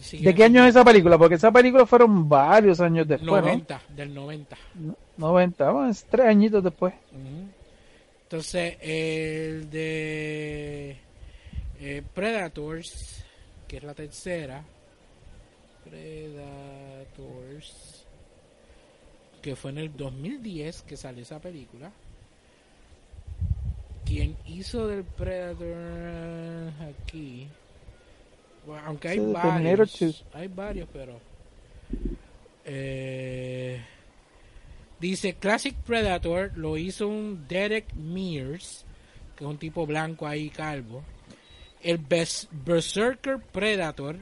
Sigue 0.00 0.24
¿De 0.24 0.34
qué 0.34 0.44
año 0.44 0.62
es 0.64 0.70
esa 0.70 0.82
película? 0.84 1.18
Porque 1.18 1.34
esa 1.34 1.52
película 1.52 1.84
fueron 1.84 2.26
varios 2.28 2.80
años 2.80 3.06
después, 3.06 3.42
90, 3.42 3.82
del 3.94 4.14
90. 4.14 4.56
¿no? 4.76 4.96
90, 5.18 5.70
bueno, 5.70 5.90
es 5.90 6.04
tres 6.04 6.26
añitos 6.26 6.64
después. 6.64 6.94
Entonces, 8.22 8.78
el 8.80 9.68
de 9.68 10.96
eh, 11.82 12.02
Predators, 12.14 13.24
que 13.66 13.76
es 13.78 13.82
la 13.82 13.94
tercera. 13.94 14.64
Predators. 15.84 17.26
Que 19.40 19.56
fue 19.56 19.72
en 19.72 19.78
el 19.78 19.96
2010 19.96 20.82
que 20.82 20.96
salió 20.96 21.22
esa 21.22 21.40
película. 21.40 21.90
Quien 24.04 24.36
hizo 24.46 24.86
del 24.86 25.04
Predator 25.04 26.72
aquí. 26.88 27.48
Bueno, 28.66 28.82
aunque 28.86 29.08
hay 29.08 29.18
varios. 29.18 29.98
2. 29.98 30.24
Hay 30.34 30.48
varios, 30.48 30.88
pero. 30.92 31.18
Eh, 32.64 33.80
Dice 35.02 35.34
Classic 35.34 35.74
Predator 35.74 36.52
lo 36.56 36.76
hizo 36.76 37.08
un 37.08 37.48
Derek 37.48 37.92
Mears, 37.94 38.84
que 39.34 39.42
es 39.42 39.50
un 39.50 39.58
tipo 39.58 39.84
blanco 39.84 40.28
ahí 40.28 40.48
calvo. 40.48 41.02
El 41.82 41.98
Bes- 41.98 42.48
Berserker 42.50 43.38
Predator 43.38 44.16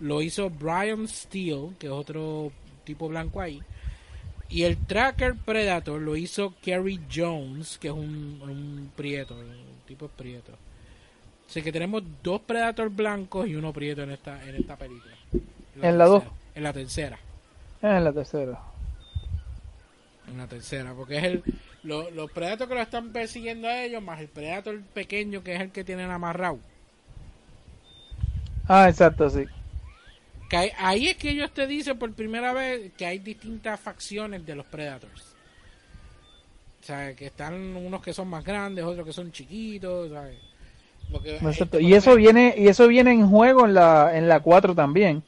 lo 0.00 0.22
hizo 0.22 0.50
Brian 0.50 1.06
Steele, 1.08 1.70
que 1.78 1.86
es 1.86 1.92
otro 1.92 2.50
tipo 2.84 3.08
blanco 3.08 3.40
ahí. 3.40 3.62
Y 4.48 4.64
el 4.64 4.76
Tracker 4.76 5.34
Predator 5.36 6.00
lo 6.00 6.14
hizo 6.16 6.54
Kerry 6.62 7.00
Jones, 7.14 7.78
que 7.78 7.88
es 7.88 7.94
un, 7.94 8.40
un 8.42 8.90
prieto, 8.96 9.34
un 9.34 9.56
tipo 9.86 10.08
prieto. 10.08 10.52
Así 11.48 11.62
que 11.62 11.72
tenemos 11.72 12.02
dos 12.22 12.40
Predator 12.42 12.88
blancos 12.90 13.46
y 13.46 13.54
uno 13.54 13.72
prieto 13.72 14.02
en 14.02 14.10
esta, 14.10 14.42
en 14.48 14.56
esta 14.56 14.76
película. 14.76 15.14
En 15.80 15.96
la 15.98 16.04
dos. 16.06 16.22
tercera. 16.22 16.40
En 16.54 16.62
la 16.64 16.72
tercera. 16.72 17.18
Es 17.82 18.02
la 18.04 18.12
tercera. 18.12 18.60
En 20.28 20.38
la 20.38 20.46
tercera, 20.46 20.94
porque 20.94 21.16
es 21.18 21.24
el 21.24 21.42
lo- 21.82 22.10
los 22.10 22.30
Predators 22.30 22.68
que 22.68 22.74
lo 22.74 22.80
están 22.82 23.12
persiguiendo 23.12 23.68
a 23.68 23.82
ellos, 23.84 24.02
más 24.02 24.20
el 24.20 24.28
Predator 24.28 24.80
pequeño 24.94 25.42
que 25.42 25.54
es 25.54 25.60
el 25.60 25.70
que 25.72 25.84
tienen 25.84 26.10
amarrado. 26.10 26.58
Ah, 28.68 28.88
exacto, 28.88 29.28
sí. 29.30 29.44
Que 30.48 30.72
ahí, 30.78 31.08
es 31.08 31.16
que 31.16 31.30
ellos 31.30 31.50
te 31.52 31.66
dicen 31.66 31.98
por 31.98 32.12
primera 32.12 32.52
vez 32.52 32.92
que 32.96 33.06
hay 33.06 33.18
distintas 33.18 33.80
facciones 33.80 34.44
de 34.44 34.54
los 34.54 34.66
Predators. 34.66 35.34
O 36.82 36.84
sea, 36.84 37.14
que 37.14 37.26
están 37.26 37.54
unos 37.76 38.02
que 38.02 38.12
son 38.12 38.28
más 38.28 38.44
grandes, 38.44 38.84
otros 38.84 39.06
que 39.06 39.12
son 39.12 39.30
chiquitos, 39.32 40.10
¿sabes? 40.10 40.36
Porque, 41.10 41.36
Exacto. 41.36 41.78
Y 41.80 41.94
eso 41.94 42.14
viene, 42.16 42.54
y 42.56 42.68
eso 42.68 42.86
viene 42.88 43.12
en 43.12 43.28
juego 43.28 43.66
en 43.66 43.74
la, 43.74 44.16
en 44.16 44.28
la 44.28 44.40
4 44.40 44.74
también. 44.74 45.22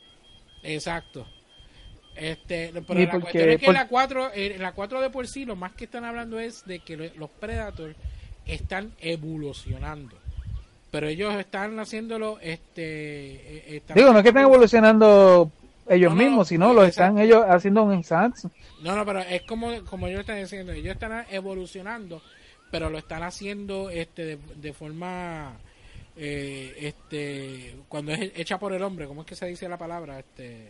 Exacto. 0.63 1.27
Este, 2.17 2.73
pero 2.87 3.01
Y 3.01 3.07
la 3.07 3.13
porque- 3.13 3.23
cuestión 3.23 3.49
es 3.51 3.61
que 3.61 3.67
por- 3.67 3.75
la 3.75 3.89
4, 3.89 4.31
eh, 4.35 4.57
la 4.59 4.73
4 4.73 5.01
de 5.01 5.11
por 5.11 5.27
sí, 5.27 5.45
lo 5.45 5.57
más 5.57 5.73
que 5.73 5.85
están 5.85 6.05
hablando 6.05 6.39
es 6.39 6.65
de 6.65 6.81
que 6.81 6.97
lo- 6.97 7.15
los 7.17 7.31
Predators 7.31 7.97
están 8.47 8.93
evolucionando. 9.01 10.17
Pero 10.95 11.09
ellos 11.09 11.35
están 11.35 11.77
haciéndolo, 11.81 12.39
este... 12.41 12.85
eh, 12.85 13.65
están- 13.79 13.97
Digo, 13.97 14.13
no 14.13 14.19
es 14.19 14.23
que 14.23 14.29
estén 14.29 14.45
evolucionando 14.45 15.51
ellos 15.89 16.13
No, 16.13 16.17
no, 16.17 16.23
mismos, 16.23 16.47
sino 16.47 16.73
lo 16.73 16.85
están 16.85 17.19
ellos 17.19 17.45
haciendo 17.49 17.83
un 17.83 17.93
enhance. 17.95 18.49
No, 18.81 18.95
no, 18.95 19.05
pero 19.05 19.19
es 19.19 19.43
como, 19.43 19.73
como 19.91 20.07
ellos 20.07 20.21
están 20.21 20.37
diciendo, 20.39 20.71
ellos 20.71 20.93
están 20.95 21.27
evolucionando, 21.31 22.23
pero 22.71 22.91
lo 22.91 22.99
están 22.99 23.25
haciendo 23.25 23.91
este 23.91 24.25
de, 24.25 24.39
de 24.55 24.73
forma... 24.73 25.57
eh, 26.17 26.73
este 26.79 27.75
cuando 27.89 28.13
es 28.13 28.31
hecha 28.37 28.57
por 28.59 28.73
el 28.73 28.83
hombre, 28.85 29.09
¿cómo 29.09 29.23
es 29.23 29.27
que 29.27 29.35
se 29.35 29.47
dice 29.47 29.69
la 29.69 29.77
palabra? 29.77 30.21
Este 30.21 30.69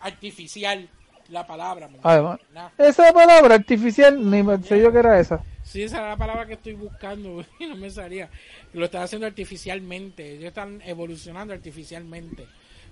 artificial 0.00 0.88
la 1.28 1.46
palabra. 1.46 1.86
¿me 1.86 1.98
Además, 2.02 2.40
Nah. 2.52 2.68
esa 2.78 3.12
palabra 3.12 3.54
artificial, 3.54 4.28
ni 4.28 4.42
me 4.42 4.58
sé 4.62 4.80
yo 4.80 4.90
que 4.90 4.98
era 4.98 5.20
esa. 5.20 5.40
Sí, 5.66 5.82
esa 5.82 5.98
era 5.98 6.08
la 6.10 6.16
palabra 6.16 6.46
que 6.46 6.52
estoy 6.52 6.74
buscando 6.74 7.44
y 7.58 7.66
no 7.66 7.74
me 7.76 7.90
salía. 7.90 8.30
Lo 8.72 8.84
están 8.84 9.02
haciendo 9.02 9.26
artificialmente. 9.26 10.30
Ellos 10.32 10.44
están 10.44 10.80
evolucionando 10.84 11.52
artificialmente. 11.52 12.44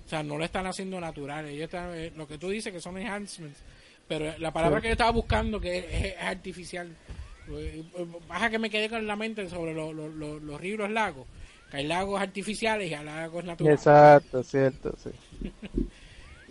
O 0.05 0.09
sea, 0.09 0.21
no 0.23 0.37
lo 0.37 0.43
están 0.43 0.67
haciendo 0.67 0.99
natural. 0.99 1.45
Ellos 1.47 1.63
están, 1.63 1.95
eh, 1.95 2.11
lo 2.15 2.27
que 2.27 2.37
tú 2.37 2.49
dices 2.49 2.73
que 2.73 2.81
son 2.81 2.97
enhancements. 2.97 3.59
Pero 4.07 4.37
la 4.39 4.51
palabra 4.51 4.79
Sí. 4.79 4.81
que 4.83 4.87
yo 4.89 4.91
estaba 4.91 5.11
buscando 5.11 5.59
que 5.59 5.77
es, 5.79 5.85
es 5.89 6.15
artificial. 6.21 6.89
Eh, 7.49 7.83
Baja 8.27 8.49
que 8.49 8.59
me 8.59 8.69
quedé 8.69 8.89
con 8.89 9.07
la 9.07 9.15
mente 9.15 9.47
sobre 9.49 9.73
lo- 9.73 9.93
lo- 9.93 10.09
lo- 10.09 10.39
los 10.39 10.59
ríos 10.61 10.75
y 10.75 10.81
los 10.83 10.91
lagos. 10.91 11.25
Que 11.71 11.77
hay 11.77 11.87
lagos 11.87 12.21
artificiales 12.21 12.91
y 12.91 12.93
hay 12.93 13.05
lagos 13.05 13.43
naturales. 13.45 13.79
Exacto, 13.79 14.43
cierto, 14.43 14.95
sí. 15.01 15.09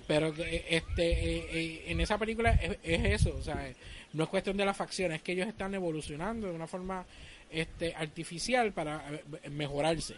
Pero 0.06 0.32
que 0.34 0.64
este 0.68 1.12
eh, 1.12 1.46
eh, 1.52 1.84
en 1.88 2.00
esa 2.00 2.18
película 2.18 2.50
es, 2.52 2.78
es 2.82 3.20
eso, 3.22 3.34
o 3.38 3.42
sea, 3.42 3.72
no 4.14 4.24
es 4.24 4.30
cuestión 4.30 4.56
de 4.56 4.64
las 4.64 4.76
facciones, 4.76 5.18
es 5.18 5.22
que 5.22 5.32
ellos 5.32 5.48
están 5.48 5.74
evolucionando 5.74 6.46
de 6.46 6.54
una 6.54 6.66
forma 6.66 7.04
este 7.50 7.94
artificial 7.94 8.72
para 8.72 9.04
eh, 9.12 9.50
mejorarse. 9.50 10.14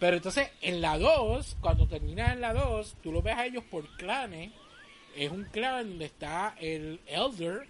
Pero 0.00 0.16
entonces 0.16 0.50
en 0.62 0.80
la 0.80 0.98
2, 0.98 1.58
cuando 1.60 1.86
terminas 1.86 2.32
en 2.32 2.40
la 2.40 2.52
2, 2.52 2.96
tú 3.02 3.12
lo 3.12 3.22
ves 3.22 3.36
a 3.36 3.46
ellos 3.46 3.62
por 3.64 3.86
clanes. 3.96 4.50
Es 5.16 5.30
un 5.30 5.44
clan 5.44 5.90
donde 5.90 6.06
está 6.06 6.56
el 6.60 7.00
Elder, 7.06 7.68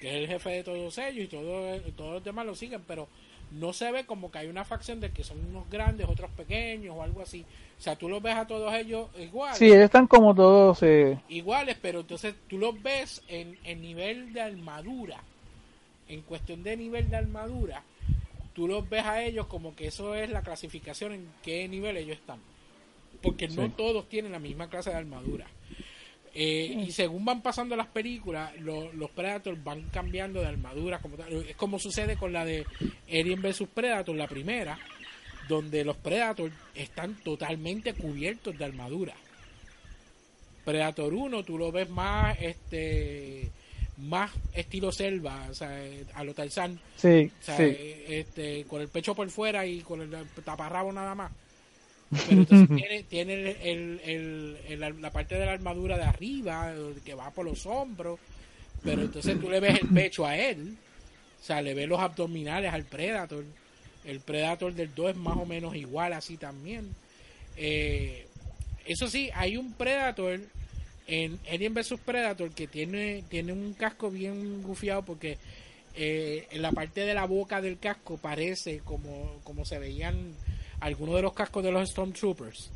que 0.00 0.08
es 0.08 0.14
el 0.16 0.26
jefe 0.26 0.50
de 0.50 0.64
todos 0.64 0.98
ellos, 0.98 1.26
y 1.26 1.28
todo, 1.28 1.80
todos 1.92 2.14
los 2.14 2.24
demás 2.24 2.46
lo 2.46 2.56
siguen, 2.56 2.82
pero 2.84 3.08
no 3.58 3.72
se 3.72 3.90
ve 3.92 4.04
como 4.04 4.30
que 4.30 4.38
hay 4.38 4.48
una 4.48 4.64
facción 4.64 5.00
de 5.00 5.10
que 5.10 5.24
son 5.24 5.38
unos 5.46 5.68
grandes, 5.70 6.08
otros 6.08 6.30
pequeños 6.32 6.94
o 6.96 7.02
algo 7.02 7.22
así. 7.22 7.44
O 7.78 7.82
sea, 7.82 7.96
tú 7.96 8.08
los 8.08 8.22
ves 8.22 8.34
a 8.36 8.46
todos 8.46 8.72
ellos 8.74 9.08
iguales. 9.18 9.58
Sí, 9.58 9.66
ellos 9.66 9.84
están 9.84 10.06
como 10.06 10.34
todos. 10.34 10.82
eh, 10.82 11.18
iguales, 11.28 11.76
pero 11.80 12.00
entonces 12.00 12.34
tú 12.48 12.58
los 12.58 12.80
ves 12.82 13.22
en, 13.28 13.58
en 13.64 13.80
nivel 13.82 14.32
de 14.32 14.40
armadura. 14.42 15.22
En 16.08 16.20
cuestión 16.22 16.62
de 16.62 16.76
nivel 16.76 17.08
de 17.08 17.16
armadura, 17.16 17.82
tú 18.54 18.68
los 18.68 18.88
ves 18.88 19.04
a 19.04 19.22
ellos 19.22 19.46
como 19.46 19.74
que 19.74 19.86
eso 19.86 20.14
es 20.14 20.28
la 20.30 20.42
clasificación 20.42 21.12
en 21.12 21.28
qué 21.42 21.66
nivel 21.68 21.96
ellos 21.96 22.16
están. 22.18 22.38
Porque 23.22 23.48
no 23.48 23.66
Sí. 23.66 23.72
todos 23.76 24.08
tienen 24.08 24.32
la 24.32 24.38
misma 24.38 24.68
clase 24.68 24.90
de 24.90 24.96
armadura. 24.96 25.46
Eh, 26.34 26.84
y 26.86 26.90
según 26.90 27.24
van 27.24 27.42
pasando 27.42 27.76
las 27.76 27.86
películas, 27.86 28.52
lo- 28.60 28.92
los 28.92 29.10
Predators 29.10 29.62
van 29.62 29.82
cambiando 29.90 30.40
de 30.40 30.46
armadura. 30.48 30.98
Como 30.98 31.16
tal. 31.16 31.32
Es 31.48 31.54
como 31.56 31.78
sucede 31.78 32.16
con 32.16 32.32
la 32.32 32.44
de 32.44 32.66
Alien 33.08 33.40
vs 33.40 33.64
Predator, 33.72 34.16
la 34.16 34.26
primera, 34.26 34.78
donde 35.48 35.84
los 35.84 35.96
Predators 35.96 36.52
están 36.74 37.14
totalmente 37.22 37.94
cubiertos 37.94 38.58
de 38.58 38.64
armadura. 38.64 39.14
Predator 40.64 41.12
1 41.12 41.42
tú 41.44 41.58
lo 41.58 41.70
ves 41.70 41.88
más 41.90 42.36
este 42.40 43.50
más 43.98 44.32
estilo 44.54 44.90
selva, 44.90 45.46
o 45.50 45.54
sea, 45.54 45.84
eh, 45.84 46.04
a 46.14 46.24
lo 46.24 46.34
Tarzán, 46.34 46.80
sí, 46.96 47.30
o 47.40 47.44
sea, 47.44 47.56
sí. 47.56 47.62
eh, 47.64 48.04
este, 48.08 48.64
con 48.64 48.80
el 48.80 48.88
pecho 48.88 49.14
por 49.14 49.30
fuera 49.30 49.64
y 49.66 49.82
con 49.82 50.00
el 50.00 50.10
taparrabo 50.44 50.90
nada 50.92 51.14
más. 51.14 51.30
Pero 52.28 52.40
entonces 52.42 52.68
tiene, 52.76 53.02
tiene 53.04 53.32
el, 53.34 53.46
el- 53.62 54.00
el- 54.68 54.82
el- 54.82 55.02
la 55.02 55.10
parte 55.10 55.34
de 55.36 55.46
la 55.46 55.52
armadura 55.52 55.96
de 55.96 56.04
arriba, 56.04 56.72
eh, 56.76 56.94
que 57.04 57.14
va 57.14 57.30
por 57.30 57.44
los 57.44 57.66
hombros, 57.66 58.18
pero 58.82 59.02
entonces 59.02 59.40
tú 59.40 59.48
le 59.48 59.60
ves 59.60 59.80
el 59.80 59.88
pecho 59.88 60.26
a 60.26 60.36
él, 60.36 60.76
o 61.40 61.44
sea, 61.44 61.62
le 61.62 61.74
ves 61.74 61.88
los 61.88 62.00
abdominales 62.00 62.72
al 62.72 62.84
Predator, 62.84 63.44
El 64.04 64.20
Predator 64.20 64.74
del 64.74 64.94
2 64.94 65.10
es 65.12 65.16
más 65.16 65.36
o 65.38 65.46
menos 65.46 65.74
igual 65.74 66.12
así 66.12 66.36
también. 66.36 66.94
Eh, 67.56 68.26
eso 68.86 69.08
sí, 69.08 69.30
hay 69.34 69.56
un 69.56 69.72
Predator 69.72 70.40
en 71.06 71.38
Alien 71.50 71.72
vs 71.74 71.94
Predator 72.04 72.50
que 72.50 72.66
tiene, 72.66 73.24
tiene 73.30 73.52
un 73.52 73.72
casco 73.74 74.10
bien 74.10 74.62
gufiado 74.62 75.02
porque 75.04 75.38
eh, 75.96 76.46
en 76.50 76.60
la 76.62 76.72
parte 76.72 77.02
de 77.02 77.14
la 77.14 77.24
boca 77.26 77.60
del 77.62 77.78
casco 77.78 78.18
parece 78.18 78.78
como, 78.80 79.40
como 79.44 79.64
se 79.64 79.78
veían 79.78 80.34
algunos 80.86 81.14
de 81.16 81.22
los 81.22 81.32
cascos 81.32 81.62
de 81.64 81.70
los 81.72 81.88
Stormtroopers 81.90 82.70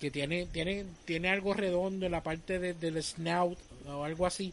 que 0.00 0.10
tiene, 0.10 0.46
tiene, 0.46 0.84
tiene 1.04 1.28
algo 1.30 1.54
redondo 1.54 2.06
en 2.06 2.12
la 2.12 2.22
parte 2.22 2.58
de- 2.58 2.74
del 2.74 3.02
snout 3.02 3.58
o 3.86 4.04
algo 4.04 4.26
así. 4.26 4.52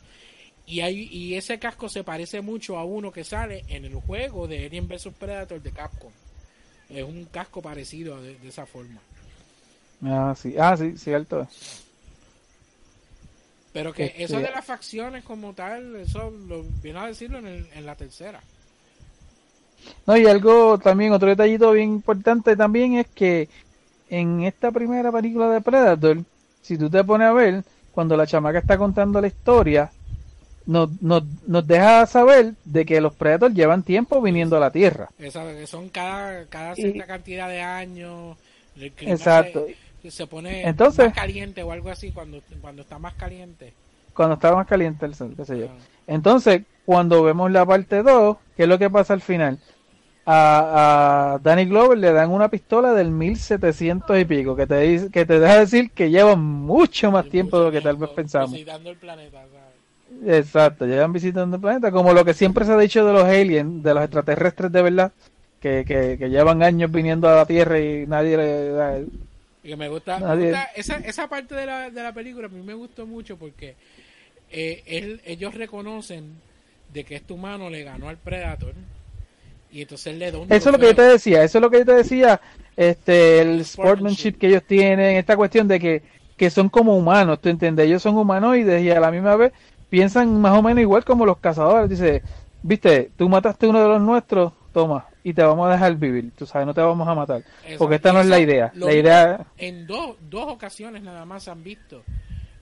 Y, 0.68 0.82
hay, 0.82 1.08
y 1.12 1.34
ese 1.36 1.58
casco 1.58 1.90
se 1.90 2.04
parece 2.04 2.42
mucho 2.42 2.78
a 2.78 2.84
uno 2.86 3.12
que 3.12 3.24
sale 3.24 3.66
en 3.70 3.86
el 3.86 3.96
juego 3.96 4.48
de 4.48 4.66
Alien 4.66 4.88
vs 4.88 5.10
Predator 5.20 5.62
de 5.62 5.72
Capcom. 5.72 6.12
Es 6.90 7.04
un 7.04 7.26
casco 7.26 7.62
parecido 7.62 8.22
de, 8.22 8.36
de 8.38 8.48
esa 8.50 8.66
forma. 8.68 9.00
Ah, 10.04 10.36
sí, 10.40 10.56
ah, 10.60 10.78
sí, 10.78 10.96
cierto. 10.98 11.48
Pero 13.74 13.94
que 13.94 14.06
Este- 14.06 14.24
eso 14.24 14.40
de 14.40 14.50
las 14.52 14.66
facciones 14.66 15.24
como 15.24 15.54
tal, 15.54 15.96
eso 15.98 16.30
lo 16.32 16.64
viene 16.82 17.00
a 17.00 17.08
decirlo 17.08 17.40
en, 17.40 17.48
el- 17.48 17.70
en 17.74 17.86
la 17.86 17.96
tercera. 17.96 18.42
No, 20.06 20.18
y 20.18 20.26
algo 20.26 20.78
también, 20.80 21.12
otro 21.14 21.28
detallito 21.30 21.72
bien 21.72 21.90
importante 21.90 22.56
también 22.56 22.96
es 22.96 23.08
que 23.08 23.48
en 24.10 24.42
esta 24.44 24.72
primera 24.72 25.12
película 25.12 25.50
de 25.52 25.62
Predator, 25.62 26.18
si 26.62 26.78
tú 26.78 26.90
te 26.90 27.04
pones 27.04 27.28
a 27.28 27.34
ver, 27.34 27.64
cuando 27.92 28.18
la 28.18 28.26
chamaca 28.26 28.60
está 28.60 28.78
contando 28.78 29.22
la 29.22 29.28
historia, 29.28 29.92
nos, 30.66 31.02
nos, 31.02 31.24
nos 31.48 31.66
deja 31.66 32.06
saber 32.06 32.54
de 32.66 32.86
que 32.86 33.02
los 33.02 33.14
Predators 33.16 33.54
llevan 33.54 33.84
tiempo 33.84 34.22
viniendo 34.22 34.58
a 34.58 34.60
la 34.60 34.72
Tierra. 34.72 35.10
Que 35.18 35.32
son 35.32 35.90
cada, 35.90 36.46
cada 36.46 36.74
Y- 36.74 36.82
cierta 36.82 37.06
cantidad 37.06 37.48
de 37.50 37.62
años. 37.62 38.38
el 38.78 38.92
clima 38.92 39.14
Exacto. 39.14 39.66
Se, 40.02 40.12
se 40.12 40.28
pone 40.28 40.64
Entonces- 40.68 41.06
más 41.08 41.14
caliente 41.16 41.62
o 41.64 41.72
algo 41.72 41.90
así 41.90 42.12
cuando, 42.12 42.40
cuando 42.62 42.82
está 42.84 42.98
más 43.00 43.14
caliente. 43.16 43.74
Cuando 44.14 44.36
está 44.36 44.54
más 44.54 44.68
caliente 44.68 45.06
el 45.06 45.16
sol, 45.16 45.34
qué 45.36 45.46
sé 45.46 45.60
yo. 45.60 45.66
Ah. 45.70 45.76
Entonces, 46.10 46.62
cuando 46.86 47.24
vemos 47.24 47.52
la 47.52 47.66
parte 47.66 48.04
2, 48.04 48.38
¿qué 48.58 48.64
es 48.64 48.70
lo 48.70 48.78
que 48.80 48.90
pasa 48.90 49.14
al 49.14 49.22
final? 49.22 49.60
A, 50.26 51.34
a 51.36 51.40
Danny 51.40 51.66
Glover 51.66 51.98
le 51.98 52.12
dan 52.12 52.30
una 52.32 52.50
pistola 52.50 52.94
del 52.94 53.10
1700 53.12 54.20
y 54.20 54.26
pico, 54.26 54.56
que 54.56 54.68
te, 54.68 54.80
dice- 54.82 55.10
que 55.12 55.26
te 55.26 55.40
deja 55.40 55.60
decir 55.60 55.90
que 55.92 56.10
lleva 56.12 56.36
mucho 56.36 57.12
más 57.12 57.28
tiempo 57.30 57.58
de 57.60 57.66
lo 57.66 57.72
que 57.72 57.82
tal 57.82 57.96
vez 57.98 58.10
pensamos. 58.10 58.52
Visitando 58.54 58.90
el 58.92 58.98
planeta, 58.98 59.38
¿sabes? 59.38 60.38
Exacto, 60.40 60.86
llevan 60.86 61.14
visitando 61.14 61.56
el 61.56 61.62
planeta, 61.62 61.92
como 61.92 62.14
lo 62.14 62.26
que 62.26 62.34
siempre 62.34 62.66
se 62.66 62.74
ha 62.74 62.78
dicho 62.78 63.06
de 63.06 63.14
los 63.14 63.24
aliens, 63.24 63.82
de 63.84 63.94
los 63.94 64.04
extraterrestres 64.04 64.72
de 64.72 64.82
verdad, 64.82 65.12
que, 65.62 65.84
que, 65.88 66.18
que 66.20 66.30
llevan 66.30 66.62
años 66.64 66.92
viniendo 66.92 67.30
a 67.30 67.36
la 67.36 67.46
Tierra 67.46 67.80
y 67.80 68.06
nadie 68.08 68.38
le 68.38 68.70
da... 68.70 69.00
Y 69.00 69.68
que 69.68 69.76
me 69.76 69.90
gusta, 69.90 70.20
me 70.20 70.36
gusta 70.36 70.64
esa, 70.76 70.98
esa 70.98 71.28
parte 71.28 71.54
de 71.56 71.66
la, 71.66 71.90
de 71.90 72.04
la 72.04 72.14
película 72.14 72.48
a 72.48 72.50
mí 72.50 72.62
me 72.62 72.74
gustó 72.74 73.06
mucho 73.06 73.36
porque 73.38 73.76
eh, 74.52 74.84
él, 74.86 75.22
ellos 75.26 75.54
reconocen 75.54 76.36
de 76.94 77.04
que 77.04 77.16
este 77.16 77.34
humano 77.34 77.70
le 77.70 77.84
ganó 77.84 78.10
al 78.10 78.18
Predator 78.18 78.74
y 79.72 79.82
entonces 79.82 80.08
él 80.08 80.20
le 80.20 80.32
da 80.32 80.40
un 80.40 80.52
Eso 80.52 80.70
es 80.70 80.74
lo 80.74 80.80
que 80.80 80.88
yo 80.88 80.96
te 80.96 81.02
decía, 81.04 81.44
eso 81.44 81.58
es 81.60 81.62
lo 81.62 81.70
que 81.70 81.80
yo 81.80 81.86
te 81.86 81.94
decía, 81.94 82.42
este, 82.76 83.42
el 83.42 83.66
Sportsmanship. 83.66 84.34
que 84.34 84.48
ellos 84.48 84.64
tienen, 84.64 85.18
esta 85.18 85.36
cuestión 85.38 85.68
de 85.68 85.80
que, 85.80 86.02
que 86.38 86.50
son 86.50 86.70
como 86.70 86.98
humanos, 86.98 87.40
¿tú 87.40 87.50
entiendes? 87.50 87.86
Ellos 87.86 88.02
son 88.02 88.18
humanoides 88.18 88.82
y 88.82 88.90
a 88.90 89.00
la 89.00 89.12
misma 89.12 89.36
vez 89.36 89.54
piensan 89.90 90.40
más 90.40 90.58
o 90.58 90.62
menos 90.62 90.82
igual 90.82 91.04
como 91.04 91.26
los 91.26 91.38
cazadores. 91.38 91.90
Dice, 91.90 92.24
viste, 92.64 93.12
tú 93.18 93.30
mataste 93.30 93.68
uno 93.68 93.82
de 93.82 93.88
los 93.88 94.02
nuestros, 94.02 94.54
toma, 94.74 95.06
y 95.24 95.34
te 95.34 95.44
vamos 95.44 95.68
a 95.70 95.74
dejar 95.74 95.96
vivir, 95.96 96.32
tú 96.36 96.46
sabes, 96.46 96.66
no 96.66 96.74
te 96.74 96.82
vamos 96.82 97.08
a 97.08 97.14
matar. 97.14 97.44
Porque 97.78 97.96
esta 97.96 98.12
no 98.12 98.22
es 98.22 98.28
la 98.28 98.40
idea. 98.40 98.72
lo 98.74 98.88
La 98.88 98.94
idea, 98.94 99.46
en 99.58 99.86
dos, 99.86 100.16
dos 100.30 100.46
ocasiones 100.48 101.04
nada 101.04 101.26
más 101.26 101.48
han 101.48 101.64
visto. 101.64 102.04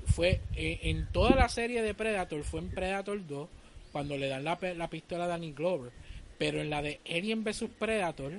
Fue 0.08 0.42
eh, 0.56 0.80
en 0.84 1.08
toda 1.12 1.36
la 1.36 1.50
serie 1.50 1.82
de 1.82 1.94
Predator, 1.94 2.44
fue 2.44 2.62
en 2.62 2.70
Predator 2.70 3.26
2, 3.26 3.50
cuando 3.92 4.18
le 4.18 4.28
dan 4.28 4.44
la, 4.44 4.58
la 4.76 4.90
pistola 4.90 5.26
a 5.26 5.28
Danny 5.28 5.52
Glover. 5.52 5.92
Pero 6.38 6.62
en 6.62 6.70
la 6.70 6.82
de 6.82 7.00
Alien 7.10 7.44
vs 7.44 7.66
Predator, 7.78 8.34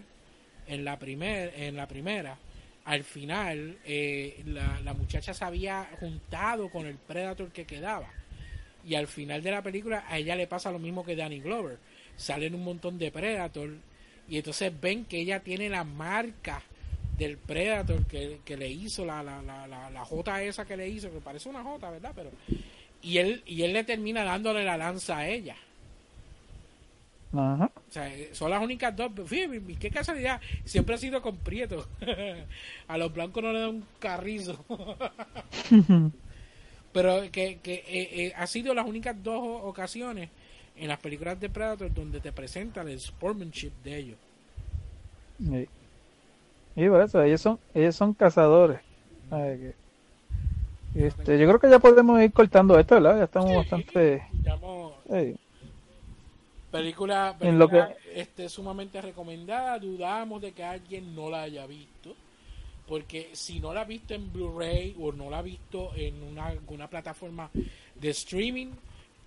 en 0.67 0.85
la, 0.85 0.99
primer, 0.99 1.53
en 1.57 1.77
la 1.77 1.87
primera, 1.87 2.39
al 2.85 3.05
final, 3.05 3.79
eh, 3.85 4.43
la, 4.47 4.81
la 4.81 4.95
muchacha 4.95 5.35
se 5.35 5.45
había 5.45 5.89
juntado 6.01 6.71
con 6.71 6.87
el 6.87 6.97
Predator 6.97 7.51
que 7.51 7.67
quedaba. 7.67 8.11
Y 8.85 8.95
al 8.95 9.07
final 9.07 9.43
de 9.43 9.51
la 9.51 9.63
película, 9.63 10.05
a 10.09 10.19
ella 10.19 10.37
le 10.37 10.47
pasa 10.47 10.73
lo 10.73 10.79
mismo 10.79 11.05
que 11.05 11.17
Danny 11.17 11.41
Glover. 11.41 11.79
Salen 12.17 12.55
un 12.55 12.65
montón 12.65 12.99
de 12.99 13.11
Predator 13.11 13.71
y 14.29 14.37
entonces 14.37 14.73
ven 14.81 15.05
que 15.05 15.21
ella 15.21 15.41
tiene 15.41 15.69
la 15.69 15.85
marca 15.85 16.63
del 17.19 17.39
Predator 17.39 18.07
que, 18.07 18.41
que 18.45 18.57
le 18.57 18.69
hizo 18.71 19.05
la, 19.05 19.23
la, 19.23 19.43
la, 19.43 19.67
la, 19.67 19.91
la 19.91 20.05
J 20.05 20.43
esa 20.45 20.65
que 20.67 20.77
le 20.77 20.89
hizo, 20.89 21.11
que 21.13 21.21
parece 21.21 21.49
una 21.49 21.63
J, 21.65 21.91
¿verdad? 21.91 22.13
Pero 22.15 22.33
y 23.03 23.19
él 23.19 23.43
y 23.47 23.63
él 23.63 23.73
le 23.75 23.85
termina 23.85 24.25
dándole 24.25 24.65
la 24.65 24.77
lanza 24.77 25.19
a 25.19 25.29
ella. 25.29 25.57
ajá. 27.33 27.71
O 27.89 27.93
sea, 27.93 28.15
eh, 28.15 28.31
son 28.35 28.51
las 28.51 28.63
únicas 28.63 28.95
dos. 28.97 29.13
Fíjate, 29.27 29.63
qué 29.79 29.91
casualidad. 29.91 30.41
Siempre 30.65 30.95
ha 30.95 30.99
sido 30.99 31.23
con 31.23 31.37
Prieto. 31.39 31.89
a 32.89 32.99
los 32.99 33.13
blancos 33.13 33.43
no 33.43 33.53
le 33.53 33.61
dan 33.61 33.69
un 33.71 33.89
carrizo. 33.99 34.65
Pero 36.93 37.31
que, 37.31 37.61
que 37.61 37.75
eh, 37.87 38.27
eh, 38.27 38.33
ha 38.37 38.47
sido 38.47 38.75
las 38.75 38.87
únicas 38.87 39.23
dos 39.23 39.41
ocasiones 39.65 40.31
en 40.77 40.89
las 40.89 40.99
películas 41.01 41.39
de 41.41 41.51
Predator 41.51 41.93
donde 41.93 42.21
te 42.21 42.33
presentan 42.33 42.89
el 42.89 43.01
sportsmanship 43.01 43.73
de 43.83 43.97
ellos. 43.99 44.19
Sí. 45.39 45.69
Y 46.79 46.89
por 46.89 47.03
eso, 47.03 47.23
ellos 47.23 47.41
son, 47.41 47.59
ellos 47.75 47.97
son 47.97 48.15
cazadores. 48.15 48.81
Que- 49.31 49.75
Este, 50.95 51.39
yo 51.39 51.47
creo 51.47 51.61
que 51.61 51.71
ya 51.71 51.79
podemos 51.79 52.21
ir 52.23 52.33
cortando 52.33 52.79
esto, 52.79 52.95
¿verdad? 52.95 53.19
Ya 53.19 53.25
estamos 53.25 53.55
bastante... 53.57 54.23
Película, 56.71 57.37
En 57.41 57.59
lo 57.59 57.69
película, 57.69 57.97
este, 58.15 58.49
sumamente 58.49 59.01
recomendada. 59.01 59.79
Dudamos 59.79 60.41
de 60.43 60.53
que 60.53 60.65
alguien 60.65 61.15
no 61.15 61.31
la 61.31 61.43
haya 61.43 61.67
visto. 61.67 62.15
Porque 62.87 63.31
si 63.33 63.61
no 63.61 63.73
la 63.75 63.83
ha 63.83 63.85
visto 63.85 64.15
en 64.15 64.33
Blu-ray 64.33 64.97
o 65.01 65.13
no 65.13 65.31
la 65.31 65.39
ha 65.39 65.43
visto 65.43 65.93
en 65.95 66.23
una, 66.23 66.47
alguna 66.47 66.89
plataforma 66.89 67.51
de 67.95 68.11
streaming, 68.11 68.69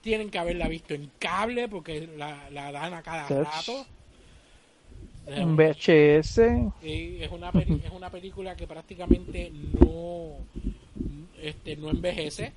tienen 0.02 0.30
que 0.32 0.40
haberla 0.40 0.68
visto 0.68 0.94
en 0.94 1.12
cable 1.20 1.68
porque 1.68 2.10
la, 2.18 2.50
la 2.50 2.72
dan 2.72 2.94
a 2.96 3.02
cada 3.04 3.28
rato. 3.44 3.86
En 5.28 5.56
VHS. 5.56 6.40
Es 6.84 7.32
una 7.32 7.52
peli- 7.52 7.82
es 7.86 7.92
una 7.92 8.10
película 8.10 8.56
que 8.56 8.68
prácticamente 8.68 9.52
no 9.80 10.38
este 11.42 11.76
no 11.78 11.90
envejece 11.90 12.54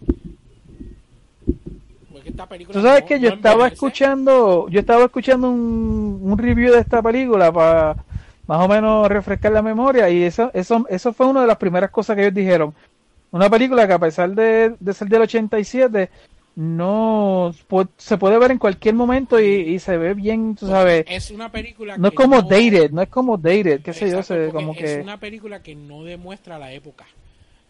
porque 2.13 2.29
esta 2.29 2.47
película 2.49 2.79
Tú 2.79 2.87
sabes 2.87 3.03
no- 3.03 3.07
que 3.09 3.21
yo 3.21 3.31
no 3.31 3.37
estaba 3.37 3.67
escuchando, 3.69 4.69
yo 4.69 4.81
estaba 4.81 5.05
escuchando 5.05 5.49
un, 5.51 6.21
un 6.23 6.39
review 6.39 6.73
de 6.73 6.81
esta 6.81 7.03
película 7.03 7.51
para 7.53 7.97
más 8.47 8.65
o 8.65 8.69
menos 8.69 9.09
refrescar 9.09 9.53
la 9.53 9.63
memoria 9.63 10.09
y 10.11 10.23
eso, 10.23 10.51
eso, 10.55 10.87
eso 10.89 11.13
fue 11.13 11.27
una 11.27 11.41
de 11.43 11.47
las 11.47 11.57
primeras 11.57 11.91
cosas 11.91 12.15
que 12.17 12.23
ellos 12.23 12.35
dijeron. 12.35 12.75
Una 13.31 13.51
película 13.51 13.87
que 13.87 13.95
a 13.95 13.99
pesar 13.99 14.31
de, 14.31 14.77
de 14.79 14.93
ser 14.95 15.09
del 15.09 15.23
87 15.23 16.09
no 16.57 17.55
se 17.99 18.17
puede 18.19 18.39
ver 18.39 18.51
en 18.53 18.59
cualquier 18.59 18.95
momento 18.95 19.41
y, 19.41 19.47
y 19.47 19.79
se 19.79 19.97
ve 19.97 20.15
bien, 20.15 20.55
tú 20.55 20.67
sabes. 20.69 21.05
es 21.09 21.31
una 21.31 21.51
película 21.51 21.97
No 21.99 22.09
es 22.09 22.15
como 22.15 22.43
dated, 22.43 22.91
no 22.91 23.03
es 23.03 23.09
como 23.09 23.37
dated, 23.37 23.83
qué 23.83 23.93
sé 23.93 24.11
yo, 24.11 24.19
Exacto, 24.21 24.47
se, 24.47 24.53
como 24.53 24.73
es 24.73 24.79
que 24.79 25.01
una 25.01 25.19
película 25.19 25.63
que 25.63 25.75
no 25.75 26.05
demuestra 26.05 26.59
la 26.59 26.73
época 26.73 27.07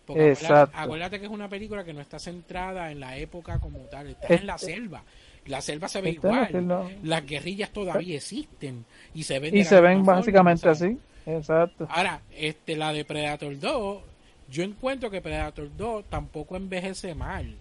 Porque 0.07 0.21
acuérdate- 0.33 0.43
Exacto. 0.43 0.79
Acuérdate 0.79 1.19
que 1.21 1.27
es 1.27 1.33
una 1.33 1.49
película 1.49 1.85
que 1.85 1.95
no 1.95 2.01
está 2.03 2.19
centrada 2.19 2.91
en 2.91 3.01
la 3.01 3.17
época 3.17 3.59
como 3.59 3.79
tal, 3.91 4.09
está 4.09 4.27
Es- 4.29 4.41
en 4.43 4.47
la 4.47 4.59
selva. 4.59 5.03
La 5.47 5.61
selva 5.61 5.89
se 5.89 6.01
ve 6.01 6.11
igual. 6.13 6.67
Las 7.03 7.27
guerrillas 7.27 7.71
todavía 7.71 8.17
existen 8.17 8.85
y 9.15 9.25
se 9.25 9.39
ven 9.39 9.55
y 9.55 9.65
se 9.65 9.79
ven 9.81 9.99
forma, 9.99 10.15
básicamente 10.21 10.69
así. 10.69 10.99
Exacto. 11.27 11.87
Ahora, 11.91 12.21
este, 12.35 12.77
la 12.77 12.93
de 12.95 13.05
Predator 13.05 13.59
2, 13.59 14.03
yo 14.51 14.63
encuentro 14.63 15.11
que 15.11 15.21
Predator 15.23 15.71
2 15.77 16.05
tampoco 16.09 16.57
envejece 16.57 17.15
mal. 17.15 17.57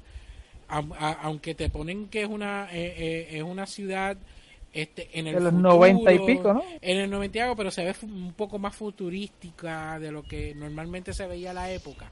A- 0.68 1.20
aunque 1.24 1.54
te 1.56 1.70
ponen 1.70 2.08
que 2.08 2.24
es 2.24 2.28
una 2.30 2.68
eh, 2.72 2.94
eh, 2.98 3.28
es 3.38 3.44
una 3.44 3.66
ciudad 3.68 4.18
este, 4.74 5.10
en 5.20 5.28
el 5.28 5.36
De 5.36 5.42
los 5.42 5.54
futuro, 5.54 5.62
90 5.78 6.14
y 6.14 6.20
pico, 6.20 6.54
¿no? 6.54 6.64
En 6.82 6.98
el 6.98 7.10
90 7.10 7.38
y 7.38 7.42
algo, 7.42 7.56
pero 7.56 7.70
se 7.72 7.86
ve 7.86 7.94
un 8.04 8.34
poco 8.34 8.58
más 8.60 8.76
futurística 8.76 10.00
de 10.00 10.12
lo 10.12 10.24
que 10.24 10.56
normalmente 10.56 11.14
se 11.14 11.28
veía 11.28 11.52
a 11.52 11.54
la 11.54 11.72
época. 11.72 12.12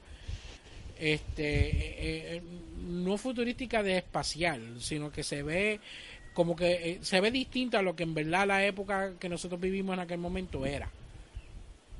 Este, 0.98 1.68
eh, 1.70 2.36
eh, 2.36 2.42
no 2.86 3.16
futurística 3.18 3.82
de 3.82 3.98
espacial, 3.98 4.80
sino 4.80 5.10
que 5.10 5.24
se 5.24 5.42
ve 5.42 5.80
como 6.32 6.54
que 6.56 6.98
se 7.02 7.20
ve 7.20 7.30
distinta 7.30 7.80
a 7.80 7.82
lo 7.82 7.96
que 7.96 8.04
en 8.04 8.14
verdad 8.14 8.46
la 8.46 8.64
época 8.64 9.14
que 9.18 9.28
nosotros 9.28 9.60
vivimos 9.60 9.94
en 9.94 10.00
aquel 10.00 10.18
momento 10.18 10.64
era. 10.64 10.90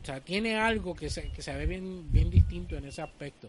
O 0.03 0.05
sea, 0.05 0.21
tiene 0.21 0.57
algo 0.57 0.95
que 0.95 1.11
se, 1.11 1.31
que 1.31 1.43
se 1.43 1.55
ve 1.55 1.67
bien, 1.67 2.11
bien 2.13 2.29
distinto 2.31 2.77
en 2.77 2.87
ese 2.87 3.03
aspecto. 3.03 3.49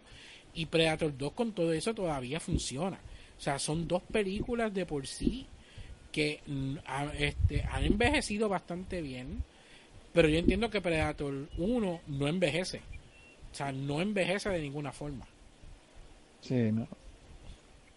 Y 0.53 0.65
Predator 0.67 1.15
2 1.17 1.34
con 1.34 1.51
todo 1.51 1.73
eso 1.73 1.93
todavía 1.93 2.39
funciona. 2.39 2.99
O 3.38 3.41
sea, 3.41 3.59
son 3.59 3.88
dos 3.88 4.01
películas 4.03 4.73
de 4.73 4.85
por 4.85 5.07
sí 5.07 5.47
que 6.11 6.41
mm, 6.45 6.75
este, 7.17 7.63
han 7.63 7.84
envejecido 7.84 8.47
bastante 8.47 9.01
bien. 9.01 9.43
Pero 10.13 10.30
yo 10.30 10.38
entiendo 10.38 10.69
que 10.69 10.80
Predator 10.80 11.34
1 11.57 12.01
no 12.07 12.27
envejece. 12.27 12.81
O 13.51 13.55
sea, 13.55 13.71
no 13.71 14.01
envejece 14.01 14.49
de 14.49 14.61
ninguna 14.61 14.91
forma. 14.91 15.25
Sí, 16.41 16.71
no. 16.71 16.88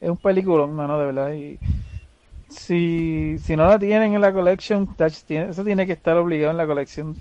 Es 0.00 0.10
un 0.10 0.16
peliculón, 0.16 0.74
mano, 0.74 0.98
de 0.98 1.06
verdad. 1.06 1.32
Y 1.34 1.58
si, 2.48 3.38
si 3.38 3.56
no 3.56 3.66
la 3.66 3.78
tienen 3.78 4.14
en 4.14 4.20
la 4.20 4.32
collection, 4.32 4.88
eso 4.98 5.64
tiene 5.64 5.86
que 5.86 5.92
estar 5.92 6.16
obligado 6.16 6.50
en 6.50 6.56
la 6.56 6.66
colección. 6.66 7.16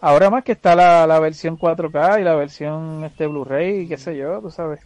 Ahora 0.00 0.30
más 0.30 0.44
que 0.44 0.52
está 0.52 0.74
la, 0.74 1.06
la 1.06 1.20
versión 1.20 1.58
4K 1.58 2.20
y 2.20 2.24
la 2.24 2.34
versión 2.34 3.04
este 3.04 3.26
Blu-ray 3.26 3.80
y 3.80 3.88
qué 3.88 3.98
sé 3.98 4.16
yo, 4.16 4.40
tú 4.40 4.50
sabes. 4.50 4.80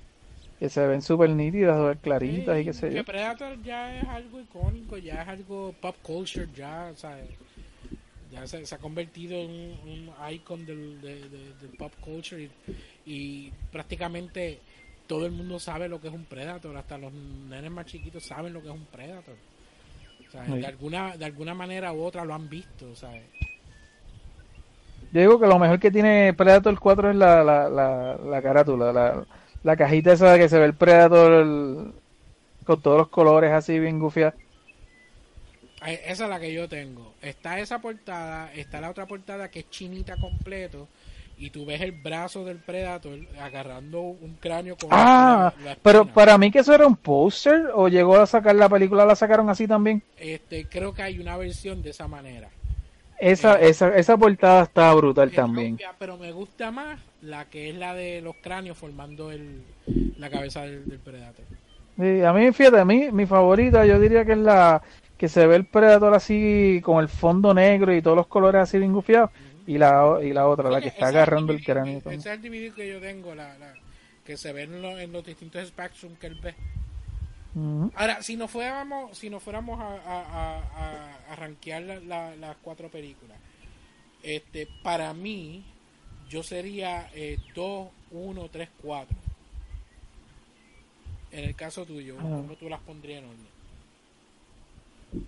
Que 0.59 0.69
se 0.69 0.87
ven 0.87 1.03
súper 1.03 1.31
nítidas, 1.31 1.77
súper 1.79 1.99
claritas 1.99 2.61
y 2.61 2.65
qué 2.65 2.73
sé 2.73 2.89
yo. 2.89 2.95
Que 2.97 3.05
Predator 3.05 3.63
ya 3.63 3.97
es 3.99 4.09
algo 4.09 4.41
icónico, 4.41 4.97
ya 4.99 5.23
es 5.23 5.29
algo 5.29 5.75
pop 5.81 5.95
culture, 6.03 6.49
ya, 6.55 6.93
¿sabes? 6.97 7.27
Ya 8.33 8.47
se, 8.47 8.65
se 8.67 8.75
ha 8.75 8.79
convertido 8.79 9.37
en 9.39 9.51
un, 9.51 10.09
un 10.09 10.33
icon 10.33 10.65
del, 10.67 11.01
de- 11.01 11.29
de- 11.29 11.55
del 11.61 11.71
pop 11.79 11.93
culture 12.01 12.43
y, 12.43 12.51
y 13.07 13.53
prácticamente 13.71 14.59
todo 15.07 15.27
el 15.27 15.33
mundo 15.33 15.61
sabe 15.61 15.89
lo 15.89 16.01
que 16.01 16.09
es 16.09 16.15
un 16.15 16.25
Predator, 16.25 16.77
hasta 16.77 16.99
los 16.99 17.13
nenes 17.13 17.71
más 17.71 17.87
chiquitos 17.87 18.25
saben 18.25 18.53
lo 18.53 18.63
que 18.63 18.69
es 18.69 18.75
un 18.75 18.87
Predator. 18.87 19.37
O 20.29 20.31
sea, 20.33 20.47
Sí. 20.47 20.53
de 20.59 20.67
alguna 20.67 21.17
de 21.17 21.25
alguna 21.27 21.55
manera 21.55 21.93
u 21.93 22.03
otra 22.03 22.25
lo 22.25 22.35
han 22.35 22.49
visto, 22.49 22.97
¿sabes? 22.97 23.23
Yo 25.15 25.21
digo 25.21 25.41
que 25.41 25.47
lo 25.47 25.59
mejor 25.61 25.79
que 25.81 25.91
tiene 25.93 26.35
Predator 26.35 26.79
4 26.79 27.11
es 27.11 27.17
la, 27.17 27.43
la, 27.45 27.69
la, 27.71 28.17
la 28.17 28.43
carátula, 28.43 28.93
la, 28.93 29.25
la 29.63 29.77
cajita 29.77 30.13
esa 30.13 30.37
que 30.37 30.49
se 30.49 30.59
ve 30.59 30.67
el 30.67 30.75
Predator 30.75 31.93
con 32.67 32.83
todos 32.83 32.99
los 32.99 33.09
colores 33.09 33.53
así 33.53 33.79
bien 33.79 33.99
gufiados. 34.01 34.35
Esa 35.87 36.25
es 36.25 36.31
la 36.31 36.41
que 36.41 36.53
yo 36.53 36.69
tengo. 36.69 37.13
Está 37.23 37.61
esa 37.61 37.79
portada, 37.79 38.53
está 38.55 38.81
la 38.81 38.91
otra 38.91 39.07
portada 39.07 39.51
que 39.51 39.61
es 39.61 39.71
chinita 39.71 40.17
completo 40.17 40.89
y 41.37 41.51
tú 41.51 41.67
ves 41.67 41.81
el 41.83 41.93
brazo 41.93 42.45
del 42.45 42.57
Predator 42.57 43.19
agarrando 43.41 44.01
un 44.01 44.37
cráneo 44.41 44.77
con 44.77 44.89
Ah, 44.93 45.53
la- 45.59 45.71
la 45.71 45.77
pero 45.83 46.07
para 46.07 46.39
mí 46.39 46.51
que 46.51 46.61
eso 46.61 46.75
era 46.75 46.87
un 46.87 46.97
póster 46.97 47.67
o 47.75 47.89
llegó 47.89 48.17
a 48.17 48.27
sacar 48.27 48.55
la 48.57 48.69
película, 48.69 49.05
la 49.05 49.15
sacaron 49.15 49.49
así 49.51 49.69
también. 49.69 50.03
Este, 50.17 50.67
creo 50.67 50.93
que 50.95 51.03
hay 51.03 51.19
una 51.21 51.37
versión 51.37 51.83
de 51.83 51.91
esa 51.91 52.09
manera. 52.09 52.49
Esa, 53.19 53.61
Eh, 53.61 53.69
esa, 53.69 53.97
esa 53.97 54.17
portada 54.17 54.63
está 54.65 54.93
brutal 54.95 55.29
Es 55.29 55.35
también. 55.35 55.77
propia, 55.77 55.95
pero 55.99 56.17
me 56.17 56.33
gusta 56.33 56.71
más 56.71 57.01
la 57.23 57.45
que 57.47 57.71
es 57.71 57.77
la 57.77 57.95
de 57.95 58.21
los 58.21 58.37
cráneos 58.37 58.77
formando 58.77 59.31
el, 59.31 59.63
la 60.19 60.29
cabeza 60.31 60.63
del, 60.63 60.89
del 60.89 60.99
Predator. 60.99 61.45
Sí, 61.97 62.23
a 62.23 62.33
mí, 62.33 62.51
fíjate, 62.53 62.81
a 62.81 62.85
mí, 62.85 63.11
mi 63.13 63.25
favorita 63.27 63.87
yo 63.87 64.01
diría 64.01 64.25
que 64.25 64.33
es 64.33 64.39
la 64.39 64.83
que 65.17 65.29
se 65.29 65.47
ve 65.47 65.57
el 65.57 65.65
Predator 65.65 66.13
así 66.13 66.81
con 66.85 67.01
el 67.01 67.09
fondo 67.09 67.55
negro 67.55 67.95
y 67.95 68.03
todos 68.03 68.17
los 68.17 68.27
colores 68.27 68.63
así 68.63 68.79
bien 68.79 68.93
gufiados. 68.93 69.31
Y 69.67 69.79
la, 69.79 70.19
y 70.23 70.33
la 70.33 70.47
otra, 70.49 70.71
la 70.71 70.81
que 70.81 70.89
está 70.89 71.09
es 71.09 71.15
agarrando 71.15 71.53
el 71.53 71.59
DVD, 71.61 71.65
cráneo. 71.65 71.99
Ese 71.99 72.15
es 72.15 72.27
el 72.27 72.43
DVD 72.43 72.75
que 72.75 72.89
yo 72.89 73.01
tengo, 73.01 73.35
la, 73.35 73.57
la- 73.59 73.75
que 74.27 74.37
se 74.37 74.53
ve 74.53 74.63
en, 74.65 74.83
lo- 74.83 74.99
en 74.99 75.13
los 75.13 75.25
distintos 75.25 75.67
Spectrum 75.69 76.17
que 76.17 76.27
él 76.27 76.37
ve. 76.43 76.55
Ujú. 77.55 77.93
Ahora, 77.95 78.23
si 78.23 78.37
nos 78.37 78.51
fuéramos, 78.51 79.17
si 79.17 79.31
nos 79.31 79.43
fuéramos 79.43 79.79
a, 79.81 79.87
a, 79.87 80.21
a, 80.21 81.33
a- 81.33 81.37
rankear 81.37 81.83
la- 81.83 82.01
la- 82.01 82.37
las 82.37 82.57
cuatro 82.63 82.89
películas, 82.89 83.37
este, 84.23 84.67
para 84.83 85.13
mí, 85.15 85.63
yo 86.29 86.43
sería 86.43 87.09
2, 87.55 87.89
1, 88.11 88.49
3, 88.51 88.69
4. 88.83 89.17
En 91.33 91.45
el 91.45 91.55
caso 91.55 91.85
tuyo, 91.85 92.17
Ah. 92.19 92.23
¿cómo 92.23 92.55
tú 92.55 92.69
las 92.69 92.81
pondrías 92.81 93.23
en 93.23 93.29
orden? 93.29 93.55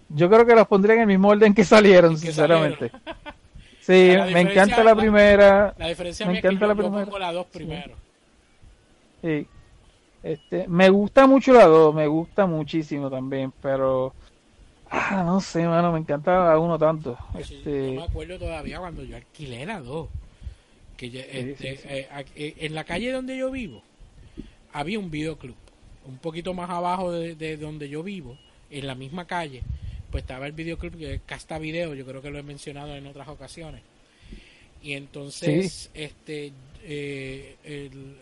Yo 0.09 0.29
creo 0.29 0.45
que 0.47 0.55
los 0.55 0.67
pondría 0.67 0.95
en 0.95 1.01
el 1.03 1.07
mismo 1.07 1.29
orden 1.29 1.55
que 1.55 1.65
salieron, 1.65 2.13
¿En 2.13 2.21
que 2.21 2.27
sinceramente. 2.27 2.91
Sí, 3.81 4.09
La 4.17 4.27
me 4.27 4.41
encanta 4.41 4.79
la 4.83 4.95
la- 4.95 4.97
primera. 5.01 5.73
La 5.79 5.87
diferencia 5.87 6.27
Me 6.27 6.35
es 6.35 6.41
que 6.43 6.49
encanta 6.49 6.65
yo, 6.67 6.67
la 6.67 6.75
yo 6.75 6.79
primera. 6.83 7.05
pongo 7.05 7.19
las 7.21 7.33
dos 7.35 7.47
primero. 7.47 7.95
Sí. 9.23 9.47
Este, 10.33 10.67
me 10.67 10.89
gusta 10.91 11.27
mucho 11.27 11.53
la 11.53 11.67
2, 11.67 11.95
me 11.95 12.07
gusta 12.07 12.47
muchísimo 12.47 13.09
también, 13.09 13.53
pero 13.63 14.13
ah, 14.91 15.23
no 15.25 15.41
sé, 15.41 15.67
mano, 15.67 15.93
me 15.93 16.01
encanta 16.01 16.49
la 16.49 16.59
1 16.59 16.79
tanto. 16.79 17.17
Sí, 17.35 17.55
Este, 17.59 17.95
Yo 17.95 18.01
me 18.01 18.07
acuerdo 18.07 18.39
todavía 18.39 18.79
cuando 18.81 19.05
yo 19.05 19.17
alquilé 19.17 19.65
la 19.67 19.81
2. 19.81 20.09
Que 20.97 21.11
yo- 21.11 21.21
este, 21.21 21.77
sí, 21.77 21.83
eh, 21.89 22.09
eh, 22.37 22.55
en 22.59 22.75
la 22.75 22.85
calle 22.85 23.13
donde 23.13 23.37
yo 23.37 23.51
vivo 23.51 23.83
había 24.73 24.99
un 24.99 25.11
videoclub. 25.11 25.55
Un 26.07 26.19
poquito 26.19 26.55
más 26.55 26.71
abajo 26.71 27.13
de, 27.13 27.35
de 27.35 27.57
donde 27.57 27.89
yo 27.89 28.03
vivo, 28.03 28.37
en 28.71 28.87
la 28.87 28.95
misma 28.95 29.27
calle, 29.27 29.63
pues 30.11 30.23
estaba 30.25 30.47
el 30.47 30.53
videoclub 30.53 30.97
que 30.97 31.15
es 31.15 31.21
Casta 31.27 31.59
Video. 31.59 31.95
Yo 31.95 32.05
creo 32.05 32.21
que 32.23 32.31
lo 32.31 32.39
he 32.39 32.43
mencionado 32.43 32.95
en 32.97 33.07
otras 33.07 33.29
ocasiones. 33.29 33.83
Y 34.83 34.95
entonces, 34.95 35.91
este, 35.95 36.53
eh, 36.83 37.57
el- 37.65 38.17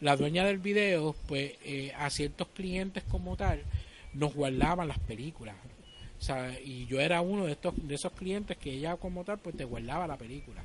la 0.00 0.16
dueña 0.16 0.44
del 0.44 0.58
video, 0.58 1.14
pues 1.26 1.54
eh, 1.64 1.92
a 1.96 2.10
ciertos 2.10 2.48
clientes 2.48 3.02
como 3.04 3.36
tal, 3.36 3.62
nos 4.14 4.34
guardaban 4.34 4.88
las 4.88 4.98
películas. 4.98 5.56
O 6.18 6.22
sea, 6.22 6.58
y 6.60 6.86
yo 6.86 7.00
era 7.00 7.20
uno 7.20 7.46
de 7.46 7.52
estos 7.52 7.74
de 7.76 7.94
esos 7.94 8.12
clientes 8.12 8.56
que 8.56 8.72
ella 8.72 8.96
como 8.96 9.24
tal 9.24 9.38
pues 9.38 9.56
te 9.56 9.64
guardaba 9.64 10.06
la 10.06 10.16
película. 10.16 10.62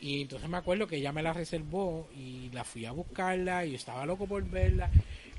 Y 0.00 0.22
entonces 0.22 0.48
me 0.48 0.56
acuerdo 0.56 0.86
que 0.86 0.96
ella 0.96 1.12
me 1.12 1.22
la 1.22 1.32
reservó 1.32 2.08
y 2.16 2.50
la 2.50 2.64
fui 2.64 2.84
a 2.84 2.92
buscarla 2.92 3.64
y 3.64 3.74
estaba 3.74 4.06
loco 4.06 4.26
por 4.26 4.42
verla. 4.48 4.90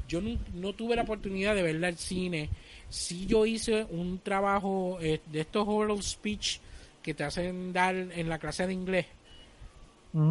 Yo 0.08 0.22
no, 0.22 0.38
no 0.54 0.74
tuve 0.74 0.96
la 0.96 1.04
oportunidad 1.04 1.56
de 1.56 1.64
verla 1.64 1.88
al 1.88 1.98
cine. 1.98 2.50
Sí 2.90 3.26
yo 3.26 3.46
hice 3.46 3.86
un 3.90 4.20
trabajo 4.20 5.00
eh, 5.02 5.22
de 5.32 5.42
estos 5.42 5.68
oral 5.68 6.02
speech 6.02 6.60
que 7.02 7.14
te 7.14 7.24
hacen 7.24 7.74
dar 7.74 7.96
en 7.96 8.30
la 8.30 8.40
clase 8.40 8.66
de 8.66 8.74
inglés. 8.74 9.06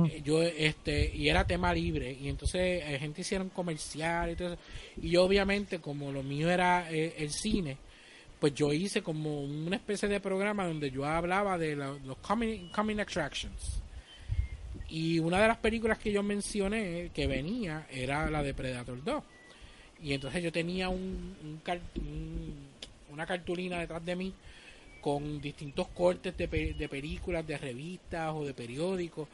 Eh, 0.06 0.22
yo 0.24 0.42
este 0.42 1.14
y 1.14 1.28
era 1.28 1.46
tema 1.46 1.74
libre 1.74 2.16
y 2.18 2.28
entonces 2.30 2.82
la 2.90 2.98
gente 2.98 3.20
hicieron 3.20 3.50
comercial 3.50 4.30
y 4.30 4.36
todo 4.36 4.56
y 5.02 5.10
yo 5.10 5.24
obviamente 5.24 5.78
como 5.78 6.10
lo 6.10 6.22
mío 6.22 6.48
era 6.50 6.90
eh, 6.90 7.14
el 7.18 7.30
cine 7.30 7.76
pues 8.40 8.54
yo 8.54 8.72
hice 8.72 9.02
como 9.02 9.42
una 9.42 9.76
especie 9.76 10.08
de 10.08 10.20
programa 10.20 10.66
donde 10.66 10.90
yo 10.90 11.04
hablaba 11.04 11.58
de 11.58 11.76
los 11.76 12.16
coming, 12.22 12.68
coming 12.70 12.98
attractions. 12.98 13.80
Y 14.88 15.18
una 15.18 15.40
de 15.40 15.48
las 15.48 15.56
películas 15.58 15.98
que 15.98 16.12
yo 16.12 16.22
mencioné 16.22 17.10
que 17.14 17.26
venía 17.26 17.86
era 17.90 18.30
la 18.30 18.42
de 18.42 18.52
Predator 18.54 19.02
2 19.02 19.22
y 20.02 20.12
entonces 20.12 20.42
yo 20.42 20.52
tenía 20.52 20.88
un, 20.88 21.34
un 21.42 21.60
un- 21.96 22.68
una 23.12 23.26
cartulina 23.26 23.78
detrás 23.78 24.04
de 24.04 24.16
mí 24.16 24.32
con 25.00 25.40
distintos 25.40 25.88
cortes 25.88 26.36
de, 26.36 26.46
de 26.46 26.88
películas, 26.88 27.46
de 27.46 27.56
revistas 27.58 28.32
o 28.34 28.44
de 28.44 28.52
periódicos 28.54 29.28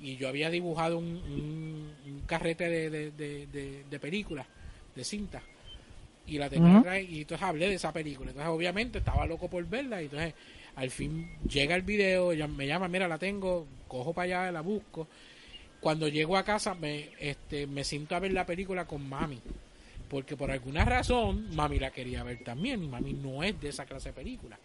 y 0.00 0.16
yo 0.16 0.28
había 0.28 0.50
dibujado 0.50 0.98
un, 0.98 1.06
un- 1.06 1.92
un 2.06 2.20
carrete 2.26 2.68
de, 2.68 2.90
de, 2.90 3.10
de, 3.12 3.46
de- 3.48 3.84
de 3.90 3.98
películas, 4.00 4.46
de 4.94 5.04
cinta 5.04 5.42
y 6.26 6.38
la 6.38 6.48
tenía 6.50 6.68
atrás, 6.80 7.02
y 7.08 7.22
entonces 7.22 7.46
hablé 7.46 7.68
de 7.68 7.74
esa 7.76 7.92
película. 7.92 8.30
Entonces 8.30 8.50
obviamente 8.52 8.98
estaba 8.98 9.24
loco 9.26 9.48
por 9.48 9.66
verla 9.66 10.00
y 10.02 10.04
entonces 10.06 10.34
al 10.76 10.90
fin 10.90 11.30
llega 11.48 11.74
el 11.74 11.82
video 11.82 12.30
ella 12.32 12.46
me 12.46 12.66
llama 12.66 12.86
mira 12.86 13.08
la 13.08 13.18
tengo 13.18 13.66
cojo 13.88 14.12
para 14.12 14.24
allá 14.42 14.52
la 14.52 14.60
busco 14.60 15.08
cuando 15.80 16.06
llego 16.06 16.36
a 16.36 16.44
casa 16.44 16.74
me 16.74 17.10
este 17.18 17.66
me 17.66 17.82
siento 17.82 18.14
a 18.14 18.20
ver 18.20 18.32
la 18.32 18.46
película 18.46 18.84
con 18.86 19.08
mami 19.08 19.40
porque 20.08 20.36
por 20.36 20.50
alguna 20.52 20.84
razón 20.84 21.52
mami 21.56 21.78
la 21.80 21.90
quería 21.90 22.22
ver 22.22 22.44
también 22.44 22.84
y 22.84 22.88
mami 22.88 23.12
no 23.14 23.42
es 23.42 23.60
de 23.60 23.70
esa 23.70 23.86
clase 23.86 24.10
de 24.10 24.12
película. 24.14 24.56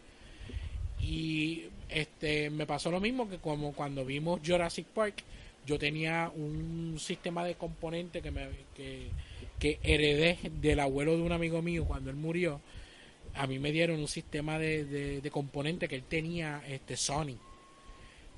Y 1.02 1.64
este 1.94 2.50
me 2.50 2.66
pasó 2.66 2.92
lo 2.92 3.00
mismo 3.00 3.30
que 3.30 3.38
como 3.38 3.74
cuando 3.74 4.06
vimos 4.06 4.42
Jurassic 4.46 4.86
Park 4.88 5.24
yo 5.66 5.80
tenía 5.80 6.32
un 6.36 6.98
sistema 7.00 7.46
de 7.46 7.56
componentes 7.56 8.22
que 8.22 8.32
me 8.32 8.48
que, 8.76 9.08
que 9.60 9.80
heredé 9.84 10.38
del 10.62 10.80
abuelo 10.80 11.16
de 11.16 11.24
un 11.24 11.32
amigo 11.32 11.62
mío 11.62 11.86
cuando 11.86 12.10
él 12.10 12.16
murió 12.16 12.60
a 13.36 13.48
mí 13.48 13.60
me 13.60 13.72
dieron 13.72 14.00
un 14.00 14.08
sistema 14.08 14.60
de, 14.60 14.86
de, 14.86 15.22
de 15.22 15.32
componentes 15.32 15.90
que 15.90 15.96
él 15.96 16.04
tenía 16.04 16.62
este 16.68 16.98
Sony 16.98 17.38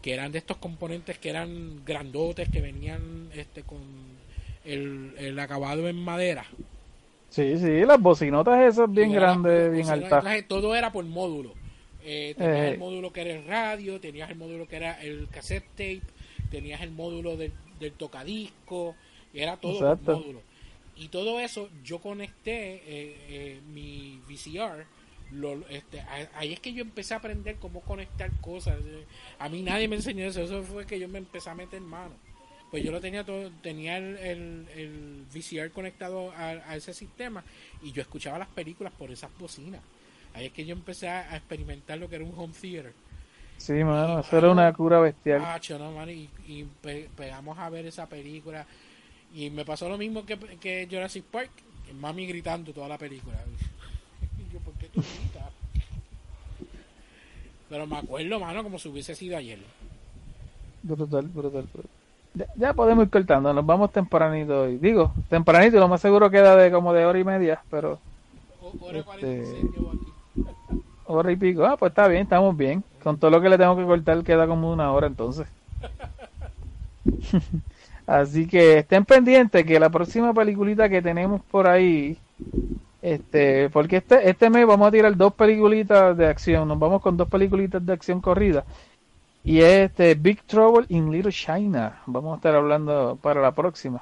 que 0.01 0.13
eran 0.13 0.31
de 0.31 0.37
estos 0.37 0.57
componentes 0.57 1.17
que 1.17 1.29
eran 1.29 1.83
grandotes 1.85 2.49
que 2.49 2.61
venían 2.61 3.29
este 3.33 3.63
con 3.63 3.81
el, 4.63 5.13
el 5.17 5.39
acabado 5.39 5.87
en 5.89 5.97
madera 5.97 6.45
Sí, 7.29 7.57
sí, 7.57 7.85
las 7.85 7.99
bocinotas 7.99 8.61
esas 8.61 8.89
bien 8.89 9.11
grandes, 9.11 9.69
bien 9.71 9.89
altas. 9.89 10.23
todo 10.47 10.73
era 10.73 10.93
por 10.93 11.03
módulo. 11.03 11.53
Eh, 12.05 12.35
tenías 12.37 12.57
Eh. 12.57 12.69
el 12.73 12.77
módulo 12.77 13.11
que 13.11 13.21
era 13.21 13.31
el 13.33 13.45
radio, 13.45 13.99
tenías 13.99 14.29
el 14.29 14.37
módulo 14.37 14.67
que 14.67 14.75
era 14.77 15.01
el 15.01 15.27
cassette 15.29 15.67
tape, 15.71 16.01
tenías 16.51 16.81
el 16.81 16.91
módulo 16.91 17.35
del, 17.35 17.51
del 17.79 17.93
tocadisco, 17.93 18.95
era 19.33 19.57
todo 19.57 19.73
Exacto. 19.73 20.05
por 20.05 20.15
módulo. 20.17 20.41
Y 20.95 21.09
todo 21.09 21.39
eso 21.41 21.69
yo 21.83 21.99
conecté 21.99 22.75
eh, 22.75 23.17
eh, 23.29 23.61
mi 23.73 24.21
VCR. 24.29 24.85
Lo, 25.31 25.67
este, 25.69 25.99
ahí 26.35 26.53
es 26.53 26.59
que 26.59 26.71
yo 26.71 26.81
empecé 26.83 27.15
a 27.15 27.17
aprender 27.17 27.55
cómo 27.57 27.81
conectar 27.81 28.31
cosas. 28.39 28.77
Eh, 28.85 29.05
A 29.39 29.49
mí 29.49 29.61
nadie 29.61 29.87
me 29.87 29.95
enseñó 29.97 30.25
eso, 30.25 30.41
eso 30.43 30.63
fue 30.63 30.85
que 30.85 30.99
yo 30.99 31.09
me 31.09 31.17
empecé 31.17 31.49
a 31.49 31.55
meter 31.55 31.81
mano. 31.81 32.13
Pues 32.71 32.83
yo 32.83 32.91
lo 32.91 33.01
tenía 33.01 33.23
todo, 33.25 33.51
tenía 33.61 33.97
el, 33.97 34.17
el, 34.17 34.65
el 34.75 35.25
VCR 35.33 35.71
conectado 35.71 36.31
a, 36.31 36.49
a 36.49 36.75
ese 36.75 36.93
sistema 36.93 37.43
y 37.83 37.91
yo 37.91 38.01
escuchaba 38.01 38.37
las 38.39 38.47
películas 38.49 38.93
por 38.93 39.11
esas 39.11 39.35
bocinas. 39.37 39.81
Ahí 40.35 40.47
es 40.47 40.51
que 40.51 40.65
yo 40.65 40.73
empecé 40.73 41.07
a, 41.07 41.35
experimentar 41.35 41.97
lo 41.97 42.09
que 42.09 42.17
era 42.17 42.25
un 42.25 42.33
home 42.37 42.53
theater. 42.59 42.93
Sí, 43.57 43.71
mano, 43.85 44.19
eso 44.19 44.37
era 44.37 44.51
una 44.51 44.71
cura 44.73 44.99
bestial. 44.99 45.41
No, 45.79 45.91
mano, 45.91 46.11
y, 46.11 46.29
y 46.45 46.65
pe- 46.81 47.09
pegamos 47.15 47.57
a 47.57 47.69
ver 47.69 47.85
esa 47.85 48.05
película. 48.05 48.65
Y 49.33 49.49
me 49.49 49.63
pasó 49.63 49.87
lo 49.87 49.97
mismo 49.97 50.25
que, 50.25 50.37
que 50.37 50.87
Jurassic 50.91 51.23
Park. 51.23 51.49
que 51.85 51.93
Mami 51.93 52.27
gritando 52.27 52.73
toda 52.73 52.87
la 52.87 52.97
película. 52.97 53.37
Y 54.37 54.53
yo, 54.53 54.59
¿por 54.59 54.73
qué 54.73 54.87
tú 54.87 55.01
gritas? 55.01 55.49
Pero 57.69 57.87
me 57.87 57.97
acuerdo, 57.97 58.39
mano, 58.39 58.63
como 58.63 58.77
si 58.77 58.89
hubiese 58.89 59.15
sido 59.15 59.37
ayer. 59.37 59.59
Brutal, 60.83 61.27
brutal, 61.27 61.67
brutal. 61.73 61.89
Ya, 62.33 62.47
ya 62.55 62.73
podemos 62.73 63.05
ir 63.05 63.09
cortando, 63.09 63.53
nos 63.53 63.65
vamos 63.65 63.91
tempranito 63.93 64.63
hoy. 64.63 64.77
Digo, 64.77 65.13
tempranito, 65.29 65.79
lo 65.79 65.87
más 65.87 66.01
seguro 66.01 66.29
queda 66.29 66.55
de 66.57 66.69
como 66.71 66.91
de 66.93 67.05
hora 67.05 67.17
y 67.17 67.23
media, 67.23 67.61
pero 67.71 67.97
O- 68.61 68.73
Hora 68.85 68.99
Este- 68.99 69.05
46 69.21 69.63
llevo 69.73 69.91
aquí. 69.91 70.05
Hora 71.05 71.31
y 71.31 71.35
pico. 71.35 71.65
Ah, 71.65 71.77
pues 71.77 71.91
está 71.91 72.07
bien, 72.07 72.23
estamos 72.23 72.55
bien. 72.55 72.83
Con 73.03 73.17
todo 73.17 73.31
lo 73.31 73.41
que 73.41 73.49
le 73.49 73.57
tengo 73.57 73.75
que 73.77 73.83
cortar 73.85 74.23
queda 74.23 74.47
como 74.47 74.71
una 74.71 74.91
hora 74.91 75.07
entonces. 75.07 75.47
Así 78.07 78.47
que 78.47 78.79
estén 78.79 79.05
pendientes 79.05 79.65
que 79.65 79.79
la 79.79 79.89
próxima 79.89 80.33
peliculita 80.33 80.89
que 80.89 81.01
tenemos 81.01 81.41
por 81.41 81.67
ahí, 81.67 82.17
este, 83.01 83.69
porque 83.71 83.97
este, 83.97 84.29
este 84.29 84.49
mes 84.49 84.67
vamos 84.67 84.87
a 84.87 84.91
tirar 84.91 85.15
dos 85.15 85.33
peliculitas 85.33 86.15
de 86.15 86.27
acción, 86.27 86.67
nos 86.67 86.77
vamos 86.77 87.01
con 87.01 87.17
dos 87.17 87.27
peliculitas 87.27 87.83
de 87.83 87.93
acción 87.93 88.21
corrida. 88.21 88.63
Y 89.43 89.59
es 89.59 89.91
este 89.91 90.15
Big 90.15 90.41
Trouble 90.43 90.85
in 90.89 91.11
Little 91.11 91.31
China. 91.31 92.01
Vamos 92.07 92.33
a 92.33 92.35
estar 92.37 92.55
hablando 92.55 93.17
para 93.21 93.41
la 93.41 93.51
próxima. 93.51 94.01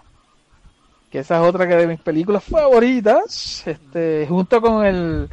Que 1.11 1.19
esa 1.19 1.35
es 1.41 1.49
otra 1.49 1.68
que 1.68 1.76
de 1.76 1.85
mis 1.85 1.99
películas 1.99 2.45
favoritas. 2.45 3.68
Este, 3.68 4.26
junto 4.30 4.61
con 4.61 4.85
el 4.85 5.30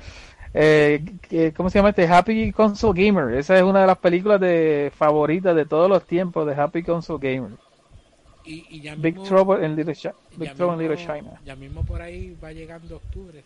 eh, 0.52 1.52
¿cómo 1.56 1.70
se 1.70 1.78
llama 1.78 1.90
este? 1.90 2.06
Happy 2.06 2.52
Console 2.52 3.06
Gamer. 3.06 3.34
Esa 3.36 3.56
es 3.56 3.62
una 3.62 3.82
de 3.82 3.86
las 3.86 3.98
películas 3.98 4.40
de 4.40 4.92
favoritas 4.94 5.54
de 5.54 5.66
todos 5.66 5.88
los 5.88 6.04
tiempos 6.04 6.46
de 6.46 6.54
Happy 6.54 6.82
Console 6.82 7.34
Gamer. 7.34 7.52
Y, 8.44 8.64
y 8.70 8.80
ya 8.80 8.94
Big 8.94 9.14
mismo- 9.16 9.24
Trouble 9.28 9.64
in 9.66 9.76
Little, 9.76 9.94
Chi- 9.94 10.08
Big 10.36 10.54
Trouble 10.54 10.74
in 10.76 10.80
Little 10.90 10.96
mismo- 10.96 11.14
China. 11.14 11.40
Ya 11.44 11.56
mismo 11.56 11.84
por 11.84 12.00
ahí 12.02 12.36
va 12.42 12.52
llegando 12.52 12.96
octubre. 12.96 13.44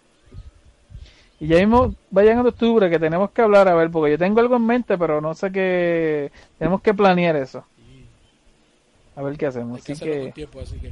Y 1.40 1.48
ya 1.48 1.56
mismo 1.58 1.94
va 2.16 2.22
llegando 2.22 2.48
octubre 2.48 2.88
que 2.88 2.98
tenemos 2.98 3.30
que 3.32 3.42
hablar, 3.42 3.66
a 3.68 3.74
ver, 3.74 3.90
porque 3.90 4.12
yo 4.12 4.18
tengo 4.18 4.40
algo 4.40 4.56
en 4.56 4.64
mente, 4.66 4.96
pero 4.96 5.20
no 5.20 5.34
sé 5.34 5.50
qué. 5.50 6.30
Tenemos 6.58 6.80
que 6.80 6.94
planear 6.94 7.34
eso. 7.36 7.64
A 9.16 9.22
ver 9.22 9.36
qué 9.36 9.46
hacemos. 9.46 9.76
Hay 9.78 9.82
que 9.82 9.92
Así 9.92 10.32
tiempo, 10.32 10.60
así 10.60 10.78
que. 10.78 10.90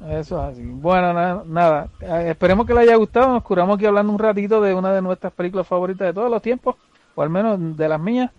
Eso 0.00 0.36
es 0.42 0.52
así. 0.52 0.62
Bueno, 0.62 1.12
na- 1.12 1.42
nada. 1.46 1.88
Eh, 2.00 2.30
esperemos 2.30 2.66
que 2.66 2.74
les 2.74 2.82
haya 2.82 2.96
gustado. 2.96 3.32
Nos 3.32 3.42
curamos 3.42 3.76
aquí 3.76 3.86
hablando 3.86 4.12
un 4.12 4.18
ratito 4.18 4.60
de 4.60 4.74
una 4.74 4.92
de 4.92 5.00
nuestras 5.00 5.32
películas 5.32 5.66
favoritas 5.66 6.06
de 6.08 6.12
todos 6.12 6.30
los 6.30 6.42
tiempos, 6.42 6.76
o 7.14 7.22
al 7.22 7.30
menos 7.30 7.76
de 7.76 7.88
las 7.88 8.00
mías. 8.00 8.30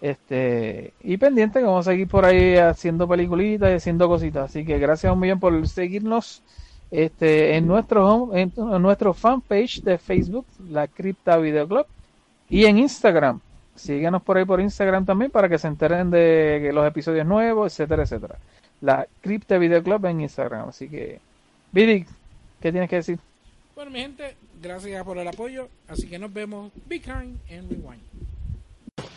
Este, 0.00 0.92
y 1.02 1.16
pendiente 1.16 1.58
que 1.60 1.64
vamos 1.64 1.86
a 1.86 1.92
seguir 1.92 2.08
por 2.08 2.24
ahí 2.24 2.56
haciendo 2.56 3.08
peliculitas 3.08 3.70
y 3.70 3.74
haciendo 3.74 4.08
cositas. 4.08 4.50
Así 4.50 4.64
que 4.64 4.78
gracias 4.78 5.12
un 5.12 5.18
millón 5.20 5.40
por 5.40 5.66
seguirnos 5.68 6.42
este, 6.90 7.56
en 7.56 7.66
nuestro 7.66 8.06
home- 8.06 8.40
en, 8.40 8.52
en 8.56 8.82
nuestro 8.82 9.14
fanpage 9.14 9.82
de 9.82 9.98
Facebook, 9.98 10.46
la 10.70 10.86
Cripta 10.88 11.36
Video 11.38 11.66
Club, 11.66 11.86
y 12.48 12.66
en 12.66 12.78
Instagram. 12.78 13.40
Síguenos 13.74 14.22
por 14.22 14.36
ahí 14.36 14.44
por 14.44 14.60
Instagram 14.60 15.04
también 15.04 15.30
para 15.30 15.48
que 15.48 15.58
se 15.58 15.66
enteren 15.66 16.10
de 16.10 16.70
los 16.72 16.86
episodios 16.86 17.26
nuevos, 17.26 17.72
etcétera, 17.72 18.04
etcétera. 18.04 18.36
La 18.84 19.08
Cripta 19.22 19.56
Video 19.56 19.82
Club 19.82 20.04
en 20.04 20.20
Instagram. 20.20 20.68
Así 20.68 20.90
que, 20.90 21.18
Vidi, 21.72 22.04
¿qué 22.60 22.70
tienes 22.70 22.90
que 22.90 22.96
decir? 22.96 23.18
Bueno, 23.74 23.90
mi 23.90 24.00
gente, 24.00 24.36
gracias 24.60 25.02
por 25.04 25.16
el 25.16 25.26
apoyo. 25.26 25.70
Así 25.88 26.06
que 26.06 26.18
nos 26.18 26.30
vemos. 26.30 26.70
Be 26.86 27.00
kind 27.00 27.38
and 27.50 27.70
rewind. 27.70 28.02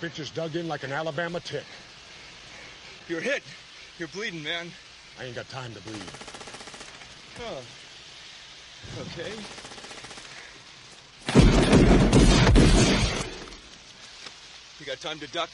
Bitch 0.01 0.19
is 0.19 0.31
dug 0.33 0.55
in 0.55 0.69
like 0.69 0.85
an 0.85 0.93
Alabama 0.93 1.41
tick. 1.41 1.65
You're 3.09 3.19
hit. 3.19 3.43
You're 3.99 4.07
bleeding, 4.13 4.41
man. 4.41 4.71
I 5.19 5.25
ain't 5.25 5.35
got 5.35 5.49
time 5.49 5.73
to 5.73 5.81
bleed. 5.81 6.01
Oh. 7.41 7.61
Okay. 9.01 9.33
You 14.79 14.85
got 14.85 15.01
time 15.01 15.19
to 15.19 15.27
duck? 15.27 15.49